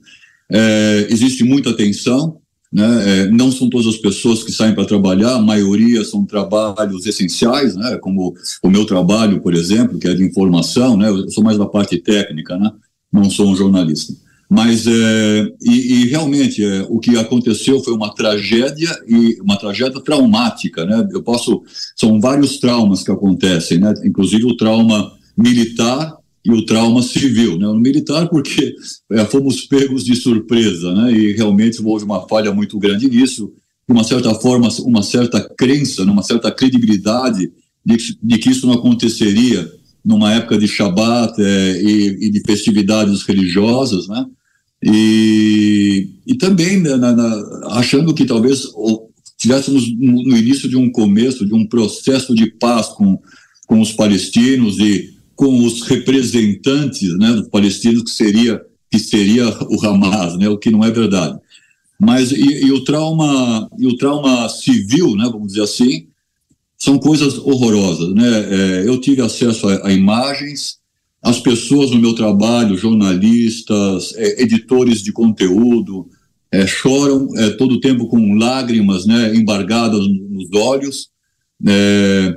É, 0.50 1.06
existe 1.08 1.42
muita 1.42 1.74
tensão, 1.74 2.36
né? 2.70 2.84
É, 3.06 3.30
não 3.30 3.50
são 3.50 3.70
todas 3.70 3.86
as 3.86 3.96
pessoas 3.96 4.42
que 4.42 4.52
saem 4.52 4.74
para 4.74 4.84
trabalhar, 4.84 5.36
a 5.36 5.40
maioria 5.40 6.04
são 6.04 6.26
trabalhos 6.26 7.06
essenciais, 7.06 7.74
né? 7.76 7.96
como 7.96 8.34
o 8.62 8.68
meu 8.68 8.84
trabalho, 8.84 9.40
por 9.40 9.54
exemplo, 9.54 9.98
que 9.98 10.08
é 10.08 10.12
de 10.12 10.24
informação, 10.24 10.98
né? 10.98 11.08
eu 11.08 11.30
sou 11.30 11.42
mais 11.42 11.56
da 11.56 11.66
parte 11.66 11.96
técnica, 11.96 12.58
né? 12.58 12.70
não 13.10 13.30
sou 13.30 13.48
um 13.48 13.56
jornalista. 13.56 14.12
Mas, 14.48 14.86
é, 14.86 15.52
e, 15.62 15.72
e, 15.72 16.06
realmente, 16.06 16.62
é, 16.64 16.86
o 16.88 16.98
que 16.98 17.16
aconteceu 17.16 17.82
foi 17.82 17.94
uma 17.94 18.14
tragédia, 18.14 18.90
e 19.08 19.40
uma 19.40 19.56
tragédia 19.56 20.00
traumática, 20.00 20.84
né? 20.84 21.08
Eu 21.12 21.22
posso, 21.22 21.62
são 21.96 22.20
vários 22.20 22.58
traumas 22.58 23.02
que 23.02 23.10
acontecem, 23.10 23.78
né? 23.78 23.94
Inclusive 24.04 24.44
o 24.44 24.56
trauma 24.56 25.12
militar 25.36 26.16
e 26.44 26.52
o 26.52 26.64
trauma 26.66 27.02
civil, 27.02 27.58
né? 27.58 27.66
O 27.66 27.74
militar 27.74 28.28
porque 28.28 28.74
é, 29.12 29.24
fomos 29.24 29.62
pegos 29.62 30.04
de 30.04 30.14
surpresa, 30.14 30.92
né? 30.94 31.12
E 31.12 31.32
realmente 31.32 31.82
houve 31.82 32.04
uma 32.04 32.28
falha 32.28 32.52
muito 32.52 32.78
grande 32.78 33.08
nisso, 33.08 33.52
de 33.88 33.94
uma 33.94 34.04
certa 34.04 34.34
forma, 34.34 34.68
uma 34.80 35.02
certa 35.02 35.40
crença, 35.40 36.02
uma 36.02 36.22
certa 36.22 36.50
credibilidade 36.50 37.50
de, 37.84 37.96
de 38.22 38.38
que 38.38 38.50
isso 38.50 38.66
não 38.66 38.74
aconteceria 38.74 39.70
numa 40.04 40.32
época 40.34 40.58
de 40.58 40.68
Shabat 40.68 41.40
é, 41.40 41.82
e, 41.82 42.26
e, 42.26 42.30
de 42.30 42.40
festividades 42.40 43.22
religiosas, 43.22 44.06
né? 44.06 44.26
E, 44.82 46.10
e 46.26 46.34
também 46.34 46.78
né, 46.78 46.96
na, 46.96 47.12
na, 47.12 47.68
achando 47.70 48.12
que 48.12 48.26
talvez 48.26 48.66
tivéssemos 49.38 49.90
no, 49.98 50.22
no, 50.24 50.36
início 50.36 50.68
de 50.68 50.76
um 50.76 50.90
começo, 50.90 51.46
de 51.46 51.54
um 51.54 51.66
processo 51.66 52.34
de 52.34 52.50
paz 52.50 52.88
com, 52.88 53.18
com 53.66 53.80
os 53.80 53.92
palestinos 53.92 54.78
e 54.78 55.14
com 55.34 55.64
os 55.64 55.82
representantes 55.82 57.16
né, 57.18 57.32
dos 57.32 57.48
palestinos, 57.48 58.02
que 58.02 58.10
seria, 58.10 58.60
que 58.90 58.98
seria 58.98 59.48
o 59.70 59.86
Hamas, 59.86 60.36
né, 60.36 60.50
o 60.50 60.58
que 60.58 60.70
não 60.70 60.84
é 60.84 60.90
verdade. 60.90 61.38
Mas 61.98 62.30
e, 62.30 62.66
e 62.66 62.70
o 62.70 62.84
trauma 62.84 63.70
e 63.78 63.86
o 63.86 63.96
trauma 63.96 64.48
civil, 64.50 65.16
né, 65.16 65.24
vamos 65.32 65.48
dizer 65.48 65.62
assim, 65.62 66.08
são 66.84 66.98
coisas 66.98 67.38
horrorosas, 67.38 68.14
né? 68.14 68.28
É, 68.50 68.86
eu 68.86 69.00
tive 69.00 69.22
acesso 69.22 69.66
a, 69.66 69.88
a, 69.88 69.92
imagens, 69.92 70.76
as 71.22 71.40
pessoas 71.40 71.90
no 71.90 71.98
meu 71.98 72.14
trabalho, 72.14 72.76
jornalistas, 72.76 74.12
é, 74.16 74.42
editores 74.42 75.02
de 75.02 75.10
conteúdo, 75.10 76.06
é, 76.52 76.66
choram 76.66 77.26
é, 77.38 77.50
todo 77.52 77.76
o 77.76 77.80
tempo 77.80 78.06
com 78.06 78.34
lágrimas, 78.34 79.06
né, 79.06 79.34
embargadas 79.34 80.00
nos 80.30 80.52
olhos, 80.54 81.08
é, 81.66 82.36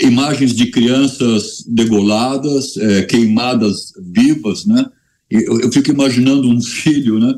imagens 0.00 0.54
de 0.54 0.70
crianças 0.70 1.64
degoladas, 1.66 2.76
é, 2.76 3.02
queimadas 3.02 3.92
vivas, 4.14 4.64
né? 4.64 4.86
Eu, 5.28 5.60
eu, 5.60 5.72
fico 5.72 5.90
imaginando 5.90 6.48
um 6.48 6.60
filho, 6.62 7.18
né? 7.18 7.34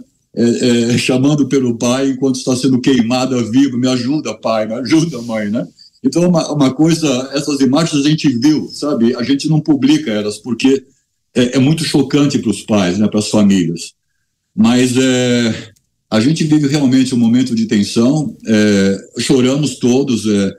chamando 0.96 1.48
pelo 1.48 1.76
pai 1.76 2.10
enquanto 2.10 2.36
está 2.36 2.54
sendo 2.54 2.80
queimada 2.80 3.42
viva, 3.50 3.76
me 3.76 3.88
ajuda, 3.88 4.32
pai, 4.32 4.64
me 4.64 4.74
ajuda, 4.74 5.20
mãe, 5.22 5.50
né? 5.50 5.66
Então, 6.02 6.28
uma, 6.28 6.52
uma 6.52 6.72
coisa, 6.72 7.30
essas 7.32 7.60
imagens 7.60 8.04
a 8.04 8.08
gente 8.08 8.28
viu, 8.28 8.68
sabe? 8.68 9.14
A 9.14 9.22
gente 9.22 9.48
não 9.48 9.60
publica 9.60 10.10
elas 10.10 10.38
porque 10.38 10.84
é, 11.34 11.56
é 11.56 11.58
muito 11.58 11.84
chocante 11.84 12.38
para 12.38 12.50
os 12.50 12.62
pais, 12.62 12.98
né, 12.98 13.06
para 13.06 13.18
as 13.18 13.28
famílias. 13.28 13.92
Mas 14.54 14.96
é, 14.96 15.72
a 16.10 16.20
gente 16.20 16.44
vive 16.44 16.66
realmente 16.66 17.14
um 17.14 17.18
momento 17.18 17.54
de 17.54 17.66
tensão, 17.66 18.36
é, 18.46 18.98
choramos 19.18 19.78
todos. 19.78 20.26
É, 20.26 20.56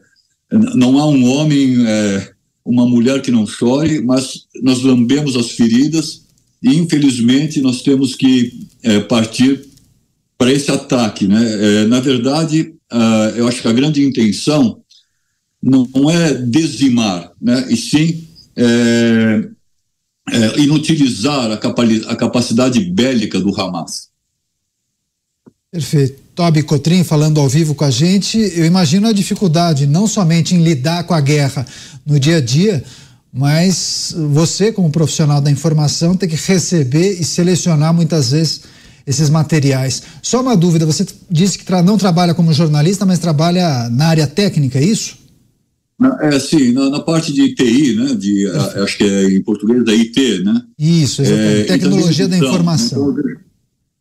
não 0.76 1.00
há 1.00 1.08
um 1.08 1.26
homem, 1.26 1.86
é, 1.88 2.32
uma 2.64 2.86
mulher 2.86 3.22
que 3.22 3.32
não 3.32 3.46
chore, 3.46 4.02
mas 4.02 4.46
nós 4.62 4.82
lambemos 4.82 5.36
as 5.36 5.52
feridas 5.52 6.22
e, 6.64 6.76
infelizmente, 6.76 7.62
nós 7.62 7.82
temos 7.82 8.16
que 8.16 8.68
é, 8.84 9.00
partir 9.00 9.66
para 10.38 10.52
esse 10.52 10.72
ataque. 10.72 11.28
Né? 11.28 11.86
na 11.86 12.00
verdade, 12.00 12.74
uh, 12.92 13.36
eu 13.36 13.48
acho 13.48 13.62
que 13.62 13.68
a 13.68 13.74
grande 13.74 14.04
intenção 14.04 14.81
não 15.62 16.10
é 16.10 16.34
dizimar, 16.34 17.32
né? 17.40 17.68
e 17.70 17.78
sim 17.78 18.28
é, 18.56 19.48
é, 20.32 20.60
inutilizar 20.60 21.52
a, 21.52 21.54
a 21.54 22.16
capacidade 22.16 22.80
bélica 22.80 23.40
do 23.40 23.60
Hamas. 23.60 24.10
Perfeito. 25.72 26.20
Toby 26.36 26.64
Cotrim 26.64 27.04
falando 27.04 27.40
ao 27.40 27.48
vivo 27.48 27.76
com 27.76 27.84
a 27.84 27.92
gente. 27.92 28.38
Eu 28.38 28.66
imagino 28.66 29.08
a 29.08 29.14
dificuldade 29.14 29.86
não 29.86 30.08
somente 30.08 30.56
em 30.56 30.64
lidar 30.64 31.04
com 31.04 31.14
a 31.14 31.22
guerra 31.22 31.66
no 32.06 32.20
dia 32.20 32.38
a 32.38 32.42
dia, 32.42 32.84
mas 33.32 34.14
você, 34.34 34.72
como 34.72 34.90
profissional 34.90 35.40
da 35.40 35.52
informação, 35.52 36.16
tem 36.16 36.28
que 36.28 36.36
receber 36.36 37.20
e 37.20 37.24
selecionar 37.24 37.94
muitas 37.94 38.32
vezes 38.32 38.62
esses 39.06 39.30
materiais. 39.30 40.04
Só 40.22 40.42
uma 40.42 40.58
dúvida: 40.58 40.86
você 40.86 41.06
disse 41.30 41.58
que 41.58 41.72
não 41.84 41.98
trabalha 41.98 42.34
como 42.34 42.54
jornalista, 42.54 43.06
mas 43.06 43.20
trabalha 43.20 43.90
na 43.90 44.08
área 44.08 44.28
técnica, 44.28 44.80
é 44.80 44.84
isso? 44.84 45.21
É, 46.22 46.40
sim, 46.40 46.72
na, 46.72 46.90
na, 46.90 47.00
parte 47.00 47.32
de 47.32 47.54
TI, 47.54 47.96
né, 47.96 48.16
de, 48.16 48.48
a, 48.48 48.84
acho 48.84 48.98
que 48.98 49.04
é 49.04 49.30
em 49.30 49.42
português 49.42 49.86
da 49.86 49.92
IT, 49.92 50.44
né? 50.44 50.62
Isso. 50.80 51.22
É, 51.22 51.64
Tecnologia 51.64 52.28
da 52.28 52.38
informação. 52.38 53.16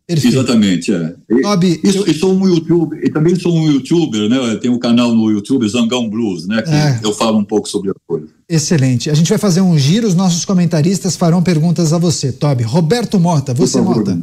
Então, 0.08 0.30
exatamente, 0.30 0.92
é. 0.92 1.14
E, 1.30 1.42
Bob, 1.42 1.80
isso, 1.84 1.98
eu... 2.04 2.14
sou 2.14 2.34
um 2.34 2.48
YouTube, 2.48 2.98
e 3.02 3.10
também 3.10 3.36
sou 3.36 3.56
um 3.56 3.70
youtuber, 3.70 4.28
né? 4.28 4.56
Tem 4.56 4.70
um 4.70 4.78
canal 4.78 5.14
no 5.14 5.30
YouTube, 5.30 5.68
Zangão 5.68 6.08
Blues, 6.08 6.48
né? 6.48 6.62
Que 6.62 6.70
é. 6.70 7.00
eu 7.04 7.12
falo 7.12 7.38
um 7.38 7.44
pouco 7.44 7.68
sobre 7.68 7.90
a 7.90 7.94
coisa. 8.06 8.26
Excelente. 8.48 9.08
A 9.08 9.14
gente 9.14 9.28
vai 9.28 9.38
fazer 9.38 9.60
um 9.60 9.78
giro, 9.78 10.08
os 10.08 10.14
nossos 10.14 10.44
comentaristas 10.44 11.16
farão 11.16 11.42
perguntas 11.42 11.92
a 11.92 11.98
você, 11.98 12.32
Toby. 12.32 12.64
Roberto 12.64 13.20
Mota, 13.20 13.54
você, 13.54 13.80
Mota. 13.80 14.20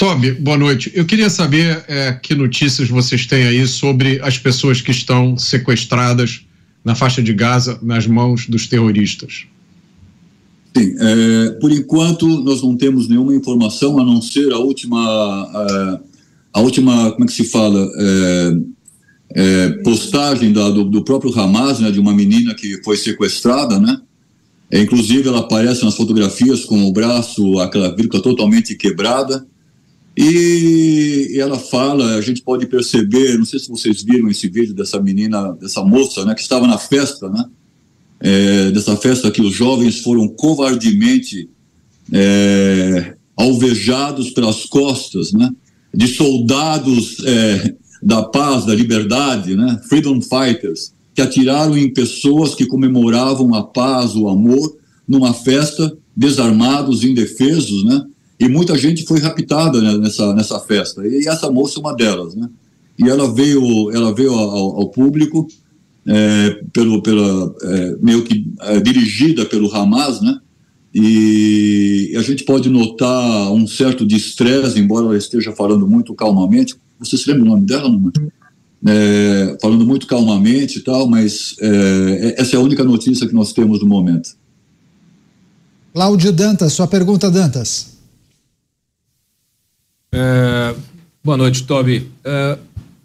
Toby, 0.00 0.32
boa 0.32 0.56
noite. 0.56 0.90
Eu 0.94 1.04
queria 1.04 1.28
saber 1.28 1.84
é, 1.86 2.10
que 2.14 2.34
notícias 2.34 2.88
vocês 2.88 3.26
têm 3.26 3.42
aí 3.42 3.66
sobre 3.66 4.18
as 4.22 4.38
pessoas 4.38 4.80
que 4.80 4.90
estão 4.90 5.36
sequestradas 5.36 6.40
na 6.82 6.94
faixa 6.94 7.22
de 7.22 7.34
Gaza 7.34 7.78
nas 7.82 8.06
mãos 8.06 8.46
dos 8.46 8.66
terroristas. 8.66 9.44
Sim, 10.74 10.94
é, 10.98 11.50
por 11.60 11.70
enquanto 11.70 12.26
nós 12.26 12.62
não 12.62 12.78
temos 12.78 13.08
nenhuma 13.08 13.34
informação 13.34 13.98
a 13.98 14.02
não 14.02 14.22
ser 14.22 14.50
a 14.54 14.58
última, 14.58 14.98
a, 14.98 16.00
a 16.54 16.60
última, 16.62 17.12
como 17.12 17.24
é 17.24 17.26
que 17.26 17.34
se 17.34 17.44
fala, 17.44 17.86
é, 17.98 18.56
é, 19.34 19.68
postagem 19.84 20.50
da, 20.50 20.70
do, 20.70 20.84
do, 20.84 21.04
próprio 21.04 21.38
Hamas, 21.38 21.78
né, 21.78 21.90
de 21.90 22.00
uma 22.00 22.14
menina 22.14 22.54
que 22.54 22.82
foi 22.82 22.96
sequestrada, 22.96 23.78
né? 23.78 24.00
É, 24.70 24.80
inclusive 24.80 25.28
ela 25.28 25.40
aparece 25.40 25.84
nas 25.84 25.94
fotografias 25.94 26.64
com 26.64 26.86
o 26.86 26.90
braço, 26.90 27.58
aquela 27.58 27.94
vírgula 27.94 28.22
totalmente 28.22 28.74
quebrada. 28.76 29.46
E, 30.22 31.38
ela 31.40 31.58
fala, 31.58 32.16
a 32.16 32.20
gente 32.20 32.42
pode 32.42 32.66
perceber, 32.66 33.38
não 33.38 33.46
sei 33.46 33.58
se 33.58 33.70
vocês 33.70 34.02
viram 34.02 34.28
esse 34.28 34.50
vídeo 34.50 34.74
dessa 34.74 35.00
menina, 35.00 35.52
dessa 35.54 35.82
moça, 35.82 36.26
né, 36.26 36.34
que 36.34 36.42
estava 36.42 36.66
na 36.66 36.76
festa, 36.76 37.30
né, 37.30 37.42
é, 38.20 38.70
dessa 38.70 38.94
festa 38.98 39.30
que 39.30 39.40
os 39.40 39.54
jovens 39.54 40.00
foram 40.00 40.28
covardemente 40.28 41.48
é, 42.12 43.14
alvejados 43.34 44.28
pelas 44.32 44.66
costas, 44.66 45.32
né, 45.32 45.50
de 45.94 46.06
soldados 46.06 47.16
é, 47.24 47.74
da 48.02 48.22
paz, 48.22 48.66
da 48.66 48.74
liberdade, 48.74 49.56
né, 49.56 49.80
freedom 49.88 50.20
fighters, 50.20 50.92
que 51.14 51.22
atiraram 51.22 51.78
em 51.78 51.94
pessoas 51.94 52.54
que 52.54 52.66
comemoravam 52.66 53.54
a 53.54 53.62
paz, 53.62 54.14
o 54.14 54.28
amor, 54.28 54.76
numa 55.08 55.32
festa, 55.32 55.96
desarmados, 56.14 57.04
indefesos, 57.04 57.84
né, 57.84 58.04
e 58.40 58.48
muita 58.48 58.76
gente 58.78 59.04
foi 59.04 59.20
raptada 59.20 59.82
né, 59.82 59.98
nessa, 59.98 60.34
nessa 60.34 60.58
festa. 60.60 61.06
E 61.06 61.28
essa 61.28 61.50
moça 61.50 61.78
é 61.78 61.80
uma 61.80 61.94
delas, 61.94 62.34
né? 62.34 62.48
E 62.98 63.06
ela 63.06 63.32
veio, 63.32 63.90
ela 63.90 64.14
veio 64.14 64.32
ao, 64.32 64.80
ao 64.80 64.88
público 64.88 65.46
é, 66.06 66.58
pelo, 66.72 67.02
pela, 67.02 67.54
é, 67.62 67.96
meio 68.00 68.24
que 68.24 68.50
é, 68.62 68.80
dirigida 68.80 69.44
pelo 69.44 69.70
Hamas, 69.74 70.22
né? 70.22 70.38
E 70.92 72.14
a 72.16 72.22
gente 72.22 72.44
pode 72.44 72.70
notar 72.70 73.52
um 73.52 73.66
certo 73.66 74.06
estresse, 74.06 74.80
embora 74.80 75.06
ela 75.06 75.18
esteja 75.18 75.52
falando 75.52 75.86
muito 75.86 76.14
calmamente. 76.14 76.74
Você 76.98 77.18
se 77.18 77.30
lembra 77.30 77.44
o 77.44 77.48
nome 77.48 77.66
dela, 77.66 77.90
não? 77.90 78.10
É, 78.86 79.58
falando 79.60 79.86
muito 79.86 80.06
calmamente 80.06 80.78
e 80.78 80.82
tal, 80.82 81.06
mas 81.06 81.54
é, 81.60 82.36
essa 82.38 82.56
é 82.56 82.58
a 82.58 82.62
única 82.62 82.82
notícia 82.82 83.28
que 83.28 83.34
nós 83.34 83.52
temos 83.52 83.80
no 83.80 83.86
momento. 83.86 84.30
Cláudio 85.92 86.32
Dantas, 86.32 86.72
sua 86.72 86.86
pergunta, 86.86 87.30
Dantas. 87.30 87.99
É, 90.12 90.74
boa 91.22 91.36
noite, 91.36 91.64
Toby. 91.64 92.10
É, 92.24 92.58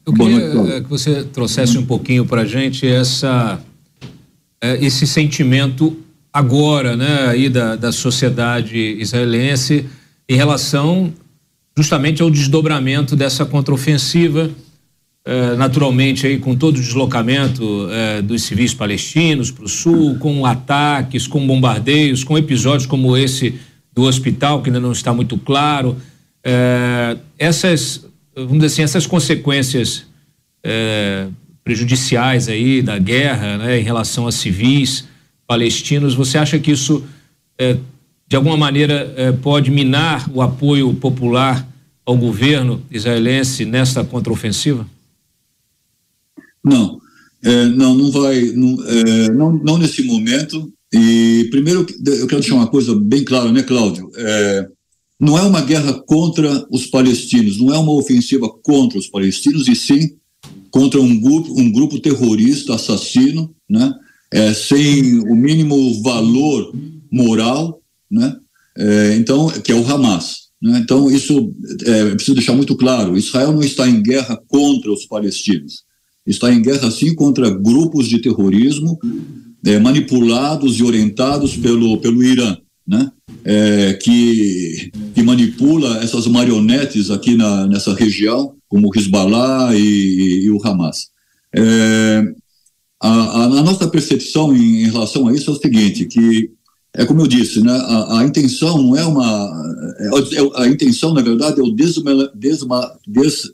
eu 0.06 0.14
boa 0.14 0.30
queria 0.30 0.53
noite, 0.53 0.72
é, 0.73 0.82
que 0.82 0.90
você 0.90 1.23
trouxesse 1.23 1.77
um 1.77 1.86
pouquinho 1.86 2.26
para 2.26 2.41
a 2.41 2.45
gente 2.45 2.88
essa, 2.88 3.60
esse 4.61 5.06
sentimento 5.06 5.98
agora, 6.34 6.98
né, 6.98 7.27
aí 7.27 7.49
da, 7.49 7.76
da 7.76 7.91
sociedade 7.91 8.77
israelense 8.77 9.86
em 10.27 10.36
relação 10.36 11.14
justamente 11.77 12.22
ao 12.22 12.30
desdobramento 12.30 13.15
dessa 13.15 13.45
contraofensiva 13.45 14.49
eh, 15.27 15.56
naturalmente 15.56 16.27
aí 16.27 16.38
com 16.38 16.56
todo 16.56 16.77
o 16.77 16.80
deslocamento 16.80 17.88
eh, 17.90 18.22
dos 18.22 18.44
civis 18.44 18.76
palestinos 18.76 19.49
para 19.49 19.65
o 19.65 19.68
sul, 19.68 20.19
com 20.19 20.45
ataques, 20.45 21.26
com 21.26 21.48
bombardeios, 21.48 22.23
com 22.23 22.38
episódios 22.38 22.86
como 22.86 23.18
esse 23.18 23.56
do 23.91 24.03
hospital 24.03 24.61
que 24.61 24.69
ainda 24.69 24.80
não 24.80 24.91
está 24.91 25.11
muito 25.11 25.36
claro. 25.36 25.98
Eh, 26.45 27.17
essas, 27.39 28.05
vamos 28.35 28.53
dizer 28.53 28.67
assim, 28.67 28.84
essas 28.84 29.07
consequências 29.07 30.05
prejudiciais 31.63 32.47
aí 32.47 32.81
da 32.81 32.97
guerra, 32.97 33.59
né, 33.59 33.80
em 33.80 33.84
relação 33.84 34.26
a 34.26 34.31
civis 34.31 35.05
palestinos, 35.45 36.15
você 36.15 36.39
acha 36.39 36.57
que 36.57 36.72
isso 36.72 37.03
de 38.27 38.35
alguma 38.35 38.57
maneira 38.57 39.38
pode 39.43 39.69
minar 39.69 40.27
o 40.34 40.41
apoio 40.41 40.91
popular 40.95 41.67
ao 42.03 42.17
governo 42.17 42.81
israelense 42.89 43.63
nesta 43.63 44.03
contraofensiva? 44.03 44.88
Não, 46.63 46.99
é, 47.43 47.65
não, 47.65 47.93
não 47.93 48.11
vai, 48.11 48.41
não, 48.55 48.84
é, 48.88 49.30
não, 49.30 49.53
não, 49.53 49.77
nesse 49.77 50.01
momento. 50.01 50.72
E 50.91 51.47
primeiro 51.51 51.85
eu 52.05 52.27
quero 52.27 52.41
deixar 52.41 52.55
uma 52.55 52.67
coisa 52.67 52.95
bem 52.95 53.23
clara, 53.23 53.51
né, 53.51 53.61
Cláudio? 53.61 54.09
É, 54.15 54.67
não 55.19 55.37
é 55.37 55.41
uma 55.41 55.61
guerra 55.61 55.93
contra 56.05 56.65
os 56.69 56.85
palestinos, 56.87 57.57
não 57.57 57.73
é 57.73 57.77
uma 57.77 57.93
ofensiva 57.93 58.49
contra 58.61 58.97
os 58.97 59.07
palestinos, 59.07 59.67
e 59.67 59.75
sim 59.75 60.15
contra 60.69 60.99
um 60.99 61.19
grupo, 61.19 61.59
um 61.59 61.71
grupo 61.71 61.99
terrorista, 61.99 62.75
assassino, 62.75 63.53
né? 63.69 63.93
É, 64.31 64.53
sem 64.53 65.19
o 65.19 65.35
mínimo 65.35 66.01
valor 66.01 66.73
moral, 67.11 67.81
né? 68.11 68.35
É, 68.77 69.15
então, 69.15 69.47
que 69.49 69.71
é 69.71 69.75
o 69.75 69.87
Hamas. 69.87 70.49
Né? 70.61 70.79
Então, 70.83 71.09
isso 71.09 71.53
é, 71.85 72.09
preciso 72.09 72.35
deixar 72.35 72.53
muito 72.53 72.75
claro: 72.75 73.17
Israel 73.17 73.53
não 73.53 73.61
está 73.63 73.87
em 73.87 74.01
guerra 74.01 74.37
contra 74.47 74.91
os 74.91 75.05
palestinos 75.05 75.85
está 76.25 76.51
em 76.51 76.61
guerra, 76.61 76.89
sim, 76.89 77.13
contra 77.13 77.49
grupos 77.49 78.07
de 78.07 78.19
terrorismo 78.19 78.97
é, 79.65 79.79
manipulados 79.79 80.79
e 80.79 80.83
orientados 80.83 81.55
pelo, 81.55 81.97
pelo 81.99 82.23
Irã, 82.23 82.57
né? 82.87 83.11
É, 83.43 83.93
que, 83.93 84.91
que 85.13 85.23
manipula 85.23 85.97
essas 86.03 86.27
marionetes 86.27 87.09
aqui 87.09 87.35
na, 87.35 87.67
nessa 87.67 87.93
região, 87.93 88.55
como 88.67 88.87
o 88.87 88.97
Hezbollah 88.97 89.75
e, 89.75 90.45
e 90.45 90.49
o 90.49 90.59
Hamas. 90.65 91.09
É, 91.55 92.33
a, 93.01 93.09
a, 93.09 93.43
a, 93.45 93.63
nossa 93.63 93.87
percepção 93.87 94.55
em, 94.55 94.83
em, 94.83 94.91
relação 94.91 95.27
a 95.27 95.33
isso 95.33 95.49
é 95.49 95.53
o 95.53 95.59
seguinte, 95.59 96.05
que 96.05 96.51
é 96.93 97.05
como 97.05 97.21
eu 97.21 97.27
disse, 97.27 97.61
né, 97.61 97.73
a, 97.73 98.19
a 98.19 98.23
intenção 98.25 98.81
não 98.81 98.95
é 98.95 99.05
uma... 99.05 99.51
É, 99.99 100.07
é, 100.07 100.63
a 100.63 100.67
intenção, 100.67 101.13
na 101.13 101.21
verdade, 101.21 101.59
é 101.59 101.63
o 101.63 101.71
desma, 101.71 102.31
desma, 102.33 102.91
des, 103.07 103.51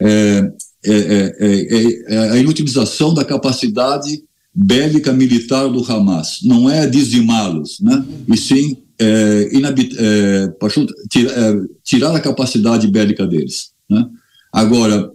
é 0.00 0.52
é 0.84 0.92
é, 0.94 1.34
é, 1.38 2.14
é, 2.14 2.30
a 2.30 2.36
inutilização 2.38 3.14
da 3.14 3.24
capacidade 3.24 4.22
bélica 4.54 5.12
militar 5.12 5.68
do 5.68 5.82
Hamas. 5.90 6.40
Não 6.42 6.68
é 6.68 6.86
dizimá-los, 6.86 7.80
né? 7.80 8.04
e 8.28 8.36
sim 8.36 8.76
é, 8.98 9.48
tirar, 11.10 11.54
tirar 11.82 12.16
a 12.16 12.20
capacidade 12.20 12.86
bélica 12.88 13.26
deles. 13.26 13.70
Né? 13.88 14.06
Agora, 14.52 15.10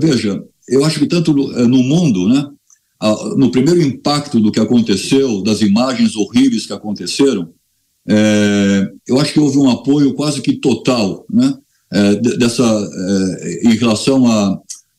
veja, 0.00 0.42
eu 0.68 0.84
acho 0.84 0.98
que 0.98 1.06
tanto 1.06 1.32
no 1.32 1.82
mundo, 1.82 2.28
né, 2.28 2.46
no 3.36 3.50
primeiro 3.50 3.80
impacto 3.80 4.38
do 4.38 4.52
que 4.52 4.60
aconteceu, 4.60 5.42
das 5.42 5.62
imagens 5.62 6.14
horríveis 6.16 6.66
que 6.66 6.72
aconteceram, 6.72 7.50
é, 8.08 8.90
eu 9.06 9.20
acho 9.20 9.32
que 9.32 9.40
houve 9.40 9.58
um 9.58 9.70
apoio 9.70 10.14
quase 10.14 10.40
que 10.40 10.54
total, 10.54 11.24
né, 11.30 11.54
é, 11.92 12.14
dessa, 12.16 12.62
é, 12.62 13.68
em 13.68 13.76
relação 13.76 14.26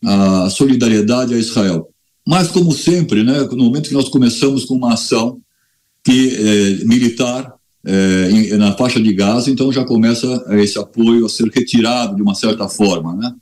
a 0.03 0.49
solidariedade 0.49 1.33
a 1.33 1.37
Israel. 1.37 1.87
Mas, 2.27 2.49
como 2.49 2.71
sempre, 2.71 3.23
né, 3.23 3.39
no 3.51 3.65
momento 3.65 3.89
que 3.89 3.93
nós 3.93 4.09
começamos 4.09 4.65
com 4.65 4.75
uma 4.75 4.93
ação 4.93 5.39
que, 6.03 6.35
é, 6.35 6.85
militar 6.85 7.53
é, 7.85 8.29
em, 8.31 8.57
na 8.57 8.73
faixa 8.73 8.99
de 8.99 9.13
Gaza, 9.13 9.49
então 9.49 9.71
já 9.71 9.83
começa 9.83 10.27
esse 10.51 10.77
apoio 10.77 11.25
a 11.25 11.29
ser 11.29 11.49
retirado 11.49 12.15
de 12.15 12.21
uma 12.21 12.35
certa 12.35 12.67
forma. 12.67 13.15
Né? 13.15 13.33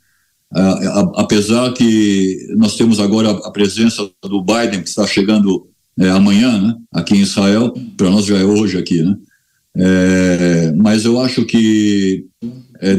apesar 1.14 1.72
que 1.72 2.48
nós 2.56 2.74
temos 2.74 2.98
agora 2.98 3.30
a 3.30 3.52
presença 3.52 4.10
do 4.20 4.42
Biden, 4.42 4.82
que 4.82 4.88
está 4.88 5.06
chegando 5.06 5.68
é, 5.96 6.10
amanhã 6.10 6.60
né, 6.60 6.74
aqui 6.92 7.14
em 7.14 7.20
Israel, 7.20 7.72
para 7.96 8.10
nós 8.10 8.26
já 8.26 8.36
é 8.36 8.44
hoje 8.44 8.76
aqui, 8.76 9.00
né? 9.00 9.16
É, 9.76 10.72
mas 10.72 11.04
eu 11.04 11.20
acho 11.20 11.44
que 11.44 12.26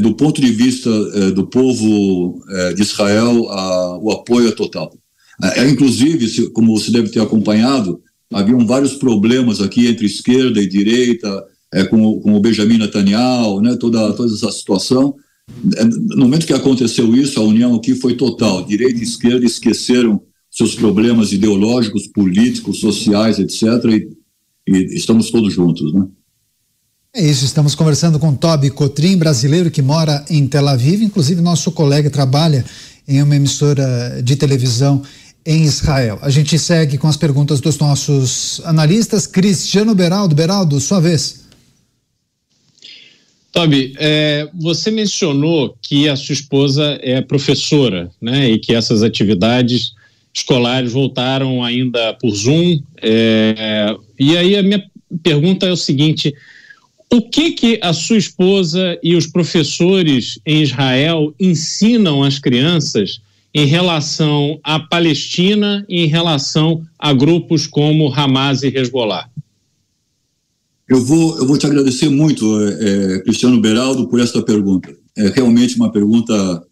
do 0.00 0.14
ponto 0.14 0.40
de 0.40 0.50
vista 0.50 0.90
do 1.32 1.46
povo 1.46 2.40
de 2.74 2.80
Israel, 2.80 3.50
a, 3.50 3.98
o 3.98 4.12
apoio 4.12 4.48
é 4.48 4.52
total. 4.52 4.90
É, 5.42 5.68
inclusive, 5.68 6.28
se, 6.28 6.50
como 6.50 6.78
você 6.78 6.90
deve 6.90 7.08
ter 7.08 7.20
acompanhado, 7.20 8.00
haviam 8.32 8.64
vários 8.64 8.94
problemas 8.94 9.60
aqui 9.60 9.86
entre 9.88 10.06
esquerda 10.06 10.60
e 10.60 10.68
direita, 10.68 11.44
é, 11.72 11.84
com, 11.84 12.20
com 12.20 12.34
o 12.34 12.40
Benjamin 12.40 12.78
Netanyahu, 12.78 13.60
né, 13.60 13.76
toda, 13.76 14.12
toda 14.12 14.32
essa 14.32 14.52
situação. 14.52 15.14
É, 15.76 15.84
no 15.84 16.24
momento 16.24 16.46
que 16.46 16.52
aconteceu 16.52 17.14
isso, 17.16 17.40
a 17.40 17.42
união 17.42 17.74
aqui 17.74 17.94
foi 17.94 18.14
total. 18.14 18.64
Direita 18.64 19.00
e 19.00 19.02
esquerda 19.02 19.44
esqueceram 19.44 20.22
seus 20.50 20.74
problemas 20.74 21.32
ideológicos, 21.32 22.06
políticos, 22.06 22.78
sociais, 22.78 23.38
etc. 23.38 23.62
E, 23.86 24.08
e 24.68 24.94
estamos 24.94 25.30
todos 25.30 25.52
juntos, 25.52 25.92
né? 25.92 26.06
É 27.14 27.28
isso, 27.28 27.44
estamos 27.44 27.74
conversando 27.74 28.18
com 28.18 28.34
Toby 28.34 28.70
Cotrim, 28.70 29.18
brasileiro 29.18 29.70
que 29.70 29.82
mora 29.82 30.24
em 30.30 30.46
Tel 30.46 30.66
Aviv, 30.66 31.02
inclusive 31.02 31.42
nosso 31.42 31.70
colega 31.70 32.08
trabalha 32.08 32.64
em 33.06 33.22
uma 33.22 33.36
emissora 33.36 34.22
de 34.24 34.34
televisão 34.34 35.02
em 35.44 35.64
Israel. 35.64 36.18
A 36.22 36.30
gente 36.30 36.58
segue 36.58 36.98
com 36.98 37.08
as 37.08 37.16
perguntas 37.16 37.60
dos 37.60 37.78
nossos 37.78 38.60
analistas. 38.64 39.26
Cristiano 39.26 39.94
Beraldo, 39.94 40.34
Beraldo, 40.34 40.80
sua 40.80 41.00
vez. 41.00 41.42
Toby, 43.52 43.92
é, 43.98 44.48
você 44.54 44.90
mencionou 44.90 45.76
que 45.82 46.08
a 46.08 46.16
sua 46.16 46.32
esposa 46.32 46.98
é 47.02 47.20
professora, 47.20 48.10
né, 48.20 48.50
e 48.50 48.58
que 48.58 48.74
essas 48.74 49.02
atividades 49.02 49.92
escolares 50.32 50.92
voltaram 50.92 51.62
ainda 51.62 52.14
por 52.14 52.30
Zoom. 52.34 52.80
É, 53.02 53.94
e 54.18 54.36
aí 54.38 54.56
a 54.56 54.62
minha 54.62 54.82
pergunta 55.22 55.66
é 55.66 55.70
o 55.70 55.76
seguinte: 55.76 56.34
o 57.12 57.20
que 57.20 57.50
que 57.50 57.78
a 57.82 57.92
sua 57.92 58.16
esposa 58.16 58.98
e 59.02 59.14
os 59.14 59.26
professores 59.26 60.38
em 60.46 60.62
Israel 60.62 61.34
ensinam 61.38 62.22
às 62.22 62.38
crianças 62.38 63.20
em 63.54 63.66
relação 63.66 64.58
à 64.64 64.80
Palestina 64.80 65.84
e 65.88 66.04
em 66.04 66.06
relação 66.06 66.82
a 66.98 67.12
grupos 67.12 67.66
como 67.66 68.12
Hamas 68.12 68.62
e 68.62 68.68
Hezbollah? 68.68 69.28
Eu 70.88 71.04
vou, 71.04 71.38
eu 71.38 71.46
vou 71.46 71.56
te 71.56 71.66
agradecer 71.66 72.08
muito, 72.08 72.44
é, 72.68 73.20
Cristiano 73.20 73.60
Beraldo, 73.60 74.08
por 74.08 74.20
essa 74.20 74.42
pergunta. 74.42 74.94
É 75.16 75.28
realmente 75.28 75.76
uma 75.76 75.92
pergunta 75.92 76.62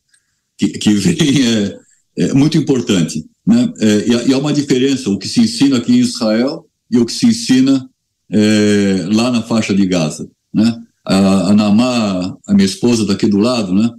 que, 0.59 0.69
que 0.69 0.93
vem 0.95 1.47
é, 1.47 1.79
é 2.17 2.35
muito 2.35 2.57
importante. 2.59 3.25
Né? 3.47 3.73
É, 3.79 4.09
e, 4.29 4.33
há 4.33 4.39
uma 4.39 4.53
diferença, 4.53 5.11
o 5.11 5.19
que 5.19 5.29
se 5.29 5.41
ensina 5.41 5.79
aqui 5.79 5.93
em 5.93 6.01
Israel 6.01 6.67
e 6.91 6.99
o 6.99 7.07
que 7.07 7.13
se 7.13 7.27
ensina 7.27 7.89
é, 8.31 9.07
lá 9.13 9.31
na 9.31 9.43
faixa 9.43 9.75
de 9.75 9.87
Gaza. 9.87 10.29
Né? 10.53 10.83
A, 11.05 11.51
a 11.51 11.55
Namá, 11.55 12.37
a 12.47 12.55
minha 12.55 12.67
esposa, 12.67 13.03
está 13.03 13.15
aqui 13.15 13.27
do 13.27 13.39
lado, 13.39 13.75
né? 13.75 13.91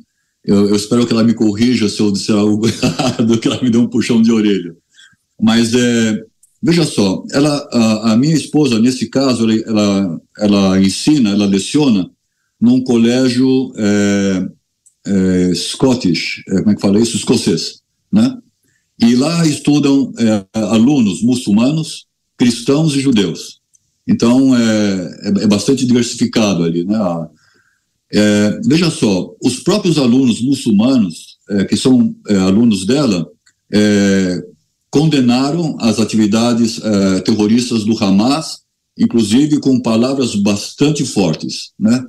Eu, 0.44 0.70
eu, 0.70 0.76
espero 0.76 1.06
que 1.06 1.14
ela 1.14 1.24
me 1.24 1.34
corrija 1.34 1.88
se 1.88 2.00
eu 2.00 2.12
disser 2.12 2.36
algo 2.36 2.66
errado, 2.68 3.40
que 3.40 3.48
ela 3.48 3.62
me 3.62 3.70
dê 3.70 3.78
um 3.78 3.88
puxão 3.88 4.22
de 4.22 4.32
orelha. 4.32 4.76
Mas 5.40 5.74
é, 5.74 6.24
veja 6.62 6.84
só, 6.84 7.24
ela, 7.32 7.56
a, 7.72 8.14
a, 8.14 8.18
minha 8.18 8.36
esposa, 8.36 8.80
nesse 8.80 9.08
caso, 9.08 9.44
ela, 9.44 9.62
ela, 9.66 10.22
ela, 10.40 10.82
ensina, 10.82 11.32
ela 11.32 11.46
leciona 11.46 12.10
num 12.60 12.84
colégio 12.84 13.72
é, 13.76 14.50
é, 15.06 15.56
Scottish, 15.56 16.44
é, 16.48 16.60
como 16.60 16.72
é 16.72 16.76
que 16.76 16.82
fala 16.82 17.00
isso? 17.00 17.18
Escocês, 17.18 17.82
né? 18.12 18.38
E 19.00 19.16
lá 19.16 19.46
estudam 19.48 20.14
é, 20.20 20.46
alunos 20.54 21.24
muçulmanos, 21.24 22.06
cristãos 22.38 22.96
e 22.96 23.00
judeus. 23.00 23.60
Então, 24.08 24.56
é, 24.56 25.20
é, 25.24 25.44
é 25.44 25.48
bastante 25.48 25.86
diversificado 25.86 26.64
ali. 26.64 26.84
Né? 26.84 26.98
É, 28.14 28.60
veja 28.66 28.90
só, 28.90 29.34
os 29.42 29.60
próprios 29.60 29.98
alunos 29.98 30.42
muçulmanos, 30.42 31.38
é, 31.50 31.66
que 31.66 31.78
são 31.78 32.14
é, 32.28 32.36
alunos 32.36 32.86
dela, 32.86 33.26
é, 33.72 34.44
condenaram 34.90 35.78
as 35.80 36.00
atividades 36.00 36.82
terroristas 37.24 37.86
do 37.86 37.98
Hamas, 37.98 38.60
inclusive 39.00 39.62
com 39.62 39.80
palavras 39.80 40.36
bastante 40.36 41.06
fortes, 41.06 41.72
né? 41.80 42.04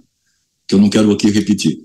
que 0.66 0.74
eu 0.74 0.80
não 0.80 0.90
quero 0.90 1.12
aqui 1.12 1.30
repetir. 1.30 1.78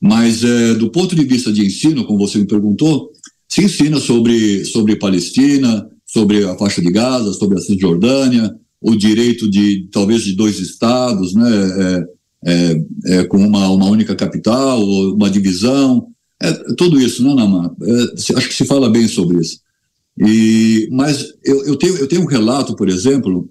Mas, 0.00 0.42
do 0.78 0.90
ponto 0.92 1.16
de 1.16 1.24
vista 1.24 1.52
de 1.52 1.66
ensino, 1.66 2.04
como 2.04 2.20
você 2.20 2.38
me 2.38 2.46
perguntou, 2.46 3.10
se 3.48 3.64
ensina 3.64 3.98
sobre, 3.98 4.64
sobre 4.64 4.94
Palestina, 4.94 5.88
sobre 6.06 6.44
a 6.44 6.56
faixa 6.56 6.80
de 6.80 6.92
Gaza, 6.92 7.32
sobre 7.32 7.58
a 7.58 7.60
Cisjordânia, 7.60 8.54
o 8.80 8.94
direito 8.94 9.50
de 9.50 9.88
talvez 9.90 10.22
de 10.22 10.36
dois 10.36 10.60
estados, 10.60 11.34
né, 11.34 12.04
é, 12.44 12.84
é, 13.06 13.24
com 13.24 13.38
uma, 13.38 13.68
uma 13.68 13.86
única 13.86 14.14
capital, 14.14 14.82
uma 14.82 15.30
divisão. 15.30 16.08
É, 16.42 16.52
tudo 16.74 17.00
isso, 17.00 17.24
né, 17.24 17.34
Nama? 17.34 17.74
É, 17.82 18.36
acho 18.36 18.48
que 18.48 18.54
se 18.54 18.66
fala 18.66 18.90
bem 18.90 19.08
sobre 19.08 19.40
isso. 19.40 19.60
E, 20.18 20.88
mas 20.92 21.34
eu, 21.44 21.64
eu, 21.64 21.76
tenho, 21.76 21.96
eu 21.96 22.06
tenho 22.06 22.22
um 22.22 22.26
relato, 22.26 22.76
por 22.76 22.88
exemplo, 22.88 23.50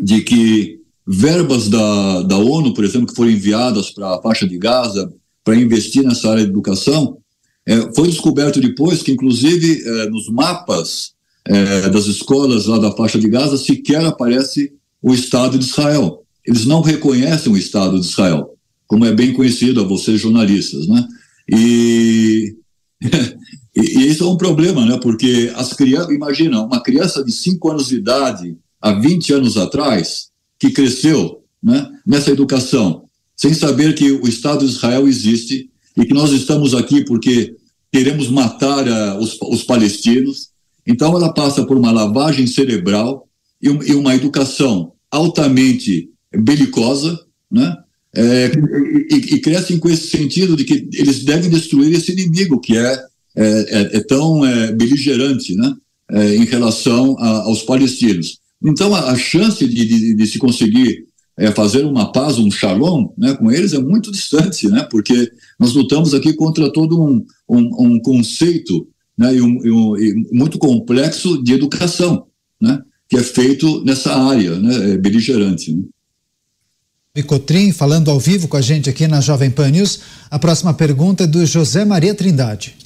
de 0.00 0.22
que 0.22 0.78
verbas 1.06 1.68
da, 1.68 2.22
da 2.22 2.36
ONU, 2.36 2.74
por 2.74 2.84
exemplo, 2.84 3.06
que 3.06 3.14
foram 3.14 3.30
enviadas 3.30 3.90
para 3.90 4.16
a 4.16 4.22
faixa 4.22 4.46
de 4.46 4.58
Gaza 4.58 5.12
para 5.44 5.56
investir 5.56 6.04
nessa 6.04 6.30
área 6.30 6.44
de 6.44 6.50
educação, 6.50 7.18
é, 7.66 7.94
foi 7.94 8.08
descoberto 8.08 8.60
depois 8.60 9.02
que, 9.02 9.12
inclusive, 9.12 9.82
é, 9.82 10.08
nos 10.08 10.28
mapas 10.28 11.12
é, 11.44 11.88
das 11.88 12.06
escolas 12.06 12.66
lá 12.66 12.78
da 12.78 12.92
faixa 12.92 13.18
de 13.18 13.28
Gaza 13.28 13.56
sequer 13.56 14.04
aparece 14.04 14.72
o 15.02 15.14
Estado 15.14 15.58
de 15.58 15.64
Israel. 15.64 16.24
Eles 16.48 16.64
não 16.64 16.80
reconhecem 16.80 17.52
o 17.52 17.58
Estado 17.58 18.00
de 18.00 18.06
Israel, 18.06 18.54
como 18.86 19.04
é 19.04 19.12
bem 19.12 19.34
conhecido 19.34 19.82
a 19.82 19.84
vocês 19.84 20.18
jornalistas, 20.18 20.88
né? 20.88 21.06
E, 21.46 22.56
e, 23.76 24.06
isso 24.06 24.24
é 24.24 24.26
um 24.26 24.36
problema, 24.38 24.86
né? 24.86 24.98
Porque 25.02 25.52
as 25.54 25.74
crianças, 25.74 26.10
imagina, 26.10 26.62
uma 26.62 26.82
criança 26.82 27.22
de 27.22 27.32
5 27.32 27.70
anos 27.70 27.88
de 27.88 27.96
idade, 27.96 28.56
há 28.80 28.92
20 28.92 29.30
anos 29.34 29.58
atrás, 29.58 30.28
que 30.58 30.70
cresceu 30.70 31.44
né, 31.62 31.86
nessa 32.06 32.30
educação, 32.30 33.04
sem 33.36 33.52
saber 33.52 33.94
que 33.94 34.10
o 34.10 34.26
Estado 34.26 34.66
de 34.66 34.72
Israel 34.72 35.06
existe 35.06 35.68
e 35.98 36.06
que 36.06 36.14
nós 36.14 36.32
estamos 36.32 36.74
aqui 36.74 37.04
porque 37.04 37.56
queremos 37.92 38.30
matar 38.30 38.88
uh, 38.88 39.18
os, 39.18 39.38
os, 39.42 39.64
palestinos. 39.64 40.48
Então, 40.86 41.14
ela 41.14 41.34
passa 41.34 41.62
por 41.66 41.76
uma 41.76 41.92
lavagem 41.92 42.46
cerebral 42.46 43.28
e, 43.60 43.68
um, 43.68 43.82
e 43.82 43.94
uma 43.94 44.14
educação 44.14 44.92
altamente 45.10 46.08
belicosa, 46.36 47.18
né? 47.50 47.76
É, 48.14 48.50
e, 49.10 49.34
e, 49.34 49.40
crescem 49.40 49.78
com 49.78 49.88
esse 49.88 50.08
sentido 50.08 50.56
de 50.56 50.64
que 50.64 50.88
eles 50.94 51.24
devem 51.24 51.50
destruir 51.50 51.92
esse 51.94 52.10
inimigo 52.10 52.58
que 52.58 52.76
é, 52.76 53.04
é, 53.36 53.46
é, 53.46 53.96
é 53.98 54.00
tão 54.00 54.44
é, 54.44 54.72
beligerante 54.72 55.54
né? 55.54 55.74
É, 56.10 56.36
em 56.36 56.44
relação 56.44 57.16
a, 57.18 57.42
aos 57.42 57.62
palestinos. 57.62 58.38
Então, 58.64 58.94
a, 58.94 59.10
a 59.10 59.16
chance 59.16 59.66
de, 59.66 59.84
de, 59.84 60.14
de, 60.14 60.26
se 60.26 60.38
conseguir 60.38 61.06
fazer 61.54 61.84
uma 61.84 62.10
paz, 62.10 62.36
um 62.38 62.50
shalom 62.50 63.10
né, 63.16 63.32
com 63.34 63.52
eles 63.52 63.72
é 63.72 63.78
muito 63.78 64.10
distante, 64.10 64.68
né? 64.68 64.88
porque 64.90 65.30
nós 65.56 65.72
lutamos 65.72 66.12
aqui 66.12 66.32
contra 66.32 66.72
todo 66.72 67.00
um, 67.00 67.24
um, 67.48 67.86
um 67.86 68.00
conceito 68.00 68.88
né, 69.16 69.36
e 69.36 69.40
um, 69.40 69.64
e 69.64 69.70
um, 69.70 69.96
e 69.96 70.26
muito 70.32 70.58
complexo 70.58 71.40
de 71.42 71.52
educação, 71.52 72.26
né, 72.60 72.82
que 73.08 73.16
é 73.16 73.22
feito 73.22 73.84
nessa 73.84 74.16
área 74.16 74.58
né, 74.58 74.96
beligerante. 74.96 75.72
Né? 75.72 75.82
Cotrim, 77.22 77.72
falando 77.72 78.10
ao 78.10 78.18
vivo 78.18 78.48
com 78.48 78.56
a 78.56 78.60
gente 78.60 78.88
aqui 78.88 79.06
na 79.06 79.20
Jovem 79.20 79.50
Pan 79.50 79.70
News. 79.70 80.00
A 80.30 80.38
próxima 80.38 80.74
pergunta 80.74 81.24
é 81.24 81.26
do 81.26 81.44
José 81.44 81.84
Maria 81.84 82.14
Trindade. 82.14 82.76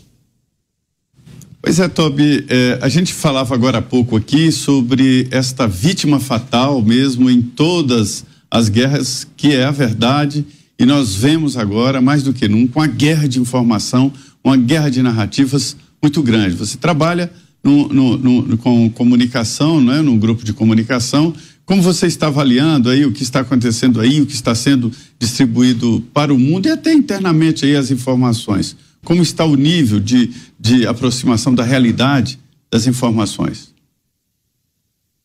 Pois 1.60 1.78
é, 1.78 1.88
Tobi, 1.88 2.44
é, 2.48 2.78
a 2.82 2.88
gente 2.88 3.14
falava 3.14 3.54
agora 3.54 3.78
há 3.78 3.82
pouco 3.82 4.16
aqui 4.16 4.50
sobre 4.50 5.28
esta 5.30 5.68
vítima 5.68 6.18
fatal 6.18 6.82
mesmo 6.82 7.30
em 7.30 7.40
todas 7.40 8.24
as 8.50 8.68
guerras, 8.68 9.26
que 9.36 9.52
é 9.54 9.64
a 9.64 9.70
verdade, 9.70 10.44
e 10.78 10.84
nós 10.84 11.14
vemos 11.14 11.56
agora, 11.56 12.00
mais 12.00 12.22
do 12.22 12.32
que 12.32 12.48
nunca, 12.48 12.80
uma 12.80 12.86
guerra 12.88 13.28
de 13.28 13.38
informação, 13.38 14.12
uma 14.42 14.56
guerra 14.56 14.90
de 14.90 15.02
narrativas 15.02 15.76
muito 16.02 16.20
grande. 16.22 16.56
Você 16.56 16.76
trabalha 16.76 17.30
no, 17.62 17.88
no, 17.88 18.16
no, 18.18 18.58
com 18.58 18.90
comunicação, 18.90 19.80
né, 19.80 20.02
num 20.02 20.18
grupo 20.18 20.44
de 20.44 20.52
comunicação, 20.52 21.32
como 21.64 21.80
você 21.80 22.06
está 22.06 22.26
avaliando 22.26 22.90
aí 22.90 23.04
o 23.04 23.12
que 23.12 23.22
está 23.22 23.40
acontecendo 23.40 24.00
aí, 24.00 24.20
o 24.20 24.26
que 24.26 24.34
está 24.34 24.54
sendo 24.54 24.90
distribuído 25.18 26.02
para 26.12 26.34
o 26.34 26.38
mundo 26.38 26.66
e 26.66 26.70
até 26.70 26.92
internamente 26.92 27.64
aí 27.64 27.76
as 27.76 27.90
informações? 27.90 28.76
Como 29.04 29.22
está 29.22 29.44
o 29.44 29.56
nível 29.56 30.00
de, 30.00 30.30
de 30.58 30.86
aproximação 30.86 31.54
da 31.54 31.62
realidade 31.62 32.38
das 32.70 32.86
informações? 32.86 33.72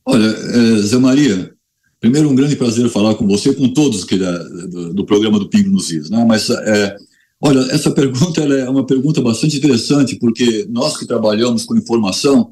Olha, 0.05 0.25
é, 0.25 0.77
Zé 0.81 0.97
Maria, 0.97 1.53
primeiro 1.99 2.29
um 2.29 2.35
grande 2.35 2.55
prazer 2.55 2.89
falar 2.89 3.15
com 3.15 3.27
você, 3.27 3.53
com 3.53 3.67
todos 3.69 4.03
que 4.03 4.17
da, 4.17 4.37
do, 4.43 4.93
do, 4.93 5.05
programa 5.05 5.37
do 5.37 5.49
Pingo 5.49 5.69
nos 5.69 5.91
Is, 5.91 6.09
né? 6.09 6.23
Mas 6.25 6.49
é, 6.49 6.95
olha, 7.41 7.59
essa 7.71 7.91
pergunta 7.91 8.41
é 8.41 8.69
uma 8.69 8.85
pergunta 8.85 9.21
bastante 9.21 9.57
interessante 9.57 10.15
porque 10.15 10.65
nós 10.69 10.97
que 10.97 11.05
trabalhamos 11.05 11.65
com 11.65 11.75
informação 11.75 12.51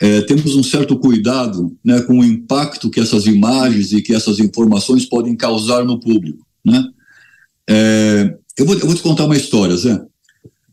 é, 0.00 0.20
temos 0.22 0.56
um 0.56 0.62
certo 0.62 0.98
cuidado 0.98 1.76
né, 1.84 2.00
com 2.02 2.18
o 2.18 2.24
impacto 2.24 2.90
que 2.90 3.00
essas 3.00 3.26
imagens 3.26 3.92
e 3.92 4.02
que 4.02 4.14
essas 4.14 4.38
informações 4.38 5.06
podem 5.06 5.36
causar 5.36 5.84
no 5.84 6.00
público. 6.00 6.44
Né? 6.64 6.84
É, 7.68 8.36
eu, 8.56 8.66
vou, 8.66 8.74
eu, 8.74 8.86
vou, 8.86 8.94
te 8.94 9.02
contar 9.02 9.24
uma 9.24 9.36
história, 9.36 9.76
Zé. 9.76 10.00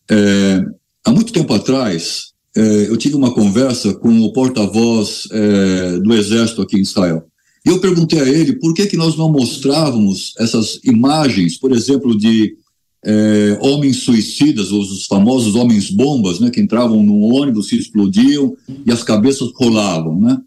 É, 0.09 0.65
há 1.05 1.11
muito 1.11 1.31
tempo 1.31 1.53
atrás, 1.53 2.33
é, 2.55 2.89
eu 2.89 2.97
tive 2.97 3.15
uma 3.15 3.33
conversa 3.33 3.93
com 3.93 4.19
o 4.21 4.33
porta-voz 4.33 5.27
é, 5.31 5.99
do 5.99 6.13
Exército 6.13 6.61
aqui 6.61 6.77
em 6.77 6.81
Israel. 6.81 7.23
E 7.65 7.69
eu 7.69 7.79
perguntei 7.79 8.19
a 8.19 8.27
ele 8.27 8.53
por 8.53 8.73
que, 8.73 8.87
que 8.87 8.97
nós 8.97 9.15
não 9.15 9.29
mostrávamos 9.29 10.33
essas 10.39 10.79
imagens, 10.83 11.57
por 11.57 11.71
exemplo, 11.71 12.17
de 12.17 12.55
é, 13.03 13.57
homens 13.61 13.97
suicidas, 13.97 14.71
os 14.71 15.05
famosos 15.05 15.55
homens 15.55 15.89
bombas, 15.89 16.39
né, 16.39 16.49
que 16.49 16.59
entravam 16.59 17.01
no 17.01 17.19
ônibus, 17.19 17.69
se 17.69 17.77
explodiam 17.77 18.55
e 18.85 18.91
as 18.91 19.03
cabeças 19.03 19.49
rolavam, 19.55 20.19
né? 20.19 20.37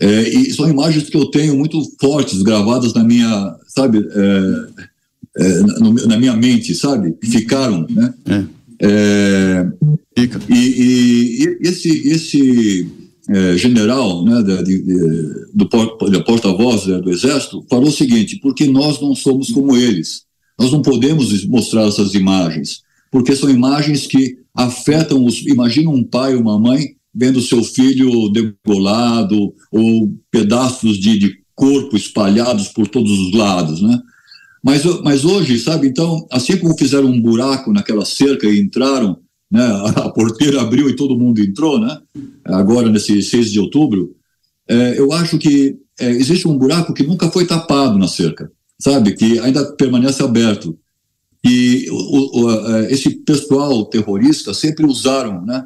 É, 0.00 0.28
e 0.28 0.52
são 0.52 0.68
imagens 0.70 1.10
que 1.10 1.16
eu 1.16 1.26
tenho 1.26 1.56
muito 1.56 1.82
fortes, 2.00 2.42
gravadas 2.42 2.94
na 2.94 3.02
minha, 3.02 3.56
sabe, 3.66 3.98
é, 3.98 5.42
é 5.42 5.60
no, 5.80 5.92
na 5.92 6.16
minha 6.16 6.36
mente, 6.36 6.72
sabe? 6.74 7.16
Ficaram, 7.22 7.84
né? 7.90 8.14
É. 8.26 8.58
É, 8.80 9.66
e, 10.16 10.54
e, 10.54 11.42
e, 11.42 11.58
esse, 11.62 11.88
esse 12.08 12.88
general, 13.56 14.24
né, 14.24 14.40
de, 14.40 14.62
de, 14.62 15.46
do 15.52 15.68
porta-voz 16.24 16.86
né, 16.86 17.00
do 17.00 17.10
Exército, 17.10 17.64
falou 17.68 17.88
o 17.88 17.92
seguinte: 17.92 18.36
porque 18.36 18.66
nós 18.66 19.00
não 19.00 19.16
somos 19.16 19.50
como 19.50 19.76
eles 19.76 20.27
nós 20.58 20.72
não 20.72 20.82
podemos 20.82 21.44
mostrar 21.46 21.86
essas 21.86 22.14
imagens, 22.14 22.82
porque 23.10 23.36
são 23.36 23.48
imagens 23.48 24.06
que 24.06 24.38
afetam 24.54 25.24
os. 25.24 25.46
Imagina 25.46 25.88
um 25.90 26.02
pai 26.02 26.34
ou 26.34 26.40
uma 26.40 26.58
mãe 26.58 26.96
vendo 27.14 27.40
seu 27.40 27.62
filho 27.62 28.28
degolado 28.28 29.54
ou 29.72 30.14
pedaços 30.30 30.98
de, 30.98 31.18
de 31.18 31.38
corpo 31.54 31.96
espalhados 31.96 32.68
por 32.68 32.88
todos 32.88 33.10
os 33.10 33.32
lados, 33.32 33.80
né? 33.80 33.98
Mas, 34.62 34.84
mas 35.02 35.24
hoje, 35.24 35.58
sabe, 35.58 35.86
então, 35.86 36.26
assim 36.30 36.56
como 36.56 36.76
fizeram 36.76 37.06
um 37.06 37.20
buraco 37.20 37.72
naquela 37.72 38.04
cerca 38.04 38.46
e 38.46 38.60
entraram, 38.60 39.18
né, 39.50 39.64
a 39.96 40.10
porteira 40.10 40.60
abriu 40.60 40.90
e 40.90 40.96
todo 40.96 41.18
mundo 41.18 41.40
entrou, 41.40 41.80
né, 41.80 41.96
agora 42.44 42.90
nesse 42.90 43.22
6 43.22 43.52
de 43.52 43.60
outubro, 43.60 44.14
é, 44.68 44.98
eu 44.98 45.12
acho 45.12 45.38
que 45.38 45.76
é, 45.98 46.10
existe 46.10 46.46
um 46.46 46.58
buraco 46.58 46.92
que 46.92 47.04
nunca 47.04 47.30
foi 47.30 47.46
tapado 47.46 47.96
na 47.96 48.08
cerca 48.08 48.50
sabe, 48.80 49.12
que 49.12 49.38
ainda 49.40 49.72
permanece 49.72 50.22
aberto. 50.22 50.78
E 51.44 51.86
o, 51.90 52.42
o, 52.42 52.76
esse 52.88 53.10
pessoal 53.10 53.84
terrorista 53.86 54.52
sempre 54.52 54.84
usaram 54.84 55.44
né, 55.44 55.62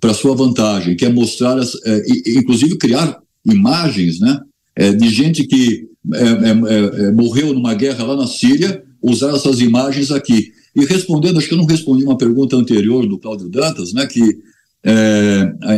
para 0.00 0.14
sua 0.14 0.34
vantagem, 0.34 0.96
que 0.96 1.04
é 1.04 1.08
mostrar, 1.08 1.58
as, 1.58 1.74
é, 1.84 2.02
inclusive 2.38 2.76
criar 2.76 3.18
imagens 3.44 4.20
né, 4.20 4.40
é, 4.74 4.92
de 4.92 5.08
gente 5.08 5.46
que 5.46 5.88
é, 6.14 6.22
é, 6.22 7.06
é, 7.08 7.12
morreu 7.12 7.54
numa 7.54 7.74
guerra 7.74 8.04
lá 8.04 8.16
na 8.16 8.26
Síria, 8.26 8.82
usar 9.02 9.34
essas 9.34 9.60
imagens 9.60 10.10
aqui. 10.10 10.52
E 10.74 10.84
respondendo, 10.84 11.38
acho 11.38 11.48
que 11.48 11.54
eu 11.54 11.58
não 11.58 11.64
respondi 11.64 12.04
uma 12.04 12.18
pergunta 12.18 12.56
anterior 12.56 13.06
do 13.06 13.18
Cláudio 13.18 13.48
Dantas, 13.48 13.92
né, 13.92 14.06
que 14.06 14.44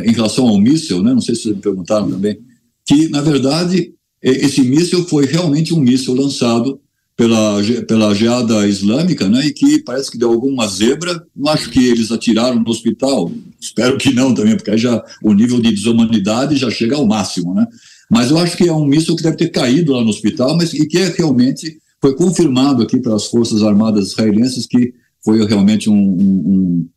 em 0.05 0.12
relação 0.12 0.47
ao 0.47 0.60
míssil, 0.60 1.02
né, 1.02 1.15
não 1.15 1.20
sei 1.20 1.35
se 1.35 1.44
vocês 1.44 1.56
me 1.56 1.62
perguntaram 1.62 2.10
também, 2.10 2.39
que 2.85 3.09
na 3.09 3.23
verdade 3.23 3.94
esse 4.23 4.62
míssil 4.62 5.05
foi 5.05 5.27
realmente 5.27 5.73
um 5.73 5.81
míssil 5.81 6.15
lançado 6.15 6.81
pela, 7.19 7.61
pela 7.89 8.15
geada 8.15 8.66
islâmica, 8.69 9.28
né, 9.28 9.45
e 9.47 9.53
que 9.53 9.81
parece 9.81 10.09
que 10.09 10.16
deu 10.16 10.31
alguma 10.31 10.69
zebra. 10.69 11.20
Não 11.35 11.51
acho 11.51 11.69
que 11.69 11.85
eles 11.85 12.12
atiraram 12.12 12.61
no 12.61 12.70
hospital, 12.70 13.32
espero 13.61 13.99
que 13.99 14.15
não 14.15 14.32
também, 14.32 14.57
porque 14.57 14.70
aí 14.70 14.78
já 14.78 15.05
o 15.20 15.32
nível 15.32 15.61
de 15.61 15.73
desumanidade 15.73 16.57
já 16.57 16.70
chega 16.70 16.95
ao 16.95 17.07
máximo, 17.07 17.53
né. 17.55 17.66
Mas 18.09 18.31
eu 18.31 18.39
acho 18.39 18.57
que 18.57 18.69
é 18.69 18.73
um 18.73 18.86
míssil 18.86 19.16
que 19.16 19.23
deve 19.23 19.36
ter 19.36 19.49
caído 19.49 19.93
lá 19.93 20.03
no 20.03 20.11
hospital, 20.11 20.57
mas 20.57 20.73
e 20.73 20.86
que 20.86 20.97
é 20.97 21.09
realmente 21.09 21.78
foi 22.01 22.15
confirmado 22.15 22.85
aqui 22.85 23.01
pelas 23.01 23.27
forças 23.27 23.65
armadas 23.65 24.12
israelenses 24.12 24.65
que 24.65 24.95
foi 25.24 25.45
realmente 25.45 25.90
um, 25.90 25.95
um, 25.97 26.89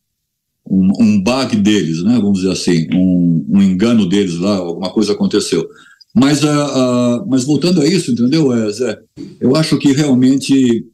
um, 0.69 0.91
um 0.99 1.23
bug 1.23 1.55
deles, 1.55 2.03
né, 2.03 2.19
vamos 2.21 2.41
dizer 2.41 2.51
assim, 2.51 2.87
um, 2.93 3.43
um 3.49 3.61
engano 3.61 4.07
deles 4.07 4.37
lá, 4.37 4.57
alguma 4.57 4.91
coisa 4.91 5.13
aconteceu. 5.13 5.67
Mas, 6.13 6.43
uh, 6.43 6.47
uh, 6.47 7.25
mas 7.27 7.43
voltando 7.45 7.81
a 7.81 7.87
isso, 7.87 8.11
entendeu, 8.11 8.51
é, 8.51 8.71
Zé? 8.71 8.99
Eu 9.39 9.55
acho 9.55 9.77
que 9.77 9.93
realmente 9.93 10.85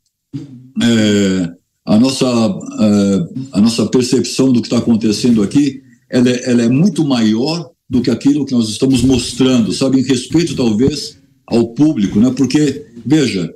é, 0.81 1.52
a, 1.85 1.98
nossa, 1.98 2.26
uh, 2.27 3.48
a 3.52 3.61
nossa 3.61 3.85
percepção 3.88 4.52
do 4.53 4.61
que 4.61 4.68
está 4.68 4.77
acontecendo 4.77 5.41
aqui 5.41 5.81
ela 6.10 6.30
é, 6.30 6.52
ela 6.52 6.64
é, 6.64 6.69
muito 6.69 7.03
maior 7.06 7.69
do 7.89 8.02
que 8.02 8.10
aquilo 8.10 8.45
que 8.45 8.53
nós 8.53 8.69
estamos 8.69 9.02
mostrando, 9.02 9.73
sabe? 9.73 9.99
Em 9.99 10.03
respeito, 10.03 10.56
talvez, 10.56 11.18
ao 11.45 11.69
público, 11.69 12.19
né? 12.19 12.34
Porque, 12.35 12.85
veja, 13.06 13.53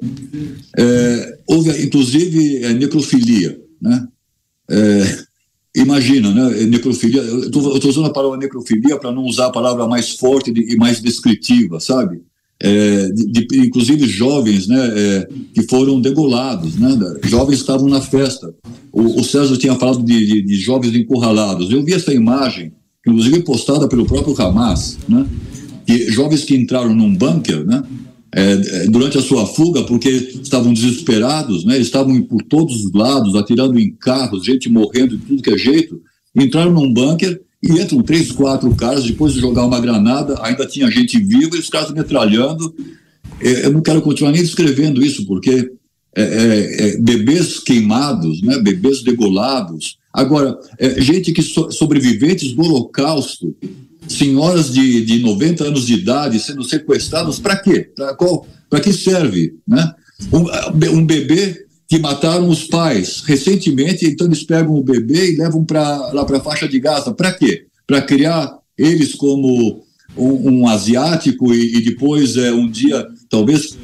é, 0.77 1.37
houve 1.47 1.69
inclusive 1.83 2.63
é, 2.63 2.73
necrofilia, 2.73 3.59
né? 3.81 4.07
é, 4.69 5.17
imagina, 5.75 6.33
né, 6.33 6.65
necrofilia, 6.65 7.21
eu 7.21 7.45
estou 7.45 7.89
usando 7.89 8.07
a 8.07 8.13
palavra 8.13 8.37
necrofilia 8.37 8.97
para 8.97 9.11
não 9.11 9.23
usar 9.23 9.47
a 9.47 9.51
palavra 9.51 9.87
mais 9.87 10.11
forte 10.11 10.51
e 10.51 10.75
mais 10.75 11.01
descritiva, 11.01 11.79
sabe? 11.79 12.21
É, 12.63 13.09
de, 13.09 13.47
de, 13.47 13.59
inclusive 13.59 14.07
jovens 14.07 14.67
né, 14.67 14.93
é, 14.95 15.27
que 15.51 15.63
foram 15.63 15.99
degolados, 15.99 16.75
né, 16.75 16.95
jovens 17.23 17.59
estavam 17.59 17.87
na 17.87 18.01
festa. 18.01 18.53
O, 18.91 19.21
o 19.21 19.23
César 19.23 19.57
tinha 19.57 19.73
falado 19.75 20.03
de, 20.03 20.25
de, 20.25 20.41
de, 20.43 20.55
jovens 20.57 20.95
encurralados. 20.95 21.71
Eu 21.71 21.83
vi 21.83 21.93
essa 21.93 22.13
imagem, 22.13 22.71
inclusive 23.07 23.41
postada 23.41 23.87
pelo 23.87 24.05
próprio 24.05 24.39
Hamas, 24.39 24.99
né, 25.09 25.25
que 25.87 26.11
jovens 26.11 26.43
que 26.43 26.55
entraram 26.55 26.93
num 26.93 27.15
bunker, 27.15 27.65
né, 27.65 27.81
é, 28.33 28.51
é, 28.53 28.87
durante 28.87 29.17
a 29.17 29.21
sua 29.21 29.45
fuga, 29.45 29.83
porque 29.83 30.09
estavam 30.09 30.73
desesperados, 30.73 31.65
né? 31.65 31.77
estavam 31.77 32.21
por 32.21 32.41
todos 32.43 32.85
os 32.85 32.93
lados, 32.93 33.35
atirando 33.35 33.77
em 33.77 33.91
carros, 33.91 34.45
gente 34.45 34.69
morrendo 34.69 35.17
de 35.17 35.25
tudo 35.25 35.43
que 35.43 35.53
é 35.53 35.57
jeito. 35.57 36.01
Entraram 36.33 36.71
num 36.71 36.93
bunker 36.93 37.41
e 37.61 37.73
entram 37.73 38.01
três, 38.01 38.31
quatro 38.31 38.73
caras, 38.73 39.03
depois 39.03 39.33
de 39.33 39.41
jogar 39.41 39.65
uma 39.65 39.81
granada, 39.81 40.39
ainda 40.41 40.65
tinha 40.65 40.89
gente 40.89 41.19
viva 41.19 41.57
e 41.57 41.59
os 41.59 41.69
caras 41.69 41.91
metralhando. 41.91 42.73
É, 43.41 43.65
eu 43.65 43.73
não 43.73 43.81
quero 43.81 44.01
continuar 44.01 44.31
nem 44.31 44.41
descrevendo 44.41 45.03
isso, 45.03 45.25
porque 45.25 45.69
é, 46.15 46.21
é, 46.21 46.87
é 46.87 46.97
bebês 46.97 47.59
queimados, 47.59 48.41
né? 48.41 48.59
bebês 48.59 49.03
degolados. 49.03 49.97
Agora, 50.13 50.57
gente 50.97 51.33
que 51.33 51.41
so, 51.41 51.69
sobreviventes 51.69 52.53
do 52.53 52.63
Holocausto, 52.63 53.55
senhoras 54.07 54.73
de, 54.73 55.05
de 55.05 55.19
90 55.19 55.65
anos 55.65 55.85
de 55.85 55.93
idade 55.93 56.39
sendo 56.39 56.63
sequestradas, 56.63 57.39
para 57.39 57.57
quê? 57.57 57.91
Para 58.69 58.79
que 58.79 58.93
serve? 58.93 59.55
Né? 59.67 59.93
Um, 60.31 60.97
um, 60.97 61.05
bebê 61.05 61.65
que 61.87 61.99
mataram 61.99 62.49
os 62.49 62.65
pais 62.65 63.21
recentemente, 63.25 64.05
então 64.05 64.27
eles 64.27 64.43
pegam 64.43 64.73
o 64.75 64.83
bebê 64.83 65.33
e 65.33 65.37
levam 65.37 65.63
para 65.63 66.11
lá 66.13 66.25
para 66.25 66.37
a 66.37 66.41
faixa 66.41 66.67
de 66.67 66.79
Gaza. 66.79 67.13
Para 67.13 67.33
quê? 67.33 67.65
Para 67.85 68.01
criar 68.01 68.57
eles 68.77 69.13
como 69.13 69.83
um, 70.15 70.61
um 70.61 70.67
asiático 70.67 71.53
e, 71.53 71.77
e, 71.77 71.83
depois 71.83 72.37
é, 72.37 72.51
um 72.51 72.69
dia, 72.69 73.05
talvez. 73.29 73.77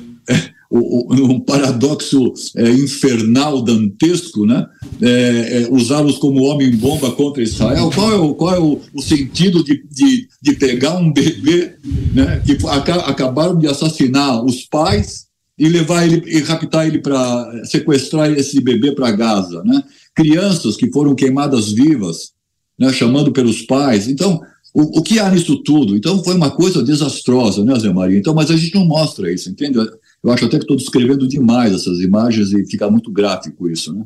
Um 0.72 1.40
paradoxo 1.40 2.34
é, 2.56 2.70
infernal, 2.72 3.62
dantesco, 3.62 4.46
né? 4.46 4.66
É, 5.02 5.64
é, 5.64 5.68
usá-los 5.72 6.18
como 6.18 6.44
homem-bomba 6.44 7.12
contra 7.12 7.42
Israel. 7.42 7.90
Qual 7.94 8.12
é 8.12 8.16
o, 8.16 8.36
qual 8.36 8.56
é 8.56 8.60
o, 8.60 8.80
o 8.94 9.02
sentido 9.02 9.64
de, 9.64 9.82
de, 9.90 10.28
de, 10.42 10.54
pegar 10.54 10.98
um 10.98 11.12
bebê 11.12 11.76
né, 12.14 12.42
que 12.46 12.58
acabaram 13.06 13.58
de 13.58 13.66
assassinar 13.66 14.44
os 14.44 14.64
pais 14.64 15.28
e 15.58 15.70
levar 15.70 16.06
ele 16.06 16.22
e 16.28 16.40
raptar 16.42 16.86
ele 16.86 17.00
para 17.00 17.66
sequestrar 17.66 18.30
esse 18.32 18.62
bebê 18.62 18.92
para 18.92 19.12
Gaza, 19.12 19.64
né? 19.64 19.84
Crianças 20.14 20.76
que 20.76 20.92
foram 20.92 21.16
queimadas 21.16 21.72
vivas, 21.72 22.34
né, 22.78 22.92
chamando 22.92 23.32
pelos 23.32 23.62
pais. 23.62 24.08
Então, 24.08 24.42
o, 24.74 25.00
o, 25.00 25.02
que 25.02 25.18
há 25.18 25.30
nisso 25.32 25.58
tudo? 25.64 25.96
Então, 25.96 26.24
foi 26.24 26.36
uma 26.36 26.52
coisa 26.52 26.84
desastrosa, 26.84 27.64
né, 27.64 27.78
Zé 27.80 27.92
Maria? 27.92 28.20
Então, 28.20 28.36
mas 28.36 28.52
a 28.52 28.56
gente 28.56 28.76
não 28.76 28.86
mostra 28.86 29.32
isso, 29.32 29.50
entende? 29.50 29.80
Eu 30.28 30.34
acho 30.34 30.44
até 30.44 30.58
que 30.58 30.66
estou 30.66 30.76
descrevendo 30.76 31.26
demais 31.26 31.74
essas 31.74 32.00
imagens 32.00 32.52
e 32.52 32.66
fica 32.66 32.92
muito 32.92 33.10
gráfico 33.10 33.70
isso, 33.70 33.94
né? 33.94 34.04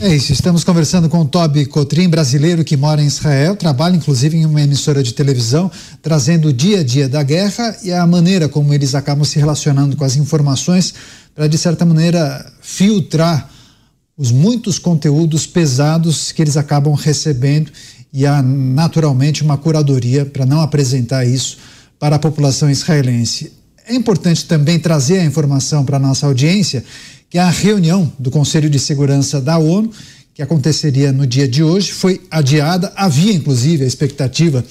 É 0.00 0.14
isso, 0.14 0.32
estamos 0.32 0.62
conversando 0.62 1.08
com 1.08 1.22
o 1.22 1.24
Toby 1.24 1.66
Cotrim, 1.66 2.08
brasileiro 2.08 2.62
que 2.62 2.76
mora 2.76 3.02
em 3.02 3.06
Israel, 3.06 3.56
trabalha 3.56 3.96
inclusive 3.96 4.36
em 4.36 4.46
uma 4.46 4.62
emissora 4.62 5.02
de 5.02 5.12
televisão, 5.12 5.68
trazendo 6.00 6.46
o 6.46 6.52
dia 6.52 6.78
a 6.78 6.84
dia 6.84 7.08
da 7.08 7.24
guerra 7.24 7.76
e 7.82 7.90
a 7.90 8.06
maneira 8.06 8.48
como 8.48 8.72
eles 8.72 8.94
acabam 8.94 9.24
se 9.24 9.36
relacionando 9.36 9.96
com 9.96 10.04
as 10.04 10.14
informações 10.14 10.94
para, 11.34 11.48
de 11.48 11.58
certa 11.58 11.84
maneira, 11.84 12.52
filtrar 12.60 13.50
os 14.16 14.30
muitos 14.30 14.78
conteúdos 14.78 15.44
pesados 15.44 16.30
que 16.30 16.40
eles 16.40 16.56
acabam 16.56 16.94
recebendo 16.94 17.72
e 18.12 18.24
há 18.24 18.40
naturalmente 18.40 19.42
uma 19.42 19.58
curadoria 19.58 20.24
para 20.24 20.46
não 20.46 20.60
apresentar 20.60 21.24
isso 21.24 21.58
para 21.98 22.14
a 22.14 22.20
população 22.20 22.70
israelense. 22.70 23.65
É 23.88 23.94
importante 23.94 24.44
também 24.46 24.80
trazer 24.80 25.20
a 25.20 25.24
informação 25.24 25.84
para 25.84 25.96
a 25.96 26.00
nossa 26.00 26.26
audiência 26.26 26.82
que 27.30 27.38
a 27.38 27.48
reunião 27.48 28.12
do 28.18 28.32
Conselho 28.32 28.68
de 28.68 28.80
Segurança 28.80 29.40
da 29.40 29.58
ONU, 29.58 29.92
que 30.34 30.42
aconteceria 30.42 31.12
no 31.12 31.24
dia 31.24 31.46
de 31.46 31.62
hoje, 31.62 31.92
foi 31.92 32.20
adiada. 32.28 32.92
Havia, 32.96 33.32
inclusive, 33.32 33.84
a 33.84 33.86
expectativa 33.86 34.64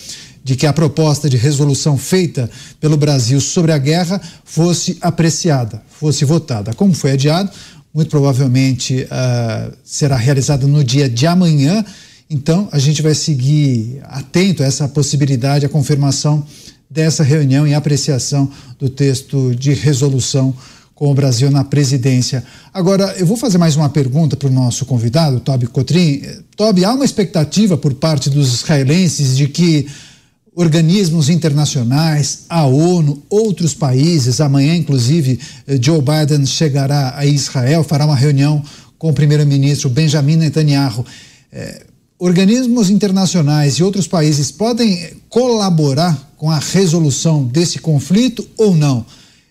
de 0.43 0.57
que 0.57 0.67
a 0.67 0.73
proposta 0.73 1.29
de 1.29 1.37
resolução 1.37 1.97
feita 1.97 2.49
pelo 2.81 2.97
Brasil 2.97 3.39
sobre 3.39 3.71
a 3.71 3.77
guerra 3.77 4.21
fosse 4.43 4.97
apreciada, 4.99 5.81
fosse 5.97 6.25
votada. 6.25 6.73
Como 6.73 6.93
foi 6.93 7.11
adiado, 7.11 7.49
muito 7.93 8.09
provavelmente 8.09 9.03
uh, 9.03 9.71
será 9.81 10.17
realizada 10.17 10.67
no 10.67 10.83
dia 10.83 11.07
de 11.07 11.25
amanhã. 11.25 11.85
Então, 12.29 12.67
a 12.69 12.79
gente 12.79 13.01
vai 13.01 13.15
seguir 13.15 14.01
atento 14.03 14.61
a 14.61 14.65
essa 14.65 14.89
possibilidade, 14.89 15.65
a 15.65 15.69
confirmação 15.69 16.45
dessa 16.95 17.23
reunião 17.23 17.67
e 17.67 17.73
apreciação 17.73 18.49
do 18.79 18.89
texto 18.89 19.53
de 19.53 19.73
resolução 19.73 20.55
com 20.95 21.11
o 21.11 21.13
Brasil 21.13 21.51
na 21.51 21.61
presidência. 21.61 22.41
Agora, 22.73 23.13
eu 23.17 23.25
vou 23.25 23.35
fazer 23.35 23.57
mais 23.57 23.75
uma 23.75 23.89
pergunta 23.89 24.37
para 24.37 24.47
o 24.47 24.51
nosso 24.51 24.85
convidado, 24.85 25.41
Toby 25.41 25.67
Cotrim. 25.67 26.21
Toby, 26.55 26.85
há 26.85 26.93
uma 26.93 27.03
expectativa 27.03 27.77
por 27.77 27.93
parte 27.95 28.29
dos 28.29 28.53
israelenses 28.53 29.35
de 29.35 29.49
que 29.49 29.87
organismos 30.55 31.27
internacionais, 31.27 32.45
a 32.47 32.65
ONU, 32.65 33.21
outros 33.29 33.73
países, 33.73 34.39
amanhã, 34.39 34.73
inclusive, 34.73 35.37
eh, 35.67 35.77
Joe 35.81 35.99
Biden 36.01 36.45
chegará 36.45 37.13
a 37.17 37.25
Israel, 37.25 37.83
fará 37.83 38.05
uma 38.05 38.15
reunião 38.15 38.63
com 38.97 39.09
o 39.09 39.13
primeiro-ministro 39.13 39.89
Benjamin 39.89 40.37
Netanyahu. 40.37 41.05
É, 41.51 41.83
organismos 42.25 42.89
internacionais 42.89 43.75
e 43.75 43.83
outros 43.83 44.07
países 44.07 44.51
podem 44.51 45.13
colaborar 45.29 46.33
com 46.35 46.49
a 46.49 46.57
resolução 46.57 47.45
desse 47.45 47.77
conflito 47.79 48.45
ou 48.57 48.75
não? 48.75 49.05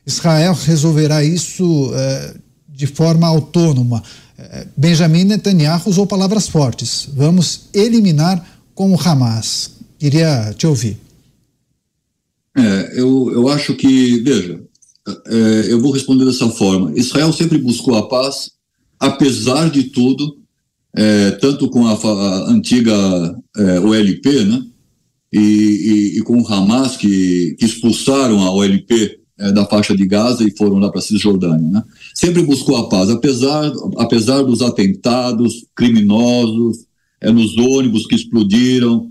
Israel 0.04 0.58
resolverá 0.64 1.24
isso 1.24 1.64
uh, 1.64 2.38
de 2.68 2.86
forma 2.86 3.26
autônoma. 3.28 4.02
Uh, 4.36 4.68
Benjamin 4.76 5.24
Netanyahu 5.24 5.88
usou 5.88 6.04
palavras 6.04 6.48
fortes. 6.48 7.08
Vamos 7.14 7.68
eliminar 7.72 8.44
com 8.74 8.92
o 8.92 9.00
Hamas. 9.00 9.70
Queria 9.96 10.52
te 10.58 10.66
ouvir. 10.66 10.98
É, 12.56 13.00
eu, 13.00 13.30
eu 13.32 13.48
acho 13.48 13.74
que, 13.74 14.20
veja, 14.20 14.60
é, 15.26 15.72
eu 15.72 15.80
vou 15.80 15.92
responder 15.92 16.24
dessa 16.24 16.48
forma. 16.50 16.92
Israel 16.96 17.32
sempre 17.32 17.58
buscou 17.58 17.96
a 17.96 18.08
paz, 18.08 18.50
apesar 18.98 19.70
de 19.70 19.84
tudo, 19.84 20.38
é, 20.96 21.32
tanto 21.32 21.68
com 21.68 21.86
a, 21.86 21.92
a 21.92 22.50
antiga 22.50 22.92
é, 23.56 23.80
OLP, 23.80 24.44
né? 24.44 24.64
e, 25.32 25.38
e, 25.38 26.18
e 26.18 26.22
com 26.22 26.40
o 26.40 26.46
Hamas, 26.46 26.96
que, 26.96 27.56
que 27.58 27.64
expulsaram 27.64 28.40
a 28.40 28.52
OLP 28.52 29.18
é, 29.36 29.50
da 29.50 29.66
faixa 29.66 29.96
de 29.96 30.06
Gaza 30.06 30.44
e 30.44 30.56
foram 30.56 30.78
lá 30.78 30.88
para 30.88 31.00
a 31.00 31.02
Cisjordânia. 31.02 31.68
Né? 31.68 31.82
Sempre 32.14 32.42
buscou 32.42 32.76
a 32.76 32.88
paz, 32.88 33.10
apesar, 33.10 33.72
apesar 33.96 34.42
dos 34.42 34.62
atentados 34.62 35.66
criminosos, 35.74 36.86
é, 37.20 37.32
nos 37.32 37.56
ônibus 37.58 38.06
que 38.06 38.14
explodiram, 38.14 39.10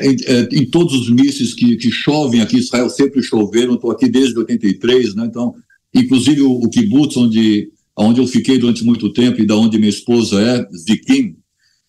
em, 0.00 0.16
é, 0.26 0.48
em, 0.52 0.66
todos 0.66 0.94
os 0.94 1.10
mísseis 1.10 1.54
que, 1.54 1.76
que 1.76 1.90
chovem 1.90 2.42
aqui, 2.42 2.58
Israel 2.58 2.90
sempre 2.90 3.22
choveram, 3.22 3.74
estou 3.74 3.90
aqui 3.90 4.10
desde 4.10 4.38
83, 4.38 5.14
né? 5.14 5.24
então, 5.26 5.54
inclusive 5.94 6.42
o, 6.42 6.52
o 6.52 6.68
kibbutz, 6.68 7.16
onde, 7.16 7.70
onde 7.96 8.20
eu 8.20 8.26
fiquei 8.26 8.58
durante 8.58 8.84
muito 8.84 9.12
tempo 9.12 9.40
e 9.40 9.46
da 9.46 9.56
onde 9.56 9.78
minha 9.78 9.90
esposa 9.90 10.40
é, 10.40 10.66
Zikim, 10.76 11.36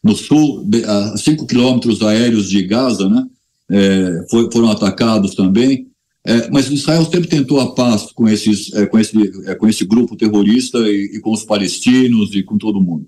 no 0.03 0.15
sul, 0.15 0.67
a 0.85 1.17
5 1.17 1.45
quilômetros 1.47 2.01
aéreos 2.01 2.49
de 2.49 2.61
Gaza, 2.63 3.07
né? 3.07 3.25
é, 3.69 4.25
foi, 4.29 4.49
foram 4.51 4.69
atacados 4.69 5.33
também. 5.35 5.87
É, 6.25 6.49
mas 6.49 6.71
Israel 6.71 7.03
sempre 7.03 7.27
tentou 7.27 7.59
a 7.59 7.73
paz 7.73 8.03
com, 8.13 8.29
esses, 8.29 8.71
é, 8.73 8.85
com, 8.85 8.97
esse, 8.97 9.17
é, 9.45 9.55
com 9.55 9.67
esse 9.67 9.83
grupo 9.83 10.15
terrorista 10.15 10.77
e, 10.79 11.15
e, 11.15 11.19
com 11.19 11.31
os 11.31 11.43
palestinos 11.43 12.33
e 12.33 12.43
com 12.43 12.57
todo 12.57 12.81
mundo. 12.81 13.05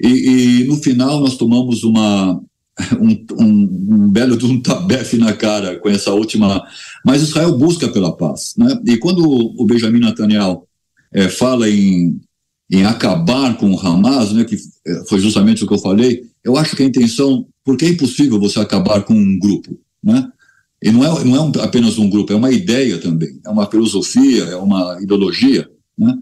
E, 0.00 0.08
e 0.08 0.64
no 0.64 0.76
final 0.76 1.20
nós 1.20 1.36
tomamos 1.36 1.84
uma, 1.84 2.40
um, 3.00 3.26
um, 3.40 3.94
um, 3.94 4.10
belo 4.10 4.36
um 4.44 4.60
tabefe 4.60 5.18
na 5.18 5.32
cara 5.32 5.78
com 5.78 5.88
essa 5.88 6.12
última. 6.12 6.64
Mas 7.04 7.22
Israel 7.22 7.56
busca 7.56 7.88
pela 7.88 8.16
paz. 8.16 8.54
Né? 8.56 8.80
E 8.86 8.96
quando 8.96 9.24
o 9.24 9.64
Benjamin 9.64 10.00
Netanyahu 10.00 10.64
é, 11.12 11.28
fala 11.28 11.70
em, 11.70 12.20
em 12.70 12.84
acabar 12.84 13.56
com 13.56 13.72
o 13.72 13.78
Hamas, 13.78 14.32
né, 14.32 14.44
que 14.44 14.56
é, 14.86 15.04
foi 15.08 15.18
justamente 15.20 15.64
o 15.64 15.66
que 15.66 15.74
eu 15.74 15.78
falei, 15.78 16.22
eu 16.44 16.56
acho 16.56 16.76
que 16.76 16.82
a 16.82 16.86
intenção, 16.86 17.46
porque 17.64 17.86
é 17.86 17.88
impossível 17.88 18.38
você 18.38 18.60
acabar 18.60 19.02
com 19.02 19.14
um 19.14 19.38
grupo 19.38 19.78
né? 20.02 20.30
E 20.82 20.90
não 20.90 21.04
é, 21.04 21.24
não 21.24 21.36
é 21.36 21.40
um, 21.40 21.52
apenas 21.62 21.98
um 21.98 22.08
grupo, 22.08 22.32
é 22.32 22.36
uma 22.36 22.52
ideia 22.52 22.98
também, 22.98 23.40
é 23.44 23.50
uma 23.50 23.66
filosofia, 23.66 24.44
é 24.44 24.56
uma 24.56 24.98
ideologia, 25.02 25.68
né? 25.96 26.16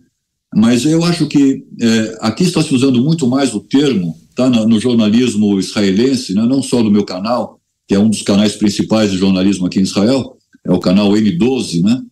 Mas 0.55 0.87
eu 0.87 1.05
acho 1.05 1.27
que 1.27 1.65
é, 1.81 2.19
aqui 2.21 2.45
está 2.45 2.63
se 2.63 2.75
usando 2.75 3.03
muito 3.03 3.27
mais 3.27 3.55
o 3.55 3.61
termo, 3.61 4.19
tá 4.35 4.49
no, 4.49 4.67
no 4.67 4.81
jornalismo 4.81 5.59
israelense, 5.59 6.35
né? 6.35 6.43
não 6.43 6.63
só 6.63 6.83
no 6.83 6.91
meu 6.91 7.05
canal, 7.05 7.61
que 7.87 7.95
é 7.95 7.99
um 7.99 8.09
dos 8.09 8.23
canais 8.23 8.57
principais 8.57 9.11
de 9.11 9.19
jornalismo 9.19 9.67
aqui 9.67 9.79
em 9.79 9.83
Israel, 9.83 10.39
é 10.65 10.73
o 10.73 10.81
canal 10.81 11.11
N12, 11.11 11.83
né? 11.83 12.03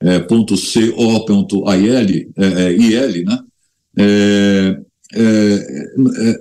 É, 0.00 0.18
ponto 0.18 0.54
.co.il, 0.56 2.32
é, 2.36 2.46
é, 2.74 3.22
né? 3.22 3.38
É, 3.96 4.78
é, 5.14 5.22
é, 5.22 6.40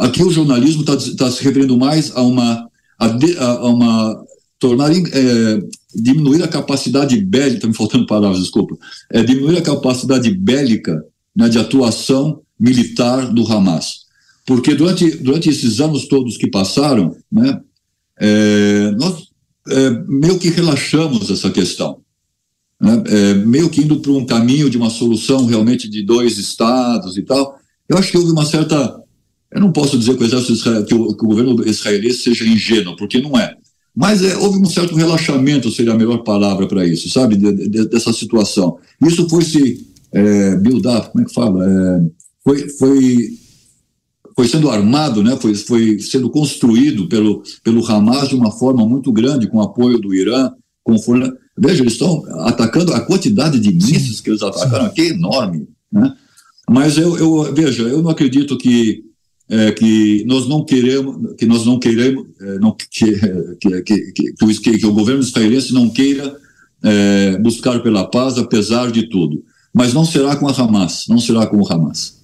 aqui 0.00 0.22
o 0.22 0.30
jornalismo 0.30 0.82
está 0.82 0.96
tá 1.16 1.30
se 1.30 1.42
referindo 1.42 1.76
mais 1.76 2.14
a 2.14 2.22
uma, 2.22 2.68
a, 2.98 3.08
de, 3.08 3.36
a 3.38 3.66
uma 3.66 4.24
tornar 4.58 4.92
é, 4.92 5.62
diminuir 5.94 6.42
a 6.42 6.48
capacidade 6.48 7.16
bélica, 7.16 7.56
está 7.56 7.68
me 7.68 7.74
faltando 7.74 8.06
palavras, 8.06 8.40
desculpa, 8.40 8.76
é, 9.10 9.22
diminuir 9.22 9.58
a 9.58 9.62
capacidade 9.62 10.30
bélica 10.30 11.02
né, 11.34 11.48
de 11.48 11.58
atuação 11.58 12.42
militar 12.58 13.32
do 13.32 13.50
Hamas. 13.50 14.00
Porque 14.46 14.74
durante, 14.74 15.10
durante 15.18 15.48
esses 15.48 15.80
anos 15.80 16.06
todos 16.08 16.36
que 16.36 16.50
passaram, 16.50 17.16
né, 17.32 17.60
é, 18.18 18.90
nós 18.98 19.30
é, 19.68 19.90
meio 20.06 20.38
que 20.38 20.50
relaxamos 20.50 21.30
essa 21.30 21.50
questão. 21.50 22.00
Né, 22.80 23.02
é, 23.06 23.34
meio 23.34 23.68
que 23.68 23.82
indo 23.82 24.00
para 24.00 24.12
um 24.12 24.24
caminho 24.24 24.70
de 24.70 24.78
uma 24.78 24.88
solução 24.88 25.44
realmente 25.44 25.88
de 25.88 26.02
dois 26.02 26.38
estados 26.38 27.16
e 27.18 27.22
tal. 27.22 27.58
Eu 27.88 27.98
acho 27.98 28.10
que 28.10 28.16
houve 28.16 28.32
uma 28.32 28.46
certa. 28.46 28.98
Eu 29.52 29.60
não 29.60 29.72
posso 29.72 29.98
dizer 29.98 30.16
que 30.16 30.22
o, 30.22 30.26
exército 30.26 30.84
que 30.86 30.94
o, 30.94 31.14
que 31.14 31.24
o 31.24 31.28
governo 31.28 31.68
israelense 31.68 32.18
seja 32.18 32.46
ingênuo, 32.46 32.96
porque 32.96 33.20
não 33.20 33.38
é. 33.38 33.54
Mas 33.94 34.22
é, 34.22 34.36
houve 34.36 34.58
um 34.58 34.66
certo 34.66 34.94
relaxamento, 34.94 35.70
seria 35.70 35.92
a 35.92 35.98
melhor 35.98 36.22
palavra 36.22 36.66
para 36.66 36.86
isso, 36.86 37.10
sabe, 37.10 37.36
de, 37.36 37.68
de, 37.68 37.88
dessa 37.88 38.12
situação. 38.12 38.78
Isso 39.04 39.28
foi 39.28 39.42
se 39.42 39.86
é, 40.12 40.56
build 40.56 40.86
up, 40.86 41.10
como 41.10 41.24
é 41.24 41.26
que 41.26 41.34
fala? 41.34 41.68
É, 41.68 42.10
foi, 42.42 42.68
foi, 42.70 43.28
foi 44.36 44.48
sendo 44.48 44.70
armado, 44.70 45.22
né? 45.22 45.36
foi, 45.36 45.54
foi 45.54 45.98
sendo 45.98 46.30
construído 46.30 47.08
pelo, 47.08 47.42
pelo 47.62 47.84
Hamas 47.84 48.28
de 48.28 48.36
uma 48.36 48.52
forma 48.52 48.86
muito 48.86 49.12
grande, 49.12 49.48
com 49.48 49.60
apoio 49.60 49.98
do 49.98 50.14
Irã. 50.14 50.52
Com, 50.82 50.96
veja, 51.60 51.82
eles 51.82 51.92
estão 51.92 52.24
atacando 52.46 52.94
a 52.94 53.00
quantidade 53.00 53.60
de 53.60 53.72
mísseis 53.72 54.20
que 54.20 54.30
eles 54.30 54.42
atacaram 54.42 54.86
aqui 54.86 55.02
é 55.02 55.08
enorme. 55.08 55.68
Né? 55.92 56.14
Mas 56.68 56.96
eu, 56.96 57.18
eu 57.18 57.54
veja, 57.54 57.82
eu 57.82 58.02
não 58.02 58.10
acredito 58.10 58.56
que 58.56 59.04
é, 59.50 59.72
que 59.72 60.24
nós 60.26 60.48
não 60.48 60.64
queremos, 60.64 61.34
que 61.36 61.44
nós 61.44 61.66
não 61.66 61.78
queremos, 61.78 62.24
é, 62.40 62.58
não, 62.60 62.72
que, 62.72 62.86
que, 63.60 63.82
que, 63.82 64.78
que, 64.78 64.86
o 64.86 64.94
governo 64.94 65.20
israelense 65.20 65.72
não 65.72 65.90
queira 65.90 66.36
é, 66.84 67.36
buscar 67.38 67.82
pela 67.82 68.08
paz, 68.08 68.38
apesar 68.38 68.92
de 68.92 69.08
tudo. 69.08 69.44
Mas 69.74 69.92
não 69.92 70.04
será 70.04 70.36
com 70.36 70.48
a 70.48 70.52
Hamas, 70.52 71.04
não 71.08 71.18
será 71.18 71.46
com 71.46 71.56
o 71.56 71.66
Hamas. 71.66 72.20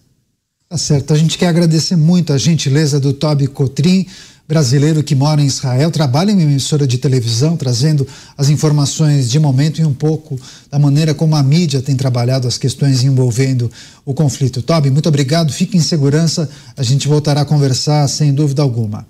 Tá 0.68 0.76
certo. 0.76 1.12
A 1.12 1.16
gente 1.16 1.36
quer 1.36 1.48
agradecer 1.48 1.96
muito 1.96 2.32
a 2.32 2.38
gentileza 2.38 2.98
do 2.98 3.12
Toby 3.12 3.48
Cotrim 3.48 4.06
brasileiro 4.48 5.02
que 5.02 5.14
mora 5.14 5.42
em 5.42 5.46
Israel, 5.46 5.90
trabalha 5.90 6.30
em 6.30 6.34
uma 6.34 6.42
emissora 6.42 6.86
de 6.86 6.98
televisão, 6.98 7.56
trazendo 7.56 8.06
as 8.38 8.48
informações 8.48 9.28
de 9.28 9.38
momento 9.38 9.80
e 9.80 9.84
um 9.84 9.92
pouco 9.92 10.38
da 10.70 10.78
maneira 10.78 11.12
como 11.14 11.34
a 11.34 11.42
mídia 11.42 11.82
tem 11.82 11.96
trabalhado 11.96 12.46
as 12.46 12.56
questões 12.56 13.02
envolvendo 13.02 13.70
o 14.04 14.14
conflito. 14.14 14.62
Toby, 14.62 14.90
muito 14.90 15.08
obrigado, 15.08 15.52
fique 15.52 15.76
em 15.76 15.80
segurança, 15.80 16.48
a 16.76 16.82
gente 16.82 17.08
voltará 17.08 17.40
a 17.40 17.44
conversar 17.44 18.06
sem 18.08 18.32
dúvida 18.32 18.62
alguma. 18.62 19.06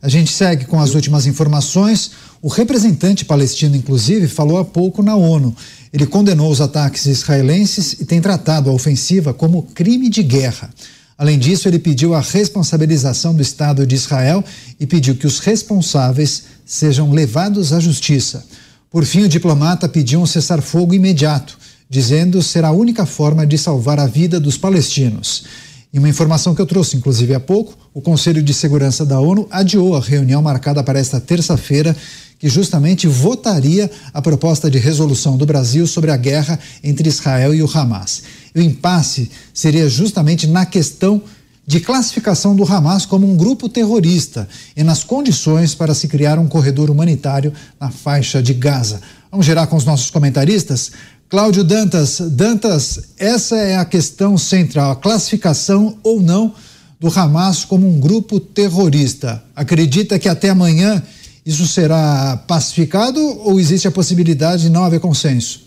A 0.00 0.08
gente 0.08 0.32
segue 0.32 0.64
com 0.64 0.80
as 0.80 0.94
últimas 0.94 1.26
informações. 1.26 2.12
O 2.40 2.46
representante 2.48 3.24
palestino, 3.24 3.74
inclusive, 3.74 4.28
falou 4.28 4.58
há 4.58 4.64
pouco 4.64 5.02
na 5.02 5.16
ONU. 5.16 5.54
Ele 5.92 6.06
condenou 6.06 6.50
os 6.50 6.60
ataques 6.60 7.06
israelenses 7.06 7.94
e 7.94 8.04
tem 8.04 8.20
tratado 8.20 8.70
a 8.70 8.72
ofensiva 8.72 9.34
como 9.34 9.64
crime 9.74 10.08
de 10.08 10.22
guerra. 10.22 10.70
Além 11.18 11.36
disso, 11.36 11.66
ele 11.66 11.80
pediu 11.80 12.14
a 12.14 12.20
responsabilização 12.20 13.34
do 13.34 13.42
Estado 13.42 13.84
de 13.84 13.96
Israel 13.96 14.44
e 14.78 14.86
pediu 14.86 15.16
que 15.16 15.26
os 15.26 15.40
responsáveis 15.40 16.44
sejam 16.64 17.10
levados 17.10 17.72
à 17.72 17.80
justiça. 17.80 18.46
Por 18.88 19.04
fim, 19.04 19.24
o 19.24 19.28
diplomata 19.28 19.88
pediu 19.88 20.20
um 20.20 20.26
cessar-fogo 20.26 20.94
imediato, 20.94 21.58
dizendo 21.90 22.40
ser 22.40 22.64
a 22.64 22.70
única 22.70 23.04
forma 23.04 23.44
de 23.44 23.58
salvar 23.58 23.98
a 23.98 24.06
vida 24.06 24.38
dos 24.38 24.56
palestinos. 24.56 25.44
Em 25.92 25.98
uma 25.98 26.08
informação 26.08 26.54
que 26.54 26.62
eu 26.62 26.66
trouxe, 26.66 26.96
inclusive 26.96 27.34
há 27.34 27.40
pouco, 27.40 27.76
o 27.92 28.00
Conselho 28.00 28.42
de 28.42 28.54
Segurança 28.54 29.04
da 29.04 29.18
ONU 29.18 29.48
adiou 29.50 29.96
a 29.96 30.00
reunião 30.00 30.40
marcada 30.40 30.84
para 30.84 31.00
esta 31.00 31.18
terça-feira 31.18 31.96
que 32.38 32.48
justamente 32.48 33.06
votaria 33.06 33.90
a 34.14 34.22
proposta 34.22 34.70
de 34.70 34.78
resolução 34.78 35.36
do 35.36 35.44
Brasil 35.44 35.86
sobre 35.86 36.10
a 36.10 36.16
guerra 36.16 36.58
entre 36.82 37.08
Israel 37.08 37.54
e 37.54 37.62
o 37.62 37.70
Hamas. 37.72 38.22
o 38.54 38.60
impasse 38.60 39.30
seria 39.52 39.88
justamente 39.88 40.46
na 40.46 40.64
questão 40.64 41.22
de 41.66 41.80
classificação 41.80 42.56
do 42.56 42.64
Hamas 42.64 43.04
como 43.04 43.30
um 43.30 43.36
grupo 43.36 43.68
terrorista 43.68 44.48
e 44.74 44.82
nas 44.82 45.04
condições 45.04 45.74
para 45.74 45.94
se 45.94 46.08
criar 46.08 46.38
um 46.38 46.48
corredor 46.48 46.90
humanitário 46.90 47.52
na 47.78 47.90
faixa 47.90 48.42
de 48.42 48.54
Gaza. 48.54 49.02
Vamos 49.30 49.44
gerar 49.44 49.66
com 49.66 49.76
os 49.76 49.84
nossos 49.84 50.10
comentaristas? 50.10 50.92
Cláudio 51.28 51.62
Dantas, 51.62 52.20
Dantas, 52.20 53.00
essa 53.18 53.56
é 53.56 53.76
a 53.76 53.84
questão 53.84 54.38
central, 54.38 54.92
a 54.92 54.96
classificação 54.96 55.98
ou 56.02 56.22
não 56.22 56.54
do 56.98 57.08
Hamas 57.08 57.66
como 57.66 57.86
um 57.86 58.00
grupo 58.00 58.40
terrorista. 58.40 59.44
Acredita 59.54 60.18
que 60.18 60.26
até 60.26 60.48
amanhã 60.48 61.02
isso 61.48 61.66
será 61.66 62.36
pacificado 62.46 63.18
ou 63.18 63.58
existe 63.58 63.88
a 63.88 63.90
possibilidade 63.90 64.64
de 64.64 64.68
não 64.68 64.84
haver 64.84 65.00
consenso? 65.00 65.62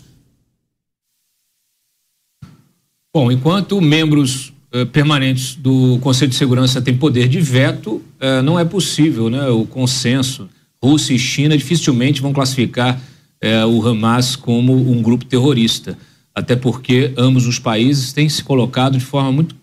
Bom, 3.12 3.32
enquanto 3.32 3.80
membros 3.80 4.52
eh, 4.70 4.84
permanentes 4.84 5.56
do 5.56 5.98
Conselho 5.98 6.30
de 6.30 6.36
Segurança 6.36 6.80
têm 6.80 6.96
poder 6.96 7.26
de 7.26 7.40
veto, 7.40 8.00
eh, 8.20 8.40
não 8.42 8.60
é 8.60 8.64
possível 8.64 9.28
né, 9.28 9.48
o 9.48 9.66
consenso. 9.66 10.48
Rússia 10.80 11.14
e 11.14 11.18
China 11.18 11.58
dificilmente 11.58 12.22
vão 12.22 12.32
classificar 12.32 13.00
eh, 13.40 13.66
o 13.66 13.84
Hamas 13.84 14.36
como 14.36 14.72
um 14.72 15.02
grupo 15.02 15.24
terrorista, 15.24 15.98
até 16.32 16.54
porque 16.54 17.12
ambos 17.18 17.44
os 17.48 17.58
países 17.58 18.12
têm 18.12 18.28
se 18.28 18.44
colocado 18.44 18.96
de 18.96 19.04
forma 19.04 19.32
muito, 19.32 19.56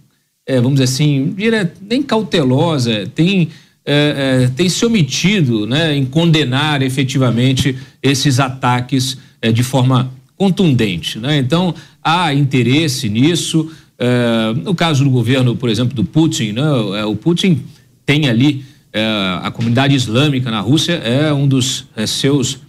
vamos 0.45 0.73
dizer 0.73 0.83
assim, 0.83 1.33
nem 1.81 2.03
cautelosa, 2.03 3.07
tem 3.15 3.49
é, 3.91 4.43
é, 4.43 4.47
tem 4.49 4.69
se 4.69 4.85
omitido 4.85 5.65
né, 5.65 5.95
em 5.95 6.05
condenar 6.05 6.83
efetivamente 6.83 7.75
esses 8.03 8.39
ataques 8.39 9.17
é, 9.41 9.51
de 9.51 9.63
forma 9.63 10.13
contundente. 10.37 11.17
Né? 11.17 11.39
Então, 11.39 11.73
há 12.03 12.31
interesse 12.31 13.09
nisso. 13.09 13.71
É, 13.97 14.53
no 14.63 14.75
caso 14.75 15.03
do 15.03 15.09
governo, 15.09 15.55
por 15.55 15.69
exemplo, 15.69 15.95
do 15.95 16.03
Putin, 16.03 16.51
né, 16.51 16.61
é, 16.99 17.05
o 17.05 17.15
Putin 17.15 17.63
tem 18.05 18.29
ali 18.29 18.63
é, 18.93 19.03
a 19.41 19.49
comunidade 19.49 19.95
islâmica 19.95 20.51
na 20.51 20.59
Rússia 20.61 20.93
é 20.93 21.33
um 21.33 21.47
dos 21.47 21.87
seus 22.05 22.59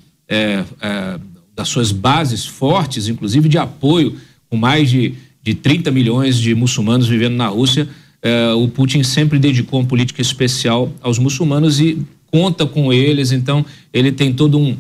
das 1.57 1.69
suas 1.69 1.91
bases 1.91 2.47
fortes, 2.47 3.09
inclusive 3.09 3.49
de 3.49 3.59
apoio, 3.59 4.17
com 4.49 4.57
mais 4.57 4.89
de, 4.89 5.15
de 5.43 5.55
30 5.55 5.91
milhões 5.91 6.39
de 6.39 6.55
muçulmanos 6.55 7.09
vivendo 7.09 7.35
na 7.35 7.49
Rússia 7.49 7.89
é, 8.23 8.53
o 8.53 8.69
Putin 8.69 9.03
sempre 9.03 9.39
dedicou 9.39 9.81
uma 9.81 9.87
política 9.87 10.21
especial 10.21 10.93
aos 11.01 11.19
muçulmanos 11.19 11.81
e 11.81 12.05
conta 12.31 12.67
com 12.67 12.93
eles, 12.93 13.33
então 13.33 13.65
ele 13.93 14.13
tem 14.13 14.33
todo 14.33 14.59
um 14.59 14.77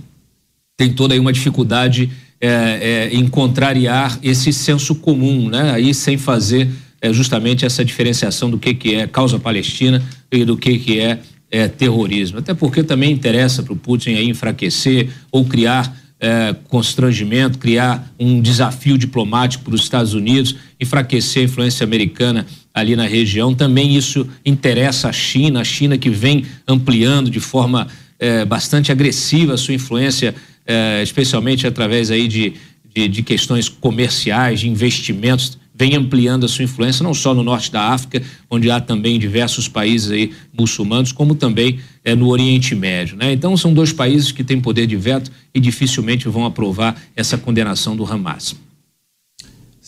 tem 0.76 0.92
toda 0.92 1.12
aí 1.12 1.20
uma 1.20 1.32
dificuldade 1.32 2.10
é, 2.40 2.48
é, 2.48 3.10
em 3.14 3.28
contrariar 3.28 4.18
esse 4.22 4.50
senso 4.50 4.94
comum, 4.94 5.50
né? 5.50 5.72
Aí 5.72 5.92
sem 5.92 6.16
fazer 6.16 6.70
justamente 7.12 7.64
essa 7.64 7.84
diferenciação 7.84 8.50
do 8.50 8.58
que 8.58 8.74
que 8.74 8.94
é 8.94 9.06
causa 9.06 9.38
palestina 9.38 10.02
e 10.32 10.44
do 10.44 10.56
que 10.56 10.78
que 10.78 11.00
é, 11.00 11.18
é 11.50 11.68
terrorismo. 11.68 12.38
Até 12.38 12.54
porque 12.54 12.82
também 12.82 13.12
interessa 13.12 13.62
para 13.62 13.72
o 13.72 13.76
Putin 13.76 14.10
aí 14.14 14.28
enfraquecer 14.28 15.08
ou 15.30 15.44
criar 15.44 15.94
é, 16.20 16.54
constrangimento, 16.68 17.58
criar 17.58 18.12
um 18.18 18.40
desafio 18.40 18.98
diplomático 18.98 19.64
para 19.64 19.74
os 19.74 19.82
Estados 19.82 20.12
Unidos, 20.12 20.54
enfraquecer 20.78 21.42
a 21.42 21.44
influência 21.46 21.84
americana 21.84 22.46
ali 22.74 22.96
na 22.96 23.06
região. 23.06 23.54
Também 23.54 23.96
isso 23.96 24.26
interessa 24.44 25.08
a 25.08 25.12
China, 25.12 25.60
a 25.60 25.64
China 25.64 25.98
que 25.98 26.10
vem 26.10 26.44
ampliando 26.66 27.30
de 27.30 27.40
forma 27.40 27.86
é, 28.18 28.44
bastante 28.44 28.92
agressiva 28.92 29.54
a 29.54 29.56
sua 29.56 29.74
influência, 29.74 30.34
é, 30.66 31.02
especialmente 31.02 31.66
através 31.66 32.10
aí 32.10 32.28
de, 32.28 32.54
de, 32.94 33.08
de, 33.08 33.22
questões 33.22 33.68
comerciais, 33.68 34.60
de 34.60 34.68
investimentos, 34.68 35.58
vem 35.74 35.96
ampliando 35.96 36.44
a 36.44 36.48
sua 36.48 36.64
influência 36.64 37.02
não 37.02 37.14
só 37.14 37.32
no 37.34 37.42
norte 37.42 37.72
da 37.72 37.80
África, 37.88 38.22
onde 38.50 38.70
há 38.70 38.78
também 38.78 39.18
diversos 39.18 39.66
países 39.66 40.10
aí 40.10 40.32
muçulmanos, 40.56 41.10
como 41.10 41.34
também 41.34 41.80
é, 42.04 42.14
no 42.14 42.28
Oriente 42.28 42.74
Médio. 42.74 43.16
Né? 43.16 43.32
Então 43.32 43.56
são 43.56 43.72
dois 43.72 43.90
países 43.90 44.30
que 44.30 44.44
têm 44.44 44.60
poder 44.60 44.86
de 44.86 44.96
veto 44.96 45.30
e 45.54 45.58
dificilmente 45.58 46.28
vão 46.28 46.44
aprovar 46.44 47.00
essa 47.16 47.38
condenação 47.38 47.96
do 47.96 48.04
Hamas. 48.04 48.54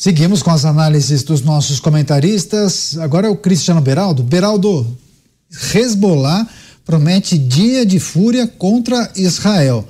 Seguimos 0.03 0.43
com 0.43 0.51
as 0.51 0.65
análises 0.65 1.23
dos 1.23 1.43
nossos 1.43 1.79
comentaristas. 1.79 2.99
Agora 2.99 3.29
é 3.29 3.31
o 3.31 3.37
Cristiano 3.37 3.81
Beraldo. 3.81 4.25
Beraldo, 4.25 4.99
Hezbollah 5.73 6.45
promete 6.85 7.39
dia 7.39 7.87
de 7.87 8.01
fúria 8.01 8.49
contra 8.49 9.13
Israel. 9.15 9.87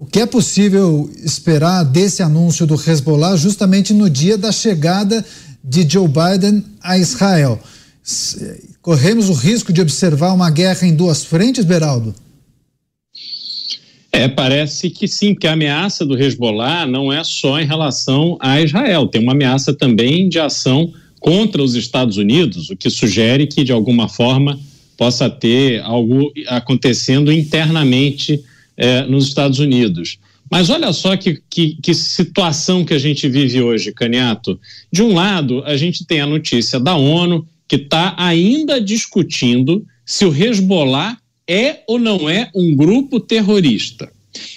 O 0.00 0.04
que 0.04 0.18
é 0.18 0.26
possível 0.26 1.08
esperar 1.22 1.84
desse 1.84 2.24
anúncio 2.24 2.66
do 2.66 2.74
Hezbollah 2.74 3.36
justamente 3.36 3.94
no 3.94 4.10
dia 4.10 4.36
da 4.36 4.50
chegada 4.50 5.24
de 5.62 5.88
Joe 5.88 6.08
Biden 6.08 6.64
a 6.82 6.98
Israel? 6.98 7.60
Corremos 8.82 9.28
o 9.28 9.32
risco 9.32 9.72
de 9.72 9.80
observar 9.80 10.32
uma 10.32 10.50
guerra 10.50 10.88
em 10.88 10.92
duas 10.92 11.24
frentes, 11.24 11.64
Beraldo? 11.64 12.12
É, 14.16 14.28
parece 14.28 14.88
que 14.88 15.06
sim, 15.06 15.34
que 15.34 15.46
a 15.46 15.52
ameaça 15.52 16.02
do 16.02 16.18
Hezbollah 16.18 16.86
não 16.86 17.12
é 17.12 17.22
só 17.22 17.60
em 17.60 17.66
relação 17.66 18.38
a 18.40 18.58
Israel, 18.62 19.06
tem 19.06 19.20
uma 19.20 19.32
ameaça 19.32 19.74
também 19.74 20.26
de 20.26 20.38
ação 20.38 20.90
contra 21.20 21.62
os 21.62 21.74
Estados 21.74 22.16
Unidos, 22.16 22.70
o 22.70 22.76
que 22.76 22.88
sugere 22.88 23.46
que, 23.46 23.62
de 23.62 23.72
alguma 23.72 24.08
forma, 24.08 24.58
possa 24.96 25.28
ter 25.28 25.82
algo 25.82 26.32
acontecendo 26.46 27.30
internamente 27.30 28.42
eh, 28.78 29.02
nos 29.02 29.28
Estados 29.28 29.58
Unidos. 29.58 30.18
Mas 30.50 30.70
olha 30.70 30.94
só 30.94 31.14
que, 31.14 31.42
que, 31.50 31.76
que, 31.82 31.92
situação 31.92 32.86
que 32.86 32.94
a 32.94 32.98
gente 32.98 33.28
vive 33.28 33.60
hoje, 33.60 33.92
Caniato. 33.92 34.58
De 34.90 35.02
um 35.02 35.12
lado, 35.12 35.62
a 35.66 35.76
gente 35.76 36.06
tem 36.06 36.22
a 36.22 36.26
notícia 36.26 36.80
da 36.80 36.96
ONU, 36.96 37.46
que 37.68 37.76
está 37.76 38.14
ainda 38.16 38.80
discutindo 38.80 39.84
se 40.06 40.24
o 40.24 40.34
Hezbollah 40.34 41.18
é 41.48 41.82
ou 41.86 41.98
não 41.98 42.28
é 42.28 42.50
um 42.54 42.74
grupo 42.74 43.20
terrorista. 43.20 44.10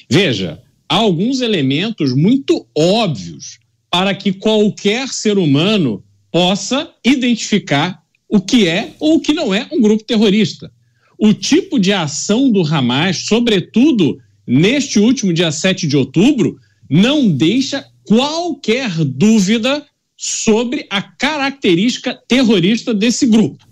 Veja, 0.09 0.61
há 0.87 0.95
alguns 0.95 1.41
elementos 1.41 2.15
muito 2.15 2.65
óbvios 2.75 3.59
para 3.89 4.13
que 4.13 4.33
qualquer 4.33 5.07
ser 5.09 5.37
humano 5.37 6.03
possa 6.31 6.91
identificar 7.03 8.01
o 8.27 8.39
que 8.39 8.67
é 8.67 8.93
ou 8.99 9.15
o 9.15 9.19
que 9.19 9.33
não 9.33 9.53
é 9.53 9.67
um 9.71 9.81
grupo 9.81 10.03
terrorista. 10.03 10.71
O 11.17 11.33
tipo 11.33 11.79
de 11.79 11.91
ação 11.91 12.51
do 12.51 12.61
Hamas, 12.61 13.17
sobretudo 13.25 14.19
neste 14.47 14.99
último 14.99 15.33
dia 15.33 15.51
7 15.51 15.87
de 15.87 15.97
outubro, 15.97 16.59
não 16.89 17.29
deixa 17.29 17.85
qualquer 18.05 18.89
dúvida 19.03 19.85
sobre 20.15 20.85
a 20.89 21.01
característica 21.01 22.19
terrorista 22.27 22.93
desse 22.93 23.25
grupo. 23.25 23.65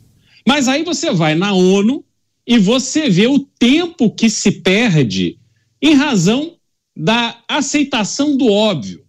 Mas 0.47 0.67
aí 0.67 0.83
você 0.83 1.11
vai 1.11 1.35
na 1.35 1.53
ONU 1.53 2.03
e 2.47 2.57
você 2.57 3.09
vê 3.09 3.27
o 3.27 3.39
tempo 3.39 4.09
que 4.09 4.29
se 4.29 4.51
perde 4.51 5.37
em 5.81 5.93
razão 5.93 6.53
da 6.95 7.37
aceitação 7.47 8.37
do 8.37 8.47
óbvio. 8.47 9.03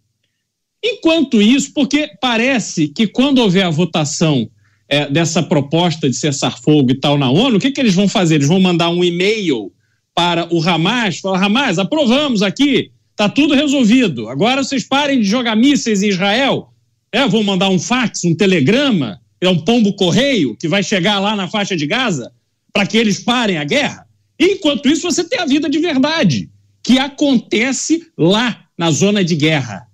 Enquanto 0.85 1.40
isso, 1.40 1.73
porque 1.73 2.10
parece 2.20 2.89
que 2.89 3.06
quando 3.06 3.39
houver 3.39 3.65
a 3.65 3.70
votação 3.70 4.51
é, 4.89 5.09
dessa 5.09 5.43
proposta 5.43 6.10
de 6.10 6.16
cessar 6.16 6.60
fogo 6.60 6.90
e 6.90 6.94
tal 6.98 7.16
na 7.16 7.31
ONU, 7.31 7.56
o 7.56 7.60
que, 7.60 7.70
que 7.70 7.81
eles 7.81 7.94
vão 7.94 8.09
fazer? 8.09 8.36
Eles 8.36 8.48
vão 8.48 8.60
mandar 8.60 8.90
um 8.90 9.05
e-mail 9.05 9.73
para 10.15 10.52
o 10.52 10.60
Hamas, 10.60 11.20
falar, 11.20 11.44
Hamas, 11.44 11.78
aprovamos 11.78 12.43
aqui, 12.43 12.90
está 13.10 13.28
tudo 13.28 13.55
resolvido. 13.55 14.28
Agora 14.28 14.65
vocês 14.65 14.82
parem 14.82 15.20
de 15.20 15.28
jogar 15.28 15.55
mísseis 15.55 16.02
em 16.02 16.09
Israel. 16.09 16.73
É, 17.12 17.27
vão 17.27 17.44
mandar 17.44 17.69
um 17.69 17.78
fax, 17.78 18.24
um 18.24 18.35
telegrama, 18.35 19.20
é 19.40 19.48
um 19.48 19.59
pombo 19.59 19.93
correio 19.94 20.56
que 20.56 20.66
vai 20.66 20.82
chegar 20.82 21.20
lá 21.20 21.36
na 21.36 21.48
faixa 21.48 21.77
de 21.77 21.86
Gaza 21.86 22.32
para 22.79 22.87
que 22.87 22.97
eles 22.97 23.19
parem 23.19 23.59
a 23.59 23.65
guerra. 23.65 24.07
Enquanto 24.39 24.89
isso, 24.89 25.03
você 25.03 25.25
tem 25.25 25.41
a 25.41 25.45
vida 25.45 25.69
de 25.69 25.81
verdade, 25.81 26.49
que 26.81 26.97
acontece 26.97 28.07
lá 28.17 28.67
na 28.79 28.93
zona 28.93 29.25
de 29.25 29.35
guerra. 29.35 29.89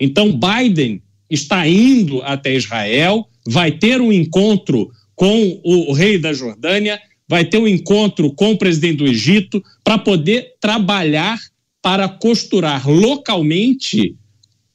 Então, 0.00 0.32
Biden 0.32 1.02
está 1.28 1.68
indo 1.68 2.22
até 2.22 2.54
Israel, 2.54 3.28
vai 3.46 3.72
ter 3.72 4.00
um 4.00 4.10
encontro 4.10 4.90
com 5.14 5.60
o 5.62 5.92
rei 5.92 6.16
da 6.16 6.32
Jordânia, 6.32 6.98
vai 7.28 7.44
ter 7.44 7.58
um 7.58 7.68
encontro 7.68 8.32
com 8.32 8.52
o 8.52 8.56
presidente 8.56 8.96
do 8.96 9.06
Egito 9.06 9.62
para 9.84 9.98
poder 9.98 10.54
trabalhar 10.58 11.38
para 11.82 12.08
costurar 12.08 12.88
localmente 12.88 14.16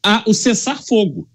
a, 0.03 0.23
o 0.27 0.35
cessar-fogo. 0.35 1.27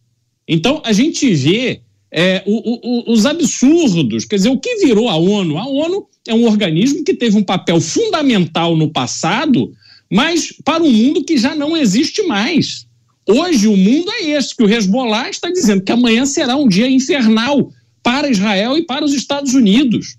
Então, 0.46 0.80
a 0.84 0.92
gente 0.92 1.34
vê 1.34 1.82
é, 2.12 2.42
o, 2.44 3.10
o, 3.10 3.12
os 3.12 3.24
absurdos, 3.24 4.24
quer 4.24 4.36
dizer, 4.36 4.48
o 4.48 4.58
que 4.58 4.76
virou 4.76 5.08
a 5.08 5.16
ONU? 5.16 5.58
A 5.58 5.66
ONU 5.66 6.06
é 6.26 6.34
um 6.34 6.44
organismo 6.44 7.04
que 7.04 7.14
teve 7.14 7.36
um 7.36 7.42
papel 7.42 7.80
fundamental 7.80 8.76
no 8.76 8.90
passado, 8.90 9.72
mas 10.10 10.52
para 10.64 10.82
um 10.82 10.90
mundo 10.90 11.24
que 11.24 11.38
já 11.38 11.54
não 11.54 11.76
existe 11.76 12.22
mais. 12.22 12.86
Hoje 13.28 13.68
o 13.68 13.76
mundo 13.76 14.10
é 14.10 14.30
esse, 14.30 14.56
que 14.56 14.62
o 14.64 14.68
Hezbollah 14.68 15.30
está 15.30 15.50
dizendo 15.50 15.82
que 15.82 15.92
amanhã 15.92 16.26
será 16.26 16.56
um 16.56 16.68
dia 16.68 16.90
infernal 16.90 17.70
para 18.02 18.30
Israel 18.30 18.76
e 18.76 18.84
para 18.84 19.04
os 19.04 19.14
Estados 19.14 19.54
Unidos. 19.54 20.16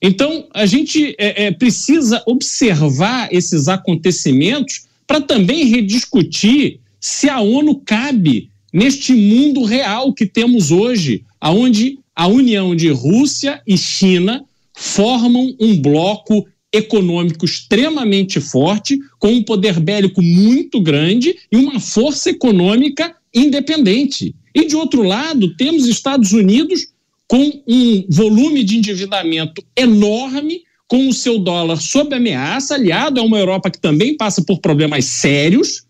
Então, 0.00 0.46
a 0.54 0.66
gente 0.66 1.16
é, 1.18 1.46
é, 1.46 1.50
precisa 1.50 2.22
observar 2.26 3.28
esses 3.32 3.66
acontecimentos 3.66 4.86
para 5.06 5.20
também 5.20 5.64
rediscutir 5.64 6.80
se 7.00 7.28
a 7.28 7.40
ONU 7.40 7.80
cabe 7.84 8.50
neste 8.76 9.14
mundo 9.14 9.64
real 9.64 10.12
que 10.12 10.26
temos 10.26 10.70
hoje, 10.70 11.24
aonde 11.40 11.98
a 12.14 12.26
união 12.26 12.76
de 12.76 12.90
Rússia 12.90 13.62
e 13.66 13.74
China 13.78 14.44
formam 14.74 15.56
um 15.58 15.80
bloco 15.80 16.46
econômico 16.70 17.46
extremamente 17.46 18.38
forte, 18.38 18.98
com 19.18 19.28
um 19.28 19.42
poder 19.42 19.80
bélico 19.80 20.20
muito 20.20 20.78
grande 20.78 21.36
e 21.50 21.56
uma 21.56 21.80
força 21.80 22.28
econômica 22.28 23.16
independente. 23.34 24.34
E, 24.54 24.66
de 24.66 24.76
outro 24.76 25.02
lado, 25.02 25.56
temos 25.56 25.86
Estados 25.86 26.32
Unidos 26.32 26.88
com 27.26 27.62
um 27.66 28.04
volume 28.10 28.62
de 28.62 28.76
endividamento 28.76 29.64
enorme, 29.74 30.60
com 30.86 31.08
o 31.08 31.14
seu 31.14 31.38
dólar 31.38 31.80
sob 31.80 32.14
ameaça, 32.14 32.74
aliado 32.74 33.20
a 33.20 33.24
uma 33.24 33.38
Europa 33.38 33.70
que 33.70 33.80
também 33.80 34.18
passa 34.18 34.44
por 34.44 34.60
problemas 34.60 35.06
sérios, 35.06 35.86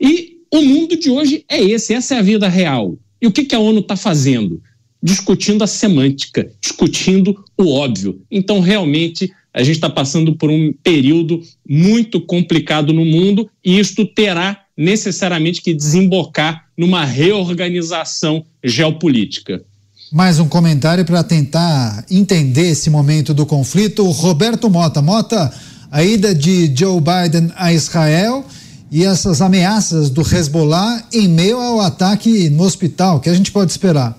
e 0.00 0.33
o 0.58 0.62
mundo 0.62 0.96
de 0.96 1.10
hoje 1.10 1.44
é 1.48 1.60
esse, 1.60 1.92
essa 1.92 2.14
é 2.14 2.18
a 2.18 2.22
vida 2.22 2.48
real. 2.48 2.96
E 3.20 3.26
o 3.26 3.32
que, 3.32 3.44
que 3.44 3.54
a 3.54 3.58
ONU 3.58 3.80
está 3.80 3.96
fazendo? 3.96 4.62
Discutindo 5.02 5.64
a 5.64 5.66
semântica, 5.66 6.48
discutindo 6.60 7.44
o 7.58 7.72
óbvio. 7.72 8.20
Então, 8.30 8.60
realmente, 8.60 9.32
a 9.52 9.62
gente 9.62 9.76
está 9.76 9.90
passando 9.90 10.36
por 10.36 10.50
um 10.50 10.72
período 10.82 11.42
muito 11.68 12.20
complicado 12.20 12.92
no 12.92 13.04
mundo 13.04 13.50
e 13.64 13.78
isto 13.78 14.06
terá 14.06 14.60
necessariamente 14.76 15.60
que 15.60 15.74
desembocar 15.74 16.66
numa 16.76 17.04
reorganização 17.04 18.44
geopolítica. 18.62 19.62
Mais 20.12 20.38
um 20.38 20.48
comentário 20.48 21.04
para 21.04 21.24
tentar 21.24 22.04
entender 22.08 22.70
esse 22.70 22.90
momento 22.90 23.34
do 23.34 23.44
conflito. 23.44 24.04
Roberto 24.04 24.70
Mota. 24.70 25.02
Mota, 25.02 25.52
a 25.90 26.04
ida 26.04 26.34
de 26.34 26.72
Joe 26.76 27.00
Biden 27.00 27.50
a 27.56 27.72
Israel 27.72 28.44
e 28.94 29.04
essas 29.04 29.42
ameaças 29.42 30.08
do 30.08 30.22
Hezbollah 30.22 31.04
em 31.12 31.26
meio 31.26 31.58
ao 31.58 31.80
ataque 31.80 32.48
no 32.48 32.62
hospital. 32.62 33.16
O 33.16 33.20
que 33.20 33.28
a 33.28 33.34
gente 33.34 33.50
pode 33.50 33.72
esperar? 33.72 34.16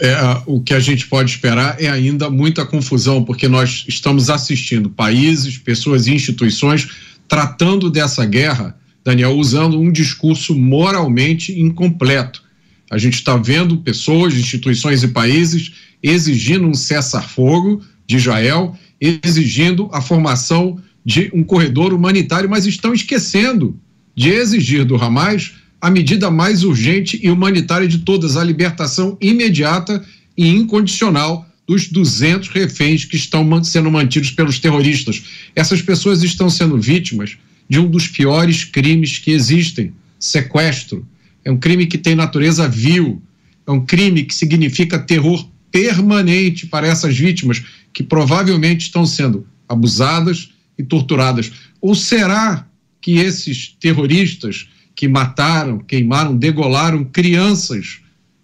É, 0.00 0.16
o 0.46 0.62
que 0.62 0.72
a 0.72 0.80
gente 0.80 1.06
pode 1.06 1.30
esperar 1.30 1.76
é 1.78 1.86
ainda 1.86 2.30
muita 2.30 2.64
confusão, 2.64 3.22
porque 3.22 3.48
nós 3.48 3.84
estamos 3.86 4.30
assistindo 4.30 4.88
países, 4.88 5.58
pessoas 5.58 6.06
e 6.06 6.14
instituições 6.14 6.88
tratando 7.28 7.90
dessa 7.90 8.24
guerra, 8.24 8.74
Daniel, 9.04 9.36
usando 9.36 9.78
um 9.78 9.92
discurso 9.92 10.54
moralmente 10.54 11.52
incompleto. 11.60 12.42
A 12.90 12.96
gente 12.96 13.16
está 13.16 13.36
vendo 13.36 13.76
pessoas, 13.76 14.32
instituições 14.32 15.02
e 15.02 15.08
países 15.08 15.72
exigindo 16.02 16.66
um 16.66 16.72
cessar-fogo 16.72 17.82
de 18.06 18.16
Israel, 18.16 18.74
exigindo 18.98 19.90
a 19.92 20.00
formação 20.00 20.80
de 21.04 21.30
um 21.32 21.42
corredor 21.42 21.92
humanitário, 21.92 22.48
mas 22.48 22.66
estão 22.66 22.92
esquecendo 22.92 23.78
de 24.14 24.28
exigir 24.28 24.84
do 24.84 24.96
Hamas 24.96 25.52
a 25.80 25.90
medida 25.90 26.30
mais 26.30 26.62
urgente 26.62 27.18
e 27.22 27.30
humanitária 27.30 27.88
de 27.88 27.98
todas, 27.98 28.36
a 28.36 28.44
libertação 28.44 29.16
imediata 29.20 30.04
e 30.36 30.48
incondicional 30.48 31.46
dos 31.66 31.88
200 31.88 32.48
reféns 32.48 33.04
que 33.04 33.16
estão 33.16 33.62
sendo 33.64 33.90
mantidos 33.90 34.30
pelos 34.30 34.58
terroristas. 34.58 35.22
Essas 35.54 35.80
pessoas 35.80 36.22
estão 36.22 36.50
sendo 36.50 36.78
vítimas 36.78 37.38
de 37.68 37.78
um 37.78 37.88
dos 37.88 38.08
piores 38.08 38.64
crimes 38.64 39.18
que 39.18 39.30
existem: 39.30 39.94
sequestro. 40.18 41.06
É 41.44 41.50
um 41.50 41.56
crime 41.56 41.86
que 41.86 41.96
tem 41.96 42.14
natureza 42.14 42.68
vil, 42.68 43.22
é 43.66 43.70
um 43.70 43.86
crime 43.86 44.24
que 44.24 44.34
significa 44.34 44.98
terror 44.98 45.48
permanente 45.70 46.66
para 46.66 46.86
essas 46.86 47.16
vítimas 47.16 47.62
que 47.92 48.02
provavelmente 48.02 48.82
estão 48.82 49.06
sendo 49.06 49.46
abusadas, 49.68 50.50
e 50.80 50.84
torturadas. 50.84 51.52
Ou 51.80 51.94
será 51.94 52.66
que 53.00 53.18
esses 53.18 53.76
terroristas 53.80 54.68
que 54.94 55.06
mataram, 55.06 55.78
queimaram, 55.78 56.36
degolaram 56.36 57.04
crianças 57.04 58.00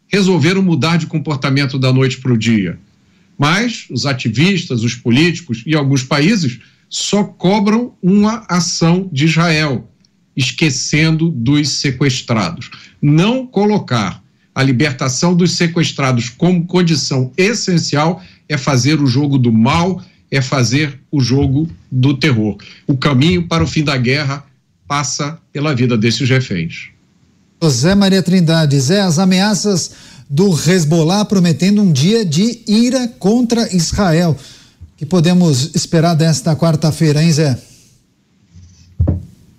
resolveram 0.08 0.62
mudar 0.62 0.96
de 0.96 1.06
comportamento 1.06 1.78
da 1.78 1.92
noite 1.92 2.18
para 2.18 2.32
o 2.32 2.38
dia? 2.38 2.78
Mas 3.38 3.86
os 3.90 4.06
ativistas, 4.06 4.82
os 4.82 4.94
políticos 4.94 5.62
e 5.66 5.74
alguns 5.74 6.02
países 6.02 6.60
só 6.88 7.24
cobram 7.24 7.94
uma 8.00 8.44
ação 8.48 9.08
de 9.12 9.24
Israel, 9.24 9.90
esquecendo 10.36 11.28
dos 11.28 11.68
sequestrados. 11.68 12.70
Não 13.02 13.46
colocar 13.46 14.22
a 14.54 14.62
libertação 14.62 15.34
dos 15.34 15.52
sequestrados 15.52 16.30
como 16.30 16.64
condição 16.64 17.30
essencial 17.36 18.22
é 18.48 18.56
fazer 18.56 19.02
o 19.02 19.06
jogo 19.06 19.36
do 19.36 19.52
mal 19.52 20.02
é 20.30 20.40
fazer 20.40 21.00
o 21.10 21.20
jogo 21.20 21.68
do 21.90 22.16
terror. 22.16 22.56
O 22.86 22.96
caminho 22.96 23.46
para 23.46 23.64
o 23.64 23.66
fim 23.66 23.84
da 23.84 23.96
guerra 23.96 24.44
passa 24.86 25.38
pela 25.52 25.74
vida 25.74 25.96
desses 25.96 26.28
reféns. 26.28 26.88
José 27.62 27.94
Maria 27.94 28.22
Trindade, 28.22 28.78
Zé, 28.78 29.00
as 29.00 29.18
ameaças 29.18 29.92
do 30.28 30.52
Hezbollah 30.52 31.24
prometendo 31.24 31.80
um 31.82 31.90
dia 31.90 32.24
de 32.24 32.60
ira 32.66 33.08
contra 33.18 33.74
Israel. 33.74 34.36
O 34.94 34.96
que 34.96 35.06
podemos 35.06 35.74
esperar 35.74 36.14
desta 36.14 36.54
quarta-feira, 36.54 37.22
hein, 37.22 37.32
Zé? 37.32 37.58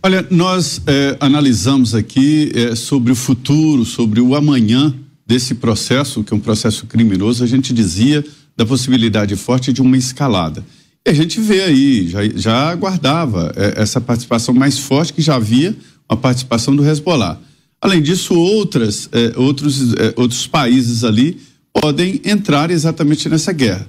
Olha, 0.04 0.26
nós 0.30 0.82
eh, 0.86 1.18
analisamos 1.20 1.96
aqui 1.96 2.52
eh, 2.54 2.76
sobre 2.76 3.12
o 3.12 3.16
futuro, 3.16 3.84
sobre 3.84 4.22
o 4.22 4.36
amanhã 4.36 4.94
desse 5.26 5.56
processo, 5.56 6.24
que 6.24 6.34
é 6.34 6.38
um 6.38 6.40
processo 6.40 6.86
criminoso, 6.86 7.44
a 7.44 7.48
gente 7.48 7.74
dizia 7.74 8.24
da 8.58 8.66
possibilidade 8.66 9.36
forte 9.36 9.72
de 9.72 9.82
uma 9.82 9.96
escalada. 9.96 10.66
E 11.06 11.10
a 11.12 11.14
gente 11.14 11.40
vê 11.40 11.62
aí, 11.62 12.10
já, 12.10 12.20
já 12.36 12.70
aguardava 12.70 13.54
é, 13.56 13.82
essa 13.82 14.02
participação 14.02 14.54
mais 14.54 14.80
forte 14.80 15.14
que 15.14 15.22
já 15.22 15.36
havia 15.36 15.74
a 16.10 16.18
participação 16.18 16.76
do 16.76 16.86
Hezbollah. 16.86 17.40
Além 17.80 18.02
disso, 18.02 18.34
outras, 18.34 19.08
é, 19.12 19.38
outros, 19.38 19.94
é, 19.94 20.14
outros 20.18 20.48
países 20.48 21.04
ali 21.04 21.40
podem 21.72 22.20
entrar 22.26 22.72
exatamente 22.72 23.30
nessa 23.30 23.54
guerra. 23.54 23.88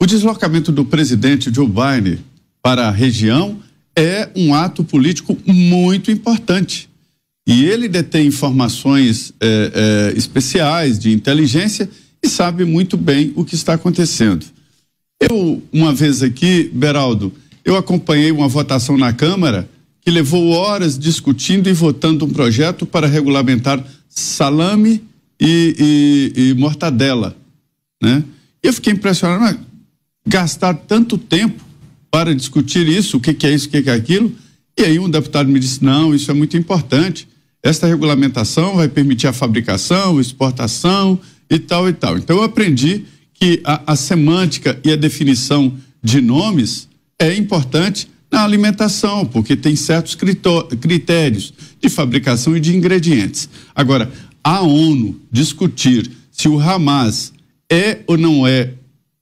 O 0.00 0.06
deslocamento 0.06 0.70
do 0.70 0.84
presidente 0.84 1.52
Joe 1.52 1.66
Biden 1.66 2.18
para 2.62 2.88
a 2.88 2.90
região 2.90 3.58
é 3.96 4.28
um 4.36 4.54
ato 4.54 4.84
político 4.84 5.36
muito 5.46 6.10
importante. 6.10 6.90
E 7.46 7.64
ele 7.64 7.88
detém 7.88 8.26
informações 8.26 9.32
especiais 10.16 10.98
de 10.98 11.12
inteligência 11.12 11.88
e 12.24 12.28
sabe 12.28 12.64
muito 12.64 12.96
bem 12.96 13.34
o 13.36 13.44
que 13.44 13.54
está 13.54 13.74
acontecendo. 13.74 14.46
Eu, 15.20 15.62
uma 15.70 15.92
vez 15.92 16.22
aqui, 16.22 16.70
Beraldo, 16.72 17.30
eu 17.62 17.76
acompanhei 17.76 18.32
uma 18.32 18.48
votação 18.48 18.96
na 18.96 19.12
Câmara 19.12 19.68
que 20.00 20.10
levou 20.10 20.48
horas 20.48 20.98
discutindo 20.98 21.68
e 21.68 21.72
votando 21.74 22.24
um 22.24 22.30
projeto 22.30 22.86
para 22.86 23.06
regulamentar 23.06 23.84
salame 24.08 25.02
e, 25.38 26.32
e, 26.36 26.50
e 26.50 26.54
mortadela, 26.54 27.36
né? 28.02 28.24
Eu 28.62 28.72
fiquei 28.72 28.94
impressionado, 28.94 29.42
mas 29.42 29.58
gastar 30.26 30.72
tanto 30.72 31.18
tempo 31.18 31.62
para 32.10 32.34
discutir 32.34 32.88
isso, 32.88 33.18
o 33.18 33.20
que, 33.20 33.34
que 33.34 33.46
é 33.46 33.54
isso, 33.54 33.68
o 33.68 33.70
que, 33.70 33.82
que 33.82 33.90
é 33.90 33.94
aquilo, 33.94 34.32
e 34.78 34.82
aí 34.82 34.98
um 34.98 35.10
deputado 35.10 35.48
me 35.48 35.60
disse, 35.60 35.84
não, 35.84 36.14
isso 36.14 36.30
é 36.30 36.34
muito 36.34 36.56
importante, 36.56 37.28
esta 37.62 37.86
regulamentação 37.86 38.76
vai 38.76 38.88
permitir 38.88 39.26
a 39.26 39.32
fabricação, 39.32 40.18
exportação 40.18 41.20
e 41.48 41.58
tal 41.58 41.88
e 41.88 41.92
tal. 41.92 42.16
Então 42.18 42.38
eu 42.38 42.42
aprendi 42.42 43.04
que 43.32 43.60
a, 43.64 43.92
a 43.92 43.96
semântica 43.96 44.78
e 44.84 44.90
a 44.90 44.96
definição 44.96 45.72
de 46.02 46.20
nomes 46.20 46.88
é 47.18 47.34
importante 47.34 48.08
na 48.30 48.42
alimentação, 48.42 49.24
porque 49.24 49.54
tem 49.54 49.76
certos 49.76 50.16
critérios 50.16 51.54
de 51.80 51.88
fabricação 51.88 52.56
e 52.56 52.60
de 52.60 52.76
ingredientes. 52.76 53.48
Agora, 53.74 54.10
a 54.42 54.60
ONU 54.60 55.20
discutir 55.30 56.10
se 56.32 56.48
o 56.48 56.58
Hamas 56.58 57.32
é 57.70 58.00
ou 58.06 58.18
não 58.18 58.46
é 58.46 58.72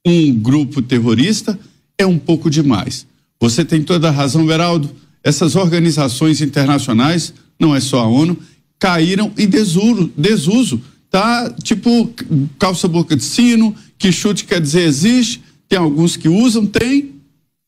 um 0.05 0.33
grupo 0.33 0.81
terrorista 0.81 1.57
é 1.97 2.05
um 2.05 2.17
pouco 2.17 2.49
demais. 2.49 3.05
Você 3.39 3.63
tem 3.63 3.83
toda 3.83 4.09
a 4.09 4.11
razão, 4.11 4.45
Beraldo. 4.45 4.89
Essas 5.23 5.55
organizações 5.55 6.41
internacionais, 6.41 7.33
não 7.59 7.75
é 7.75 7.79
só 7.79 7.99
a 7.99 8.07
ONU, 8.07 8.37
caíram 8.79 9.31
em 9.37 9.47
desuso, 9.47 10.11
desuso 10.17 10.81
tá? 11.13 11.53
Tipo 11.61 12.11
calça 12.57 12.87
boca 12.87 13.15
de 13.15 13.23
sino, 13.23 13.75
que 13.99 14.11
chute 14.11 14.45
quer 14.45 14.59
dizer 14.59 14.81
existe, 14.81 15.43
tem 15.69 15.77
alguns 15.77 16.17
que 16.17 16.27
usam, 16.27 16.65
tem, 16.65 17.11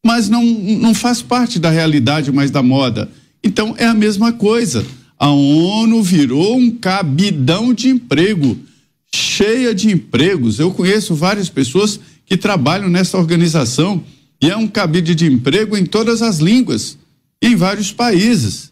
mas 0.03 0.27
não, 0.27 0.43
não 0.43 0.95
faz 0.95 1.21
parte 1.21 1.59
da 1.59 1.69
realidade 1.69 2.31
mais 2.31 2.49
da 2.49 2.63
moda. 2.63 3.07
Então 3.43 3.75
é 3.77 3.85
a 3.85 3.93
mesma 3.93 4.33
coisa. 4.33 4.83
A 5.19 5.29
ONU 5.29 6.01
virou 6.01 6.57
um 6.57 6.71
cabidão 6.71 7.71
de 7.71 7.87
emprego, 7.87 8.57
cheia 9.13 9.75
de 9.75 9.91
empregos. 9.91 10.57
Eu 10.57 10.71
conheço 10.71 11.13
várias 11.13 11.47
pessoas 11.47 11.99
que 12.25 12.35
trabalham 12.35 12.89
nessa 12.89 13.15
organização 13.15 14.03
e 14.41 14.49
é 14.49 14.57
um 14.57 14.67
cabide 14.67 15.13
de 15.13 15.27
emprego 15.27 15.77
em 15.77 15.85
todas 15.85 16.23
as 16.23 16.39
línguas, 16.39 16.97
em 17.39 17.55
vários 17.55 17.91
países. 17.91 18.71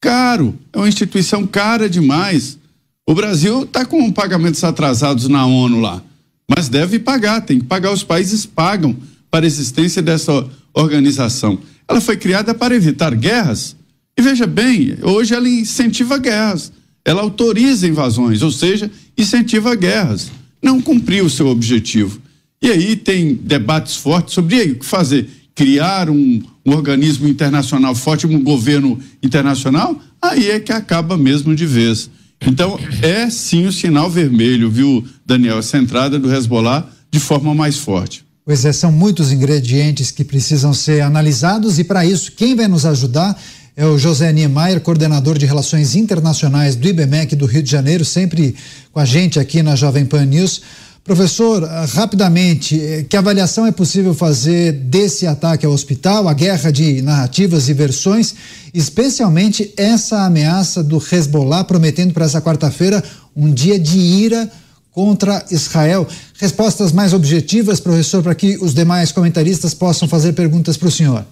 Caro, 0.00 0.56
é 0.72 0.78
uma 0.78 0.88
instituição 0.88 1.44
cara 1.44 1.90
demais. 1.90 2.61
O 3.06 3.14
Brasil 3.14 3.64
está 3.64 3.84
com 3.84 4.10
pagamentos 4.12 4.62
atrasados 4.62 5.28
na 5.28 5.44
ONU 5.44 5.80
lá, 5.80 6.02
mas 6.48 6.68
deve 6.68 6.98
pagar, 6.98 7.40
tem 7.40 7.58
que 7.58 7.66
pagar. 7.66 7.92
Os 7.92 8.04
países 8.04 8.46
pagam 8.46 8.96
para 9.30 9.44
a 9.44 9.46
existência 9.46 10.00
dessa 10.00 10.46
organização. 10.72 11.58
Ela 11.88 12.00
foi 12.00 12.16
criada 12.16 12.54
para 12.54 12.74
evitar 12.74 13.14
guerras. 13.14 13.76
E 14.16 14.22
veja 14.22 14.46
bem, 14.46 14.96
hoje 15.02 15.34
ela 15.34 15.48
incentiva 15.48 16.16
guerras. 16.18 16.72
Ela 17.04 17.22
autoriza 17.22 17.88
invasões, 17.88 18.42
ou 18.42 18.52
seja, 18.52 18.90
incentiva 19.18 19.74
guerras. 19.74 20.30
Não 20.62 20.80
cumpriu 20.80 21.24
o 21.24 21.30
seu 21.30 21.48
objetivo. 21.48 22.20
E 22.62 22.70
aí 22.70 22.94
tem 22.94 23.34
debates 23.34 23.96
fortes 23.96 24.34
sobre 24.34 24.60
aí, 24.60 24.70
o 24.70 24.78
que 24.78 24.86
fazer. 24.86 25.28
Criar 25.54 26.08
um, 26.08 26.40
um 26.64 26.72
organismo 26.72 27.26
internacional 27.26 27.94
forte, 27.94 28.26
um 28.26 28.42
governo 28.42 28.98
internacional, 29.20 30.00
aí 30.20 30.50
é 30.50 30.60
que 30.60 30.72
acaba 30.72 31.18
mesmo 31.18 31.54
de 31.54 31.66
vez. 31.66 32.08
Então, 32.46 32.78
é 33.02 33.30
sim 33.30 33.66
o 33.66 33.72
sinal 33.72 34.10
vermelho, 34.10 34.70
viu, 34.70 35.04
Daniel? 35.24 35.58
Essa 35.58 35.78
entrada 35.78 36.18
do 36.18 36.32
Hezbollah 36.32 36.86
de 37.10 37.20
forma 37.20 37.54
mais 37.54 37.78
forte. 37.78 38.24
Pois 38.44 38.64
é, 38.64 38.72
são 38.72 38.90
muitos 38.90 39.30
ingredientes 39.30 40.10
que 40.10 40.24
precisam 40.24 40.74
ser 40.74 41.00
analisados 41.02 41.78
e 41.78 41.84
para 41.84 42.04
isso 42.04 42.32
quem 42.32 42.56
vai 42.56 42.66
nos 42.66 42.84
ajudar 42.84 43.40
é 43.74 43.86
o 43.86 43.96
José 43.96 44.30
Niemeyer, 44.32 44.80
coordenador 44.80 45.38
de 45.38 45.46
Relações 45.46 45.94
Internacionais 45.94 46.76
do 46.76 46.86
IBMEC 46.86 47.34
do 47.34 47.46
Rio 47.46 47.62
de 47.62 47.70
Janeiro, 47.70 48.04
sempre 48.04 48.54
com 48.92 49.00
a 49.00 49.04
gente 49.04 49.40
aqui 49.40 49.62
na 49.62 49.74
Jovem 49.74 50.04
Pan 50.04 50.26
News. 50.26 50.60
Professor, 51.04 51.64
rapidamente, 51.94 52.80
eh, 52.80 53.02
que 53.02 53.16
avaliação 53.16 53.66
é 53.66 53.72
possível 53.72 54.14
fazer 54.14 54.70
desse 54.70 55.26
ataque 55.26 55.66
ao 55.66 55.72
hospital, 55.72 56.28
a 56.28 56.32
guerra 56.32 56.70
de 56.70 57.02
narrativas 57.02 57.68
e 57.68 57.74
versões, 57.74 58.36
especialmente 58.72 59.74
essa 59.76 60.24
ameaça 60.24 60.80
do 60.80 60.98
Hezbollah 60.98 61.64
prometendo 61.64 62.14
para 62.14 62.24
essa 62.24 62.40
quarta-feira 62.40 63.02
um 63.34 63.52
dia 63.52 63.80
de 63.80 63.98
ira 63.98 64.48
contra 64.92 65.44
Israel. 65.50 66.06
Respostas 66.38 66.92
mais 66.92 67.12
objetivas, 67.12 67.80
professor, 67.80 68.22
para 68.22 68.34
que 68.34 68.56
os 68.58 68.72
demais 68.72 69.10
comentaristas 69.10 69.74
possam 69.74 70.06
fazer 70.06 70.34
perguntas 70.34 70.76
para 70.76 70.88
o 70.88 70.92
senhor. 70.92 71.26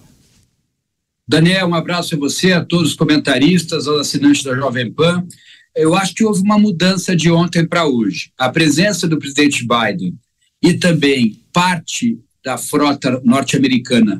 Daniel, 1.25 1.67
um 1.67 1.75
abraço 1.75 2.15
a 2.15 2.17
você, 2.17 2.51
a 2.51 2.65
todos 2.65 2.89
os 2.89 2.95
comentaristas, 2.95 3.87
aos 3.87 4.01
assinantes 4.01 4.43
da 4.43 4.53
Jovem 4.53 4.91
Pan. 4.91 5.23
Eu 5.75 5.95
acho 5.95 6.13
que 6.13 6.23
houve 6.23 6.41
uma 6.41 6.59
mudança 6.59 7.15
de 7.15 7.31
ontem 7.31 7.65
para 7.65 7.85
hoje. 7.85 8.31
A 8.37 8.49
presença 8.49 9.07
do 9.07 9.17
presidente 9.17 9.65
Biden 9.65 10.15
e 10.61 10.73
também 10.73 11.39
parte 11.53 12.19
da 12.43 12.57
frota 12.57 13.21
norte-americana, 13.23 14.19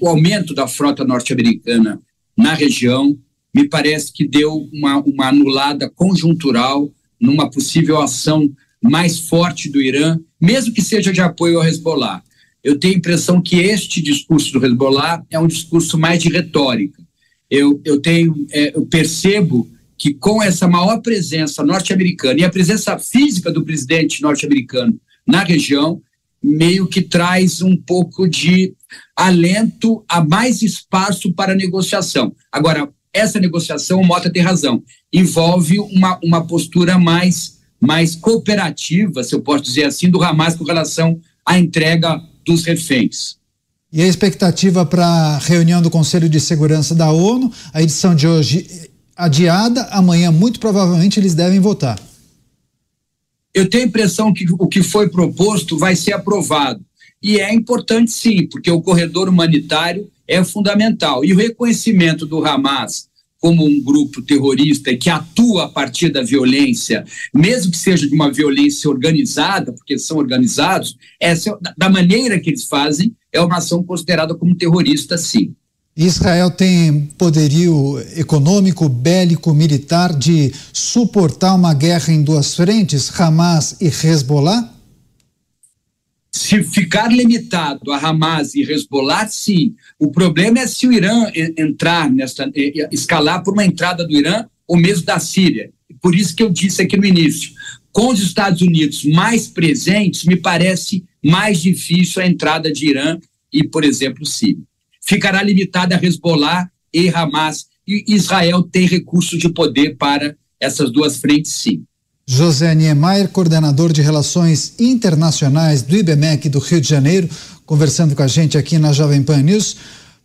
o 0.00 0.08
aumento 0.08 0.54
da 0.54 0.66
frota 0.66 1.04
norte-americana 1.04 2.00
na 2.36 2.54
região, 2.54 3.16
me 3.54 3.68
parece 3.68 4.12
que 4.12 4.26
deu 4.26 4.68
uma, 4.72 4.98
uma 4.98 5.28
anulada 5.28 5.88
conjuntural 5.88 6.90
numa 7.20 7.48
possível 7.48 8.00
ação 8.00 8.50
mais 8.82 9.18
forte 9.20 9.70
do 9.70 9.80
Irã, 9.80 10.18
mesmo 10.40 10.74
que 10.74 10.82
seja 10.82 11.12
de 11.12 11.20
apoio 11.20 11.58
ao 11.58 11.66
Hezbollah. 11.66 12.22
Eu 12.62 12.78
tenho 12.78 12.94
a 12.94 12.98
impressão 12.98 13.40
que 13.40 13.56
este 13.56 14.02
discurso 14.02 14.52
do 14.52 14.64
Hezbollah 14.64 15.24
é 15.30 15.38
um 15.38 15.46
discurso 15.46 15.96
mais 15.96 16.20
de 16.20 16.28
retórica. 16.28 17.02
Eu, 17.48 17.80
eu 17.84 18.00
tenho, 18.00 18.46
é, 18.50 18.76
eu 18.76 18.84
percebo 18.86 19.70
que 19.98 20.14
com 20.14 20.42
essa 20.42 20.66
maior 20.66 21.00
presença 21.00 21.62
norte-americana 21.62 22.40
e 22.40 22.44
a 22.44 22.50
presença 22.50 22.98
física 22.98 23.50
do 23.50 23.64
presidente 23.64 24.22
norte-americano 24.22 24.98
na 25.26 25.42
região, 25.42 26.00
meio 26.42 26.86
que 26.86 27.00
traz 27.00 27.62
um 27.62 27.76
pouco 27.76 28.28
de 28.28 28.74
alento 29.16 30.04
a 30.08 30.22
mais 30.22 30.60
espaço 30.60 31.32
para 31.32 31.54
negociação. 31.54 32.34
Agora, 32.52 32.88
essa 33.12 33.40
negociação, 33.40 34.00
o 34.00 34.06
Mota 34.06 34.30
tem 34.30 34.42
razão, 34.42 34.82
envolve 35.12 35.78
uma, 35.78 36.18
uma 36.22 36.46
postura 36.46 36.98
mais, 36.98 37.60
mais 37.80 38.14
cooperativa, 38.14 39.22
se 39.22 39.34
eu 39.34 39.40
posso 39.40 39.64
dizer 39.64 39.84
assim, 39.84 40.10
do 40.10 40.22
Hamas 40.22 40.56
com 40.56 40.64
relação 40.64 41.18
à 41.46 41.58
entrega 41.58 42.20
dos 42.44 42.64
reféns. 42.64 43.36
E 43.92 44.02
a 44.02 44.06
expectativa 44.06 44.84
para 44.84 45.06
a 45.06 45.38
reunião 45.38 45.80
do 45.80 45.88
Conselho 45.88 46.28
de 46.28 46.40
Segurança 46.40 46.94
da 46.96 47.12
ONU, 47.12 47.52
a 47.72 47.80
edição 47.80 48.12
de 48.12 48.26
hoje 48.26 48.90
adiada, 49.16 49.82
amanhã 49.90 50.30
muito 50.30 50.60
provavelmente 50.60 51.20
eles 51.20 51.34
devem 51.34 51.60
votar. 51.60 51.98
Eu 53.52 53.68
tenho 53.68 53.84
a 53.84 53.86
impressão 53.86 54.32
que 54.32 54.46
o 54.58 54.66
que 54.66 54.82
foi 54.82 55.08
proposto 55.08 55.78
vai 55.78 55.94
ser 55.94 56.12
aprovado. 56.12 56.84
E 57.22 57.38
é 57.38 57.54
importante 57.54 58.10
sim, 58.10 58.46
porque 58.48 58.70
o 58.70 58.82
corredor 58.82 59.28
humanitário 59.28 60.10
é 60.26 60.42
fundamental. 60.42 61.24
E 61.24 61.32
o 61.32 61.36
reconhecimento 61.36 62.26
do 62.26 62.44
Hamas 62.44 63.08
como 63.44 63.66
um 63.66 63.78
grupo 63.82 64.22
terrorista 64.22 64.96
que 64.96 65.10
atua 65.10 65.64
a 65.64 65.68
partir 65.68 66.08
da 66.08 66.22
violência, 66.22 67.04
mesmo 67.32 67.72
que 67.72 67.76
seja 67.76 68.08
de 68.08 68.14
uma 68.14 68.32
violência 68.32 68.88
organizada, 68.88 69.70
porque 69.70 69.98
são 69.98 70.16
organizados, 70.16 70.96
essa, 71.20 71.54
da 71.76 71.90
maneira 71.90 72.40
que 72.40 72.48
eles 72.48 72.64
fazem, 72.64 73.14
é 73.30 73.38
uma 73.42 73.58
ação 73.58 73.84
considerada 73.84 74.34
como 74.34 74.56
terrorista, 74.56 75.18
sim. 75.18 75.54
Israel 75.96 76.50
tem 76.50 77.06
poderio 77.16 78.00
econômico, 78.16 78.88
bélico, 78.88 79.54
militar 79.54 80.12
de 80.12 80.52
suportar 80.72 81.54
uma 81.54 81.72
guerra 81.72 82.12
em 82.12 82.22
duas 82.22 82.56
frentes, 82.56 83.08
Hamas 83.20 83.76
e 83.80 83.86
Hezbollah? 83.86 84.72
Se 86.32 86.64
ficar 86.64 87.12
limitado 87.12 87.92
a 87.92 87.98
Hamas 87.98 88.56
e 88.56 88.62
Hezbollah, 88.62 89.28
sim. 89.28 89.76
O 89.96 90.10
problema 90.10 90.58
é 90.58 90.66
se 90.66 90.84
o 90.84 90.92
Irã 90.92 91.30
entrar 91.56 92.10
nessa, 92.10 92.50
escalar 92.90 93.44
por 93.44 93.52
uma 93.52 93.64
entrada 93.64 94.04
do 94.04 94.12
Irã 94.12 94.46
ou 94.66 94.76
mesmo 94.76 95.04
da 95.04 95.20
Síria. 95.20 95.70
Por 96.02 96.12
isso 96.12 96.34
que 96.34 96.42
eu 96.42 96.50
disse 96.50 96.82
aqui 96.82 96.96
no 96.96 97.06
início, 97.06 97.52
Com 97.92 98.08
os 98.08 98.20
Estados 98.20 98.60
Unidos 98.60 99.04
mais 99.04 99.46
presentes, 99.46 100.24
me 100.24 100.34
parece 100.34 101.04
mais 101.24 101.62
difícil 101.62 102.20
a 102.20 102.26
entrada 102.26 102.72
de 102.72 102.90
Irã 102.90 103.16
e, 103.52 103.62
por 103.62 103.84
exemplo, 103.84 104.26
Síria. 104.26 104.64
Ficará 105.06 105.42
limitada 105.42 105.96
a 105.96 106.04
Hezbollah 106.04 106.68
e 106.92 107.08
Hamas, 107.08 107.66
e 107.86 108.14
Israel 108.14 108.62
tem 108.62 108.86
recursos 108.86 109.38
de 109.38 109.48
poder 109.48 109.96
para 109.96 110.34
essas 110.58 110.90
duas 110.90 111.18
frentes, 111.18 111.52
sim. 111.52 111.84
José 112.26 112.74
Niemeyer, 112.74 113.28
coordenador 113.28 113.92
de 113.92 114.00
Relações 114.00 114.74
Internacionais 114.78 115.82
do 115.82 115.94
IBMEC 115.94 116.48
do 116.48 116.58
Rio 116.58 116.80
de 116.80 116.88
Janeiro, 116.88 117.28
conversando 117.66 118.16
com 118.16 118.22
a 118.22 118.26
gente 118.26 118.56
aqui 118.56 118.78
na 118.78 118.92
Jovem 118.92 119.22
Pan 119.22 119.42
News. 119.42 119.76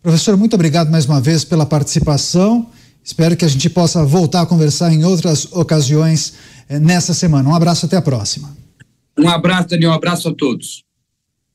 Professor, 0.02 0.34
muito 0.36 0.54
obrigado 0.54 0.90
mais 0.90 1.04
uma 1.04 1.20
vez 1.20 1.44
pela 1.44 1.66
participação. 1.66 2.70
Espero 3.04 3.36
que 3.36 3.44
a 3.44 3.48
gente 3.48 3.68
possa 3.68 4.02
voltar 4.02 4.42
a 4.42 4.46
conversar 4.46 4.90
em 4.92 5.04
outras 5.04 5.46
ocasiões 5.52 6.34
eh, 6.70 6.78
nessa 6.78 7.12
semana. 7.12 7.48
Um 7.50 7.54
abraço, 7.54 7.84
até 7.84 7.98
a 7.98 8.02
próxima. 8.02 8.56
Um 9.18 9.28
abraço, 9.28 9.68
Daniel. 9.68 9.90
Um 9.90 9.94
abraço 9.94 10.28
a 10.28 10.34
todos. 10.34 10.82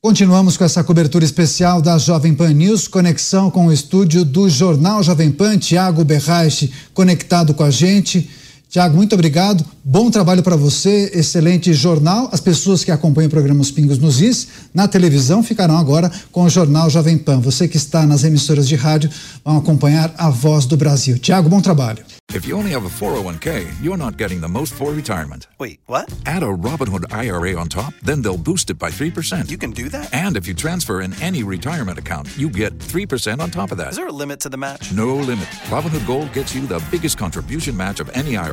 Continuamos 0.06 0.56
com 0.56 0.64
essa 0.64 0.84
cobertura 0.84 1.26
especial 1.26 1.82
da 1.82 1.98
Jovem 1.98 2.36
Pan 2.36 2.53
News, 2.53 2.88
conexão 2.88 3.49
com 3.49 3.65
o 3.65 3.73
estúdio 3.73 4.23
do 4.23 4.48
Jornal 4.48 5.02
Jovem 5.02 5.32
Pan, 5.32 5.57
Tiago 5.57 6.06
Berraich 6.06 6.72
conectado 6.94 7.56
com 7.56 7.64
a 7.64 7.72
gente. 7.72 8.30
Tiago, 8.70 8.96
muito 8.96 9.14
obrigado. 9.14 9.66
Bom 9.84 10.10
trabalho 10.12 10.44
para 10.44 10.56
você, 10.56 11.12
excelente 11.14 11.74
jornal. 11.74 12.30
As 12.32 12.40
pessoas 12.40 12.84
que 12.84 12.92
acompanham 12.92 13.28
o 13.28 13.32
programa 13.32 13.62
Os 13.62 13.72
Pingos 13.72 13.98
nos 14.00 14.22
Is 14.22 14.48
na 14.74 14.88
televisão 14.88 15.44
ficarão 15.44 15.78
agora 15.78 16.12
com 16.32 16.44
o 16.44 16.50
Jornal 16.50 16.90
Jovem 16.90 17.18
Pan. 17.18 17.40
Você 17.40 17.68
que 17.68 17.78
está 17.78 18.06
nas 18.06 18.24
emissoras 18.24 18.68
de 18.68 18.76
rádio 18.76 19.10
vão 19.44 19.58
acompanhar 19.58 20.14
a 20.18 20.30
voz 20.30 20.66
do 20.66 20.76
Brasil. 20.76 21.18
Tiago, 21.20 21.48
bom 21.48 21.62
trabalho. 21.62 22.04
If 22.34 22.46
you 22.48 22.58
only 22.58 22.72
have 22.72 22.86
a 22.86 22.90
401k, 22.90 23.82
you're 23.82 23.98
not 23.98 24.18
getting 24.18 24.42
the 24.42 24.48
most 24.48 24.74
for 24.74 24.92
retirement. 24.92 25.48
Wait, 25.58 25.80
what? 25.86 26.12
Add 26.26 26.44
a 26.44 26.48
Robinhood 26.48 27.06
IRA 27.14 27.58
on 27.58 27.70
top, 27.70 27.94
then 28.04 28.22
they'll 28.22 28.36
boost 28.38 28.70
it 28.70 28.78
by 28.78 28.90
3%. 28.90 29.50
You 29.50 29.58
can 29.58 29.72
do 29.72 29.88
that? 29.90 30.14
And 30.14 30.36
if 30.36 30.48
you 30.48 30.54
transfer 30.54 31.02
in 31.02 31.14
any 31.22 31.44
retirement 31.44 31.98
account, 31.98 32.28
you 32.36 32.50
get 32.50 32.78
3% 32.78 33.40
on 33.40 33.52
top 33.52 33.72
of 33.72 33.78
that. 33.78 33.92
Is 33.92 33.96
there 33.96 34.08
a 34.08 34.12
limit 34.12 34.42
to 34.42 34.50
the 34.50 34.58
match? 34.58 34.92
No 34.92 35.16
limit. 35.16 35.46
Robinhood 35.70 36.06
Gold 36.06 36.34
gets 36.34 36.54
you 36.54 36.66
the 36.68 36.84
biggest 36.92 37.18
contribution 37.18 37.78
match 37.78 38.02
of 38.02 38.10
any 38.14 38.36